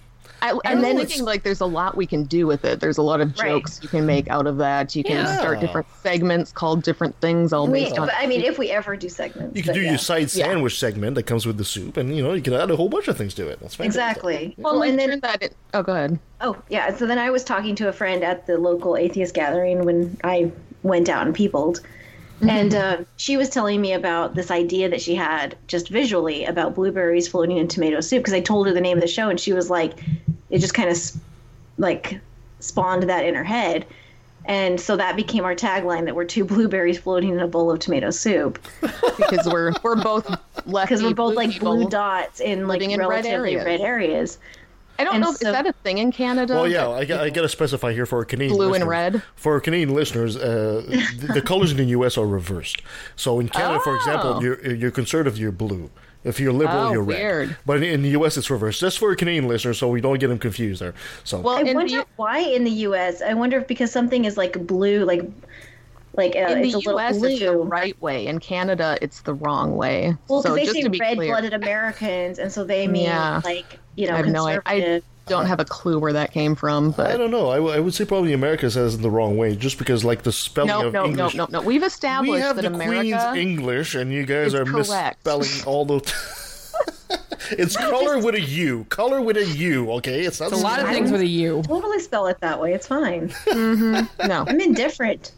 I, 0.42 0.58
I'm 0.64 0.80
then 0.82 0.96
thinking 0.98 1.24
like 1.24 1.42
there's 1.42 1.60
a 1.60 1.66
lot 1.66 1.96
we 1.96 2.06
can 2.06 2.24
do 2.24 2.46
with 2.46 2.64
it. 2.64 2.80
There's 2.80 2.98
a 2.98 3.02
lot 3.02 3.20
of 3.20 3.36
Right. 3.38 3.48
jokes 3.48 3.80
you 3.82 3.88
can 3.88 4.06
make 4.06 4.28
out 4.28 4.46
of 4.46 4.58
that. 4.58 4.94
You 4.94 5.02
can 5.02 5.16
Yeah. 5.16 5.38
start 5.38 5.60
different 5.60 5.86
segments 6.02 6.52
called 6.52 6.82
different 6.82 7.18
things 7.20 7.52
all 7.52 7.66
We, 7.66 7.84
based 7.84 7.98
on. 7.98 8.10
I 8.10 8.26
mean, 8.26 8.42
if 8.42 8.58
we 8.58 8.70
ever 8.70 8.96
do 8.96 9.08
segments, 9.08 9.56
You 9.56 9.62
can 9.62 9.74
do 9.74 9.80
yeah. 9.80 9.90
your 9.90 9.98
side 9.98 10.30
sandwich 10.30 10.78
segment 10.78 11.14
that 11.16 11.24
comes 11.24 11.46
with 11.46 11.56
the 11.56 11.64
soup, 11.64 11.96
and 11.96 12.14
you 12.16 12.22
know 12.22 12.34
you 12.34 12.42
can 12.42 12.52
add 12.54 12.70
a 12.70 12.76
whole 12.76 12.88
bunch 12.88 13.08
of 13.08 13.16
things 13.16 13.34
to 13.34 13.48
it. 13.48 13.58
That's 13.60 13.74
fantastic. 13.74 13.86
exactly. 14.02 14.54
well, 14.58 14.82
and 14.82 14.98
then 14.98 15.18
that. 15.20 15.42
In, 15.42 15.50
oh, 15.74 15.82
go 15.82 15.92
ahead. 15.92 16.18
Oh, 16.40 16.56
yeah. 16.68 16.94
So 16.94 17.06
then 17.06 17.18
I 17.18 17.30
was 17.30 17.42
talking 17.42 17.74
to 17.76 17.88
a 17.88 17.92
friend 17.92 18.22
at 18.22 18.46
the 18.46 18.58
local 18.58 18.96
atheist 18.96 19.34
gathering 19.34 19.84
when 19.84 20.16
I 20.22 20.52
went 20.82 21.08
out 21.08 21.26
and 21.26 21.34
peopled. 21.34 21.80
And 22.42 22.74
uh, 22.74 22.98
she 23.16 23.36
was 23.36 23.48
telling 23.48 23.80
me 23.80 23.92
about 23.94 24.34
this 24.34 24.50
idea 24.50 24.88
that 24.90 25.00
she 25.00 25.14
had 25.14 25.56
just 25.68 25.88
visually 25.88 26.44
about 26.44 26.74
blueberries 26.74 27.26
floating 27.26 27.56
in 27.56 27.66
tomato 27.68 28.00
soup 28.00 28.20
because 28.20 28.34
I 28.34 28.40
told 28.40 28.66
her 28.66 28.74
the 28.74 28.80
name 28.80 28.98
of 28.98 29.00
the 29.02 29.08
show 29.08 29.28
and 29.28 29.40
she 29.40 29.52
was 29.52 29.70
like, 29.70 29.94
it 30.50 30.58
just 30.58 30.74
kind 30.74 30.90
of 30.90 30.98
like 31.78 32.20
spawned 32.60 33.04
that 33.04 33.24
in 33.24 33.34
her 33.34 33.44
head. 33.44 33.86
And 34.44 34.80
so 34.80 34.96
that 34.96 35.16
became 35.16 35.44
our 35.44 35.56
tagline 35.56 36.04
that 36.04 36.14
we're 36.14 36.24
two 36.24 36.44
blueberries 36.44 36.98
floating 36.98 37.30
in 37.30 37.40
a 37.40 37.48
bowl 37.48 37.70
of 37.70 37.80
tomato 37.80 38.10
soup 38.10 38.58
Because 39.16 39.48
we're 39.50 39.72
we're 39.82 39.96
both 39.96 40.28
lefty. 40.66 40.94
because 40.94 41.02
we're 41.02 41.14
both 41.14 41.34
like 41.34 41.58
blue 41.58 41.88
dots 41.88 42.40
in 42.40 42.68
like 42.68 42.80
in 42.82 43.04
red 43.04 43.26
areas. 43.26 43.64
red 43.64 43.80
areas. 43.80 44.38
I 44.98 45.05
don't 45.05 45.14
and 45.16 45.23
know. 45.24 45.32
so- 45.32 45.47
is 45.48 45.52
that 45.52 45.66
a 45.66 45.73
thing 45.73 45.98
in 45.98 46.12
Canada? 46.12 46.55
Well, 46.55 46.68
yeah, 46.68 46.89
I, 46.89 47.05
got- 47.05 47.20
I 47.20 47.31
got 47.31 47.43
to 47.43 47.48
specify 47.48 47.93
here 47.93 48.06
for 48.06 48.18
our 48.18 48.24
Canadian 48.24 48.56
Blue 48.56 48.66
and 48.74 48.85
listeners. 48.85 48.89
red? 48.89 49.23
For 49.35 49.52
our 49.55 49.60
Canadian 49.60 49.94
listeners, 49.94 50.36
uh, 50.36 50.85
the, 51.18 51.32
the 51.35 51.43
colors 51.43 51.70
in 51.70 51.77
the 51.78 51.85
U.S. 51.86 52.16
are 52.18 52.27
reversed. 52.27 52.82
So 53.16 53.39
in 53.40 53.48
Canada, 53.48 53.81
for 53.81 53.93
Oh. 53.93 53.97
example, 53.97 54.43
you're 54.43 54.74
you're 54.74 54.90
conservative, 54.90 55.39
you're 55.39 55.52
blue. 55.52 55.90
If 56.24 56.40
you're 56.40 56.52
liberal, 56.52 56.89
Oh, 56.89 56.93
you're 56.93 57.02
red. 57.05 57.18
weird. 57.18 57.56
But 57.66 57.82
in 57.85 58.02
the 58.02 58.09
U.S., 58.10 58.36
it's 58.36 58.51
reversed. 58.51 58.81
Just 58.81 58.98
for 58.98 59.10
our 59.10 59.14
Canadian 59.14 59.47
listeners, 59.47 59.78
so 59.78 59.89
we 59.89 60.01
don't 60.01 60.18
get 60.18 60.27
them 60.27 60.40
confused 60.40 60.81
there. 60.82 60.93
So 61.23 61.39
Well, 61.39 61.56
I 61.56 61.62
wonder 61.73 61.98
the, 61.98 62.06
why 62.16 62.39
in 62.40 62.64
the 62.64 62.70
U.S. 62.89 63.23
I 63.23 63.35
wonder 63.35 63.59
if 63.59 63.68
because 63.68 63.93
something 63.93 64.24
is 64.24 64.36
like 64.36 64.66
blue, 64.66 65.05
like 65.05 65.23
like 66.16 66.34
uh, 66.36 66.40
in 66.52 66.59
it's 66.64 66.72
the 66.72 66.78
a 66.78 66.78
little 66.78 66.93
U.S. 67.01 67.18
blue. 67.18 67.28
it's 67.28 67.40
the 67.40 67.56
right 67.56 68.01
way. 68.02 68.26
In 68.26 68.38
Canada, 68.40 68.97
it's 69.02 69.20
the 69.22 69.34
wrong 69.34 69.76
way. 69.76 70.16
well, 70.28 70.43
because 70.43 70.52
so 70.52 70.55
they 70.55 70.62
just 70.64 70.74
say 70.76 70.82
to 70.82 70.90
be 70.90 70.98
red-blooded 70.98 71.52
Americans, 71.52 72.38
and 72.38 72.51
so 72.52 72.64
they 72.64 72.86
mean 72.88 73.05
Yeah. 73.05 73.40
like 73.44 73.78
you 73.97 74.06
know 74.09 74.14
I 74.14 74.16
have 74.18 74.26
no 74.28 74.47
idea. 74.47 74.60
conservative. 74.62 75.05
I 75.26 75.28
don't 75.28 75.47
have 75.47 75.59
a 75.59 75.64
clue 75.64 75.98
where 75.98 76.12
that 76.12 76.30
came 76.32 76.55
from, 76.55 76.93
but 76.93 77.10
I 77.10 77.16
don't 77.16 77.32
know. 77.32 77.51
I, 77.51 77.56
w- 77.56 77.74
I 77.74 77.80
would 77.80 77.93
say 77.94 78.05
probably 78.05 78.32
America 78.32 78.70
says 78.70 78.94
it 78.94 78.98
the 79.02 79.10
wrong 79.10 79.36
way, 79.36 79.56
just 79.56 79.76
because 79.76 80.05
like 80.05 80.22
the 80.22 80.30
spelling 80.30 80.68
no, 80.68 80.86
of 80.86 80.93
no, 80.93 81.02
no, 81.02 81.09
English. 81.09 81.34
no, 81.34 81.47
no. 81.51 81.60
We've 81.62 81.82
established 81.82 82.32
we 82.32 82.38
have 82.40 82.55
that 82.56 82.62
the 82.62 82.68
America. 82.72 83.01
Queen's 83.01 83.36
English, 83.36 83.94
and 83.97 84.12
you 84.12 84.24
guys 84.24 84.48
is 84.48 84.55
are 84.55 84.64
correct. 84.64 85.24
misspelling 85.26 85.64
all 85.66 85.84
the. 85.84 85.97
it's 87.51 87.76
color 87.90 88.18
with 88.20 88.36
a 88.36 88.40
U. 88.40 88.84
Color 88.88 89.20
with 89.20 89.36
a 89.36 89.44
U. 89.47 89.90
Okay, 89.94 90.24
it's 90.24 90.38
not 90.38 90.52
It's 90.52 90.60
a 90.60 90.62
lot 90.62 90.78
of 90.80 90.88
things 90.90 91.10
with 91.10 91.20
a 91.22 91.26
U. 91.26 91.62
Totally 91.66 91.98
spell 91.98 92.28
it 92.28 92.38
that 92.40 92.60
way. 92.60 92.72
It's 92.72 92.86
fine. 92.86 93.32
no, 93.52 94.06
I'm 94.47 94.60
indifferent. 94.60 95.32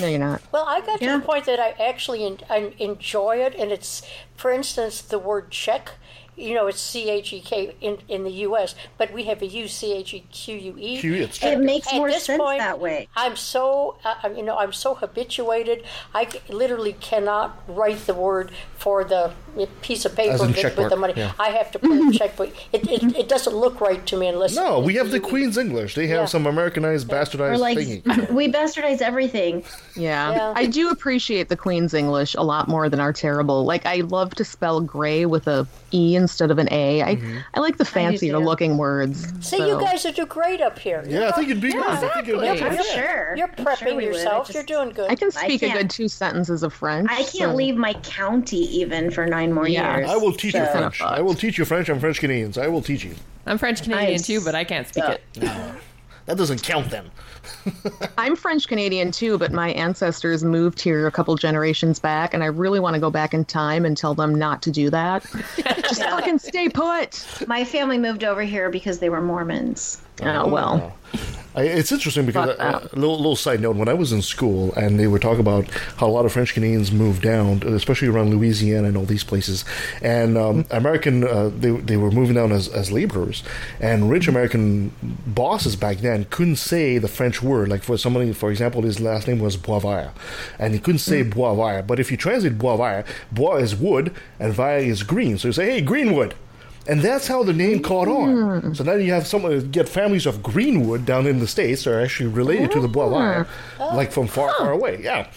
No, 0.00 0.06
you're 0.06 0.18
not. 0.18 0.40
Well, 0.52 0.64
I 0.66 0.80
got 0.80 1.00
Yeah. 1.02 1.14
to 1.14 1.18
the 1.20 1.24
point 1.26 1.44
that 1.46 1.60
I 1.60 1.70
actually 1.82 2.24
en- 2.24 2.38
I 2.50 2.72
enjoy 2.78 3.36
it, 3.36 3.54
and 3.54 3.70
it's, 3.72 4.02
for 4.36 4.50
instance, 4.50 5.00
the 5.02 5.18
word 5.18 5.50
check. 5.50 5.92
You 6.34 6.54
know, 6.54 6.66
it's 6.66 6.80
C 6.80 7.10
H 7.10 7.32
E 7.34 7.40
K 7.42 7.74
in 7.82 7.98
in 8.08 8.24
the 8.24 8.30
U.S., 8.48 8.74
but 8.96 9.12
we 9.12 9.24
have 9.24 9.42
a 9.42 9.46
U 9.46 9.68
C 9.68 9.92
H 9.92 10.14
E 10.14 10.20
Q 10.32 10.56
U 10.56 10.74
E. 10.78 10.96
It 11.42 11.58
makes 11.60 11.88
At 11.88 11.96
more 11.96 12.08
this 12.10 12.24
sense 12.24 12.40
point, 12.40 12.60
that 12.60 12.80
way. 12.80 13.06
I'm 13.14 13.36
so, 13.36 13.96
uh, 14.02 14.30
you 14.34 14.42
know, 14.42 14.56
I'm 14.56 14.72
so 14.72 14.94
habituated. 14.94 15.84
I 16.14 16.26
literally 16.48 16.94
cannot 16.94 17.62
write 17.68 18.06
the 18.06 18.14
word 18.14 18.50
for 18.82 19.04
the 19.04 19.32
piece 19.82 20.04
of 20.04 20.16
paper 20.16 20.38
with, 20.46 20.56
with 20.76 20.90
the 20.90 20.96
money. 20.96 21.12
yeah. 21.16 21.32
I 21.38 21.50
have 21.50 21.70
to 21.72 21.78
put 21.78 21.90
a 21.90 22.10
check, 22.18 22.36
but 22.36 22.48
it, 22.72 22.88
it, 22.90 23.02
it 23.16 23.28
doesn't 23.28 23.54
look 23.54 23.80
right 23.80 24.04
to 24.06 24.16
me 24.16 24.26
unless. 24.26 24.56
No, 24.56 24.80
we 24.80 24.94
have 24.94 25.10
the 25.10 25.18
U. 25.18 25.22
Queen's 25.22 25.56
English. 25.58 25.94
They 25.94 26.06
have 26.08 26.20
Yeah. 26.22 26.24
some 26.24 26.46
Americanized, 26.46 27.06
bastardized 27.06 27.58
like 27.58 27.78
thingy. 27.78 28.30
we 28.38 28.50
bastardize 28.50 29.00
everything. 29.02 29.62
Yeah. 29.94 30.32
Yeah. 30.32 30.52
I 30.56 30.66
do 30.66 30.88
appreciate 30.90 31.48
the 31.48 31.56
Queen's 31.56 31.94
English 31.94 32.34
a 32.34 32.42
lot 32.42 32.66
more 32.66 32.88
than 32.88 32.98
our 32.98 33.12
terrible. 33.12 33.64
Like 33.64 33.84
I 33.86 33.96
love 33.96 34.34
to 34.36 34.44
spell 34.44 34.80
gray 34.80 35.26
with 35.26 35.46
a 35.46 35.66
e 35.92 36.16
instead 36.16 36.50
of 36.50 36.58
an 36.58 36.68
a. 36.72 37.02
I 37.02 37.12
Mm-hmm. 37.12 37.38
I 37.54 37.60
like 37.60 37.76
the 37.76 37.84
fancier 37.84 38.38
looking 38.38 38.78
words. 38.78 39.28
See, 39.46 39.58
so- 39.58 39.66
you 39.66 39.78
guys 39.80 40.04
are 40.06 40.12
doing 40.12 40.28
great 40.28 40.60
up 40.62 40.78
here. 40.78 41.04
Yeah, 41.06 41.28
I 41.28 41.32
think 41.32 41.50
it'd 41.50 41.62
be 41.62 41.72
good. 41.72 41.84
I 41.86 41.96
think 41.96 42.12
it'd 42.28 42.40
be 42.40 42.46
exactly. 42.48 42.58
good. 42.70 42.78
I'm 42.78 42.84
sure. 42.96 43.34
You're 43.36 43.48
I'm 43.48 43.56
sure 43.56 43.64
prepping 43.66 43.96
we 43.96 44.04
yourself. 44.06 44.46
just- 44.48 44.54
You're 44.54 44.64
doing 44.84 44.94
good. 44.94 45.10
I 45.10 45.14
can 45.14 45.30
speak 45.30 45.62
a 45.62 45.68
good 45.70 45.90
two 45.90 46.08
sentences 46.08 46.62
of 46.62 46.72
French. 46.72 47.08
I 47.10 47.16
can't 47.16 47.30
so- 47.30 47.54
leave 47.54 47.76
my 47.76 47.92
county 47.94 48.71
even 48.72 49.10
for 49.10 49.26
nine 49.26 49.52
more 49.52 49.68
Yeah. 49.68 49.98
years. 49.98 50.10
I 50.10 50.16
will 50.16 50.32
teach 50.32 50.54
you 50.54 50.66
French. 50.66 51.00
I 51.02 51.20
will 51.20 51.34
teach 51.34 51.58
you 51.58 51.64
French. 51.64 51.88
I'm 51.88 52.00
French 52.00 52.18
Canadians. 52.20 52.58
I 52.58 52.68
will 52.68 52.82
teach 52.82 53.04
you. 53.04 53.14
I'm 53.46 53.58
French 53.58 53.82
Canadian 53.82 54.12
Nice. 54.12 54.26
too, 54.26 54.40
but 54.40 54.54
I 54.54 54.64
can't 54.64 54.88
speak 54.88 55.04
So- 55.04 55.10
it. 55.12 55.20
That 56.26 56.36
doesn't 56.36 56.62
count 56.62 56.88
then. 56.90 57.10
I'm 58.18 58.36
French 58.36 58.68
Canadian 58.68 59.10
too, 59.10 59.38
but 59.38 59.50
my 59.52 59.70
ancestors 59.72 60.44
moved 60.44 60.80
here 60.80 61.08
a 61.08 61.10
couple 61.10 61.34
generations 61.34 61.98
back, 61.98 62.32
and 62.32 62.44
I 62.44 62.46
really 62.46 62.78
want 62.78 62.94
to 62.94 63.00
go 63.00 63.10
back 63.10 63.34
in 63.34 63.44
time 63.44 63.84
and 63.84 63.96
tell 63.96 64.14
them 64.14 64.32
not 64.32 64.62
to 64.62 64.70
do 64.70 64.88
that. 64.90 65.24
Just 65.82 66.00
fucking 66.00 66.38
stay 66.38 66.68
put. 66.68 67.26
My 67.48 67.64
family 67.64 67.98
moved 67.98 68.22
over 68.22 68.42
here 68.42 68.70
because 68.70 69.00
they 69.00 69.08
were 69.08 69.20
Mormons. 69.20 70.00
Oh 70.20 70.48
well. 70.48 70.96
I, 71.54 71.64
it's 71.64 71.92
interesting 71.92 72.24
because 72.24 72.56
Fuck 72.56 72.60
uh, 72.60 72.88
a 72.92 72.96
little, 72.96 73.16
little 73.16 73.36
side 73.36 73.60
note: 73.60 73.76
when 73.76 73.88
I 73.88 73.94
was 73.94 74.12
in 74.12 74.22
school, 74.22 74.72
and 74.74 74.98
they 74.98 75.06
were 75.06 75.18
talking 75.18 75.40
about 75.40 75.68
how 75.98 76.06
a 76.06 76.08
lot 76.08 76.24
of 76.24 76.32
French 76.32 76.54
Canadians 76.54 76.90
moved 76.90 77.22
down, 77.22 77.62
especially 77.64 78.08
around 78.08 78.30
Louisiana 78.30 78.88
and 78.88 78.96
all 78.96 79.04
these 79.04 79.24
places, 79.24 79.64
and 80.00 80.38
um, 80.38 80.64
American 80.70 81.24
uh, 81.24 81.50
they 81.54 81.70
they 81.70 81.96
were 81.98 82.10
moving 82.10 82.36
down 82.36 82.52
as, 82.52 82.68
as 82.68 82.90
laborers, 82.90 83.42
and 83.80 84.10
rich 84.10 84.28
American 84.28 84.94
bosses 85.26 85.76
back 85.76 85.98
then 85.98 86.24
couldn't 86.30 86.56
say 86.56 86.96
the 86.96 87.08
French 87.08 87.42
word. 87.42 87.68
Like 87.68 87.82
for 87.82 87.98
somebody, 87.98 88.32
for 88.32 88.50
example, 88.50 88.82
his 88.82 88.98
last 88.98 89.28
name 89.28 89.38
was 89.38 89.58
Boisvert, 89.58 90.10
and 90.58 90.72
he 90.72 90.80
couldn't 90.80 91.00
say 91.00 91.22
Boisvert. 91.22 91.86
But 91.86 92.00
if 92.00 92.10
you 92.10 92.16
translate 92.16 92.56
Boisvert, 92.56 93.06
Bois 93.30 93.56
is 93.56 93.76
wood, 93.76 94.14
and 94.40 94.54
Vert 94.54 94.84
is 94.84 95.02
green. 95.02 95.36
So 95.36 95.48
you 95.48 95.52
say, 95.52 95.70
"Hey, 95.70 95.80
Greenwood." 95.82 96.34
And 96.88 97.00
that's 97.00 97.28
how 97.28 97.42
the 97.44 97.52
name 97.52 97.80
caught 97.80 98.08
on. 98.08 98.62
Mm. 98.62 98.76
So 98.76 98.82
now 98.84 98.94
you 98.94 99.12
have 99.12 99.26
some 99.26 99.44
uh, 99.44 99.60
get 99.60 99.88
families 99.88 100.26
of 100.26 100.42
Greenwood 100.42 101.06
down 101.06 101.26
in 101.26 101.38
the 101.38 101.46
states 101.46 101.86
are 101.86 102.00
actually 102.00 102.28
related 102.30 102.72
to 102.72 102.80
the 102.80 102.88
ah. 102.88 103.46
Bois 103.78 103.94
like 103.94 104.10
from 104.10 104.26
far, 104.26 104.52
far 104.58 104.72
away. 104.72 105.00
Yeah. 105.02 105.28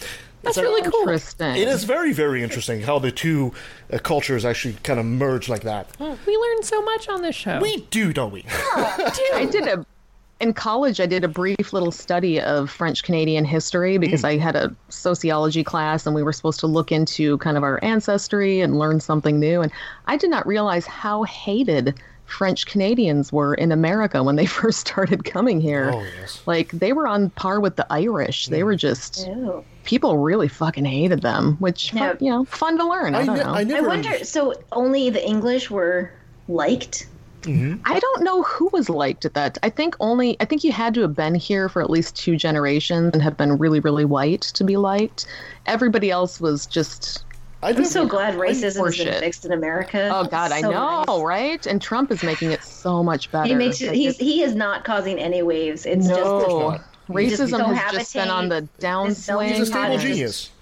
That's 0.42 0.58
It's 0.58 0.58
a- 0.58 0.62
really 0.62 0.82
cool. 0.90 1.00
Interesting. 1.00 1.56
It 1.56 1.68
is 1.68 1.84
very, 1.84 2.12
very 2.12 2.42
interesting 2.42 2.82
how 2.82 2.98
the 2.98 3.10
two 3.10 3.52
uh, 3.92 3.98
cultures 3.98 4.44
actually 4.44 4.74
kind 4.82 5.00
of 5.00 5.06
merge 5.06 5.48
like 5.48 5.62
that. 5.62 5.88
We 6.00 6.36
learned 6.36 6.64
so 6.64 6.82
much 6.82 7.08
on 7.08 7.22
this 7.22 7.34
show. 7.34 7.60
We 7.60 7.78
do, 7.90 8.12
don't 8.12 8.32
we? 8.32 8.44
I 8.74 9.48
did 9.50 9.66
a 9.66 9.84
in 10.40 10.52
college. 10.52 11.00
I 11.00 11.06
did 11.06 11.24
a 11.24 11.28
brief 11.28 11.72
little 11.72 11.92
study 11.92 12.40
of 12.40 12.70
French 12.70 13.02
Canadian 13.02 13.44
history 13.44 13.98
because 13.98 14.20
hmm. 14.20 14.26
I 14.26 14.36
had 14.36 14.56
a 14.56 14.74
sociology 14.88 15.64
class, 15.64 16.06
and 16.06 16.14
we 16.14 16.22
were 16.22 16.32
supposed 16.32 16.60
to 16.60 16.66
look 16.66 16.92
into 16.92 17.38
kind 17.38 17.56
of 17.56 17.62
our 17.62 17.82
ancestry 17.82 18.60
and 18.60 18.78
learn 18.78 19.00
something 19.00 19.40
new. 19.40 19.62
And 19.62 19.72
I 20.06 20.16
did 20.16 20.30
not 20.30 20.46
realize 20.46 20.86
how 20.86 21.22
hated 21.24 21.94
French 22.26 22.66
Canadians 22.66 23.32
were 23.32 23.54
in 23.54 23.72
America 23.72 24.22
when 24.22 24.36
they 24.36 24.46
first 24.60 24.80
started 24.80 25.24
coming 25.24 25.60
here. 25.60 25.90
Oh, 25.92 26.04
yes. 26.20 26.42
Like 26.44 26.70
they 26.72 26.92
were 26.92 27.06
on 27.06 27.30
par 27.30 27.60
with 27.60 27.76
the 27.76 27.86
Irish. 27.90 28.48
They 28.48 28.60
hmm. 28.60 28.66
were 28.66 28.76
just 28.76 29.26
Ew. 29.26 29.64
people 29.84 30.18
really 30.18 30.48
fucking 30.48 30.84
hated 30.84 31.22
them, 31.22 31.56
which 31.60 31.92
Yeah. 31.94 32.14
you 32.20 32.30
know, 32.30 32.44
fun 32.44 32.76
to 32.78 32.84
learn. 32.84 33.14
I, 33.14 33.20
I, 33.20 33.26
don't 33.26 33.36
ne- 33.36 33.42
know. 33.44 33.52
I 33.52 33.60
I 33.60 33.64
never. 33.64 33.88
wonder. 33.88 34.24
So 34.24 34.54
only 34.72 35.08
the 35.10 35.24
English 35.26 35.70
were 35.70 36.10
liked. 36.48 37.06
Mm-hmm. 37.42 37.80
I 37.84 37.98
don't 37.98 38.24
know 38.24 38.42
who 38.42 38.68
was 38.72 38.88
liked 38.88 39.24
at 39.24 39.34
that. 39.34 39.58
I 39.62 39.70
think 39.70 39.96
only 40.00 40.36
I 40.40 40.44
think 40.44 40.64
you 40.64 40.72
had 40.72 40.94
to 40.94 41.00
have 41.02 41.14
been 41.14 41.34
here 41.34 41.68
for 41.68 41.80
at 41.82 41.90
least 41.90 42.16
two 42.16 42.36
generations 42.36 43.10
and 43.12 43.22
have 43.22 43.36
been 43.36 43.58
really, 43.58 43.80
really 43.80 44.04
white 44.04 44.42
to 44.42 44.64
be 44.64 44.76
liked. 44.76 45.26
Everybody 45.66 46.10
else 46.10 46.40
was 46.40 46.66
just 46.66 47.24
I 47.62 47.70
I'm 47.70 47.84
so 47.84 48.06
glad 48.06 48.34
racism 48.34 48.84
has 48.84 48.96
been 48.98 49.20
fixed 49.20 49.44
in 49.44 49.52
America. 49.52 50.10
oh 50.12 50.24
god, 50.24 50.52
I 50.52 50.60
know, 50.60 51.04
nice. 51.06 51.20
right? 51.20 51.66
And 51.66 51.80
Trump 51.80 52.10
is 52.10 52.22
making 52.22 52.52
it 52.52 52.62
so 52.62 53.02
much 53.02 53.30
better. 53.32 53.48
He 53.48 53.54
makes 53.54 53.80
it, 53.80 53.88
Like, 53.88 53.96
he's 53.96 54.16
he 54.18 54.42
is 54.42 54.54
not 54.54 54.84
causing 54.84 55.18
any 55.18 55.42
waves. 55.42 55.86
It's 55.86 56.06
just 56.06 56.20
racism 57.08 57.58
Just 57.58 57.74
has 57.74 57.92
just 57.92 58.14
been 58.14 58.28
on 58.28 58.48
the 58.48 58.68
downswing. 58.78 59.48
He's 59.48 59.60
a 59.60 59.66
stable 59.66 59.98
Just- 59.98 60.52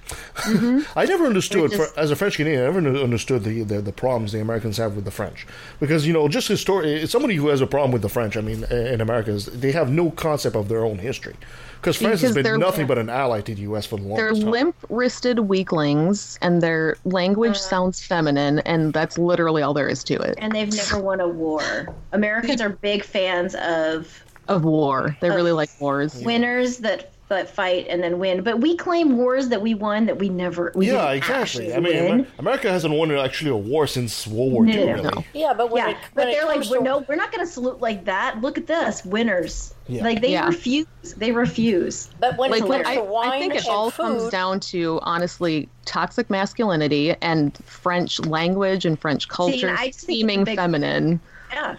genius. 0.47 0.87
I 0.97 1.05
never 1.07 1.27
understood, 1.27 1.71
just- 1.71 1.93
for, 1.95 1.99
as 2.01 2.11
a 2.11 2.17
French 2.17 2.37
Canadian, 2.37 2.63
I 2.63 2.71
never 2.71 2.99
understood 3.03 3.45
the, 3.45 3.63
the 3.63 3.81
the 3.81 3.93
problems 3.93 4.33
the 4.33 4.41
Americans 4.41 4.77
have 4.79 4.95
with 4.97 5.05
the 5.05 5.11
French. 5.11 5.47
Because 5.81 6.07
you 6.07 6.13
know, 6.13 6.29
just 6.29 6.49
historically, 6.49 7.07
somebody 7.07 7.37
who 7.37 7.49
has 7.49 7.61
a 7.61 7.67
problem 7.67 7.93
with 7.93 8.03
the 8.03 8.09
French, 8.09 8.37
I 8.37 8.41
mean, 8.41 8.65
uh, 8.71 8.75
in 8.75 9.01
America, 9.01 9.31
is 9.31 9.47
they 9.47 9.73
have 9.73 9.91
no 9.91 10.11
concept 10.11 10.57
of 10.57 10.69
their 10.69 10.85
own 10.85 10.99
history. 10.99 11.35
Because 11.81 11.99
France 11.99 12.23
has 12.23 12.35
been 12.35 12.59
nothing 12.59 12.87
but 12.87 12.97
an 12.97 13.11
ally 13.11 13.43
to 13.43 13.55
the 13.55 13.61
U.S. 13.63 13.85
for 13.85 13.97
the 13.99 14.03
longest 14.05 14.17
They're 14.17 14.33
longest 14.33 14.43
time. 14.45 14.51
limp-wristed 14.53 15.39
weaklings, 15.41 16.39
and 16.41 16.63
their 16.63 16.97
language 17.05 17.59
sounds 17.59 18.03
feminine, 18.03 18.61
and 18.61 18.93
that's 18.95 19.19
literally 19.19 19.61
all 19.63 19.75
there 19.75 19.89
is 19.89 20.03
to 20.05 20.15
it. 20.15 20.35
and 20.39 20.53
they've 20.55 20.73
never 20.75 20.99
won 20.99 21.21
a 21.21 21.29
war. 21.29 21.95
Americans 22.13 22.63
are 22.63 22.71
big 22.71 23.05
fans 23.05 23.55
of 23.57 24.25
Of 24.49 24.65
war, 24.65 25.15
they 25.21 25.29
really 25.31 25.53
like 25.53 25.69
wars. 25.79 26.15
winners 26.25 26.79
that 26.79 27.13
that 27.29 27.49
fight 27.49 27.87
and 27.89 28.03
then 28.03 28.19
win. 28.19 28.43
But 28.43 28.61
we 28.61 28.77
claim 28.77 29.17
wars 29.17 29.49
that 29.49 29.63
we 29.63 29.75
won 29.75 30.07
that 30.07 30.19
we 30.19 30.29
never. 30.29 30.73
We 30.75 30.89
yeah, 30.89 31.13
didn't 31.13 31.17
exactly. 31.17 31.75
I 31.75 31.81
mean, 31.81 32.05
win. 32.05 32.27
America 32.39 32.71
hasn't 32.71 32.93
won 32.95 33.11
actually 33.13 33.51
a 33.51 33.57
war 33.57 33.87
since 33.87 34.27
World 34.27 34.53
War 34.53 34.67
II, 34.67 34.75
No, 34.77 34.85
no, 34.87 34.93
really. 34.95 35.03
no. 35.17 35.25
Yeah, 35.33 35.55
but 35.55 35.71
when 35.71 35.85
yeah, 35.85 35.91
it, 35.93 35.97
but 36.15 36.27
when 36.27 36.33
they're 36.35 36.45
like, 36.45 36.55
comes 36.57 36.71
we're, 36.71 36.79
to- 36.79 36.85
no, 36.85 36.99
we're 37.09 37.17
not 37.17 37.33
going 37.33 37.45
to 37.47 37.51
salute 37.51 37.81
like 37.81 38.05
that. 38.05 38.41
Look 38.43 38.59
at 38.59 38.67
this, 38.67 39.05
winners. 39.05 39.73
Yeah. 39.89 40.03
Like 40.05 40.21
they 40.21 40.33
Yeah. 40.33 40.47
refuse. 40.47 40.87
They 41.17 41.33
refuse. 41.33 42.09
But 42.21 42.37
when 42.39 42.51
like 42.51 42.63
it 42.63 42.69
when 42.69 42.83
comes 42.85 42.97
I, 42.97 43.01
to 43.01 43.05
wine 43.05 43.29
I 43.31 43.39
think 43.41 43.55
it 43.55 43.67
all 43.69 43.91
food, 43.91 44.03
comes 44.03 44.29
down 44.31 44.61
to 44.61 44.99
honestly 45.03 45.69
toxic 45.87 46.29
masculinity 46.31 47.15
and 47.23 47.57
French 47.65 48.21
language 48.21 48.85
and 48.87 48.99
French 48.99 49.29
culture 49.29 49.75
I 49.77 49.89
just 49.89 50.01
seeming 50.01 50.45
big- 50.45 50.57
feminine, 50.57 51.21
Yeah. 51.53 51.77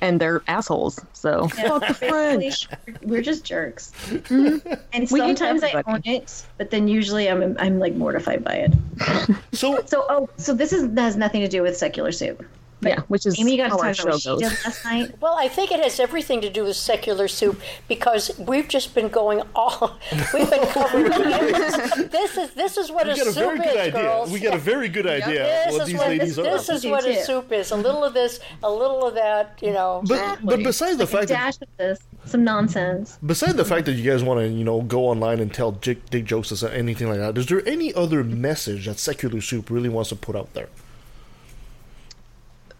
And 0.00 0.20
they're 0.20 0.42
assholes. 0.48 1.00
So 1.12 1.48
Yeah, 1.56 1.68
fuck 1.68 1.88
the 1.88 1.94
French. 1.94 2.68
We're 3.02 3.22
just 3.22 3.44
jerks. 3.44 3.92
Mm-hmm. 4.06 4.72
And 4.92 5.10
We 5.10 5.20
hate 5.20 5.38
sometimes 5.38 5.62
I 5.62 5.82
own 5.86 6.02
it, 6.04 6.44
but 6.58 6.70
then 6.70 6.88
usually 6.88 7.28
I'm 7.28 7.56
I'm 7.58 7.78
like 7.78 7.94
mortified 7.94 8.44
by 8.44 8.68
it. 8.68 9.36
So, 9.52 9.82
So 9.86 10.06
oh, 10.08 10.28
so 10.36 10.54
this 10.54 10.72
is 10.72 10.90
has 10.98 11.16
nothing 11.16 11.42
to 11.42 11.48
do 11.48 11.62
with 11.62 11.76
secular 11.76 12.12
soup. 12.12 12.44
Yeah, 12.82 13.00
which 13.08 13.26
is 13.26 13.38
Amy 13.38 13.56
got 13.56 13.64
to 13.64 13.70
how 13.70 13.78
our 13.78 13.94
talk 13.94 14.04
about 14.04 14.20
show 14.20 14.34
what 14.34 14.42
goes. 14.42 14.64
last 14.64 14.84
night. 14.84 15.14
Well, 15.20 15.36
I 15.38 15.48
think 15.48 15.70
it 15.70 15.80
has 15.80 16.00
everything 16.00 16.40
to 16.40 16.50
do 16.50 16.64
with 16.64 16.76
secular 16.76 17.28
soup 17.28 17.60
because 17.88 18.30
we've 18.38 18.66
just 18.68 18.94
been 18.94 19.08
going 19.08 19.42
all 19.54 19.98
we've 20.34 20.50
been 20.50 20.66
covering 20.68 21.04
this. 21.10 21.96
This 22.12 22.36
is 22.36 22.50
this 22.54 22.76
is 22.76 22.90
what 22.90 23.06
we 23.06 23.12
a 23.12 23.14
get 23.14 23.26
a 23.26 23.32
soup 23.32 23.44
very 23.44 23.58
good 23.58 23.66
is, 23.68 23.76
idea. 23.76 23.92
girls. 23.92 24.30
We 24.30 24.40
get 24.40 24.54
a 24.54 24.58
very 24.58 24.88
good 24.88 25.06
idea 25.06 25.44
This 25.66 25.72
what 25.72 25.80
is 25.82 25.86
these 25.88 25.96
what 25.98 26.08
ladies 26.08 26.36
this, 26.36 26.38
are. 26.38 26.42
this 26.50 26.68
is 26.68 26.84
what 26.86 27.06
a 27.06 27.24
soup 27.24 27.52
is. 27.52 27.70
A 27.70 27.76
little 27.76 28.04
of 28.04 28.14
this, 28.14 28.40
a 28.62 28.70
little 28.70 29.06
of 29.06 29.14
that. 29.14 29.58
You 29.62 29.72
know. 29.72 30.02
but, 30.06 30.38
but 30.42 30.62
besides 30.62 30.96
the 30.96 31.04
A 31.04 31.06
fact 31.06 31.28
that 31.28 31.34
dash 31.34 31.56
of 31.62 31.68
this, 31.76 31.98
some 32.24 32.44
nonsense. 32.44 33.18
Besides 33.24 33.54
the 33.54 33.64
fact 33.64 33.86
that 33.86 33.92
you 33.92 34.08
guys 34.10 34.22
want 34.22 34.40
to, 34.40 34.48
you 34.48 34.64
know, 34.64 34.82
go 34.82 35.06
online 35.06 35.40
and 35.40 35.52
tell 35.52 35.72
dick, 35.72 36.08
dick 36.10 36.24
jokes 36.24 36.62
or 36.62 36.68
anything 36.68 37.08
like 37.08 37.18
that, 37.18 37.36
is 37.38 37.46
there 37.46 37.66
any 37.66 37.92
other 37.94 38.22
message 38.24 38.86
that 38.86 38.98
Secular 38.98 39.40
Soup 39.40 39.68
really 39.70 39.88
wants 39.88 40.10
to 40.10 40.16
put 40.16 40.36
out 40.36 40.52
there? 40.54 40.68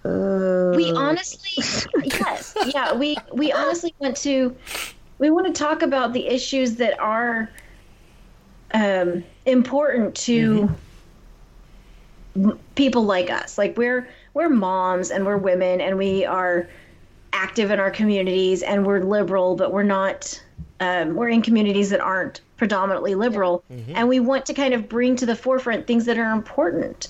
We 0.05 0.91
honestly 0.93 1.63
yes 2.05 2.57
yeah 2.75 2.93
we 2.93 3.17
we 3.33 3.53
honestly 3.53 3.95
want 4.01 4.17
to 4.17 4.57
we 5.19 5.31
want 5.31 5.47
to 5.47 5.53
talk 5.53 5.83
about 5.83 6.13
the 6.13 6.27
issues 6.27 6.75
that 6.77 6.99
are 6.99 7.49
um, 8.75 9.23
important 9.47 10.15
to 10.17 10.69
m- 12.35 12.59
people 12.75 13.05
like 13.05 13.31
us. 13.31 13.59
Like 13.59 13.77
we're 13.77 14.09
we're 14.35 14.49
moms 14.49 15.11
and 15.11 15.25
we're 15.25 15.37
women 15.37 15.81
and 15.81 15.97
we 15.97 16.25
are 16.25 16.69
active 17.33 17.71
in 17.71 17.79
our 17.79 17.91
communities 17.91 18.63
and 18.63 18.85
we're 18.85 19.01
liberal 19.01 19.57
but 19.57 19.73
we're 19.73 19.83
not 19.83 20.43
um, 20.81 21.15
we're 21.15 21.29
in 21.29 21.41
communities 21.43 21.91
that 21.91 22.01
aren't 22.01 22.41
predominantly 22.57 23.15
liberal. 23.15 23.63
And 23.95 24.09
we 24.09 24.19
want 24.21 24.45
to 24.47 24.55
kind 24.55 24.75
of 24.75 24.89
bring 24.89 25.15
to 25.17 25.27
the 25.27 25.37
forefront 25.37 25.87
things 25.87 26.05
that 26.07 26.19
are 26.19 26.33
important 26.33 27.09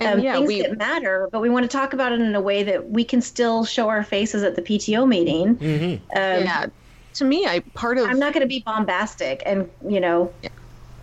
And 0.00 0.18
um, 0.18 0.24
yeah, 0.24 0.34
things 0.34 0.48
we- 0.48 0.62
that 0.62 0.76
matter, 0.78 1.28
but 1.30 1.40
we 1.40 1.50
want 1.50 1.64
to 1.64 1.76
talk 1.76 1.92
about 1.92 2.12
it 2.12 2.20
in 2.20 2.34
a 2.34 2.40
way 2.40 2.62
that 2.64 2.90
we 2.90 3.04
can 3.04 3.20
still 3.20 3.64
show 3.64 3.88
our 3.88 4.02
faces 4.02 4.42
at 4.42 4.56
the 4.56 4.62
PTO 4.62 5.06
meeting. 5.06 5.50
Um, 6.16 6.44
yeah, 6.44 6.66
to 7.14 7.24
me, 7.24 7.46
I 7.46 7.60
part 7.74 7.98
of 7.98 8.08
I'm 8.08 8.18
not 8.18 8.32
going 8.32 8.42
to 8.42 8.48
be 8.48 8.62
bombastic 8.64 9.42
and 9.46 9.68
you 9.88 10.00
know 10.00 10.32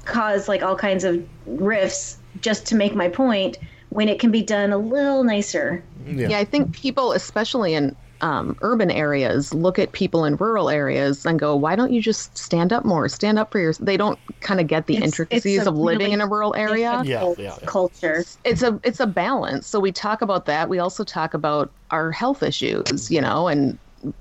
cause 0.06 0.48
like 0.48 0.62
all 0.64 0.76
kinds 0.76 1.04
of 1.04 1.24
riffs 1.48 2.18
just 2.42 2.66
to 2.68 2.76
make 2.76 2.96
my 2.96 3.08
point 3.08 3.58
when 3.90 4.10
it 4.10 4.20
can 4.20 4.32
be 4.32 4.42
done 4.42 4.72
a 4.72 4.78
little 4.78 5.24
nicer. 5.24 5.84
Yeah. 6.06 6.38
I 6.38 6.44
think 6.44 6.74
people, 6.74 7.12
especially 7.12 7.74
in 7.74 7.96
um, 8.22 8.56
urban 8.62 8.90
areas, 8.92 9.54
look 9.54 9.78
at 9.80 9.92
people 9.92 10.26
in 10.26 10.36
rural 10.38 10.70
areas 10.70 11.26
and 11.26 11.40
go, 11.40 11.56
"Why 11.56 11.76
don't 11.76 11.92
you 11.92 12.02
just 12.02 12.38
stand 12.38 12.72
up 12.72 12.86
more? 12.86 13.10
Stand 13.10 13.40
up 13.40 13.52
for 13.52 13.60
your." 13.60 13.74
They 13.74 13.98
don't 13.98 14.18
kind 14.42 14.60
of 14.60 14.68
get 14.68 14.88
the 14.88 14.96
It's- 14.96 15.08
intricacies 15.10 15.60
it's 15.60 15.68
of 15.68 15.76
living 15.76 16.00
really 16.00 16.14
in 16.14 16.22
a 16.22 16.28
rural 16.28 16.56
area. 16.56 17.02
Yeah, 17.06 17.34
yeah. 17.38 17.58
Culture. 17.66 18.24
It's 18.44 18.62
a 18.62 18.80
it's 18.84 19.00
a 19.00 19.08
balance. 19.08 19.68
So 19.68 19.80
we 19.80 19.92
talk 19.92 20.22
about 20.22 20.46
that. 20.46 20.70
We 20.70 20.80
also 20.80 21.04
talk 21.04 21.34
about 21.34 21.72
our 21.92 22.12
health 22.12 22.44
issues, 22.44 23.10
you 23.12 23.22
know, 23.22 23.48
and 23.48 23.78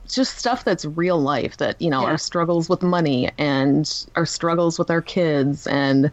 just 0.09 0.37
stuff 0.39 0.65
that's 0.65 0.85
real 0.85 1.19
life. 1.21 1.57
That 1.59 1.81
you 1.81 1.91
know, 1.91 2.03
Yeah. 2.03 2.09
our 2.09 2.19
struggles 2.19 2.69
with 2.69 2.83
money 2.83 3.31
and 3.39 4.07
our 4.17 4.27
struggles 4.27 4.79
with 4.79 4.91
our 4.91 5.01
kids, 5.03 5.67
and 5.67 6.11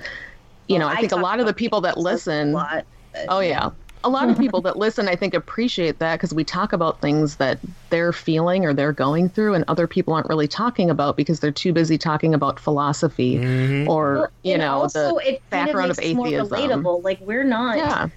you 0.68 0.78
know, 0.80 0.88
I 0.88 0.94
I 0.94 0.96
think 1.02 1.12
a 1.14 1.16
lot 1.18 1.40
of 1.40 1.46
the 1.46 1.54
people 1.54 1.82
that 1.82 1.98
listen. 1.98 2.50
A 2.50 2.54
lot. 2.54 2.70
but- 3.14 3.26
Oh 3.30 3.40
yeah. 3.40 3.72
A 4.08 4.10
lot 4.10 4.30
of 4.30 4.38
people 4.44 4.62
that 4.62 4.78
listen, 4.78 5.08
I 5.08 5.16
think, 5.16 5.34
appreciate 5.34 6.00
that 6.00 6.16
because 6.16 6.34
we 6.34 6.44
talk 6.44 6.72
about 6.74 7.02
things 7.02 7.36
that 7.36 7.60
they're 7.90 8.14
feeling 8.14 8.66
or 8.66 8.74
they're 8.74 8.94
going 8.94 9.28
through, 9.30 9.54
and 9.54 9.66
other 9.68 9.86
people 9.86 10.14
aren't 10.14 10.30
really 10.30 10.48
talking 10.48 10.90
about 10.90 11.18
because 11.18 11.40
they're 11.42 11.52
too 11.52 11.74
busy 11.74 11.98
talking 11.98 12.34
about 12.34 12.60
philosophy 12.60 13.38
or 13.86 14.14
Well, 14.16 14.32
you 14.44 14.54
and 14.54 14.62
know 14.62 14.74
also 14.82 15.16
the 15.16 15.30
it 15.36 15.50
background 15.50 15.92
of 15.92 15.98
of 15.98 16.04
makes 16.04 16.10
it 16.12 16.16
more 16.16 16.28
atheism. 16.28 16.50
relatable. 16.84 17.04
Like 17.04 17.20
we're 17.22 17.44
not. 17.44 17.78
Yeah, 17.78 18.08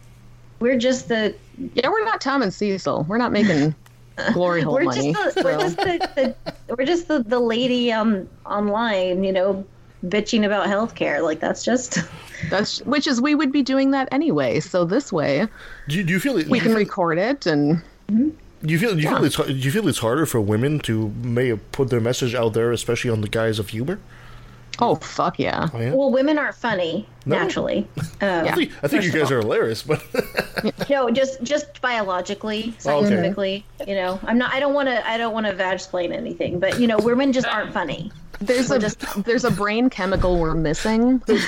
We're 0.61 0.79
just 0.79 1.09
the. 1.09 1.35
yeah, 1.75 1.89
we're 1.89 2.05
not 2.05 2.21
Tom 2.21 2.43
and 2.43 2.55
Cecil. 2.55 3.05
We're 3.09 3.19
not 3.19 3.33
making 3.33 3.75
glory 4.33 4.61
hole 4.63 4.75
we're 4.75 4.85
money. 4.85 5.13
just 5.13 5.35
the, 5.35 5.43
we're 5.43 5.59
just 5.59 5.77
the, 5.77 6.35
the 6.69 6.77
we're 6.77 6.87
just 6.87 7.09
the, 7.09 7.23
the 7.25 7.41
lady 7.41 7.91
um 7.91 8.29
online, 8.47 9.25
you 9.25 9.33
know, 9.33 9.65
bitching 10.07 10.45
about 10.47 10.67
healthcare. 10.67 11.23
Like 11.23 11.41
that's 11.41 11.65
just 11.65 11.99
That's 12.51 12.81
which 12.83 13.07
is 13.07 13.21
we 13.21 13.35
would 13.35 13.53
be 13.53 13.63
doing 13.63 13.91
that 13.91 14.09
anyway. 14.13 14.61
So 14.61 14.85
this 14.85 15.13
way, 15.13 15.47
Do 15.89 15.97
you, 15.97 16.05
do 16.05 16.13
you 16.13 16.21
feel 16.21 16.39
it? 16.39 16.49
we 16.49 16.59
do 16.59 16.65
can 16.65 16.73
feel, 16.73 16.79
record 16.79 17.19
it 17.19 17.47
and 17.47 17.77
mm-hmm. 18.11 18.31
do 18.67 18.73
you 18.73 18.79
feel? 18.79 18.95
Do 18.95 19.01
you 19.01 19.09
Yeah. 19.11 19.17
feel 19.17 19.25
it's? 19.25 19.37
Do 19.37 19.53
you 19.53 19.71
feel 19.71 19.87
it's 19.89 19.99
harder 19.99 20.25
for 20.27 20.41
women 20.41 20.81
to 20.81 21.09
may 21.23 21.55
put 21.55 21.91
their 21.91 22.01
message 22.01 22.35
out 22.35 22.55
there, 22.55 22.73
especially 22.73 23.11
on 23.11 23.21
the 23.21 23.29
guise 23.29 23.59
of 23.59 23.69
humor? 23.71 23.99
Oh 24.79 24.95
fuck 24.97 25.39
yeah. 25.39 25.69
Oh, 25.75 25.81
yeah? 25.81 25.93
well, 25.95 26.11
women 26.11 26.39
aren't 26.39 26.55
funny 26.57 27.07
No. 27.27 27.37
naturally. 27.39 27.87
Um, 28.23 28.47
I 28.47 28.53
think, 28.53 28.73
I 28.83 28.89
think 28.89 29.03
you 29.05 29.13
guys 29.13 29.31
are 29.31 29.39
hilarious, 29.41 29.83
but 29.83 30.03
No, 30.91 31.11
just 31.11 31.43
just 31.43 31.81
biologically, 31.81 32.75
Oh, 32.85 32.99
okay. 32.99 33.09
scientifically. 33.09 33.65
You 33.87 33.95
know, 33.95 34.21
I'm 34.25 34.37
not. 34.37 34.53
I 34.53 34.61
don't 34.61 34.75
want 34.75 34.89
to. 34.89 35.09
I 35.09 35.17
don't 35.17 35.33
want 35.33 35.47
to 35.47 35.55
vajexplain 35.55 36.13
anything. 36.15 36.59
But 36.59 36.79
you 36.79 36.87
know, 36.87 36.99
women 36.99 37.33
just 37.33 37.47
aren't 37.47 37.73
funny. 37.73 38.13
There's 38.43 38.71
a 38.71 38.79
just, 38.79 39.01
there's 39.25 39.45
a 39.45 39.51
brain 39.51 39.89
chemical 39.91 40.39
we're 40.39 40.55
missing. 40.55 41.19
there's, 41.27 41.47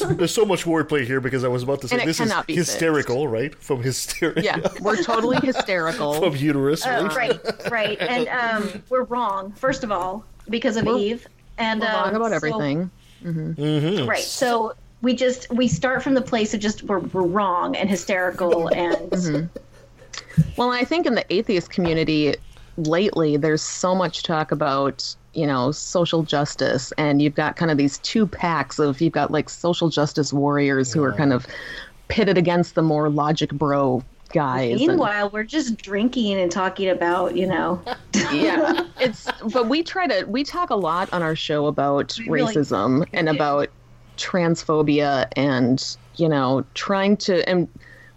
there's 0.00 0.34
so 0.34 0.44
much 0.44 0.64
wordplay 0.64 1.04
here 1.04 1.20
because 1.20 1.42
I 1.44 1.48
was 1.48 1.62
about 1.64 1.80
to 1.82 1.88
say 1.88 1.98
this 1.98 2.18
is 2.20 2.28
cannot 2.28 2.46
be 2.48 2.54
hysterical, 2.56 3.26
right? 3.28 3.54
From 3.54 3.80
hysteria. 3.82 4.42
Yeah, 4.42 4.58
we're 4.80 5.00
totally 5.02 5.38
hysterical. 5.42 6.14
From 6.20 6.36
uterus, 6.36 6.84
Uh, 6.86 7.08
right? 7.14 7.16
right, 7.16 7.70
right. 7.70 7.98
And 8.00 8.28
um, 8.28 8.82
we're 8.90 9.04
wrong. 9.04 9.52
First 9.52 9.82
of 9.84 9.90
all, 9.92 10.24
because 10.48 10.76
of 10.76 10.84
We're- 10.86 11.00
Eve. 11.00 11.26
And 11.58 11.80
We're 11.80 11.86
wrong 11.86 12.08
um, 12.08 12.16
about 12.16 12.30
so- 12.30 12.36
everything. 12.36 12.90
Mm-hmm. 13.24 14.08
right. 14.08 14.22
So 14.22 14.74
we 15.00 15.14
just 15.14 15.50
we 15.50 15.68
start 15.68 16.02
from 16.02 16.14
the 16.14 16.22
place 16.22 16.54
of 16.54 16.60
just 16.60 16.82
we're, 16.84 16.98
we're 16.98 17.22
wrong 17.22 17.76
and 17.76 17.88
hysterical 17.88 18.68
and 18.74 19.48
Well, 20.56 20.70
I 20.70 20.84
think 20.84 21.06
in 21.06 21.14
the 21.14 21.24
atheist 21.32 21.70
community 21.70 22.34
lately, 22.76 23.36
there's 23.36 23.62
so 23.62 23.94
much 23.94 24.22
talk 24.22 24.50
about, 24.52 25.14
you 25.34 25.46
know, 25.46 25.72
social 25.72 26.22
justice. 26.22 26.92
And 26.98 27.20
you've 27.20 27.34
got 27.34 27.56
kind 27.56 27.70
of 27.70 27.76
these 27.76 27.98
two 27.98 28.26
packs 28.26 28.78
of, 28.78 29.00
you've 29.00 29.12
got 29.12 29.30
like 29.30 29.50
social 29.50 29.88
justice 29.88 30.32
warriors 30.32 30.92
who 30.92 31.02
are 31.02 31.12
kind 31.12 31.32
of 31.32 31.46
pitted 32.08 32.36
against 32.38 32.74
the 32.74 32.82
more 32.82 33.08
logic 33.08 33.50
bro 33.50 34.02
guys. 34.32 34.72
and- 34.72 34.80
meanwhile 34.88 35.30
we're 35.30 35.44
just 35.44 35.76
drinking 35.76 36.38
and 36.40 36.50
talking 36.50 36.88
about 36.88 37.36
you 37.36 37.46
know. 37.46 37.82
Yeah. 38.32 38.86
It's 38.98 39.28
but 39.52 39.68
we 39.68 39.82
try 39.82 40.06
to 40.06 40.24
we 40.24 40.42
talk 40.42 40.70
a 40.70 40.74
lot 40.74 41.12
on 41.12 41.22
our 41.22 41.36
show 41.36 41.66
about 41.66 42.16
We 42.18 42.28
really 42.30 42.54
racism 42.54 43.06
and 43.12 43.28
about 43.28 43.68
transphobia 44.16 45.28
and 45.36 45.96
you 46.16 46.28
know 46.28 46.64
trying 46.74 47.16
to 47.18 47.46
and 47.48 47.68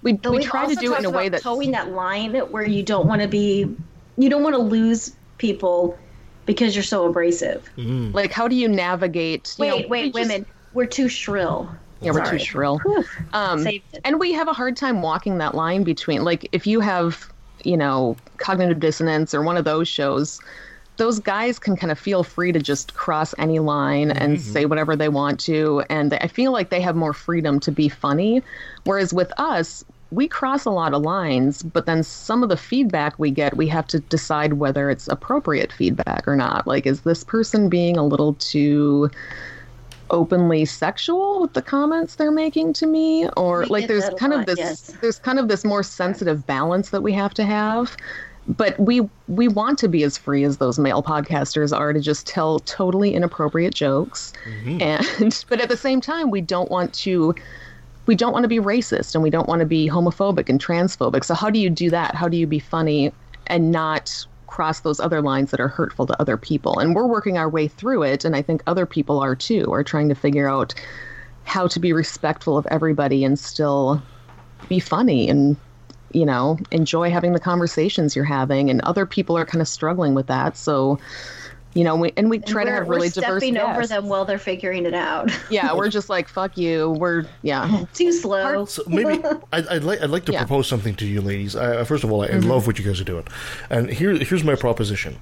we, 0.03 0.13
But 0.13 0.31
we 0.31 0.37
we've 0.37 0.47
try 0.47 0.67
to 0.67 0.75
do 0.75 0.93
it 0.93 0.99
in 0.99 1.05
a 1.05 1.09
way 1.09 1.27
about 1.27 1.37
that 1.37 1.41
towing 1.41 1.71
that 1.71 1.91
line 1.91 2.35
where 2.35 2.65
you 2.65 2.83
don't 2.83 3.07
want 3.07 3.21
to 3.23 3.27
be 3.27 3.75
you 4.17 4.29
don't 4.29 4.43
want 4.43 4.55
to 4.55 4.61
lose 4.61 5.13
people 5.37 5.97
because 6.45 6.75
you're 6.75 6.83
so 6.83 7.07
abrasive. 7.07 7.69
Mm-hmm. 7.77 8.11
Like 8.15 8.31
how 8.31 8.47
do 8.47 8.55
you 8.55 8.67
navigate 8.69 9.55
you 9.57 9.63
wait 9.63 9.69
know, 9.69 9.77
we 9.77 9.85
wait 9.87 10.13
just- 10.13 10.29
women 10.29 10.45
we're 10.73 10.85
too 10.85 11.09
shrill 11.09 11.69
Yeah, 12.01 12.11
we're 12.11 12.25
Sorry. 12.25 12.39
too 12.39 12.45
shrill. 12.45 12.81
Um, 13.33 13.65
and 14.03 14.19
we 14.19 14.33
have 14.33 14.47
a 14.47 14.53
hard 14.53 14.75
time 14.75 15.01
walking 15.01 15.37
that 15.39 15.55
line 15.55 15.83
between, 15.83 16.23
like, 16.23 16.47
if 16.51 16.67
you 16.67 16.79
have, 16.79 17.29
you 17.63 17.77
know, 17.77 18.15
cognitive 18.37 18.79
dissonance 18.79 19.33
or 19.33 19.41
one 19.41 19.57
of 19.57 19.65
those 19.65 19.87
shows, 19.87 20.39
those 20.97 21.19
guys 21.19 21.59
can 21.59 21.75
kind 21.75 21.91
of 21.91 21.99
feel 21.99 22.23
free 22.23 22.51
to 22.51 22.59
just 22.59 22.93
cross 22.93 23.33
any 23.37 23.59
line 23.59 24.11
and 24.11 24.39
say 24.39 24.65
whatever 24.65 24.95
they 24.95 25.09
want 25.09 25.39
to. 25.41 25.83
And 25.89 26.13
I 26.13 26.27
feel 26.27 26.51
like 26.53 26.69
they 26.69 26.79
have 26.81 26.95
more 26.95 27.13
freedom 27.13 27.59
to 27.61 27.71
be 27.71 27.89
funny. 27.89 28.41
Whereas 28.85 29.13
with 29.13 29.31
us, 29.37 29.83
we 30.11 30.27
cross 30.27 30.63
a 30.63 30.69
lot 30.69 30.93
of 30.93 31.01
lines, 31.01 31.63
but 31.63 31.85
then 31.85 32.03
some 32.03 32.43
of 32.43 32.49
the 32.49 32.55
feedback 32.55 33.19
we 33.19 33.31
get, 33.31 33.57
we 33.57 33.67
have 33.67 33.87
to 33.87 33.99
decide 33.99 34.53
whether 34.53 34.89
it's 34.89 35.07
appropriate 35.09 35.73
feedback 35.73 36.25
or 36.27 36.35
not. 36.35 36.65
Like, 36.65 36.85
is 36.85 37.01
this 37.01 37.23
person 37.23 37.67
being 37.67 37.97
a 37.97 38.05
little 38.05 38.35
too 38.35 39.09
openly 40.09 40.65
sexual 40.65 41.41
with 41.41 41.53
the 41.53 41.61
comments 41.61 42.15
they're 42.15 42.31
making 42.31 42.73
to 42.73 42.85
me 42.85 43.27
or 43.37 43.61
We 43.61 43.65
like 43.67 43.87
there's 43.87 44.03
that 44.03 44.13
a 44.13 44.15
kind 44.15 44.33
of 44.33 44.45
this 44.45 44.59
yes. 44.59 44.93
there's 45.01 45.19
kind 45.19 45.39
of 45.39 45.47
this 45.47 45.63
more 45.65 45.83
sensitive 45.83 46.45
balance 46.45 46.89
that 46.89 47.01
we 47.01 47.13
have 47.13 47.33
to 47.35 47.43
have. 47.43 47.95
But 48.47 48.79
we 48.79 49.09
we 49.27 49.47
want 49.47 49.79
to 49.79 49.87
be 49.87 50.03
as 50.03 50.17
free 50.17 50.43
as 50.43 50.57
those 50.57 50.77
male 50.77 51.01
podcasters 51.01 51.75
are 51.75 51.93
to 51.93 51.99
just 51.99 52.27
tell 52.27 52.59
totally 52.59 53.15
inappropriate 53.15 53.73
jokes. 53.73 54.33
Mm-hmm. 54.45 54.81
And 54.81 55.45
but 55.49 55.59
at 55.61 55.69
the 55.69 55.77
same 55.77 56.01
time 56.01 56.29
we 56.29 56.41
don't 56.41 56.69
want 56.69 56.93
to 56.95 57.33
we 58.05 58.15
don't 58.15 58.33
want 58.33 58.43
to 58.43 58.49
be 58.49 58.59
racist 58.59 59.15
and 59.15 59.23
we 59.23 59.31
don't 59.31 59.47
want 59.47 59.61
to 59.61 59.65
be 59.65 59.89
homophobic 59.89 60.47
and 60.49 60.63
transphobic. 60.63 61.23
So 61.23 61.33
how 61.33 61.49
do 61.49 61.59
you 61.59 61.69
do 61.69 61.89
that? 61.89 62.13
How 62.13 62.27
do 62.27 62.37
you 62.37 62.45
be 62.45 62.59
funny 62.59 63.11
and 63.47 63.71
not 63.71 64.25
cross 64.55 64.79
those 64.79 65.01
other 65.01 65.21
lines 65.21 65.51
that 65.51 65.59
are 65.59 65.67
hurtful 65.67 66.07
to 66.07 66.21
other 66.21 66.37
people. 66.37 66.79
And 66.79 66.95
we're 66.95 67.07
working 67.07 67.37
our 67.37 67.49
way 67.49 67.67
through 67.67 68.03
it 68.03 68.23
and 68.23 68.35
i 68.35 68.41
think 68.41 68.63
other 68.65 68.85
people 68.85 69.19
are 69.19 69.35
too 69.35 69.65
are 69.73 69.83
trying 69.83 70.09
to 70.09 70.15
figure 70.15 70.49
out 70.49 70.73
how 71.43 71.67
to 71.67 71.79
be 71.79 71.93
respectful 71.93 72.57
of 72.57 72.65
everybody 72.71 73.23
and 73.23 73.37
still 73.37 74.01
be 74.69 74.79
funny 74.79 75.29
and 75.29 75.57
you 76.11 76.25
know 76.25 76.57
enjoy 76.71 77.11
having 77.11 77.33
the 77.33 77.39
conversations 77.39 78.15
you're 78.15 78.25
having. 78.25 78.69
And 78.69 78.81
other 78.81 79.05
people 79.05 79.37
are 79.37 79.45
kind 79.45 79.61
of 79.61 79.67
struggling 79.67 80.13
with 80.13 80.27
that. 80.27 80.55
So 80.57 80.99
you 81.75 81.83
know 81.83 81.95
we 81.95 82.11
and 82.17 82.29
we 82.29 82.39
try 82.39 82.63
to 82.63 82.71
have 82.71 82.87
really 82.87 83.07
we're 83.07 83.21
diverse 83.21 83.43
stepping 83.43 83.57
over 83.57 83.73
guests. 83.81 83.89
them 83.89 84.07
while 84.07 84.25
they're 84.25 84.39
figuring 84.39 84.85
it 84.85 84.93
out 84.93 85.29
yeah 85.51 85.73
we're 85.77 85.89
just 85.89 86.09
like 86.09 86.27
fuck 86.27 86.57
you 86.57 86.91
we're 86.97 87.25
yeah 87.43 87.83
too 87.93 88.11
slow 88.11 88.65
So 88.65 88.81
maybe 88.87 89.21
I'd, 89.53 89.67
I'd 89.67 89.83
like 89.83 90.01
I'd 90.01 90.09
like 90.09 90.25
to 90.25 90.31
Yeah. 90.31 90.39
propose 90.39 90.67
something 90.67 90.95
to 90.95 91.05
you, 91.05 91.21
ladies. 91.21 91.55
Uh, 91.55 91.83
first 91.83 92.03
of 92.03 92.11
all, 92.11 92.21
I, 92.23 92.29
Mhm. 92.29 92.45
Love 92.45 92.65
what 92.65 92.79
you 92.79 92.85
guys 92.85 92.99
are 93.01 93.03
doing, 93.13 93.25
and 93.69 93.89
here 93.89 94.11
here's 94.17 94.43
my 94.43 94.55
proposition. 94.55 95.17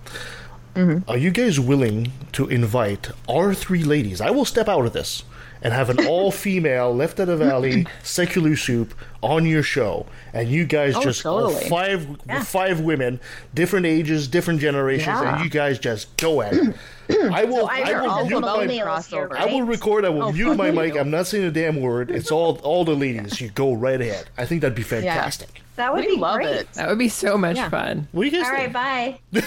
Mm-hmm. 0.75 1.09
Are 1.09 1.17
you 1.17 1.29
guys 1.31 1.59
willing 1.59 2.11
to 2.33 2.47
invite 2.47 3.09
our 3.29 3.53
three 3.53 3.83
ladies? 3.83 4.21
I 4.21 4.29
will 4.31 4.45
step 4.45 4.67
out 4.67 4.85
of 4.85 4.93
this 4.93 5.23
and 5.63 5.73
have 5.73 5.89
an 5.89 6.05
all-female 6.05 6.93
left 6.95 7.19
of 7.19 7.27
the 7.27 7.37
valley 7.37 7.87
secular 8.03 8.55
soup 8.55 8.93
on 9.21 9.45
your 9.45 9.63
show, 9.63 10.05
and 10.33 10.49
you 10.49 10.65
guys 10.65 10.95
Oh, 10.95 11.01
just 11.01 11.25
all 11.25 11.49
totally. 11.49 11.69
five 11.69 12.05
five 12.45 12.81
women, 12.81 13.19
different 13.53 13.85
ages, 13.85 14.27
different 14.27 14.59
generations, 14.59 15.07
Yeah. 15.07 15.35
and 15.35 15.43
you 15.43 15.49
guys 15.49 15.79
just 15.79 16.15
go 16.17 16.41
at 16.41 16.53
it. 16.53 16.75
I 17.31 17.45
will. 17.45 17.67
So 17.67 17.69
I 17.69 17.81
I 17.93 18.01
will 18.01 18.25
mute 18.27 18.39
my- 18.41 18.47
millennials 18.67 19.07
here, 19.09 19.29
I 19.35 19.45
will 19.45 19.63
record. 19.63 20.05
I 20.05 20.09
will 20.09 20.23
Oh, 20.23 20.31
mute 20.31 20.55
my 20.57 20.67
fuck 20.71 20.75
mic. 20.75 20.95
I'm 20.97 21.09
not 21.09 21.25
saying 21.27 21.45
a 21.45 21.51
damn 21.51 21.79
word. 21.81 22.11
It's 22.11 22.31
all 22.31 22.57
all 22.63 22.83
the 22.85 22.95
ladies. 22.95 23.39
You 23.41 23.49
go 23.49 23.73
right 23.73 23.99
ahead. 23.99 24.25
I 24.37 24.45
think 24.45 24.61
that'd 24.61 24.75
be 24.75 24.83
fantastic. 24.83 25.62
That 25.75 25.93
would 25.93 26.05
we 26.05 26.15
be 26.15 26.21
love 26.21 26.35
great 26.35 26.55
it 26.55 26.71
That 26.73 26.87
would 26.89 26.99
be 26.99 27.09
so 27.09 27.37
much 27.37 27.55
Yeah. 27.57 27.69
fun. 27.69 28.07
What 28.11 28.23
do 28.23 28.29
you 28.29 28.43
guys 28.43 28.51
right 28.51 28.71
bye 28.73 29.19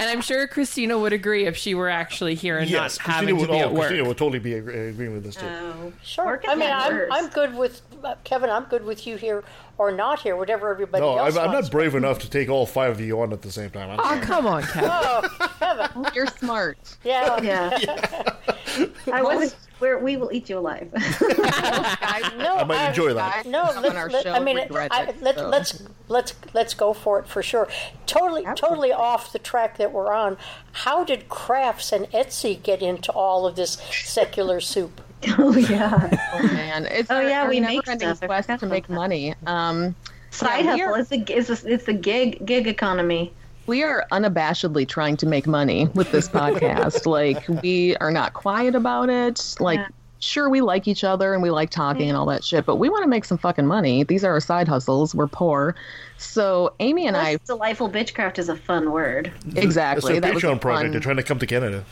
And 0.00 0.02
I'm 0.08 0.20
sure 0.20 0.46
Christina 0.46 0.96
would 0.98 1.12
agree 1.12 1.46
if 1.46 1.56
she 1.56 1.74
were 1.74 1.88
actually 1.88 2.36
here 2.36 2.58
and 2.58 2.70
Yes, 2.70 2.98
not 2.98 3.04
Christina 3.04 3.12
having 3.14 3.34
to 3.34 3.40
would, 3.40 3.50
be 3.50 3.56
oh, 3.56 3.66
at 3.66 3.72
work. 3.72 3.80
Christina 3.88 4.08
would 4.08 4.16
totally 4.18 4.38
be 4.38 4.54
agreeing 4.54 5.12
with 5.12 5.24
this 5.24 5.34
too. 5.34 5.46
oh 5.46 5.92
Sure. 6.04 6.40
I 6.46 6.54
mean, 6.54 6.70
I'm. 6.70 7.10
I'm 7.10 7.28
good 7.30 7.54
with 7.56 7.82
uh, 8.04 8.14
Kevin. 8.22 8.48
I'm 8.50 8.64
good 8.64 8.84
with 8.84 9.06
you 9.08 9.16
here 9.16 9.42
or 9.78 9.92
not 9.92 10.20
here, 10.20 10.36
whatever 10.36 10.70
everybody 10.70 11.02
no, 11.02 11.16
else 11.16 11.36
I'm, 11.36 11.46
I'm 11.48 11.52
not 11.62 11.70
brave 11.70 11.94
enough 11.94 12.18
to 12.20 12.30
take 12.30 12.48
all 12.48 12.66
five 12.66 12.90
of 12.92 13.00
you 13.00 13.20
on 13.20 13.32
at 13.32 13.42
the 13.42 13.52
same 13.52 13.70
time. 13.70 13.90
I'm 13.90 14.00
Oh, 14.00 14.02
sorry. 14.02 14.20
come 14.20 14.46
on, 14.46 14.62
Kevin. 14.64 14.90
Oh, 14.92 15.48
Kevin. 15.58 16.06
you're 16.14 16.26
smart 16.26 16.96
Yeah. 17.04 17.40
yeah 17.40 18.34
i 19.12 19.22
wasn't 19.22 19.56
we're, 19.80 19.98
we 19.98 20.16
will 20.16 20.30
eat 20.32 20.48
you 20.48 20.58
alive 20.58 20.92
No, 20.92 22.56
I 22.56 22.64
might 22.66 22.88
enjoy 22.88 23.14
that. 23.14 23.46
No, 23.46 23.62
let's, 23.80 24.12
let, 24.12 24.26
I 24.26 24.38
mean, 24.40 24.56
regret 24.56 24.92
I, 24.92 25.04
it, 25.04 25.22
let, 25.22 25.36
so. 25.38 25.48
let's 25.48 25.82
let's 26.08 26.34
let's 26.52 26.74
go 26.74 26.92
for 26.92 27.18
it 27.20 27.26
for 27.28 27.42
sure. 27.42 27.68
Totally, 28.06 28.44
totally 28.56 28.92
off 28.92 29.32
the 29.32 29.38
track 29.38 29.76
that 29.78 29.92
we're 29.92 30.12
on. 30.12 30.36
How 30.72 31.04
did 31.04 31.28
crafts 31.28 31.92
and 31.92 32.06
Etsy 32.10 32.60
get 32.60 32.82
into 32.82 33.12
all 33.12 33.46
of 33.46 33.54
this 33.56 33.72
secular 33.90 34.60
soup? 34.60 35.00
oh 35.38 35.56
yeah 35.56 36.28
oh 36.34 36.42
man 36.42 36.86
it's 36.86 37.10
Oh, 37.10 37.20
yeah, 37.20 37.48
we 37.48 37.60
make 37.60 37.84
stuff. 37.86 38.20
Quest 38.20 38.48
to 38.60 38.66
make 38.66 38.86
that. 38.86 38.92
money 38.92 39.34
um 39.46 39.94
side 40.30 40.64
Yeah, 40.64 40.76
hustle 40.76 40.94
are- 40.94 40.98
it's 41.00 41.12
a 41.12 41.36
it's 41.36 41.64
a, 41.64 41.72
it's 41.72 41.88
a 41.88 41.92
gig 41.92 42.44
gig 42.46 42.66
economy 42.68 43.32
we 43.66 43.82
are 43.82 44.06
unabashedly 44.12 44.88
trying 44.88 45.16
to 45.18 45.26
make 45.26 45.46
money 45.46 45.88
with 45.94 46.10
this 46.10 46.26
podcast. 46.26 47.04
like 47.18 47.46
we 47.62 47.94
are 47.96 48.10
not 48.10 48.32
quiet 48.32 48.74
about 48.74 49.10
it. 49.10 49.56
Like 49.60 49.78
Yeah. 49.80 49.88
sure 50.20 50.48
we 50.48 50.62
like 50.62 50.88
each 50.88 51.04
other 51.04 51.34
and 51.34 51.42
we 51.42 51.50
like 51.50 51.68
talking 51.68 52.08
and 52.08 52.16
all 52.16 52.24
that 52.26 52.42
shit, 52.42 52.64
but 52.64 52.76
we 52.76 52.88
want 52.88 53.02
to 53.02 53.08
make 53.10 53.26
some 53.26 53.36
fucking 53.36 53.66
money. 53.66 54.04
These 54.04 54.24
are 54.24 54.32
our 54.32 54.40
side 54.40 54.68
hustles. 54.68 55.14
We're 55.14 55.26
poor. 55.26 55.74
So 56.16 56.72
Amy 56.80 57.06
and 57.06 57.14
I 57.14 57.36
delightful 57.46 57.90
bitchcraft 57.90 58.38
is 58.38 58.48
a 58.48 58.56
fun 58.56 58.90
word 58.90 59.32
exactly 59.54 60.12
It's 60.14 60.18
a 60.18 60.20
that 60.22 60.34
was 60.34 60.42
Patreon 60.42 60.60
project. 60.62 60.84
fun- 60.84 60.90
They're 60.92 61.00
trying 61.00 61.16
to 61.18 61.22
come 61.22 61.38
to 61.38 61.46
Canada. 61.46 61.84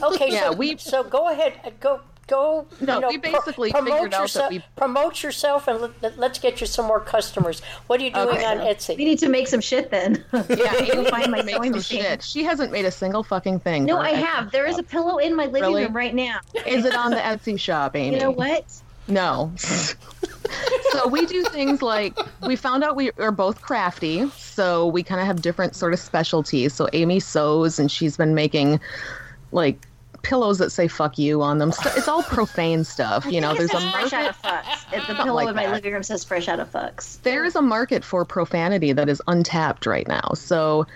Okay, 0.00 0.30
Yeah, 0.30 0.50
so 0.50 0.52
we- 0.52 0.76
so 0.76 1.02
go 1.02 1.28
ahead, 1.28 1.54
uh, 1.64 1.70
go 1.80 2.00
go. 2.26 2.66
No, 2.80 2.94
you 2.96 3.00
know, 3.00 3.08
we 3.08 3.16
basically 3.18 3.70
promote 3.72 3.92
figured 3.94 4.14
out 4.14 4.18
that 4.18 4.22
yourself, 4.22 4.50
we- 4.50 4.64
promote 4.76 5.22
yourself, 5.22 5.68
and 5.68 5.80
let, 6.02 6.18
us 6.18 6.38
get 6.38 6.60
you 6.60 6.66
some 6.66 6.86
more 6.86 7.00
customers. 7.00 7.60
What 7.86 8.00
are 8.00 8.04
you 8.04 8.10
doing 8.12 8.28
Okay. 8.28 8.44
on 8.44 8.58
etsy 8.58 8.96
we 8.96 9.04
need 9.04 9.18
to 9.20 9.28
make 9.28 9.46
some 9.48 9.60
shit 9.60 9.90
then 9.90 10.24
Yeah, 10.32 10.40
Go 10.48 11.00
Amy 11.00 11.10
find 11.10 11.30
my 11.30 11.42
sewing 11.42 11.72
machine 11.72 12.02
shit. 12.02 12.22
She 12.22 12.42
hasn't 12.44 12.72
made 12.72 12.84
a 12.84 12.90
single 12.90 13.22
fucking 13.22 13.60
thing. 13.60 13.84
no 13.84 13.96
for 13.96 14.02
i 14.02 14.12
Etsy 14.12 14.24
have 14.24 14.50
there 14.52 14.66
is 14.66 14.78
a 14.78 14.82
pillow 14.82 15.18
in 15.18 15.34
my 15.36 15.46
living 15.46 15.62
Really? 15.62 15.84
room 15.84 15.92
right 15.96 16.14
now 16.14 16.40
Is 16.66 16.84
it 16.84 16.94
on 16.94 17.10
the 17.10 17.16
Etsy 17.18 17.58
shop, 17.58 17.94
Amy? 17.96 18.16
you 18.16 18.20
know 18.20 18.30
what 18.30 18.64
No. 19.08 19.52
so 19.56 21.06
we 21.08 21.26
do 21.26 21.44
things 21.44 21.82
like 21.82 22.16
we 22.46 22.56
found 22.56 22.82
out 22.84 22.96
we 22.96 23.10
are 23.18 23.30
both 23.32 23.60
crafty. 23.62 24.28
So 24.36 24.86
we 24.86 25.02
kind 25.02 25.20
of 25.20 25.26
have 25.26 25.42
different 25.42 25.74
sort 25.76 25.92
of 25.92 25.98
specialties. 25.98 26.72
So 26.72 26.88
Amy 26.92 27.20
sews, 27.20 27.78
and 27.78 27.90
she's 27.90 28.16
been 28.16 28.34
making 28.34 28.80
like 29.52 29.86
pillows 30.26 30.58
that 30.58 30.70
say 30.70 30.88
"fuck 30.88 31.18
you" 31.18 31.42
on 31.42 31.58
them. 31.58 31.72
So 31.72 31.90
it's 31.96 32.08
all 32.08 32.22
profane 32.34 32.84
stuff. 32.84 33.24
You 33.26 33.40
know, 33.40 33.54
there's 33.54 33.72
a 33.72 33.80
fresh 33.90 34.12
out 34.12 34.24
market. 34.24 34.28
of 34.30 34.42
fucks. 34.42 34.92
If 34.92 35.06
the 35.06 35.14
pillow 35.14 35.34
like 35.34 35.48
in 35.48 35.56
my 35.56 35.66
that. 35.66 35.74
living 35.74 35.92
room 35.92 36.02
says 36.02 36.24
fresh 36.24 36.48
out 36.48 36.60
of 36.60 36.70
fucks. 36.70 37.20
There 37.22 37.44
is 37.44 37.56
a 37.56 37.62
market 37.62 38.04
for 38.04 38.24
profanity 38.24 38.92
that 38.92 39.08
is 39.08 39.22
untapped 39.28 39.86
right 39.86 40.06
now. 40.06 40.30
So 40.34 40.86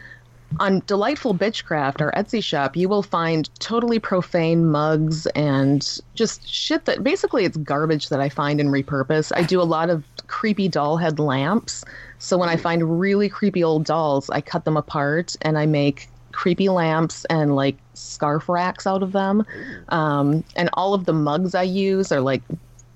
on 0.58 0.82
Delightful 0.86 1.34
Bitchcraft, 1.34 2.00
our 2.00 2.10
Etsy 2.12 2.42
shop, 2.42 2.76
you 2.76 2.88
will 2.88 3.04
find 3.04 3.48
totally 3.60 4.00
profane 4.00 4.66
mugs 4.66 5.26
and 5.28 6.00
just 6.14 6.48
shit 6.48 6.86
that 6.86 7.04
basically 7.04 7.44
it's 7.44 7.56
garbage 7.58 8.08
that 8.08 8.20
I 8.20 8.28
find 8.28 8.60
and 8.60 8.70
repurpose. 8.70 9.30
I 9.34 9.42
do 9.42 9.60
a 9.60 9.64
lot 9.64 9.90
of 9.90 10.02
creepy 10.26 10.68
doll 10.68 10.96
head 10.96 11.18
lamps. 11.18 11.84
So 12.18 12.36
when 12.36 12.48
I 12.48 12.56
mm. 12.56 12.60
find 12.60 13.00
really 13.00 13.28
creepy 13.28 13.62
old 13.62 13.84
dolls, 13.84 14.28
I 14.30 14.40
cut 14.40 14.64
them 14.64 14.76
apart 14.76 15.36
and 15.42 15.56
I 15.56 15.66
make 15.66 16.08
creepy 16.40 16.70
lamps 16.70 17.26
and 17.26 17.54
like 17.54 17.76
scarf 17.92 18.48
racks 18.48 18.86
out 18.86 19.02
of 19.02 19.12
them. 19.12 19.44
Um, 19.90 20.42
and 20.56 20.70
all 20.72 20.94
of 20.94 21.04
the 21.04 21.12
mugs 21.12 21.54
I 21.54 21.64
use 21.64 22.10
are 22.10 22.22
like 22.22 22.40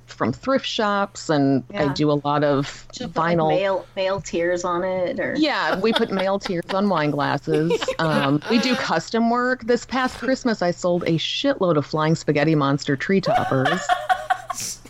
from 0.06 0.32
thrift 0.32 0.64
shops 0.64 1.28
and 1.28 1.62
I 1.74 1.92
do 1.92 2.10
a 2.10 2.18
lot 2.24 2.42
of 2.42 2.86
Should 2.94 3.14
like, 3.14 3.36
vinyl 3.36 3.48
male 3.48 3.86
male 3.96 4.22
tears 4.22 4.64
on 4.64 4.82
it 4.82 5.20
or 5.20 5.34
yeah, 5.36 5.78
we 5.78 5.92
put 5.92 6.10
male 6.22 6.38
tears 6.38 6.64
on 6.72 6.88
wine 6.88 7.10
glasses. 7.10 7.78
Um, 7.98 8.40
we 8.48 8.58
do 8.60 8.74
custom 8.76 9.28
work. 9.28 9.64
This 9.64 9.84
past 9.84 10.16
Christmas, 10.16 10.62
I 10.62 10.70
sold 10.70 11.02
a 11.02 11.18
shitload 11.18 11.76
of 11.76 11.84
flying 11.84 12.14
spaghetti 12.14 12.54
monster 12.54 12.96
tree 12.96 13.20
toppers. 13.20 13.80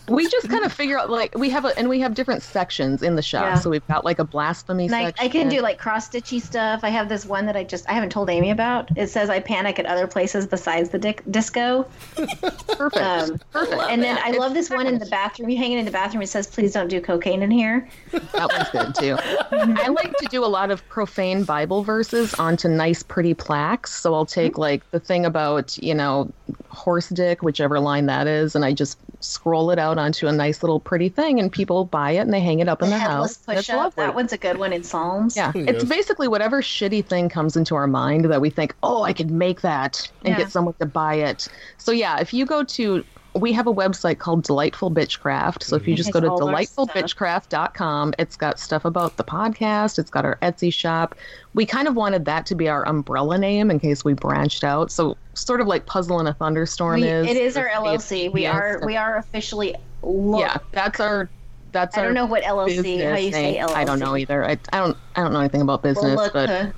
we 0.07 0.27
just 0.27 0.49
kind 0.49 0.63
of 0.63 0.71
figure 0.71 0.99
out 0.99 1.09
like 1.09 1.37
we 1.37 1.49
have 1.49 1.65
a 1.65 1.77
and 1.77 1.89
we 1.89 1.99
have 1.99 2.13
different 2.13 2.43
sections 2.43 3.01
in 3.01 3.15
the 3.15 3.21
shop. 3.21 3.43
Yeah. 3.43 3.55
So 3.55 3.69
we've 3.69 3.87
got 3.87 4.05
like 4.05 4.19
a 4.19 4.23
blasphemy 4.23 4.85
And 4.85 4.95
I, 4.95 5.05
section. 5.05 5.25
I 5.25 5.29
can 5.29 5.49
do 5.49 5.61
like 5.61 5.77
cross 5.77 6.09
stitchy 6.09 6.41
stuff. 6.41 6.81
I 6.83 6.89
have 6.89 7.09
this 7.09 7.25
one 7.25 7.45
that 7.45 7.55
I 7.55 7.63
just 7.63 7.89
I 7.89 7.93
haven't 7.93 8.11
told 8.11 8.29
Amy 8.29 8.51
about. 8.51 8.95
It 8.97 9.09
says 9.09 9.29
I 9.29 9.39
panic 9.39 9.79
at 9.79 9.85
other 9.85 10.07
places 10.07 10.45
besides 10.45 10.89
the 10.89 10.99
dic- 10.99 11.23
disco. 11.31 11.83
Perfect. 12.15 12.97
Um, 12.97 13.39
Perfect. 13.51 13.81
And 13.89 14.03
then 14.03 14.17
I 14.23 14.31
love 14.31 14.53
this 14.53 14.69
one 14.69 14.87
in 14.87 14.99
the 14.99 15.05
bathroom. 15.07 15.49
You 15.49 15.57
hang 15.57 15.71
it 15.73 15.79
in 15.79 15.85
the 15.85 15.91
bathroom. 15.91 16.21
It 16.21 16.27
says 16.27 16.47
please 16.47 16.73
don't 16.73 16.87
do 16.87 17.01
cocaine 17.01 17.41
in 17.41 17.51
here. 17.51 17.87
That 18.11 18.49
one's 18.51 18.69
good 18.69 18.95
too. 18.95 19.17
I 19.51 19.87
like 19.87 20.15
to 20.17 20.27
do 20.27 20.43
a 20.43 20.47
lot 20.47 20.71
of 20.71 20.87
profane 20.89 21.43
Bible 21.43 21.83
verses 21.83 22.33
onto 22.35 22.67
nice, 22.67 23.03
pretty 23.03 23.33
plaques. 23.33 23.93
So 23.93 24.13
I'll 24.13 24.25
take 24.25 24.57
like 24.57 24.89
the 24.91 24.99
thing 24.99 25.25
about, 25.25 25.77
you 25.77 25.93
know, 25.93 26.31
horse 26.69 27.09
dick, 27.09 27.41
whichever 27.41 27.79
line 27.79 28.05
that 28.07 28.27
is, 28.27 28.55
and 28.55 28.65
I 28.65 28.73
just 28.73 28.97
scroll 29.31 29.71
it 29.71 29.79
out 29.79 29.97
onto 29.97 30.27
a 30.27 30.31
nice 30.31 30.61
little 30.63 30.79
pretty 30.79 31.09
thing, 31.09 31.39
and 31.39 31.51
people 31.51 31.85
buy 31.85 32.11
it 32.11 32.19
and 32.19 32.33
they 32.33 32.39
hang 32.39 32.59
it 32.59 32.67
up 32.69 32.81
in 32.81 32.89
The 32.89 32.97
their 32.97 33.07
house. 33.07 33.37
push 33.37 33.69
up. 33.69 33.77
lovely. 33.77 34.03
That 34.03 34.15
one's 34.15 34.33
a 34.33 34.37
good 34.37 34.57
one 34.57 34.73
in 34.73 34.83
Psalms. 34.83 35.35
Yeah, 35.35 35.51
hmm, 35.51 35.67
it's 35.67 35.83
basically 35.85 36.27
whatever 36.27 36.61
shitty 36.61 37.07
thing 37.07 37.29
comes 37.29 37.55
into 37.55 37.75
our 37.75 37.87
mind 37.87 38.25
that 38.25 38.41
we 38.41 38.49
think, 38.49 38.75
oh, 38.83 39.03
I 39.03 39.13
could 39.13 39.31
make 39.31 39.61
that 39.61 40.07
and 40.23 40.33
Yeah. 40.33 40.37
get 40.37 40.51
someone 40.51 40.75
to 40.79 40.85
buy 40.85 41.15
it. 41.15 41.47
So 41.77 41.91
yeah, 41.91 42.19
if 42.19 42.33
you 42.33 42.45
go 42.45 42.63
to, 42.63 43.05
we 43.35 43.51
have 43.51 43.67
a 43.67 43.73
website 43.73 44.17
called 44.17 44.43
Delightful 44.43 44.91
Bitchcraft. 44.91 45.63
So 45.63 45.75
if 45.75 45.87
you 45.87 45.95
just 45.95 46.13
go 46.13 46.21
to 46.21 46.29
all 46.29 46.49
our 46.49 46.63
stuff. 46.63 46.87
delightfulbitchcraft.com, 46.87 48.13
it's 48.17 48.37
got 48.37 48.59
stuff 48.59 48.85
about 48.85 49.17
the 49.17 49.25
podcast. 49.25 49.99
It's 49.99 50.09
got 50.09 50.23
our 50.23 50.37
Etsy 50.41 50.71
shop. 50.71 51.15
We 51.53 51.65
kind 51.65 51.87
of 51.87 51.95
wanted 51.95 52.25
that 52.25 52.45
to 52.47 52.55
be 52.55 52.69
our 52.69 52.87
umbrella 52.87 53.37
name 53.37 53.69
in 53.69 53.79
case 53.79 54.05
we 54.05 54.13
branched 54.13 54.63
out. 54.63 54.89
So 54.89 55.17
sort 55.33 55.59
of 55.59 55.67
like 55.67 55.85
Puzzle 55.85 56.19
in 56.21 56.27
a 56.27 56.33
Thunderstorm 56.33 57.01
We, 57.01 57.07
is. 57.07 57.27
it 57.27 57.35
is 57.35 57.57
our 57.57 57.67
LLC. 57.67 58.31
We 58.31 58.43
yes, 58.43 58.55
are 58.55 58.81
we 58.85 58.95
are 58.95 59.17
officially. 59.17 59.75
Look, 60.01 60.39
yeah, 60.39 60.57
that's 60.71 60.99
our. 60.99 61.29
That's 61.73 61.97
our 61.97 62.03
I 62.03 62.05
don't 62.05 62.13
know 62.13 62.25
what 62.25 62.43
LLC. 62.43 63.03
How 63.03 63.17
you 63.17 63.33
say. 63.33 63.57
LLC? 63.57 63.75
I 63.75 63.83
don't 63.83 63.99
know 63.99 64.15
either. 64.15 64.45
I, 64.45 64.51
I 64.71 64.79
don't 64.79 64.95
I 65.17 65.21
don't 65.21 65.33
know 65.33 65.41
anything 65.41 65.61
about 65.61 65.83
business, 65.83 66.15
look, 66.15 66.31
but 66.31 66.49
uh, 66.49 66.71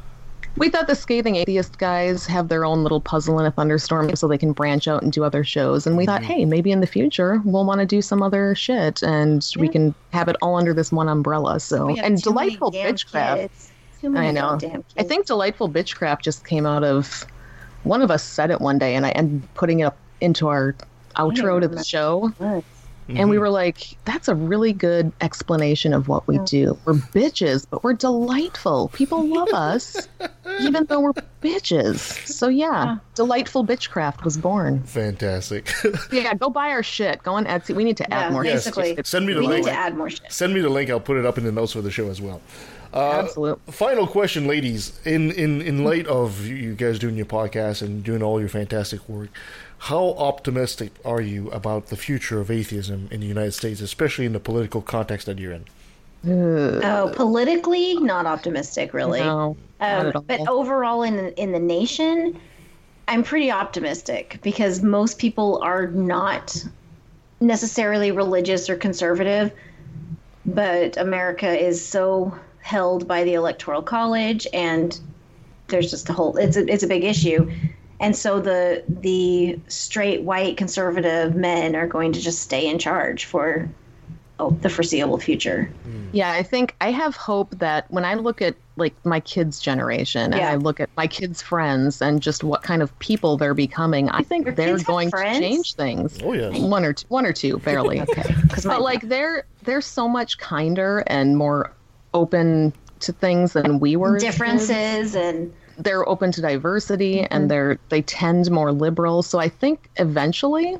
we 0.57 0.69
thought 0.69 0.88
the 0.88 0.95
scathing 0.95 1.35
atheist 1.35 1.77
guys 1.77 2.25
have 2.25 2.47
their 2.47 2.65
own 2.65 2.84
little 2.84 3.01
puzzle 3.01 3.39
in 3.39 3.45
a 3.45 3.51
thunderstorm 3.51 4.15
so 4.15 4.27
they 4.27 4.38
can 4.38 4.53
branch 4.53 4.88
out 4.88 5.03
and 5.03 5.11
do 5.11 5.23
other 5.23 5.43
shows. 5.43 5.85
And 5.85 5.95
we 5.95 6.05
thought, 6.05 6.23
hey, 6.23 6.45
maybe 6.45 6.71
in 6.71 6.79
the 6.79 6.88
future 6.88 7.41
we'll 7.45 7.65
want 7.65 7.79
to 7.79 7.85
do 7.85 8.01
some 8.01 8.21
other 8.21 8.55
shit 8.55 9.01
and 9.03 9.45
we 9.57 9.69
can 9.69 9.93
have 10.13 10.27
it 10.27 10.35
all 10.41 10.55
under 10.55 10.73
this 10.73 10.91
one 10.91 11.07
umbrella. 11.07 11.59
So 11.59 11.95
and 11.97 12.21
delightful 12.21 12.71
bitchcraft. 12.71 13.38
kids. 13.38 13.71
Too 14.01 14.09
many 14.09 14.27
I 14.27 14.31
know. 14.31 14.59
I 14.97 15.03
think 15.03 15.25
delightful 15.25 15.69
bitchcraft 15.69 16.21
just 16.21 16.45
came 16.45 16.65
out 16.65 16.84
of 16.84 17.25
one 17.84 18.01
of 18.01 18.11
us 18.11 18.23
said 18.23 18.51
it 18.51 18.61
one 18.61 18.77
day, 18.77 18.95
and 18.95 19.05
I 19.05 19.11
ended 19.11 19.47
putting 19.53 19.79
it 19.79 19.84
up 19.84 19.97
into 20.21 20.47
our 20.49 20.75
outro 21.15 21.59
to 21.61 21.67
the 21.67 21.84
show. 21.84 22.34
And 23.09 23.29
we 23.29 23.39
were 23.39 23.49
like, 23.49 23.95
that's 24.05 24.27
a 24.27 24.35
really 24.35 24.73
good 24.73 25.13
explanation 25.21 25.93
of 25.93 26.09
what 26.09 26.27
we 26.27 26.39
do. 26.39 26.77
We're 26.85 26.95
bitches, 26.95 27.65
but 27.69 27.81
we're 27.84 27.93
delightful. 27.93 28.89
People 28.93 29.25
love 29.25 29.47
us, 29.53 30.09
even 30.61 30.85
though 30.88 30.99
we're 30.99 31.13
bitches. 31.41 31.99
So, 32.27 32.49
yeah, 32.49 32.97
Delightful 33.15 33.65
Bitchcraft 33.65 34.23
was 34.25 34.38
born. 34.38 34.84
Fantastic. 34.84 35.71
Yeah, 36.11 36.34
go 36.34 36.49
buy 36.49 36.69
our 36.69 36.84
shit. 36.84 37.23
Go 37.23 37.34
on 37.34 37.45
Etsy. 37.45 37.75
We 37.75 37.84
need 37.84 37.97
to 37.97 38.13
add 38.13 38.27
Yeah, 38.27 38.29
more 38.31 38.45
Yes, 38.45 38.73
shit. 38.73 39.05
Send 39.07 39.25
me 39.25 39.34
the 39.34 39.39
we 39.41 39.47
link. 39.47 39.65
need 39.65 39.71
to 39.71 39.77
add 39.77 39.95
more 39.95 40.09
shit. 40.09 40.31
Send 40.31 40.53
me 40.53 40.59
the 40.61 40.69
link. 40.69 40.89
I'll 40.89 40.99
put 40.99 41.17
it 41.17 41.25
up 41.25 41.38
in 41.38 41.43
the 41.43 41.51
notes 41.51 41.73
for 41.73 41.81
the 41.81 41.91
show 41.91 42.09
as 42.09 42.21
well. 42.21 42.41
Uh, 42.93 43.21
Absolutely. 43.23 43.71
Final 43.73 44.07
question, 44.07 44.47
ladies. 44.47 44.97
In 45.05 45.31
in 45.31 45.61
in 45.61 45.84
light 45.84 46.07
of 46.07 46.45
you- 46.45 46.55
you 46.55 46.73
guys 46.73 46.97
doing 46.99 47.15
your 47.17 47.25
podcast 47.25 47.81
and 47.81 48.03
doing 48.03 48.23
all 48.23 48.39
your 48.39 48.49
fantastic 48.49 49.07
work, 49.09 49.29
how 49.79 50.15
optimistic 50.17 50.91
are 51.05 51.21
you 51.21 51.49
about 51.51 51.87
the 51.87 51.97
future 51.97 52.39
of 52.39 52.49
atheism 52.49 53.07
in 53.11 53.21
the 53.21 53.27
United 53.27 53.53
States, 53.53 53.81
especially 53.81 54.25
in 54.25 54.33
the 54.33 54.39
political 54.39 54.81
context 54.81 55.27
that 55.27 55.39
you're 55.39 55.53
in? 55.53 55.65
Oh, 56.25 57.11
politically, 57.15 57.95
not 57.95 58.25
optimistic, 58.25 58.93
really. 58.93 59.19
No, 59.19 59.55
not 59.79 60.15
Um, 60.15 60.23
but 60.27 60.47
overall, 60.47 61.03
in 61.03 61.15
the, 61.15 61.41
in 61.41 61.51
the 61.51 61.59
nation, 61.59 62.39
I'm 63.07 63.23
pretty 63.23 63.51
optimistic 63.51 64.39
because 64.41 64.81
most 64.81 65.19
people 65.19 65.61
are 65.63 65.87
not 65.87 66.65
necessarily 67.39 68.11
religious 68.11 68.69
or 68.69 68.75
conservative, 68.75 69.51
but 70.45 70.97
America 70.97 71.47
is 71.47 71.85
so 71.85 72.37
held 72.61 73.07
by 73.07 73.23
the 73.23 73.35
Electoral 73.35 73.81
College, 73.81 74.47
and 74.53 74.99
there's 75.67 75.91
just 75.91 76.09
a 76.09 76.13
whole 76.13 76.35
it's 76.37 76.57
a, 76.57 76.65
it's 76.67 76.83
a 76.83 76.87
big 76.87 77.03
issue. 77.03 77.49
And 77.99 78.15
so 78.15 78.40
the 78.40 78.84
the 78.88 79.60
straight 79.68 80.22
white 80.22 80.57
conservative 80.57 81.36
men 81.36 81.76
are 81.76 81.88
going 81.88 82.14
to 82.14 82.19
just 82.22 82.40
stay 82.41 82.68
in 82.68 82.78
charge 82.78 83.26
for 83.26 83.68
oh, 84.40 84.52
the 84.61 84.69
foreseeable 84.69 85.18
future. 85.18 85.72
Hmm. 85.84 86.07
Yeah, 86.11 86.32
I 86.32 86.44
think 86.44 86.76
I 86.80 86.91
have 86.91 87.15
hope 87.15 87.57
that 87.60 87.90
when 87.90 88.06
I 88.06 88.14
look 88.14 88.41
at 88.41 88.56
like 88.76 88.94
my 89.03 89.19
kids' 89.19 89.60
generation 89.60 90.32
and 90.34 90.36
Yeah. 90.36 90.52
I 90.52 90.56
look 90.56 90.80
at 90.80 90.90
my 90.95 91.07
kids' 91.07 91.41
friends 91.41 92.02
and 92.02 92.22
just 92.22 92.44
what 92.44 92.61
kind 92.61 92.84
of 92.84 92.98
people 92.99 93.36
they're 93.36 93.56
becoming, 93.56 94.10
I 94.10 94.22
think 94.22 94.56
they're 94.56 94.78
going 94.78 95.10
to 95.10 95.18
change 95.18 95.74
things. 95.74 96.19
Oh 96.24 96.34
yeah, 96.34 96.49
One 96.60 96.86
or 96.86 96.94
two, 96.94 97.06
one 97.10 97.26
or 97.26 97.34
two, 97.34 97.57
barely. 97.60 97.99
Okay, 98.10 98.36
but 98.64 98.82
like 98.82 99.02
they're 99.02 99.45
they're 99.64 99.82
so 99.82 100.07
much 100.07 100.38
kinder 100.38 101.03
and 101.07 101.36
more 101.36 101.72
open 102.14 102.74
to 102.99 103.11
things 103.11 103.53
than 103.53 103.80
we 103.80 103.95
were. 103.95 104.15
as 104.18 104.24
kids. 104.24 104.36
differences 104.36 105.15
and 105.15 105.52
They're 105.77 106.07
open 106.07 106.31
to 106.33 106.41
diversity 106.41 107.17
Mm-hmm. 107.17 107.33
and 107.33 107.51
they're 107.51 107.77
they 107.89 108.01
tend 108.01 108.49
more 108.51 108.71
liberal. 108.71 109.23
So 109.23 109.39
I 109.39 109.49
think 109.49 109.89
eventually 109.97 110.77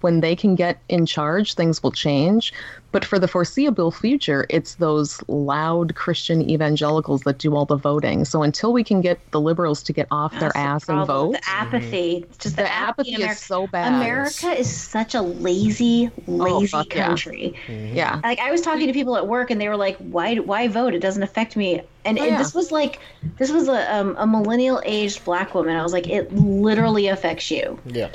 when 0.00 0.20
they 0.20 0.36
can 0.36 0.54
get 0.54 0.80
in 0.88 1.06
charge, 1.06 1.54
things 1.54 1.82
will 1.82 1.92
change. 1.92 2.52
But 2.90 3.04
for 3.04 3.18
the 3.18 3.28
foreseeable 3.28 3.90
future, 3.90 4.46
it's 4.48 4.76
those 4.76 5.22
loud 5.28 5.94
Christian 5.94 6.48
evangelicals 6.48 7.20
that 7.24 7.36
do 7.36 7.54
all 7.54 7.66
the 7.66 7.76
voting. 7.76 8.24
So 8.24 8.42
until 8.42 8.72
we 8.72 8.82
can 8.82 9.02
get 9.02 9.18
the 9.30 9.40
liberals 9.42 9.82
to 9.82 9.92
get 9.92 10.06
off 10.10 10.32
their 10.32 10.40
That's 10.40 10.54
the 10.54 10.58
ass 10.60 10.88
and 10.88 11.06
vote, 11.06 11.32
The 11.32 11.40
apathy, 11.50 12.24
just 12.38 12.56
the, 12.56 12.62
The 12.62 12.72
apathy 12.72 13.10
in 13.10 13.16
is 13.16 13.22
America. 13.24 13.40
so 13.42 13.66
bad. 13.66 13.92
America 13.92 14.48
is 14.58 14.74
such 14.74 15.14
a 15.14 15.20
lazy, 15.20 16.10
lazy 16.26 16.66
fuck 16.68 16.94
yeah. 16.94 17.06
country. 17.08 17.54
yeah. 17.68 18.20
Like 18.24 18.38
I 18.38 18.50
was 18.50 18.62
talking 18.62 18.86
to 18.86 18.92
people 18.94 19.16
at 19.18 19.26
work, 19.26 19.50
and 19.50 19.60
they 19.60 19.68
were 19.68 19.76
like, 19.76 19.98
"Why? 19.98 20.36
Why 20.36 20.66
vote? 20.68 20.94
It 20.94 21.00
doesn't 21.00 21.22
affect 21.22 21.56
me." 21.56 21.82
And, 22.06 22.18
Oh, 22.18 22.22
and 22.22 22.32
yeah. 22.32 22.38
this 22.38 22.54
was 22.54 22.72
like, 22.72 23.00
this 23.36 23.50
was 23.52 23.68
a 23.68 23.94
um, 23.94 24.16
a 24.18 24.26
millennial 24.26 24.80
aged 24.86 25.26
black 25.26 25.54
woman. 25.54 25.76
I 25.76 25.82
was 25.82 25.92
like, 25.92 26.08
it 26.08 26.32
literally 26.34 27.08
affects 27.08 27.50
you. 27.50 27.78
Yeah. 27.84 28.08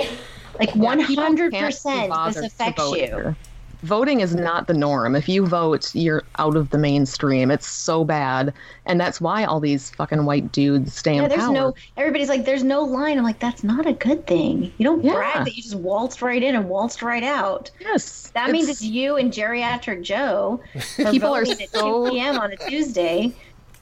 Like 0.59 0.73
Yeah, 0.73 0.81
one 0.81 1.05
people 1.05 1.23
hundred 1.23 1.51
can't 1.51 1.65
be 1.67 1.67
percent, 1.67 2.11
this 2.33 2.37
affects 2.43 2.81
you. 2.89 2.95
here. 2.95 3.35
Voting 3.83 4.21
is 4.21 4.33
not 4.33 4.67
the 4.67 4.73
norm. 4.73 5.13
If 5.15 5.27
you 5.27 5.45
vote, 5.45 5.93
you're 5.93 6.23
out 6.39 6.55
of 6.55 6.69
the 6.69 6.77
mainstream. 6.77 7.51
It's 7.51 7.67
so 7.67 8.05
bad, 8.05 8.53
and 8.85 8.99
that's 8.99 9.19
why 9.19 9.43
all 9.43 9.59
these 9.59 9.89
fucking 9.91 10.23
white 10.25 10.51
dudes 10.53 10.93
stay 10.93 11.15
Yeah, 11.15 11.23
in 11.23 11.29
there's 11.29 11.41
power. 11.41 11.51
no. 11.53 11.75
Everybody's 11.97 12.29
like, 12.29 12.45
there's 12.45 12.63
no 12.63 12.81
line. 12.81 13.17
I'm 13.17 13.25
like, 13.25 13.39
that's 13.39 13.63
not 13.63 13.85
a 13.85 13.91
good 13.93 14.25
thing. 14.25 14.71
You 14.77 14.85
don't 14.85 15.03
Yeah. 15.03 15.13
brag 15.15 15.45
that 15.45 15.55
you 15.57 15.61
just 15.61 15.75
waltzed 15.75 16.21
right 16.21 16.41
in 16.41 16.55
and 16.55 16.69
waltzed 16.69 17.03
right 17.03 17.23
out. 17.23 17.71
Yes, 17.81 18.31
That 18.33 18.51
means 18.51 18.65
it's- 18.69 18.77
it's 18.81 18.83
you 18.89 19.17
and 19.17 19.31
geriatric 19.33 20.01
Joe. 20.01 20.61
are 20.99 21.11
People 21.11 21.35
are 21.35 21.45
so- 21.45 22.05
2 22.05 22.11
p.m. 22.11 22.37
on 22.39 22.53
a 22.53 22.57
Tuesday. 22.57 23.33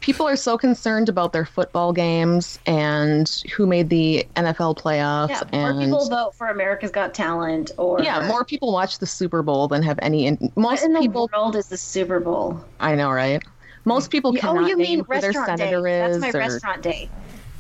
People 0.02 0.28
are 0.28 0.36
so 0.36 0.58
concerned 0.58 1.08
about 1.08 1.32
their 1.32 1.46
football 1.46 1.94
games 1.94 2.60
and 2.66 3.42
who 3.56 3.66
made 3.66 3.90
the 3.90 4.28
NFL 4.36 4.78
playoffs 4.78 5.30
Yeah, 5.30 5.42
and, 5.54 5.78
more 5.78 5.86
people 5.86 6.10
vote 6.10 6.36
for 6.36 6.48
America's 6.48 6.92
Got 6.92 7.14
Talent, 7.14 7.72
or 7.78 8.02
yeah, 8.02 8.28
more 8.28 8.44
people 8.44 8.74
watch 8.74 9.00
the 9.00 9.08
Super 9.08 9.42
Bowl 9.42 9.68
than 9.68 9.82
have 9.84 9.98
any. 10.02 10.26
In, 10.26 10.52
most 10.56 10.84
in 10.84 10.94
the 10.94 11.08
world 11.08 11.56
is 11.56 11.68
the 11.70 11.78
Super 11.78 12.20
Bowl? 12.20 12.60
I 12.80 12.96
know, 12.96 13.12
right? 13.12 13.42
Most 13.86 14.12
people 14.12 14.32
Oh, 14.38 14.40
cannot 14.40 14.70
you 14.70 14.76
name 14.76 14.78
mean 14.78 15.00
who 15.00 15.06
their 15.20 15.32
restaurant 15.32 15.58
day? 15.58 15.72
That's 15.72 16.18
my 16.20 16.30
or- 16.30 16.40
restaurant 16.40 16.82
day. 16.84 17.10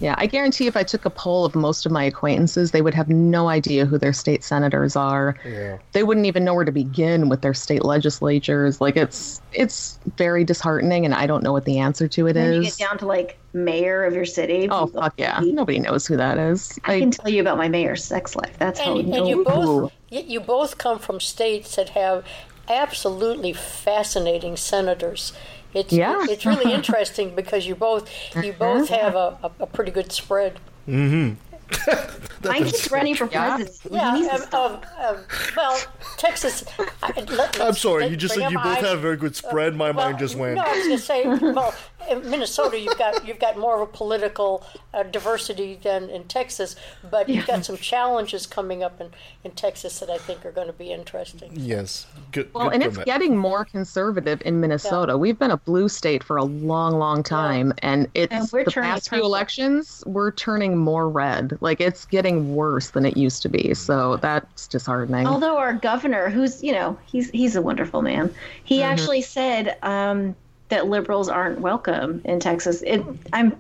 Yeah, 0.02 0.15
I 0.18 0.26
guarantee 0.26 0.65
if 0.65 0.76
I 0.76 0.82
took 0.82 1.06
a 1.06 1.11
poll 1.11 1.45
of 1.45 1.53
most 1.53 1.86
of 1.86 1.91
my 1.91 2.03
acquaintances, 2.03 2.72
they 2.72 2.82
would 2.82 2.95
have 2.95 3.07
no 3.07 3.49
idea 3.49 3.86
who 3.86 3.99
their 3.99 4.14
state 4.14 4.44
senators 4.44 4.95
are. 4.95 5.38
Yeah. 5.45 5.78
They 5.91 6.02
wouldn't 6.02 6.26
even 6.26 6.44
know 6.44 6.56
where 6.56 6.65
to 6.65 6.72
begin 6.72 7.30
with 7.30 7.41
their 7.41 7.53
state 7.53 7.86
legislatures. 7.86 8.82
Like 8.82 8.98
it's 8.98 9.40
it's 9.53 9.99
very 10.18 10.44
disheartening, 10.44 11.06
and 11.06 11.14
I 11.14 11.28
don't 11.28 11.44
know 11.44 11.52
what 11.52 11.65
the 11.65 11.78
answer 11.78 12.07
to 12.07 12.28
it 12.28 12.36
When 12.36 12.53
you 12.53 12.64
get 12.64 12.78
down 12.78 12.98
to 12.98 13.06
like 13.06 13.38
mayor 13.53 14.03
of 14.03 14.15
your 14.15 14.26
city. 14.26 14.68
Oh 14.72 14.88
fuck 14.88 15.14
yeah! 15.18 15.40
Nobody 15.44 15.78
knows 15.78 16.07
who 16.07 16.18
that 16.18 16.40
is. 16.40 16.80
I 16.86 16.99
can 16.99 17.11
tell 17.11 17.30
you 17.30 17.41
about 17.41 17.57
my 17.57 17.68
mayor's 17.69 18.03
sex 18.03 18.36
life. 18.36 18.56
That's 18.57 18.80
how 18.80 18.98
And, 18.98 19.07
you 19.07 19.14
and 19.14 19.23
know. 19.23 19.30
you 19.30 19.44
both 19.44 19.91
you 20.10 20.22
you 20.22 20.40
both 20.40 20.80
come 20.80 20.98
from 20.98 21.19
states 21.19 21.76
that 21.76 21.90
have 21.90 22.26
absolutely 22.68 23.53
fascinating 23.53 24.57
senators. 24.57 25.34
It's 25.73 25.93
Yeah. 25.93 26.26
it's 26.30 26.45
really 26.45 26.73
interesting 26.80 27.35
because 27.35 27.65
you 27.68 27.76
both 27.76 28.10
you 28.35 28.53
both 28.53 28.89
have 28.89 29.15
a, 29.15 29.38
a, 29.43 29.52
a 29.61 29.68
pretty 29.68 29.91
good 29.91 30.11
spread. 30.11 30.60
Mm-hmm. 30.88 31.35
My 32.43 32.57
kid's 32.57 32.91
running 32.91 33.15
for 33.15 33.27
president. 33.27 33.77
He 33.84 33.95
Yeah, 33.95 34.14
um, 34.52 34.73
um, 34.73 34.81
um, 34.99 35.18
well, 35.56 35.80
Texas. 36.18 36.65
I, 37.02 37.14
let, 37.30 37.56
I'm 37.56 37.68
let's- 37.68 37.80
sorry. 37.81 38.02
let- 38.03 38.11
You 38.11 38.18
just 38.18 38.34
said 38.35 38.52
you 38.52 38.57
both 38.57 38.65
eyes- 38.68 38.84
have 38.84 38.98
a 38.98 39.02
very 39.02 39.15
good 39.15 39.35
spread. 39.38 39.76
My 39.76 39.91
well, 39.91 40.07
mind 40.07 40.19
just 40.19 40.35
went. 40.35 40.56
No, 40.56 40.64
I 40.64 40.76
was 40.76 40.88
going 40.88 40.98
to 40.98 41.03
say, 41.03 41.27
well, 41.53 41.73
in 42.10 42.30
Minnesota, 42.30 42.80
you've 42.80 42.98
got 42.98 43.28
you've 43.28 43.40
got 43.40 43.57
more 43.57 43.76
of 43.76 43.82
a 43.82 43.91
political 43.91 44.64
uh, 44.94 45.03
diversity 45.03 45.80
than 45.82 46.10
in 46.10 46.23
Texas, 46.26 46.76
but 47.10 47.30
you've 47.30 47.48
got 47.48 47.65
some 47.65 47.78
challenges 47.78 48.45
coming 48.48 48.84
up 48.84 48.99
in, 49.02 49.10
in 49.44 49.52
Texas 49.52 49.99
that 49.99 50.10
I 50.10 50.18
think 50.18 50.45
are 50.45 50.52
going 50.52 50.68
to 50.68 50.73
be 50.73 50.91
interesting. 50.91 51.52
Yes. 51.53 52.07
Good. 52.32 52.53
Well, 52.53 52.65
good 52.69 52.73
and 52.76 52.84
for 52.84 52.90
it's 52.90 52.98
Matt. 52.98 53.06
getting 53.06 53.38
more 53.38 53.65
conservative 53.65 54.41
in 54.45 54.60
Minnesota. 54.60 55.18
We've 55.18 55.38
been 55.38 55.52
a 55.52 55.57
blue 55.57 55.90
state 55.90 56.23
for 56.23 56.38
a 56.38 56.44
long, 56.44 56.98
long 56.98 57.23
time, 57.23 57.73
and 57.80 58.07
it's 58.14 58.34
And 58.34 58.49
we're 58.52 58.64
the 58.65 58.72
turning 58.72 58.90
past 58.91 59.10
few 59.10 59.23
elections. 59.23 60.03
We're 60.06 60.32
turning 60.32 60.78
more 60.78 61.10
red. 61.10 61.57
Like 61.61 61.82
it's 61.82 62.06
getting 62.06 62.56
worse 62.56 62.91
than 62.91 63.06
it 63.06 63.18
used 63.18 63.41
to 63.44 63.49
be. 63.49 63.73
So 63.73 64.18
that's 64.18 64.68
disheartening. 64.68 65.28
Although 65.28 65.57
our 65.57 65.73
governor, 65.73 66.30
who's 66.30 66.64
you 66.64 66.72
know, 66.73 66.98
he's 67.06 67.30
he's 67.32 67.56
a 67.56 67.61
wonderful 67.61 68.02
man. 68.02 68.34
He 68.64 68.80
Mhm. 68.80 68.84
actually 68.86 69.22
said 69.22 69.78
um, 69.84 70.36
that 70.72 70.88
liberals 70.88 71.30
aren't 71.30 71.61
welcome 71.61 72.22
in 72.26 72.39
Texas. 72.39 72.81
It, 72.81 73.03
I'm. 73.31 73.56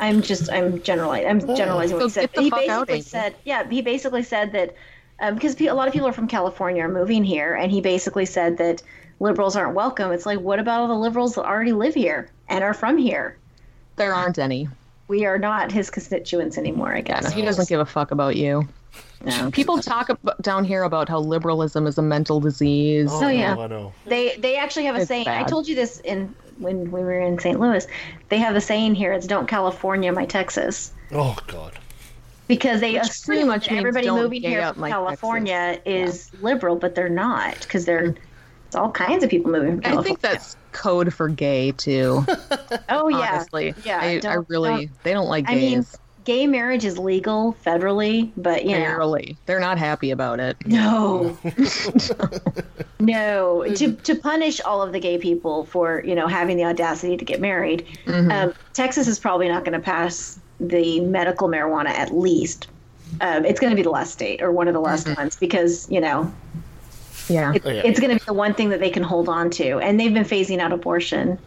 I'm 0.00 0.20
just 0.20 0.50
I'm 0.50 0.82
generalizing. 0.82 1.28
I'm 1.30 1.56
generalizing 1.56 1.96
what 1.96 2.10
So 2.10 2.22
he 2.22 2.26
said. 2.26 2.30
he 2.42 2.50
basically 2.50 2.98
out, 2.98 3.04
said, 3.04 3.36
yeah, 3.44 3.68
he 3.68 3.82
basically 3.82 4.24
said 4.24 4.50
that 4.52 4.74
um, 5.20 5.34
because 5.34 5.54
pe- 5.54 5.66
a 5.66 5.74
lot 5.74 5.86
of 5.86 5.92
people 5.94 6.08
are 6.08 6.12
from 6.12 6.26
California 6.26 6.82
are 6.82 6.88
moving 6.88 7.22
here, 7.22 7.54
and 7.54 7.70
he 7.70 7.80
basically 7.80 8.26
said 8.26 8.58
that 8.58 8.82
liberals 9.20 9.54
aren't 9.54 9.74
welcome. 9.76 10.10
It's 10.10 10.26
like, 10.26 10.40
what 10.40 10.58
about 10.58 10.80
all 10.80 10.88
the 10.88 10.94
liberals 10.94 11.36
that 11.36 11.44
already 11.44 11.70
live 11.72 11.94
here 11.94 12.28
and 12.48 12.64
are 12.64 12.74
from 12.74 12.98
here? 12.98 13.38
there 13.94 14.12
aren't 14.14 14.38
any. 14.38 14.68
We 15.06 15.26
are 15.26 15.38
not 15.38 15.70
his 15.70 15.90
constituents 15.90 16.58
anymore. 16.58 16.92
I 16.92 17.02
guess 17.02 17.32
He 17.32 17.42
doesn't 17.42 17.68
give 17.68 17.78
a 17.78 17.86
fuck 17.86 18.10
about 18.10 18.34
you. 18.34 18.66
No. 19.24 19.50
People 19.50 19.78
talk 19.78 20.08
about, 20.08 20.40
down 20.42 20.64
here 20.64 20.82
about 20.82 21.08
how 21.08 21.20
liberalism 21.20 21.86
is 21.86 21.96
a 21.96 22.02
mental 22.02 22.40
disease. 22.40 23.08
Oh, 23.12 23.28
yeah. 23.28 23.56
I 23.56 23.66
know. 23.68 23.92
They 24.06 24.36
they 24.36 24.56
actually 24.56 24.86
have 24.86 24.96
a 24.96 25.00
It's 25.00 25.08
saying. 25.08 25.28
I 25.28 25.44
told 25.44 25.68
you 25.68 25.74
this 25.74 26.00
in 26.00 26.34
when 26.58 26.90
we 26.90 27.00
were 27.00 27.20
in 27.20 27.38
St. 27.38 27.58
Louis. 27.58 27.86
They 28.28 28.38
have 28.38 28.56
a 28.56 28.60
saying 28.60 28.94
here. 28.94 29.12
It's 29.12 29.26
"Don't 29.26 29.46
California 29.46 30.12
my 30.12 30.26
Texas," 30.26 30.92
Oh 31.12 31.36
God. 31.46 31.78
because 32.48 32.80
they 32.80 32.94
Which 32.94 33.02
assume 33.02 33.26
pretty 33.34 33.44
much 33.44 33.70
everybody 33.70 34.10
moving 34.10 34.42
here 34.42 34.72
from 34.72 34.80
my 34.80 34.90
California 34.90 35.80
is 35.84 36.30
liberal, 36.40 36.76
but 36.76 36.94
they're 36.94 37.08
not 37.08 37.60
because 37.60 37.84
they're 37.84 38.08
mm. 38.10 38.16
it's 38.66 38.76
all 38.76 38.90
kinds 38.90 39.22
of 39.22 39.30
people 39.30 39.50
moving 39.52 39.80
from 39.80 39.98
I 39.98 40.02
think 40.02 40.20
that's 40.20 40.56
code 40.72 41.12
for 41.14 41.28
gay 41.28 41.72
too. 41.72 42.24
oh 42.88 43.08
yeah, 43.08 43.34
honestly, 43.34 43.74
yeah. 43.84 43.98
I, 44.00 44.20
I 44.26 44.34
really 44.48 44.86
don't- 44.86 45.02
they 45.04 45.12
don't 45.12 45.28
like 45.28 45.48
I 45.48 45.54
gays. 45.54 45.72
mean, 45.72 45.86
gay 46.24 46.46
marriage 46.46 46.84
is 46.84 46.98
legal 46.98 47.56
federally, 47.64 48.30
but 48.36 48.64
you 48.64 48.72
know, 48.72 48.84
Barely. 48.84 49.36
They're 49.46 49.60
not 49.60 49.78
happy 49.78 50.10
about 50.10 50.40
it. 50.40 50.56
No. 50.66 51.36
no. 53.00 53.64
To 53.74 53.92
to 53.92 54.14
punish 54.14 54.60
all 54.60 54.82
of 54.82 54.92
the 54.92 55.00
gay 55.00 55.18
people 55.18 55.64
for, 55.64 56.02
you 56.04 56.14
know, 56.14 56.26
having 56.26 56.56
the 56.56 56.64
audacity 56.64 57.16
to 57.16 57.24
get 57.24 57.40
married. 57.40 57.86
Mhm. 58.06 58.32
Um, 58.32 58.54
Texas 58.72 59.08
is 59.08 59.18
probably 59.18 59.48
not 59.48 59.64
going 59.64 59.72
to 59.78 59.84
pass 59.84 60.38
the 60.60 61.00
medical 61.00 61.48
marijuana 61.48 61.88
at 61.90 62.14
least. 62.14 62.68
Um, 63.20 63.44
it's 63.44 63.60
going 63.60 63.70
to 63.70 63.76
be 63.76 63.82
the 63.82 63.90
last 63.90 64.12
state 64.12 64.40
or 64.42 64.52
one 64.52 64.68
of 64.68 64.74
the 64.74 64.80
last 64.80 65.06
ones 65.16 65.36
because, 65.36 65.90
you 65.90 66.00
know, 66.00 66.32
Yeah. 67.28 67.52
it, 67.54 67.62
it's 67.66 68.00
going 68.00 68.10
to 68.10 68.16
be 68.18 68.24
the 68.26 68.32
one 68.32 68.54
thing 68.54 68.70
that 68.70 68.80
they 68.80 68.88
can 68.90 69.02
hold 69.02 69.28
on 69.28 69.50
to. 69.50 69.78
And 69.80 70.00
they've 70.00 70.14
been 70.14 70.24
phasing 70.24 70.60
out 70.60 70.72
abortion. 70.72 71.38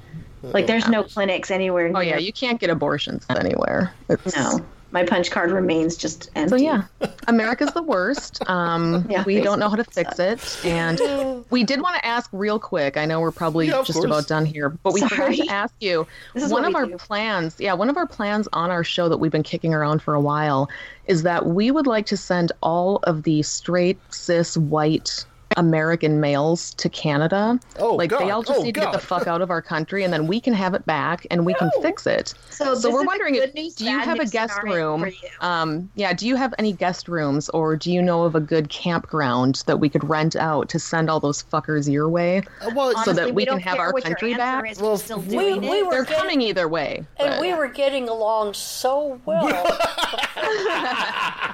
Like 0.53 0.67
there's 0.67 0.87
no 0.87 1.03
clinics 1.03 1.51
anywhere. 1.51 1.91
Oh 1.93 1.99
yeah, 1.99 2.17
you 2.17 2.33
can't 2.33 2.59
get 2.59 2.69
abortions 2.69 3.25
anywhere. 3.29 3.93
It's, 4.09 4.35
no. 4.35 4.59
My 4.91 5.03
punch 5.03 5.29
card 5.29 5.51
remains 5.51 5.97
just 5.97 6.29
empty. 6.35 6.49
So 6.51 6.55
yeah, 6.55 6.83
America's 7.27 7.73
the 7.73 7.83
worst. 7.83 8.47
Um, 8.49 9.05
Yeah, 9.09 9.23
we 9.25 9.41
don't 9.41 9.59
know 9.59 9.67
how 9.67 9.75
to 9.75 9.83
fix 9.83 10.19
it, 10.19 10.57
and 10.63 11.43
we 11.49 11.65
did 11.65 11.81
want 11.81 11.95
to 11.97 12.05
ask 12.05 12.29
real 12.31 12.59
quick. 12.59 12.95
I 12.95 13.03
know 13.05 13.19
we're 13.19 13.31
probably 13.31 13.67
Yeah, 13.67 13.83
just 13.83 13.93
course. 13.93 14.05
about 14.05 14.27
done 14.27 14.45
here, 14.45 14.69
but 14.69 14.93
we 14.93 15.01
forgot 15.01 15.33
to 15.33 15.47
ask 15.47 15.73
you. 15.81 16.07
This 16.33 16.43
is 16.45 16.51
one 16.53 16.63
of 16.63 16.75
our 16.75 16.85
do. 16.85 16.97
plans, 16.97 17.55
yeah, 17.59 17.73
one 17.73 17.89
of 17.89 17.97
our 17.97 18.07
plans 18.07 18.47
on 18.53 18.71
our 18.71 18.85
show 18.85 19.09
that 19.09 19.17
we've 19.17 19.31
been 19.33 19.43
kicking 19.43 19.73
around 19.73 20.01
for 20.01 20.13
a 20.13 20.21
while 20.21 20.69
is 21.07 21.23
that 21.23 21.45
we 21.45 21.71
would 21.71 21.87
like 21.87 22.05
to 22.05 22.15
send 22.17 22.53
all 22.63 22.99
of 23.03 23.23
the 23.23 23.41
straight 23.41 23.97
cis 24.11 24.55
white 24.55 25.25
American 25.57 26.19
males 26.19 26.73
to 26.75 26.89
Canada. 26.89 27.59
Oh, 27.79 27.95
like 27.95 28.09
they 28.09 28.17
God. 28.17 28.29
all 28.31 28.43
just 28.43 28.59
Oh, 28.59 28.63
need 28.63 28.73
to 28.75 28.81
get 28.81 28.91
the 28.91 28.99
fuck 28.99 29.27
out 29.27 29.41
of 29.41 29.49
our 29.49 29.61
country, 29.61 30.03
and 30.03 30.11
then 30.13 30.27
we 30.27 30.39
can 30.41 30.53
have 30.53 30.73
it 30.73 30.85
back 30.85 31.25
and 31.31 31.45
we 31.45 31.53
can 31.53 31.69
fix 31.81 32.05
it. 32.07 32.33
So 32.49 32.75
this 32.75 32.85
we're 32.85 33.05
wondering 33.05 33.35
if 33.35 33.53
news, 33.53 33.75
do 33.75 33.85
you 33.85 33.97
have 33.99 34.19
a 34.19 34.25
guest 34.25 34.61
room? 34.63 35.09
Um, 35.41 35.89
yeah, 35.95 36.13
do 36.13 36.27
you 36.27 36.35
have 36.35 36.53
any 36.59 36.73
guest 36.73 37.07
rooms, 37.07 37.49
or 37.49 37.75
do 37.75 37.91
you 37.91 38.01
know 38.01 38.23
of 38.23 38.35
a 38.35 38.39
good 38.39 38.69
campground 38.69 39.63
that 39.67 39.79
we 39.79 39.87
could 39.89 40.07
rent 40.09 40.35
out 40.35 40.67
to 40.69 40.79
send 40.79 41.09
all 41.09 41.19
those 41.19 41.43
fuckers 41.43 41.91
your 41.91 42.09
way, 42.09 42.41
well, 42.73 42.91
so 42.91 42.97
Honestly, 42.97 43.13
that 43.13 43.25
we, 43.27 43.31
we 43.33 43.45
can 43.45 43.59
have 43.59 43.79
our 43.79 43.93
country 43.93 44.33
back? 44.33 44.69
is, 44.71 44.79
we're 44.81 44.97
still 44.97 45.19
we- 45.19 45.27
doing 45.29 45.61
we 45.61 45.67
it. 45.79 45.85
were 45.85 45.91
They're 45.91 46.03
getting- 46.05 46.19
coming 46.19 46.41
either 46.41 46.67
way. 46.67 47.05
And 47.19 47.29
but- 47.31 47.39
we 47.41 47.53
were 47.53 47.67
getting 47.67 48.09
along 48.09 48.53
so 48.55 49.19
well. 49.25 49.45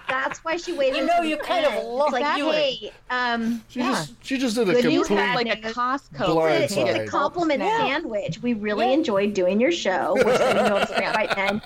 That's 0.08 0.44
why 0.44 0.58
she 0.58 0.74
waited. 0.74 0.98
You 0.98 1.06
know, 1.06 1.22
you 1.22 1.38
the 1.38 1.44
kind 1.44 1.66
of 1.66 1.74
end. 1.74 1.88
look 1.88 2.08
It's 2.14 2.22
like, 2.22 2.38
you- 2.38 2.52
hey, 2.52 2.92
um, 3.10 3.64
She 3.82 3.88
Yeah. 3.88 3.92
just 3.94 4.14
she 4.26 4.38
just 4.38 4.56
did 4.56 4.70
a 4.70 4.74
Good 4.74 4.86
news, 4.86 5.08
complete 5.08 5.16
bad 5.26 5.36
like 5.36 5.66
a. 5.66 5.72
Costco. 5.74 6.62
It's, 6.62 6.76
a, 6.78 6.86
it's 6.86 7.00
a 7.00 7.06
compliment 7.12 7.62
Snap. 7.62 7.82
sandwich. 7.82 8.42
We 8.42 8.54
really 8.54 8.94
enjoyed 8.94 9.34
doing 9.34 9.60
your 9.60 9.72
show. 9.72 10.14
We're 10.16 10.32
you 10.34 10.60
over 10.74 10.86
right 11.16 11.36
then, 11.36 11.62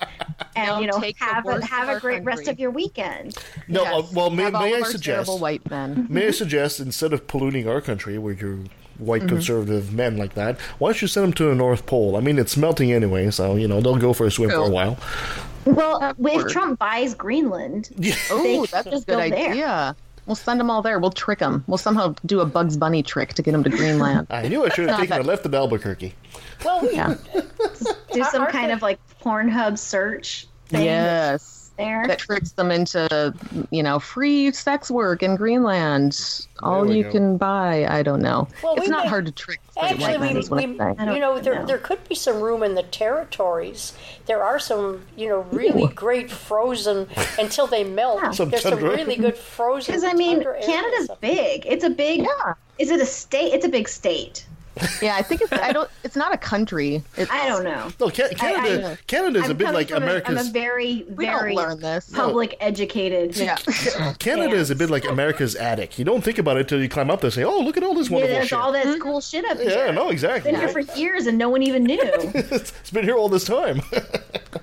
and 0.56 0.66
Now 0.66 0.80
you 0.80 0.86
know, 0.86 1.00
have 1.18 1.46
a, 1.46 1.64
have 1.64 1.88
a 1.88 1.92
our 1.92 2.00
great 2.00 2.24
rest 2.24 2.48
of 2.48 2.58
your 2.58 2.70
weekend. 2.70 3.36
No, 3.68 3.82
Yes. 3.82 3.94
uh, 3.94 4.06
well, 4.14 4.30
may, 4.30 4.50
may 4.50 4.74
I 4.74 4.82
suggest? 4.82 5.40
white 5.40 5.68
men. 5.70 6.06
May 6.10 6.28
I 6.28 6.30
suggest 6.30 6.80
instead 6.80 7.12
of 7.12 7.26
polluting 7.26 7.68
our 7.68 7.80
country 7.80 8.18
with 8.18 8.40
your 8.40 8.58
white 8.98 9.20
Mm-hmm. 9.22 9.28
conservative 9.28 9.92
men 9.92 10.16
like 10.16 10.34
that, 10.34 10.58
why 10.78 10.88
don't 10.88 11.02
you 11.02 11.08
send 11.08 11.24
them 11.24 11.32
to 11.34 11.44
the 11.44 11.54
North 11.54 11.84
Pole? 11.86 12.16
I 12.16 12.20
mean, 12.20 12.38
it's 12.38 12.56
melting 12.56 12.92
anyway, 12.92 13.30
so 13.30 13.56
you 13.56 13.68
know 13.68 13.80
they'll 13.80 13.96
go 13.96 14.12
for 14.12 14.26
a 14.26 14.30
swim 14.30 14.50
for 14.50 14.56
a 14.56 14.70
while. 14.70 14.98
Well, 15.66 16.14
if. 16.16 16.48
Trump 16.48 16.78
buys 16.78 17.14
Greenland, 17.14 17.90
Oh, 18.30 18.66
that's 18.70 18.86
a 18.86 18.90
good 18.90 19.06
go 19.06 19.16
there. 19.30 19.54
Idea. 20.26 20.28
We'll 20.28 20.36
send 20.36 20.60
them 20.60 20.70
all 20.70 20.82
there. 20.82 20.98
We'll 20.98 21.10
trick 21.10 21.38
them. 21.38 21.64
We'll 21.66 21.78
somehow 21.78 22.14
do 22.26 22.40
a 22.40 22.46
Bugs 22.46 22.76
Bunny 22.76 23.02
trick 23.02 23.34
to 23.34 23.42
get 23.42 23.52
them 23.52 23.64
to 23.64 23.70
Greenland. 23.70 24.26
I 24.30 24.48
knew 24.48 24.64
I 24.64 24.68
should 24.70 24.88
have 24.88 24.98
taken 25.00 25.20
a 25.20 25.22
left 25.22 25.46
at 25.46 25.54
Albuquerque. 25.54 26.14
well, 26.64 26.82
we, 26.82 26.94
Yeah. 26.94 27.14
do 28.12 28.24
some 28.24 28.46
kind 28.46 28.72
of 28.72 28.82
like 28.82 28.98
Pornhub 29.22 29.78
search 29.78 30.46
thing 30.68 30.84
Yes. 30.84 31.55
There. 31.76 32.06
That 32.06 32.18
tricks 32.18 32.52
them 32.52 32.70
into, 32.70 33.34
you 33.70 33.82
know, 33.82 33.98
free 33.98 34.52
sex 34.52 34.90
work 34.90 35.22
in 35.22 35.36
Greenland. 35.36 36.46
All 36.62 36.90
you 36.90 37.04
go. 37.04 37.10
can 37.12 37.36
buy. 37.36 37.86
I 37.86 38.02
don't 38.02 38.22
know. 38.22 38.48
Well, 38.62 38.74
it's 38.74 38.86
we 38.86 38.88
not 38.88 39.04
may- 39.04 39.10
hard 39.10 39.26
to 39.26 39.32
trick 39.32 39.60
Actually, 39.78 40.18
we, 40.18 40.32
we 40.32 40.36
I'm 40.36 40.42
saying. 40.42 40.80
I 40.80 41.04
don't 41.04 41.14
you 41.14 41.20
know, 41.20 41.38
there 41.38 41.56
know. 41.56 41.66
there 41.66 41.78
could 41.78 42.06
be 42.08 42.14
some 42.14 42.40
room 42.40 42.62
in 42.62 42.74
the 42.74 42.82
territories. 42.82 43.92
There 44.24 44.42
are 44.42 44.58
some, 44.58 45.02
you 45.16 45.28
know, 45.28 45.40
really 45.52 45.86
great 45.88 46.30
frozen 46.30 47.08
until 47.38 47.66
they 47.66 47.84
melt. 47.84 48.34
Some 48.34 48.48
There's 48.50 48.62
some 48.62 48.78
really 48.82 49.16
good 49.16 49.36
frozen. 49.36 49.86
Because 49.96 50.04
I 50.04 50.14
mean, 50.14 50.42
Canada's 50.42 51.10
big. 51.20 51.64
It's 51.66 51.84
a 51.84 51.90
big. 51.90 52.20
Yeah. 52.20 52.54
Is 52.78 52.90
it 52.90 53.00
a 53.00 53.06
state? 53.06 53.52
It's 53.52 53.64
a 53.64 53.68
big 53.68 53.88
state. 53.88 54.46
Yeah, 55.00 55.16
I 55.16 55.22
think 55.22 55.40
it's. 55.40 55.52
I 55.52 55.72
don't. 55.72 55.90
It's 56.04 56.16
not 56.16 56.34
a 56.34 56.36
country. 56.36 57.02
It's, 57.16 57.30
I 57.30 57.46
don't 57.48 57.64
know. 57.64 57.90
No, 57.98 58.10
Ca- 58.10 58.28
Canada. 58.36 58.90
I- 58.92 58.96
Canada's 59.06 59.46
a 59.46 59.50
I'm 59.50 59.56
bit 59.56 59.72
like 59.72 59.88
from 59.88 60.02
a- 60.02 60.06
America's. 60.06 60.38
I'm 60.38 60.46
a 60.46 60.50
very, 60.50 61.02
very 61.08 61.54
learn 61.54 61.80
this. 61.80 62.10
public 62.10 62.56
educated. 62.60 63.36
Yeah. 63.36 63.56
Canada 64.18 64.54
is 64.56 64.70
a 64.70 64.74
bit 64.76 64.90
like 64.90 65.04
America's 65.08 65.54
attic. 65.54 65.98
You 65.98 66.04
don't 66.04 66.22
think 66.22 66.38
about 66.38 66.56
it 66.56 66.60
until 66.60 66.82
you 66.82 66.88
climb 66.88 67.10
up 67.10 67.20
there 67.20 67.28
and 67.28 67.34
say, 67.34 67.44
"Oh, 67.44 67.60
look 67.60 67.76
at 67.76 67.82
all 67.84 67.94
this 67.94 68.08
Yeah, 68.10 68.14
wonderful 68.16 68.34
there's 68.36 68.48
shit." 68.48 68.58
all 68.58 68.72
this 68.72 68.86
mm-hmm. 68.86 69.00
cool 69.02 69.20
shit 69.20 69.44
up 69.46 69.58
here. 69.58 69.70
yeah, 69.70 69.90
no, 69.90 70.10
exactly. 70.10 70.50
Been 70.52 70.60
here 70.60 70.68
for 70.68 70.80
years 70.80 71.26
and 71.26 71.38
no 71.38 71.48
one 71.48 71.62
even 71.62 71.82
knew. 71.84 71.98
it's 72.02 72.90
been 72.90 73.04
here 73.04 73.16
all 73.16 73.28
this 73.28 73.44
time. 73.44 73.80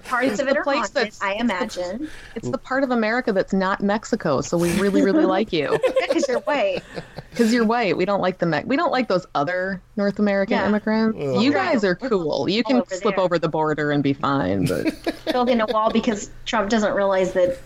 Parts 0.05 0.39
of 0.39 0.45
the 0.45 0.51
it 0.51 0.57
are 0.57 0.63
place 0.63 0.77
haunted, 0.77 0.95
that's- 0.95 1.21
I 1.21 1.33
imagine. 1.33 2.09
It's 2.35 2.49
the 2.49 2.57
part 2.57 2.83
of 2.83 2.91
America 2.91 3.31
that's 3.31 3.53
not 3.53 3.81
Mexico, 3.81 4.41
so 4.41 4.57
we 4.57 4.71
really, 4.79 5.01
really 5.01 5.25
like 5.25 5.51
you. 5.53 5.77
Because 6.07 6.27
you're 6.27 6.39
white. 6.41 6.81
Because 7.31 7.53
you're 7.53 7.65
white. 7.65 7.97
We 7.97 8.05
don't 8.05 8.21
like 8.21 8.37
the 8.39 8.45
Me- 8.45 8.63
we 8.65 8.75
don't 8.75 8.91
like 8.91 9.07
those 9.07 9.25
other 9.35 9.81
North 9.95 10.19
American 10.19 10.57
Yeah. 10.57 10.67
immigrants. 10.67 11.17
Well- 11.19 11.41
you 11.41 11.51
guys 11.53 11.83
are 11.83 11.95
cool. 11.95 12.49
You 12.49 12.63
can 12.63 12.77
over 12.77 12.95
slip 12.95 13.15
there. 13.15 13.23
over 13.23 13.37
the 13.39 13.49
border 13.49 13.91
and 13.91 14.01
be 14.03 14.13
fine. 14.13 14.65
But 14.65 15.15
Building 15.31 15.61
a 15.61 15.65
wall 15.67 15.91
because 15.91 16.29
Trump 16.45 16.69
doesn't 16.69 16.93
realize 16.93 17.33
that 17.33 17.57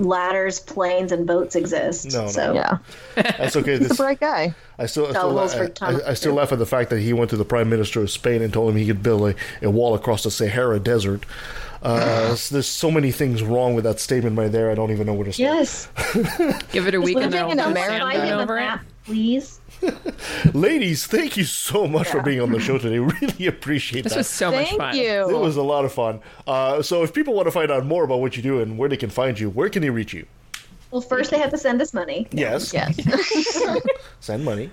ladders, 0.00 0.60
planes, 0.60 1.10
and 1.12 1.26
boats 1.26 1.56
exist. 1.56 2.12
No, 2.12 2.22
no. 2.22 2.28
so 2.28 2.52
yeah, 2.54 2.78
That's 3.16 3.56
okay. 3.56 3.78
he's 3.78 3.90
a 3.90 3.94
bright 3.94 4.20
guy. 4.20 4.54
I 4.78 4.86
still, 4.86 5.06
I 5.06 5.10
still, 5.10 5.38
I, 5.86 5.92
I, 5.92 6.10
I 6.10 6.14
still 6.14 6.34
laugh 6.34 6.52
at 6.52 6.58
the 6.58 6.66
fact 6.66 6.90
that 6.90 7.00
he 7.00 7.12
went 7.12 7.30
to 7.30 7.36
the 7.36 7.44
prime 7.44 7.68
minister 7.68 8.00
of 8.00 8.10
Spain 8.10 8.40
and 8.42 8.52
told 8.52 8.70
him 8.70 8.76
he 8.76 8.86
could 8.86 9.02
build 9.02 9.30
a, 9.30 9.34
a 9.66 9.70
wall 9.70 9.94
across 9.96 10.22
the 10.22 10.30
Sahara 10.30 10.78
Desert. 10.78 11.24
Uh, 11.82 11.96
s- 12.32 12.48
there's 12.48 12.68
so 12.68 12.90
many 12.92 13.10
things 13.10 13.42
wrong 13.42 13.74
with 13.74 13.82
that 13.84 13.98
statement 13.98 14.38
right 14.38 14.52
there. 14.52 14.70
I 14.70 14.74
don't 14.76 14.92
even 14.92 15.06
know 15.06 15.14
where 15.14 15.24
to 15.24 15.32
start. 15.32 15.58
yes. 15.58 15.88
Give 16.72 16.86
it 16.86 16.94
a 16.94 17.00
week 17.00 17.16
and 17.16 17.32
Living 17.32 17.56
they'll 17.56 17.66
in 17.66 17.72
America, 17.72 17.90
sand 17.98 18.02
find 18.02 18.22
him 18.28 18.38
a 18.38 18.42
over 18.42 18.56
it. 18.56 18.60
map, 18.60 18.84
please. 19.04 19.57
Ladies, 20.54 21.06
thank 21.06 21.36
you 21.36 21.44
so 21.44 21.86
much 21.86 22.08
for 22.08 22.22
being 22.22 22.40
on 22.40 22.50
the 22.52 22.60
show 22.60 22.78
today. 22.78 22.98
Really 22.98 23.46
appreciate 23.46 24.02
This 24.02 24.12
that. 24.12 24.18
was 24.18 24.28
so 24.28 24.50
much 24.50 24.68
Thank 24.68 24.80
fun. 24.80 24.96
you. 24.96 25.28
It 25.30 25.38
was 25.38 25.56
a 25.56 25.62
lot 25.62 25.84
of 25.84 25.92
fun. 25.92 26.20
Uh, 26.46 26.82
so, 26.82 27.02
if 27.02 27.12
people 27.12 27.34
want 27.34 27.46
to 27.46 27.52
find 27.52 27.70
out 27.70 27.84
more 27.86 28.04
about 28.04 28.20
what 28.20 28.36
you 28.36 28.42
do 28.42 28.60
and 28.60 28.78
where 28.78 28.88
they 28.88 28.96
can 28.96 29.10
find 29.10 29.38
you, 29.38 29.50
where 29.50 29.68
can 29.68 29.82
they 29.82 29.90
reach 29.90 30.12
you? 30.12 30.26
Well, 30.90 31.00
first 31.02 31.30
they 31.30 31.38
have 31.38 31.50
to 31.50 31.58
send 31.58 31.82
us 31.82 31.92
money. 31.92 32.26
Yes. 32.32 32.72
Yes. 32.72 32.96
Send 34.20 34.44
money. 34.44 34.70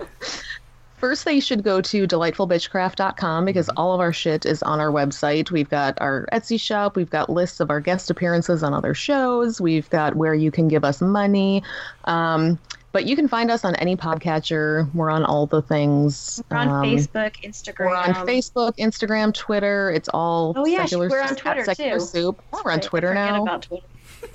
First, 0.96 1.26
they 1.26 1.40
should 1.40 1.62
go 1.62 1.82
to 1.82 2.06
delightfulbitchcraft.com 2.06 3.44
because 3.44 3.68
all 3.76 3.92
of 3.92 4.00
our 4.00 4.14
shit 4.14 4.46
is 4.46 4.62
on 4.62 4.80
our 4.80 4.90
website. 4.90 5.50
We've 5.50 5.68
got 5.68 6.00
our 6.00 6.26
Etsy 6.32 6.58
shop, 6.58 6.96
we've 6.96 7.10
got 7.10 7.28
lists 7.28 7.60
of 7.60 7.70
our 7.70 7.80
guest 7.80 8.10
appearances 8.10 8.62
on 8.62 8.72
other 8.72 8.94
shows, 8.94 9.60
we've 9.60 9.88
got 9.90 10.16
where 10.16 10.34
you 10.34 10.50
can 10.50 10.68
give 10.68 10.84
us 10.84 11.02
money. 11.02 11.62
Um, 12.04 12.58
but 12.92 13.04
you 13.06 13.14
can 13.16 13.28
find 13.28 13.50
us 13.50 13.64
on 13.64 13.74
any 13.76 13.96
podcatcher. 13.96 14.92
We're 14.94 15.10
on 15.10 15.24
all 15.24 15.46
the 15.46 15.60
things. 15.62 16.42
We're 16.50 16.56
on 16.58 16.68
Um, 16.68 16.82
Facebook, 16.84 17.34
Instagram. 17.44 17.86
We're 17.86 17.94
on 17.96 18.14
Facebook, 18.26 18.76
Instagram, 18.78 19.34
Twitter. 19.34 19.90
It's 19.90 20.08
all 20.14 20.54
Oh, 20.56 20.64
yeah, 20.66 20.82
secular, 20.82 21.08
we're 21.08 21.20
on 21.22 21.36
Twitter, 21.36 21.64
secular 21.64 21.98
too. 21.98 22.04
soup. 22.04 22.42
Oh, 22.52 22.62
we're 22.64 22.72
on 22.72 22.80
Twitter 22.80 23.08
forget 23.08 23.32
now. 23.32 23.42
About 23.42 23.62
Twitter. 23.62 23.86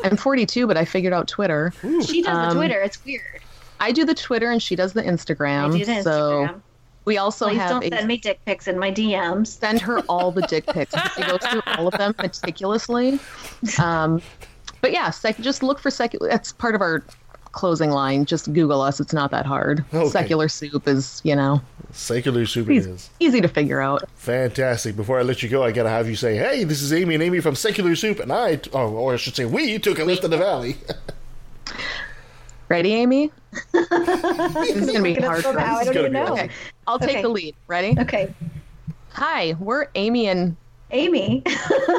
I'm 0.04 0.16
42, 0.18 0.68
but 0.68 0.78
I 0.78 0.86
figured 0.86 1.14
out 1.14 1.28
Twitter. 1.28 1.74
She 2.06 2.22
does 2.22 2.28
Um, 2.36 2.50
the 2.50 2.56
Twitter. 2.56 2.82
It's 2.82 3.04
weird. 3.04 3.42
I 3.80 3.92
do 3.92 4.06
the 4.06 4.14
Twitter 4.14 4.52
and 4.52 4.62
she 4.62 4.76
does 4.76 4.94
the 4.94 5.02
Instagram. 5.02 5.74
I 5.74 5.78
do 5.80 5.86
the 5.86 6.02
So 6.04 6.62
we 7.06 7.18
also 7.18 7.48
Please 7.48 7.58
have 7.58 7.70
don't 7.72 7.84
a 7.86 7.90
send 7.90 8.08
me 8.08 8.18
dick 8.18 8.40
pics 8.46 8.68
in 8.68 8.78
my 8.78 8.92
DMs. 8.92 9.48
send 9.48 9.82
her 9.82 10.02
all 10.02 10.32
the 10.32 10.44
dick 10.44 10.68
pics. 10.68 10.94
She 11.16 11.24
goes 11.24 11.40
through 11.42 11.64
all 11.66 11.88
of 11.88 11.94
them 11.98 12.14
meticulously. 12.22 13.20
Um, 13.80 14.22
but 14.82 14.92
yeah, 14.92 15.10
sec- 15.12 15.40
just 15.40 15.62
look 15.64 15.78
for 15.80 15.90
secular. 15.92 16.28
That's 16.30 16.52
part 16.52 16.74
of 16.76 16.82
our 16.82 17.04
closing 17.52 17.90
line. 17.92 18.26
Just 18.26 18.52
Google 18.54 18.82
us. 18.82 19.00
It's 19.00 19.14
not 19.14 19.32
that 19.32 19.46
hard. 19.46 19.84
Okay. 19.94 20.10
Secular 20.10 20.48
soup 20.50 20.88
is, 20.88 21.22
you 21.24 21.36
know, 21.36 21.62
Secular 21.94 22.46
Soup 22.46 22.70
it 22.70 22.78
is. 22.78 23.10
easy 23.20 23.42
to 23.42 23.48
figure 23.50 23.82
out. 23.82 24.10
Fantastic. 24.16 24.96
Before 24.96 25.20
I 25.20 25.24
let 25.24 25.44
you 25.44 25.50
go, 25.50 25.62
I 25.64 25.72
gotta 25.74 25.90
have 25.90 26.08
you 26.08 26.16
say, 26.16 26.38
"Hey, 26.38 26.64
this 26.64 26.82
is 26.82 26.94
Amy 26.94 27.16
and 27.16 27.24
Amy 27.24 27.42
from 27.42 27.54
Secular 27.56 27.96
Soup, 27.98 28.20
and 28.22 28.32
I, 28.32 28.56
t- 28.56 28.70
oh, 28.74 28.88
or 28.94 29.14
I 29.14 29.18
should 29.18 29.36
say, 29.36 29.44
we 29.46 29.78
took 29.78 30.00
a 30.00 30.06
lift 30.06 30.24
in 30.24 30.32
the 30.32 30.38
valley." 30.38 30.78
Ready, 32.70 32.94
Amy? 32.94 33.32
this 33.74 34.76
is 34.76 34.86
gonna 34.88 35.02
be 35.04 35.10
Look 35.16 35.18
it 35.18 35.24
up 35.26 35.32
hard. 35.32 35.44
for 35.44 35.60
us. 35.60 35.80
I 35.80 35.84
don't 35.86 35.98
even 35.98 36.14
know. 36.14 36.34
Okay. 36.34 36.50
I'll 36.88 37.00
take 37.00 37.10
Okay. 37.10 37.22
the 37.22 37.28
lead. 37.30 37.56
Ready? 37.68 37.96
Okay. 38.00 38.34
Hi, 39.14 39.56
we're 39.60 39.88
Amy 39.96 40.28
and 40.30 40.56
Amy. 40.92 41.44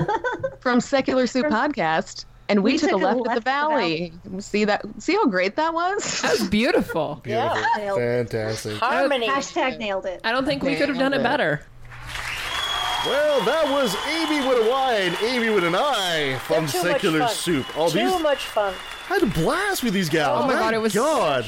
from 0.61 0.81
Secular 0.81 1.27
Soup 1.27 1.45
Podcast, 1.47 2.25
and 2.49 2.63
we, 2.63 2.73
We 2.73 2.79
took, 2.79 2.91
took 2.91 3.01
a 3.03 3.05
a 3.05 3.15
left, 3.15 3.29
at 3.31 3.35
the 3.37 3.41
valley. 3.41 4.13
See 4.41 4.65
that? 4.67 4.85
See 4.99 5.15
how 5.15 5.27
great 5.27 5.57
that 5.57 5.73
was? 5.73 6.21
That 6.23 6.39
was 6.41 6.49
beautiful. 6.49 7.23
Yeah. 7.27 7.55
Fantastic. 7.95 8.77
Harmony. 8.79 9.29
Hashtag 9.29 9.79
nailed 9.79 10.07
it. 10.07 10.21
I 10.25 10.33
don't 10.33 10.45
think 10.45 10.63
we 10.63 10.77
could 10.77 10.89
have 10.89 10.99
done 10.99 11.15
it 11.15 11.23
better. 11.23 11.63
Well, 13.07 13.41
that 13.45 13.65
was 13.69 13.97
Amy 14.07 14.47
with 14.47 14.65
a 14.65 14.71
Y 14.71 14.95
and 14.95 15.17
Amy 15.25 15.51
with 15.51 15.65
an 15.65 15.75
I 15.75 16.39
from 16.45 16.67
They're 16.67 16.83
much 16.85 16.93
Secular 16.93 17.19
fun. 17.21 17.29
Soup. 17.31 17.77
All 17.79 17.91
Too 17.91 17.99
these, 17.99 18.23
much 18.23 18.45
fun. 18.47 18.75
I 19.11 19.15
had 19.15 19.23
a 19.25 19.27
blast 19.27 19.83
with 19.83 19.93
these 19.93 20.09
gals. 20.09 20.45
Oh 20.45 20.47
my 20.47 20.53
God, 20.53 20.73
it 20.73 20.79
was- 20.79 20.95
God. 20.95 21.45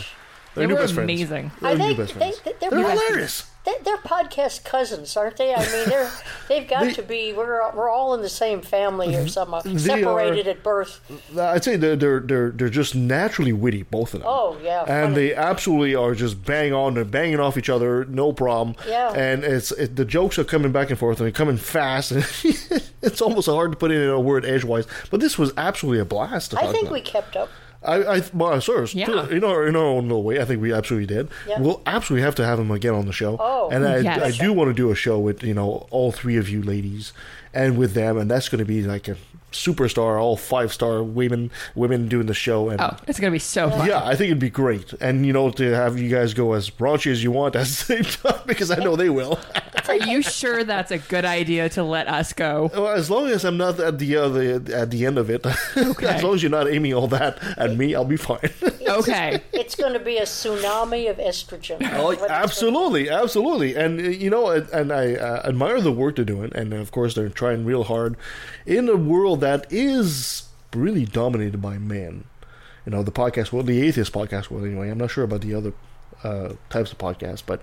They're 0.54 0.62
They 0.62 0.66
new 0.66 0.74
were 0.74 0.80
best 0.80 0.94
friends. 0.94 1.10
amazing. 1.10 1.52
They're 1.60 1.70
I 1.70 1.74
new 1.74 1.94
best 1.96 2.12
friends. 2.14 2.40
they, 2.40 2.52
they're, 2.60 2.70
They're 2.70 2.80
best- 2.82 3.02
hilarious. 3.02 3.50
They, 3.64 3.72
they're 3.82 3.96
podcast 3.96 4.64
cousins, 4.64 5.16
aren't 5.16 5.38
they? 5.38 5.54
I 5.54 5.60
mean, 5.60 5.88
they're 5.88 6.10
they've 6.48 6.68
got 6.68 6.82
They- 6.84 6.92
to 6.92 7.02
be. 7.02 7.32
We're 7.32 7.70
we're 7.72 7.88
all 7.88 8.12
in 8.14 8.20
the 8.20 8.28
same 8.28 8.60
family 8.60 9.14
or 9.16 9.24
mhm. 9.24 9.30
somehow 9.30 9.60
They 9.62 9.78
separated 9.78 10.46
are- 10.46 10.50
at 10.50 10.62
birth. 10.62 11.00
I'd 11.38 11.64
say 11.64 11.76
they're, 11.76 11.96
they're 11.96 12.20
they're 12.20 12.50
they're 12.50 12.68
just 12.68 12.94
naturally 12.94 13.54
witty, 13.54 13.82
both 13.84 14.12
of 14.12 14.20
them. 14.20 14.28
Oh 14.30 14.58
yeah, 14.62 14.80
and 14.82 15.14
funny. 15.14 15.14
they 15.14 15.34
absolutely 15.34 15.94
are 15.94 16.14
just 16.14 16.44
bang 16.44 16.74
on. 16.74 16.92
They're 16.94 17.04
banging 17.06 17.40
off 17.40 17.56
each 17.56 17.70
other, 17.70 18.04
no 18.04 18.32
problem. 18.34 18.76
Yeah. 18.86 19.12
And 19.14 19.42
it's 19.44 19.72
it, 19.72 19.96
the 19.96 20.04
jokes 20.04 20.38
are 20.38 20.44
coming 20.44 20.70
back 20.70 20.90
and 20.90 20.98
forth, 20.98 21.18
and 21.20 21.24
they're 21.26 21.32
coming 21.32 21.56
fast. 21.56 22.10
And 22.12 22.22
it's 23.02 23.22
almost 23.22 23.48
hard 23.48 23.72
to 23.72 23.78
put 23.78 23.90
it 23.90 24.00
in 24.00 24.10
a 24.10 24.20
word 24.20 24.44
edgewise. 24.44 24.86
But 25.10 25.20
this 25.20 25.38
was 25.38 25.52
absolutely 25.56 26.00
a 26.00 26.04
blast. 26.04 26.50
To 26.50 26.58
I 26.58 26.66
think 26.70 26.82
about. 26.88 26.92
we 26.92 27.00
kept 27.00 27.34
up. 27.36 27.48
I, 27.85 28.16
I 28.16 28.23
well, 28.32 28.61
Yeah. 28.94 29.28
in 29.28 29.44
our 29.44 29.66
in 29.66 29.77
our 29.77 29.85
own 29.85 30.05
little 30.09 30.23
way, 30.23 30.40
I 30.40 30.44
think 30.44 30.61
we 30.62 30.73
absolutely 30.73 31.06
did. 31.15 31.28
Yeah. 31.48 31.61
We'll 31.61 31.82
absolutely 31.86 32.24
have 32.24 32.35
to 32.36 32.44
have 32.44 32.59
him 32.59 32.70
again 32.70 32.94
on 32.94 33.06
the 33.06 33.12
show. 33.12 33.36
Oh. 33.39 33.69
and 33.70 33.86
I, 33.86 33.98
Yes. 33.98 34.20
I 34.23 34.31
do 34.44 34.52
want 34.52 34.69
to 34.70 34.74
do 34.74 34.90
a 34.90 34.94
show 34.94 35.19
with 35.19 35.43
you 35.43 35.55
know 35.55 35.86
all 35.90 36.11
three 36.12 36.36
of 36.36 36.48
you 36.48 36.62
ladies, 36.62 37.12
and 37.52 37.77
with 37.78 37.94
them, 37.94 38.16
and 38.19 38.31
that's 38.31 38.48
going 38.48 38.59
to 38.61 38.65
be 38.65 38.82
like 38.82 39.09
a 39.09 39.16
superstar, 39.55 40.20
all 40.20 40.36
five 40.36 40.72
star 40.72 41.02
women 41.02 41.51
women 41.74 42.09
doing 42.09 42.26
the 42.26 42.35
show. 42.35 42.68
And 42.68 42.81
Oh, 42.81 42.97
it's 43.06 43.18
gonna 43.18 43.31
be 43.31 43.39
so 43.39 43.70
fun. 43.70 43.86
yeah, 43.89 44.05
I 44.05 44.14
think 44.16 44.26
it'd 44.28 44.39
be 44.39 44.51
great, 44.51 44.93
and 45.01 45.24
you 45.24 45.32
know 45.32 45.51
to 45.51 45.74
have 45.74 45.98
you 45.98 46.10
guys 46.10 46.35
go 46.35 46.52
as 46.52 46.70
raunchy 46.70 47.10
as 47.10 47.22
you 47.22 47.31
want 47.31 47.56
at 47.56 47.60
the 47.60 47.64
same 47.86 48.05
time 48.05 48.40
because 48.47 48.70
I 48.70 48.76
know 48.76 48.97
they 48.97 49.10
will. 49.10 49.39
Are 49.89 49.97
you 49.97 50.22
sure 50.22 50.64
that's 50.64 50.90
a 50.90 50.98
good 50.98 51.24
idea 51.24 51.68
to 51.70 51.82
let 51.85 52.09
us 52.09 52.32
go? 52.32 52.70
Well, 52.74 52.89
as 52.89 53.10
long 53.10 53.28
as 53.28 53.44
I'm 53.44 53.56
not 53.56 53.78
at 53.81 53.98
the 53.98 54.16
uh, 54.16 54.28
the 54.28 54.74
at 54.74 54.90
the 54.90 55.06
end 55.06 55.18
of 55.18 55.31
it, 55.31 55.44
as 55.76 56.22
long 56.22 56.35
as 56.35 56.43
you're 56.43 56.51
not 56.51 56.68
aiming 56.68 56.94
all 56.94 57.06
that 57.09 57.39
at 57.59 57.76
me, 57.76 57.94
I'll 57.94 58.05
be 58.05 58.16
fine. 58.16 58.51
Okay. 58.89 59.40
It's 59.52 59.74
going 59.74 59.93
to 59.93 59.98
be 60.01 60.16
a 60.18 60.22
tsunami 60.24 61.09
of 61.10 61.16
estrogen. 61.18 61.78
Oh, 61.94 62.12
absolutely, 62.28 63.09
absolutely, 63.10 63.74
and 63.76 64.01
uh, 64.01 64.02
you 64.05 64.31
know, 64.31 64.48
and, 64.51 64.68
and 64.70 64.93
I 64.93 65.14
uh, 65.14 65.43
admire 65.48 65.81
the 65.81 65.93
work 65.93 66.16
they're 66.16 66.24
doing, 66.24 66.51
and 66.55 66.72
of 66.72 66.90
course 66.90 67.14
they're 67.14 67.28
trying 67.28 67.64
real 67.64 67.85
hard 67.85 68.16
in 68.66 68.89
a 68.89 68.97
world 68.97 69.40
that 69.44 69.70
is 69.70 70.48
really 70.74 71.04
dominated 71.04 71.60
by 71.60 71.76
men. 71.76 72.24
You 72.86 72.92
know, 72.92 73.02
the 73.02 73.12
podcast 73.12 73.52
world, 73.52 73.66
the 73.66 73.86
atheist 73.86 74.12
podcast 74.12 74.50
world. 74.50 74.64
Anyway, 74.64 74.88
I'm 74.88 74.98
not 74.98 75.10
sure 75.10 75.24
about 75.24 75.42
the 75.42 75.54
other 75.54 75.72
uh, 76.22 76.54
types 76.70 76.92
of 76.92 76.98
podcasts, 76.98 77.42
but 77.44 77.62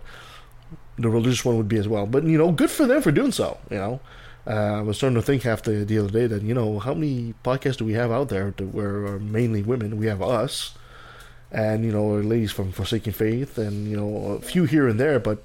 the 0.97 1.09
religious 1.09 1.43
one 1.43 1.57
would 1.57 1.67
be 1.67 1.77
as 1.77 1.87
well. 1.87 2.05
But 2.05 2.23
you 2.23 2.37
know, 2.37 2.51
good 2.51 2.69
for 2.69 2.85
them 2.85 3.01
for 3.01 3.11
doing 3.11 3.31
so. 3.31 3.57
You 3.71 3.77
know, 3.77 3.99
uh, 4.45 4.79
I 4.79 4.81
was 4.81 4.97
starting 4.97 5.15
to 5.15 5.21
think 5.23 5.41
half 5.41 5.63
the 5.63 5.83
the 5.83 5.97
other 5.97 6.09
day 6.09 6.27
that 6.27 6.43
you 6.43 6.53
know 6.53 6.77
how 6.79 6.93
many 6.93 7.33
podcasts 7.43 7.77
do 7.77 7.85
we 7.85 7.93
have 7.93 8.11
out 8.11 8.29
there 8.29 8.53
that 8.57 8.67
where 8.67 9.05
are 9.07 9.19
mainly 9.19 9.63
women? 9.63 9.97
We 9.97 10.05
have 10.05 10.21
us 10.21 10.75
and 11.51 11.83
you 11.83 11.91
know 11.91 12.07
ladies 12.15 12.51
from 12.51 12.71
Forsaken 12.71 13.13
Faith, 13.13 13.57
and 13.57 13.87
you 13.87 13.97
know 13.97 14.33
a 14.33 14.41
few 14.41 14.65
here 14.65 14.87
and 14.87 14.99
there, 14.99 15.19
but 15.19 15.43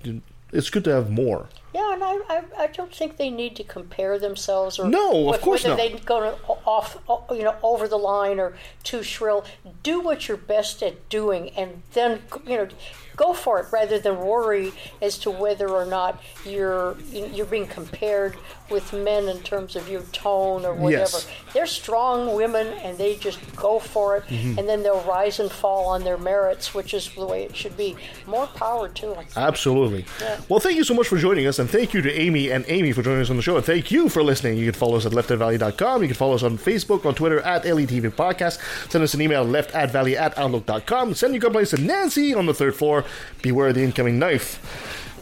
it's 0.53 0.71
good 0.71 0.85
to 0.85 0.93
have 0.93 1.11
more. 1.11 1.49
Yeah, 1.77 1.93
and 1.93 2.03
I, 2.03 2.15
I, 2.35 2.43
I 2.65 2.67
don't 2.69 2.95
think 2.95 3.19
they 3.19 3.29
need 3.29 3.55
to 3.57 3.65
compare 3.65 4.19
themselves 4.19 4.79
or 4.79 4.89
No, 4.89 5.29
of 5.35 5.41
course 5.43 5.65
whether 5.65 5.77
not. 5.77 5.83
they 5.93 5.99
go 5.99 6.21
to- 6.21 6.39
off 6.65 6.97
you 7.31 7.43
know 7.43 7.57
over 7.63 7.87
the 7.87 7.99
line 7.99 8.41
or 8.41 8.55
too 8.83 9.03
shrill. 9.03 9.45
Do 9.83 10.01
what 10.01 10.27
you're 10.27 10.39
best 10.39 10.83
at 10.83 10.97
doing, 11.11 11.51
and 11.51 11.83
then 11.93 12.23
you 12.47 12.57
know 12.57 12.69
go 13.17 13.33
for 13.33 13.59
it 13.61 13.67
rather 13.73 13.99
than 13.99 14.19
worry 14.19 14.73
as 15.01 15.19
to 15.19 15.31
whether 15.31 15.69
or 15.69 15.85
not 15.87 16.21
you're 16.45 16.97
you're 17.11 17.47
being 17.47 17.67
compared 17.67 18.37
with 18.71 18.93
men 18.93 19.29
in 19.29 19.39
terms 19.41 19.77
of 19.77 19.89
your 19.89 20.03
tone 20.13 20.65
or 20.65 20.75
whatever. 20.75 21.03
Yes. 21.19 21.27
They're 21.55 21.67
strong 21.67 22.35
women, 22.35 22.67
and 22.83 22.99
they 22.99 23.15
just 23.15 23.39
go 23.55 23.79
for 23.79 24.17
it, 24.17 24.25
Mhm. 24.29 24.59
and 24.59 24.69
then 24.69 24.83
they'll 24.83 25.03
rise 25.03 25.39
and 25.39 25.51
fall 25.53 25.87
on 25.87 26.03
their 26.03 26.19
merits, 26.19 26.75
which 26.75 26.93
is 26.93 27.09
the 27.17 27.25
way 27.25 27.45
it 27.45 27.57
should 27.57 27.77
be. 27.77 27.97
More 28.27 28.49
power 28.49 28.89
to 28.89 29.07
them. 29.07 29.25
Absolutely. 29.37 30.05
Yeah. 30.21 30.39
Well, 30.49 30.59
thank 30.59 30.77
you 30.77 30.83
so 30.85 30.95
much 30.95 31.07
for 31.07 31.17
joining 31.17 31.47
us, 31.47 31.61
and 31.61 31.71
thank 31.71 31.95
you 31.95 32.03
to 32.03 32.13
Amy 32.13 32.51
and 32.51 32.65
Amy 32.67 32.91
for 32.93 33.03
joining 33.03 33.21
us 33.23 33.31
on 33.31 33.37
the 33.37 33.43
show, 33.43 33.57
and 33.57 33.65
thank 33.65 33.93
you 33.93 34.09
for 34.09 34.23
listening. 34.25 34.57
You 34.59 34.65
can 34.73 34.79
follow 34.79 34.97
us 34.97 35.07
at 35.07 35.13
leftadvalley.com. 35.13 36.03
You 36.03 36.09
can 36.09 36.17
follow 36.17 36.35
us 36.35 36.43
on 36.43 36.59
Facebook, 36.59 37.07
on 37.07 37.15
Twitter, 37.15 37.41
at 37.43 37.65
LATV 37.65 38.11
Podcast. 38.11 38.59
Send 38.91 39.05
us 39.05 39.15
an 39.15 39.21
email, 39.23 39.45
leftadvalley 39.47 40.17
at 40.17 40.37
outlook.com. 40.37 41.15
Send 41.15 41.35
your 41.35 41.41
complaints 41.41 41.71
to 41.71 41.81
Nancy 41.81 42.35
on 42.35 42.47
the 42.47 42.55
third 42.55 42.75
floor. 42.75 43.05
Beware 43.43 43.73
the 43.73 43.83
incoming 43.83 44.19
knife. 44.19 44.61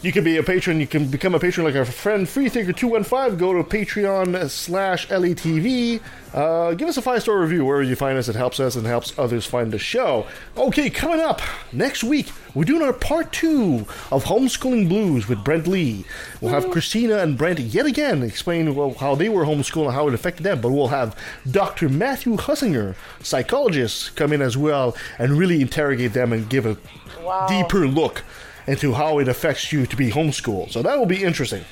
You 0.04 0.12
can 0.12 0.22
be 0.22 0.36
a 0.36 0.42
patron. 0.42 0.80
You 0.80 0.86
can 0.86 1.06
become 1.08 1.34
a 1.34 1.38
patron 1.40 1.64
like 1.64 1.76
our 1.76 1.86
friend 1.86 2.26
Freethinker215. 2.26 3.38
Go 3.38 3.54
to 3.54 3.64
Patreon 3.64 4.50
slash 4.50 5.08
LATV. 5.08 5.98
Uh, 6.34 6.74
give 6.74 6.88
us 6.90 6.98
a 6.98 7.00
five 7.02 7.22
star 7.22 7.40
review 7.40 7.64
wherever 7.64 7.82
you 7.82 7.96
find 7.96 8.18
us. 8.18 8.28
It 8.28 8.36
helps 8.36 8.60
us 8.60 8.76
and 8.76 8.86
helps 8.86 9.18
others 9.18 9.46
find 9.46 9.72
the 9.72 9.78
show. 9.78 10.26
Okay, 10.58 10.90
coming 10.90 11.20
up 11.20 11.40
next 11.72 12.04
week, 12.04 12.30
we're 12.52 12.64
doing 12.64 12.82
our 12.82 12.92
part 12.92 13.32
two 13.32 13.86
of 14.12 14.24
Homeschooling 14.24 14.90
Blues 14.90 15.26
with 15.26 15.42
Brent 15.42 15.66
Lee. 15.66 16.04
We'll 16.42 16.52
have 16.52 16.70
Christina 16.70 17.20
and 17.20 17.38
Brent 17.38 17.58
yet 17.58 17.86
again 17.86 18.22
explain 18.22 18.74
well, 18.74 18.92
how 18.92 19.14
they 19.14 19.30
were 19.30 19.46
homeschooled 19.46 19.86
and 19.86 19.94
how 19.94 20.06
it 20.08 20.12
affected 20.12 20.42
them. 20.42 20.60
But 20.60 20.72
we'll 20.72 20.88
have 20.88 21.18
Dr. 21.50 21.88
Matthew 21.88 22.36
Hussinger, 22.36 22.94
psychologist, 23.22 24.14
come 24.16 24.34
in 24.34 24.42
as 24.42 24.54
well 24.54 24.94
and 25.18 25.38
really 25.38 25.62
interrogate 25.62 26.12
them 26.12 26.34
and 26.34 26.46
give 26.46 26.66
a 26.66 26.76
Wow. 27.22 27.46
deeper 27.48 27.86
look 27.88 28.22
into 28.66 28.92
how 28.92 29.18
it 29.18 29.28
affects 29.28 29.72
you 29.72 29.86
to 29.86 29.96
be 29.96 30.10
homeschooled. 30.10 30.70
So 30.70 30.82
that 30.82 30.98
will 30.98 31.06
be 31.06 31.22
interesting. 31.22 31.64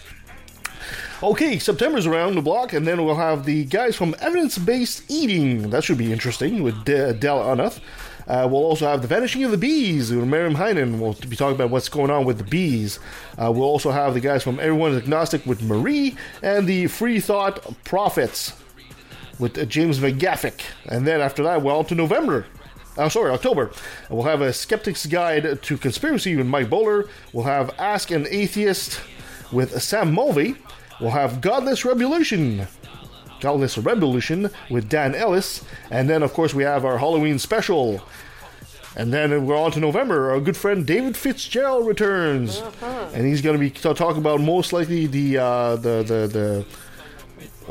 Okay, 1.22 1.58
September's 1.60 2.06
around 2.06 2.34
the 2.34 2.42
block, 2.42 2.72
and 2.72 2.84
then 2.84 3.04
we'll 3.04 3.14
have 3.14 3.44
the 3.44 3.64
guys 3.66 3.94
from 3.94 4.14
Evidence 4.18 4.58
Based 4.58 5.04
Eating. 5.08 5.70
That 5.70 5.84
should 5.84 5.98
be 5.98 6.12
interesting 6.12 6.64
with 6.64 6.84
De- 6.84 7.12
Del 7.14 7.38
Unuth. 7.38 7.78
Uh, 8.26 8.48
we'll 8.50 8.64
also 8.64 8.86
have 8.86 9.02
The 9.02 9.08
Vanishing 9.08 9.44
of 9.44 9.52
the 9.52 9.56
Bees 9.56 10.12
with 10.12 10.24
Miriam 10.24 10.54
Heinen. 10.54 10.98
We'll 10.98 11.14
be 11.14 11.36
talking 11.36 11.54
about 11.54 11.70
what's 11.70 11.88
going 11.88 12.10
on 12.10 12.24
with 12.24 12.38
the 12.38 12.44
bees. 12.44 12.98
Uh, 13.38 13.52
we'll 13.52 13.64
also 13.64 13.90
have 13.90 14.14
the 14.14 14.20
guys 14.20 14.42
from 14.42 14.58
Everyone's 14.58 14.96
Agnostic 14.96 15.46
with 15.46 15.62
Marie, 15.62 16.16
and 16.42 16.66
the 16.66 16.88
Free 16.88 17.20
Thought 17.20 17.82
Prophets 17.84 18.52
with 19.38 19.56
uh, 19.58 19.64
James 19.64 19.98
McGaffick. 19.98 20.62
And 20.86 21.06
then 21.06 21.20
after 21.20 21.42
that, 21.44 21.62
we're 21.62 21.82
to 21.84 21.94
November. 21.94 22.46
Oh, 22.98 23.08
sorry, 23.08 23.30
October. 23.30 23.70
We'll 24.10 24.24
have 24.24 24.42
a 24.42 24.52
Skeptic's 24.52 25.06
Guide 25.06 25.62
to 25.62 25.78
Conspiracy 25.78 26.36
with 26.36 26.46
Mike 26.46 26.68
Bowler. 26.68 27.08
We'll 27.32 27.44
have 27.46 27.74
Ask 27.78 28.10
an 28.10 28.26
Atheist 28.28 29.00
with 29.50 29.82
Sam 29.82 30.12
Mulvey. 30.12 30.56
We'll 31.00 31.10
have 31.10 31.40
Godless 31.40 31.84
Revolution. 31.86 32.66
Godless 33.40 33.78
Revolution 33.78 34.50
with 34.70 34.88
Dan 34.90 35.14
Ellis. 35.14 35.64
And 35.90 36.08
then, 36.08 36.22
of 36.22 36.34
course, 36.34 36.52
we 36.52 36.64
have 36.64 36.84
our 36.84 36.98
Halloween 36.98 37.38
special. 37.38 38.02
And 38.94 39.10
then 39.10 39.46
we're 39.46 39.56
on 39.58 39.72
to 39.72 39.80
November. 39.80 40.30
Our 40.30 40.40
good 40.40 40.56
friend 40.56 40.86
David 40.86 41.16
Fitzgerald 41.16 41.86
returns, 41.86 42.62
and 43.14 43.26
he's 43.26 43.40
going 43.40 43.54
to 43.56 43.58
be 43.58 43.70
t- 43.70 43.80
talking 43.94 44.18
about 44.18 44.42
most 44.42 44.70
likely 44.74 45.06
the 45.06 45.38
uh, 45.38 45.76
the 45.76 46.02
the 46.02 46.26
the. 46.26 46.66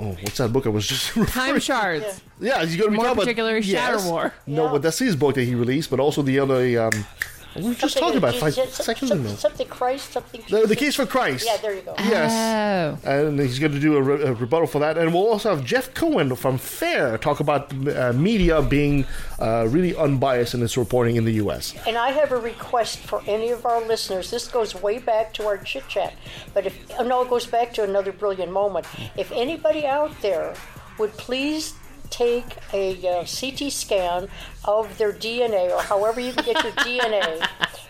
Oh, 0.02 0.18
what's 0.22 0.38
that 0.38 0.52
book 0.52 0.66
I 0.66 0.70
was 0.70 0.88
just 0.88 1.14
Time 1.28 1.60
shards. 1.60 2.22
yeah, 2.40 2.66
he's 2.66 2.76
going 2.76 2.88
to 2.88 2.92
be 2.92 2.96
More 2.98 3.06
talking 3.06 3.22
particularly 3.22 3.58
about 3.60 3.66
Shadow 3.66 3.98
yes. 3.98 4.08
War. 4.08 4.34
No, 4.48 4.70
but 4.70 4.82
that's 4.82 4.98
his 4.98 5.16
book 5.16 5.36
that 5.36 5.44
he 5.44 5.54
released, 5.54 5.92
but 5.92 6.00
also 6.00 6.24
the 6.24 6.40
other. 6.40 6.82
Um, 6.82 7.06
we 7.56 7.64
were 7.64 7.74
just 7.74 7.98
talking 7.98 8.18
about 8.18 8.36
five 8.36 8.54
something, 8.54 8.74
seconds 8.74 9.12
ago. 9.12 9.22
something, 9.22 9.38
something 9.38 9.68
Christ, 9.68 10.12
something. 10.14 10.42
The, 10.50 10.68
the 10.68 10.76
case 10.76 10.96
for 10.96 11.06
Christ. 11.06 11.46
Yeah, 11.46 11.58
there 11.58 11.76
you 11.76 11.82
go. 11.82 11.96
Yes. 12.00 13.04
And 13.04 13.40
he's 13.40 13.60
going 13.60 13.74
to 13.74 13.80
do 13.80 13.98
a, 13.98 14.02
re- 14.02 14.24
a 14.24 14.34
rebuttal 14.34 14.68
for 14.68 14.80
that. 14.80 14.98
And 14.98 15.14
we'll 15.14 15.28
also 15.28 15.56
have 15.56 15.66
Jeff 15.66 15.94
Cohen 15.94 16.36
from 16.36 16.58
FAIR 16.58 17.18
talk 17.18 17.40
about 17.40 17.74
uh, 17.88 18.14
media 18.14 18.62
being 18.62 19.06
uh, 19.40 19.68
really 19.70 19.96
unbiased 19.96 20.54
in 20.54 20.64
its 20.64 20.78
reporting 20.78 21.16
in 21.16 21.26
the 21.26 21.34
U.S. 21.34 21.76
And 21.86 21.98
I 21.98 22.12
have 22.12 22.32
a 22.32 22.38
request 22.38 23.00
for 23.00 23.22
any 23.28 23.50
of 23.50 23.66
our 23.66 23.82
listeners. 23.86 24.32
This 24.32 24.48
goes 24.48 24.76
way 24.76 25.00
back 25.00 25.34
to 25.36 25.46
our 25.46 25.58
chit 25.58 25.88
chat, 25.88 26.14
but 26.54 26.66
if 26.66 26.78
oh, 27.00 27.04
no, 27.04 27.22
it 27.22 27.30
goes 27.30 27.46
back 27.46 27.74
to 27.74 27.84
another 27.84 28.12
brilliant 28.12 28.52
moment. 28.52 28.86
If 29.18 29.32
anybody 29.32 29.86
out 29.86 30.20
there 30.22 30.54
would 30.98 31.14
please 31.14 31.74
take 32.12 32.58
a 32.74 32.92
uh, 33.08 33.26
CT 33.26 33.72
scan 33.72 34.28
of 34.66 34.98
their 34.98 35.12
DNA 35.12 35.72
or 35.72 35.82
however 35.82 36.20
you 36.20 36.34
can 36.34 36.46
get 36.46 36.64
your 36.64 36.74
DNA, 36.74 37.48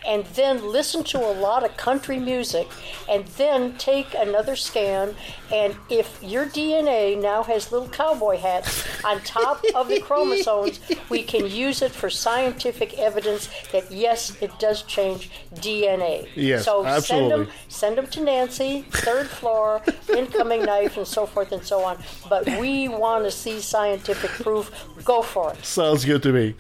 and 0.07 0.25
then 0.27 0.67
listen 0.71 1.03
to 1.03 1.19
a 1.19 1.33
lot 1.39 1.63
of 1.63 1.77
country 1.77 2.17
music, 2.17 2.67
and 3.09 3.25
then 3.37 3.77
take 3.77 4.13
another 4.15 4.55
scan, 4.55 5.13
and 5.53 5.75
if 5.89 6.17
your 6.23 6.45
DNA 6.45 7.21
now 7.21 7.43
has 7.43 7.71
little 7.71 7.89
cowboy 7.89 8.37
hats 8.37 9.03
on 9.03 9.21
top 9.21 9.63
of 9.75 9.89
the 9.89 9.99
chromosomes, 9.99 10.79
we 11.09 11.21
can 11.21 11.45
use 11.45 11.81
it 11.81 11.91
for 11.91 12.09
scientific 12.09 12.97
evidence 12.97 13.49
that 13.71 13.91
yes, 13.91 14.35
it 14.41 14.57
does 14.59 14.81
change 14.83 15.29
DNA. 15.55 16.27
Yes, 16.35 16.65
so 16.65 16.83
send 16.99 17.29
them, 17.29 17.49
send 17.67 17.97
them 17.97 18.07
to 18.07 18.23
Nancy, 18.23 18.83
third 18.89 19.27
floor, 19.27 19.81
incoming 20.15 20.63
knife, 20.63 20.97
and 20.97 21.05
so 21.07 21.25
forth 21.25 21.51
and 21.51 21.63
so 21.63 21.83
on. 21.83 22.01
But 22.27 22.47
we 22.59 22.87
want 22.87 23.25
to 23.25 23.31
see 23.31 23.61
scientific 23.61 24.31
proof. 24.31 24.71
Go 25.03 25.21
for 25.21 25.53
it. 25.53 25.63
Sounds 25.63 26.05
good 26.05 26.23
to 26.23 26.31
me. 26.31 26.55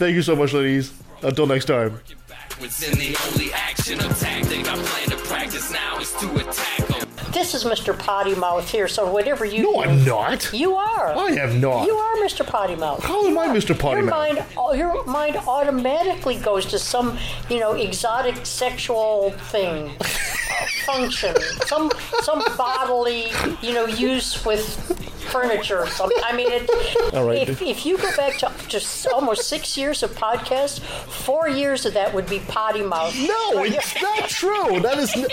Thank 0.00 0.16
you 0.16 0.22
so 0.22 0.34
much, 0.34 0.54
ladies. 0.54 0.94
Until 1.22 1.46
next 1.46 1.66
time. 1.66 2.00
It's 7.32 7.54
in 7.54 7.60
the 7.60 7.70
only 7.70 7.78
action 7.78 7.90
or 7.90 7.94
tactic 7.94 7.94
I 7.94 7.94
plan 7.94 7.94
to 7.94 7.94
practice 7.94 7.94
now 7.94 7.94
is 7.94 7.94
to 7.94 7.94
attack 7.94 7.94
'em. 7.94 7.94
This 7.94 7.94
is 7.94 7.94
Mr. 7.94 7.98
Potty 7.98 8.34
Mouth 8.34 8.70
here, 8.70 8.88
so 8.88 9.10
whatever 9.10 9.44
you 9.44 9.62
No, 9.62 9.72
do, 9.74 9.80
I'm 9.90 10.04
not. 10.04 10.52
You 10.52 10.74
are. 10.74 11.14
I 11.16 11.28
am 11.32 11.60
not. 11.60 11.86
You 11.86 11.94
are 11.94 12.16
Mr. 12.16 12.46
Potty 12.46 12.76
Mouth. 12.76 13.02
How 13.04 13.26
am 13.26 13.38
I 13.38 13.48
Mr. 13.48 13.78
Potty 13.78 14.00
your 14.00 14.10
Mouth? 14.10 14.34
Mind, 14.34 14.44
oh, 14.56 14.72
your 14.74 15.04
mind 15.04 15.36
automatically 15.46 16.36
goes 16.36 16.66
to 16.66 16.78
some, 16.78 17.18
you 17.48 17.60
know, 17.60 17.72
exotic 17.74 18.44
sexual 18.44 19.30
thing, 19.50 19.96
uh, 20.00 20.04
function, 20.86 21.34
some 21.66 21.90
some 22.22 22.42
bodily, 22.56 23.32
you 23.62 23.72
know, 23.72 23.86
use 23.86 24.44
with 24.44 24.62
furniture 25.30 25.78
or 25.78 25.86
something. 25.86 26.18
I 26.24 26.34
mean, 26.34 26.48
it, 26.50 26.68
All 27.14 27.24
right. 27.24 27.48
if, 27.48 27.62
if 27.62 27.86
you 27.86 27.96
go 27.96 28.10
back 28.16 28.38
to 28.38 28.50
just 28.66 29.06
almost 29.06 29.48
six 29.48 29.76
years 29.78 30.02
of 30.02 30.10
podcasts, 30.16 30.80
four 30.80 31.48
years 31.48 31.86
of 31.86 31.94
that 31.94 32.12
would 32.12 32.26
be 32.28 32.40
potty 32.48 32.82
mouth. 32.82 33.14
No, 33.16 33.62
it's 33.62 33.94
not 34.02 34.28
true. 34.28 34.80
That 34.80 34.98
is 34.98 35.14
n- 35.14 35.28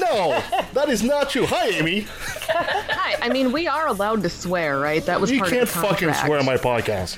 no. 0.00 0.40
That 0.72 0.88
is 0.88 1.02
not 1.02 1.28
true. 1.28 1.41
Hi, 1.46 1.68
Amy. 1.68 2.06
Hi. 2.48 3.16
I 3.20 3.28
mean, 3.28 3.52
we 3.52 3.66
are 3.68 3.86
allowed 3.88 4.22
to 4.22 4.28
swear, 4.30 4.78
right? 4.78 5.04
That 5.06 5.20
was 5.20 5.30
You 5.30 5.38
part 5.38 5.50
can't 5.50 5.62
of 5.62 5.68
the 5.72 5.80
fucking 5.80 6.08
contract. 6.08 6.26
swear 6.26 6.38
on 6.38 6.44
my 6.44 6.56
podcast. 6.56 7.16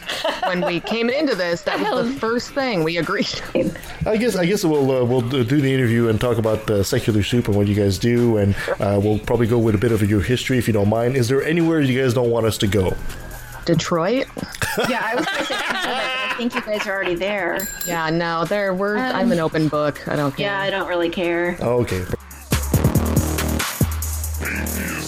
when 0.49 0.65
we 0.65 0.81
came 0.81 1.09
into 1.11 1.35
this, 1.35 1.63
that 1.63 1.81
was 1.81 2.13
the 2.13 2.19
first 2.21 2.51
thing 2.53 2.85
we 2.85 2.97
agreed. 2.99 3.29
I 4.07 4.17
guess 4.17 4.37
I 4.37 4.47
guess 4.47 4.65
we'll 4.65 4.91
uh, 4.91 5.05
we'll 5.05 5.21
do 5.23 5.45
the 5.45 5.73
interview 5.73 6.09
and 6.09 6.21
talk 6.21 6.39
about 6.39 6.69
uh, 6.71 6.83
secular 6.83 7.23
soup 7.23 7.49
and 7.49 7.57
what 7.57 7.67
you 7.67 7.75
guys 7.75 7.99
do, 7.99 8.37
and 8.39 8.55
uh, 8.81 9.01
we'll 9.03 9.19
probably 9.21 9.47
go 9.47 9.59
with 9.59 9.75
a 9.75 9.79
bit 9.79 9.93
of 9.93 10.09
your 10.09 10.21
history 10.21 10.59
if 10.59 10.67
you 10.67 10.73
don't 10.73 10.89
mind. 10.89 11.17
Is 11.17 11.29
there 11.29 11.43
anywhere 11.43 11.81
you 11.81 12.01
guys 12.01 12.15
don't 12.15 12.31
want 12.31 12.47
us 12.47 12.59
to 12.59 12.67
go? 12.67 12.95
Detroit. 13.65 14.27
Yeah, 14.91 15.01
I 15.05 15.15
was 15.15 15.25
going 15.25 15.39
to 15.39 15.45
say, 15.45 15.55
I 15.57 16.35
think 16.37 16.55
you 16.55 16.61
guys 16.61 16.87
are 16.87 16.93
already 16.93 17.15
there. 17.15 17.67
Yeah, 17.87 18.11
no, 18.11 18.45
there 18.45 18.75
we're. 18.75 18.97
I'm 18.99 19.33
an 19.33 19.39
open 19.41 19.69
book. 19.69 20.07
I 20.09 20.17
don't 20.17 20.37
care. 20.37 20.47
Yeah, 20.47 20.61
I 20.61 20.69
don't 20.69 20.89
really 20.89 21.09
care. 21.09 21.57
Okay. 21.61 22.05
Atheist. 24.47 25.04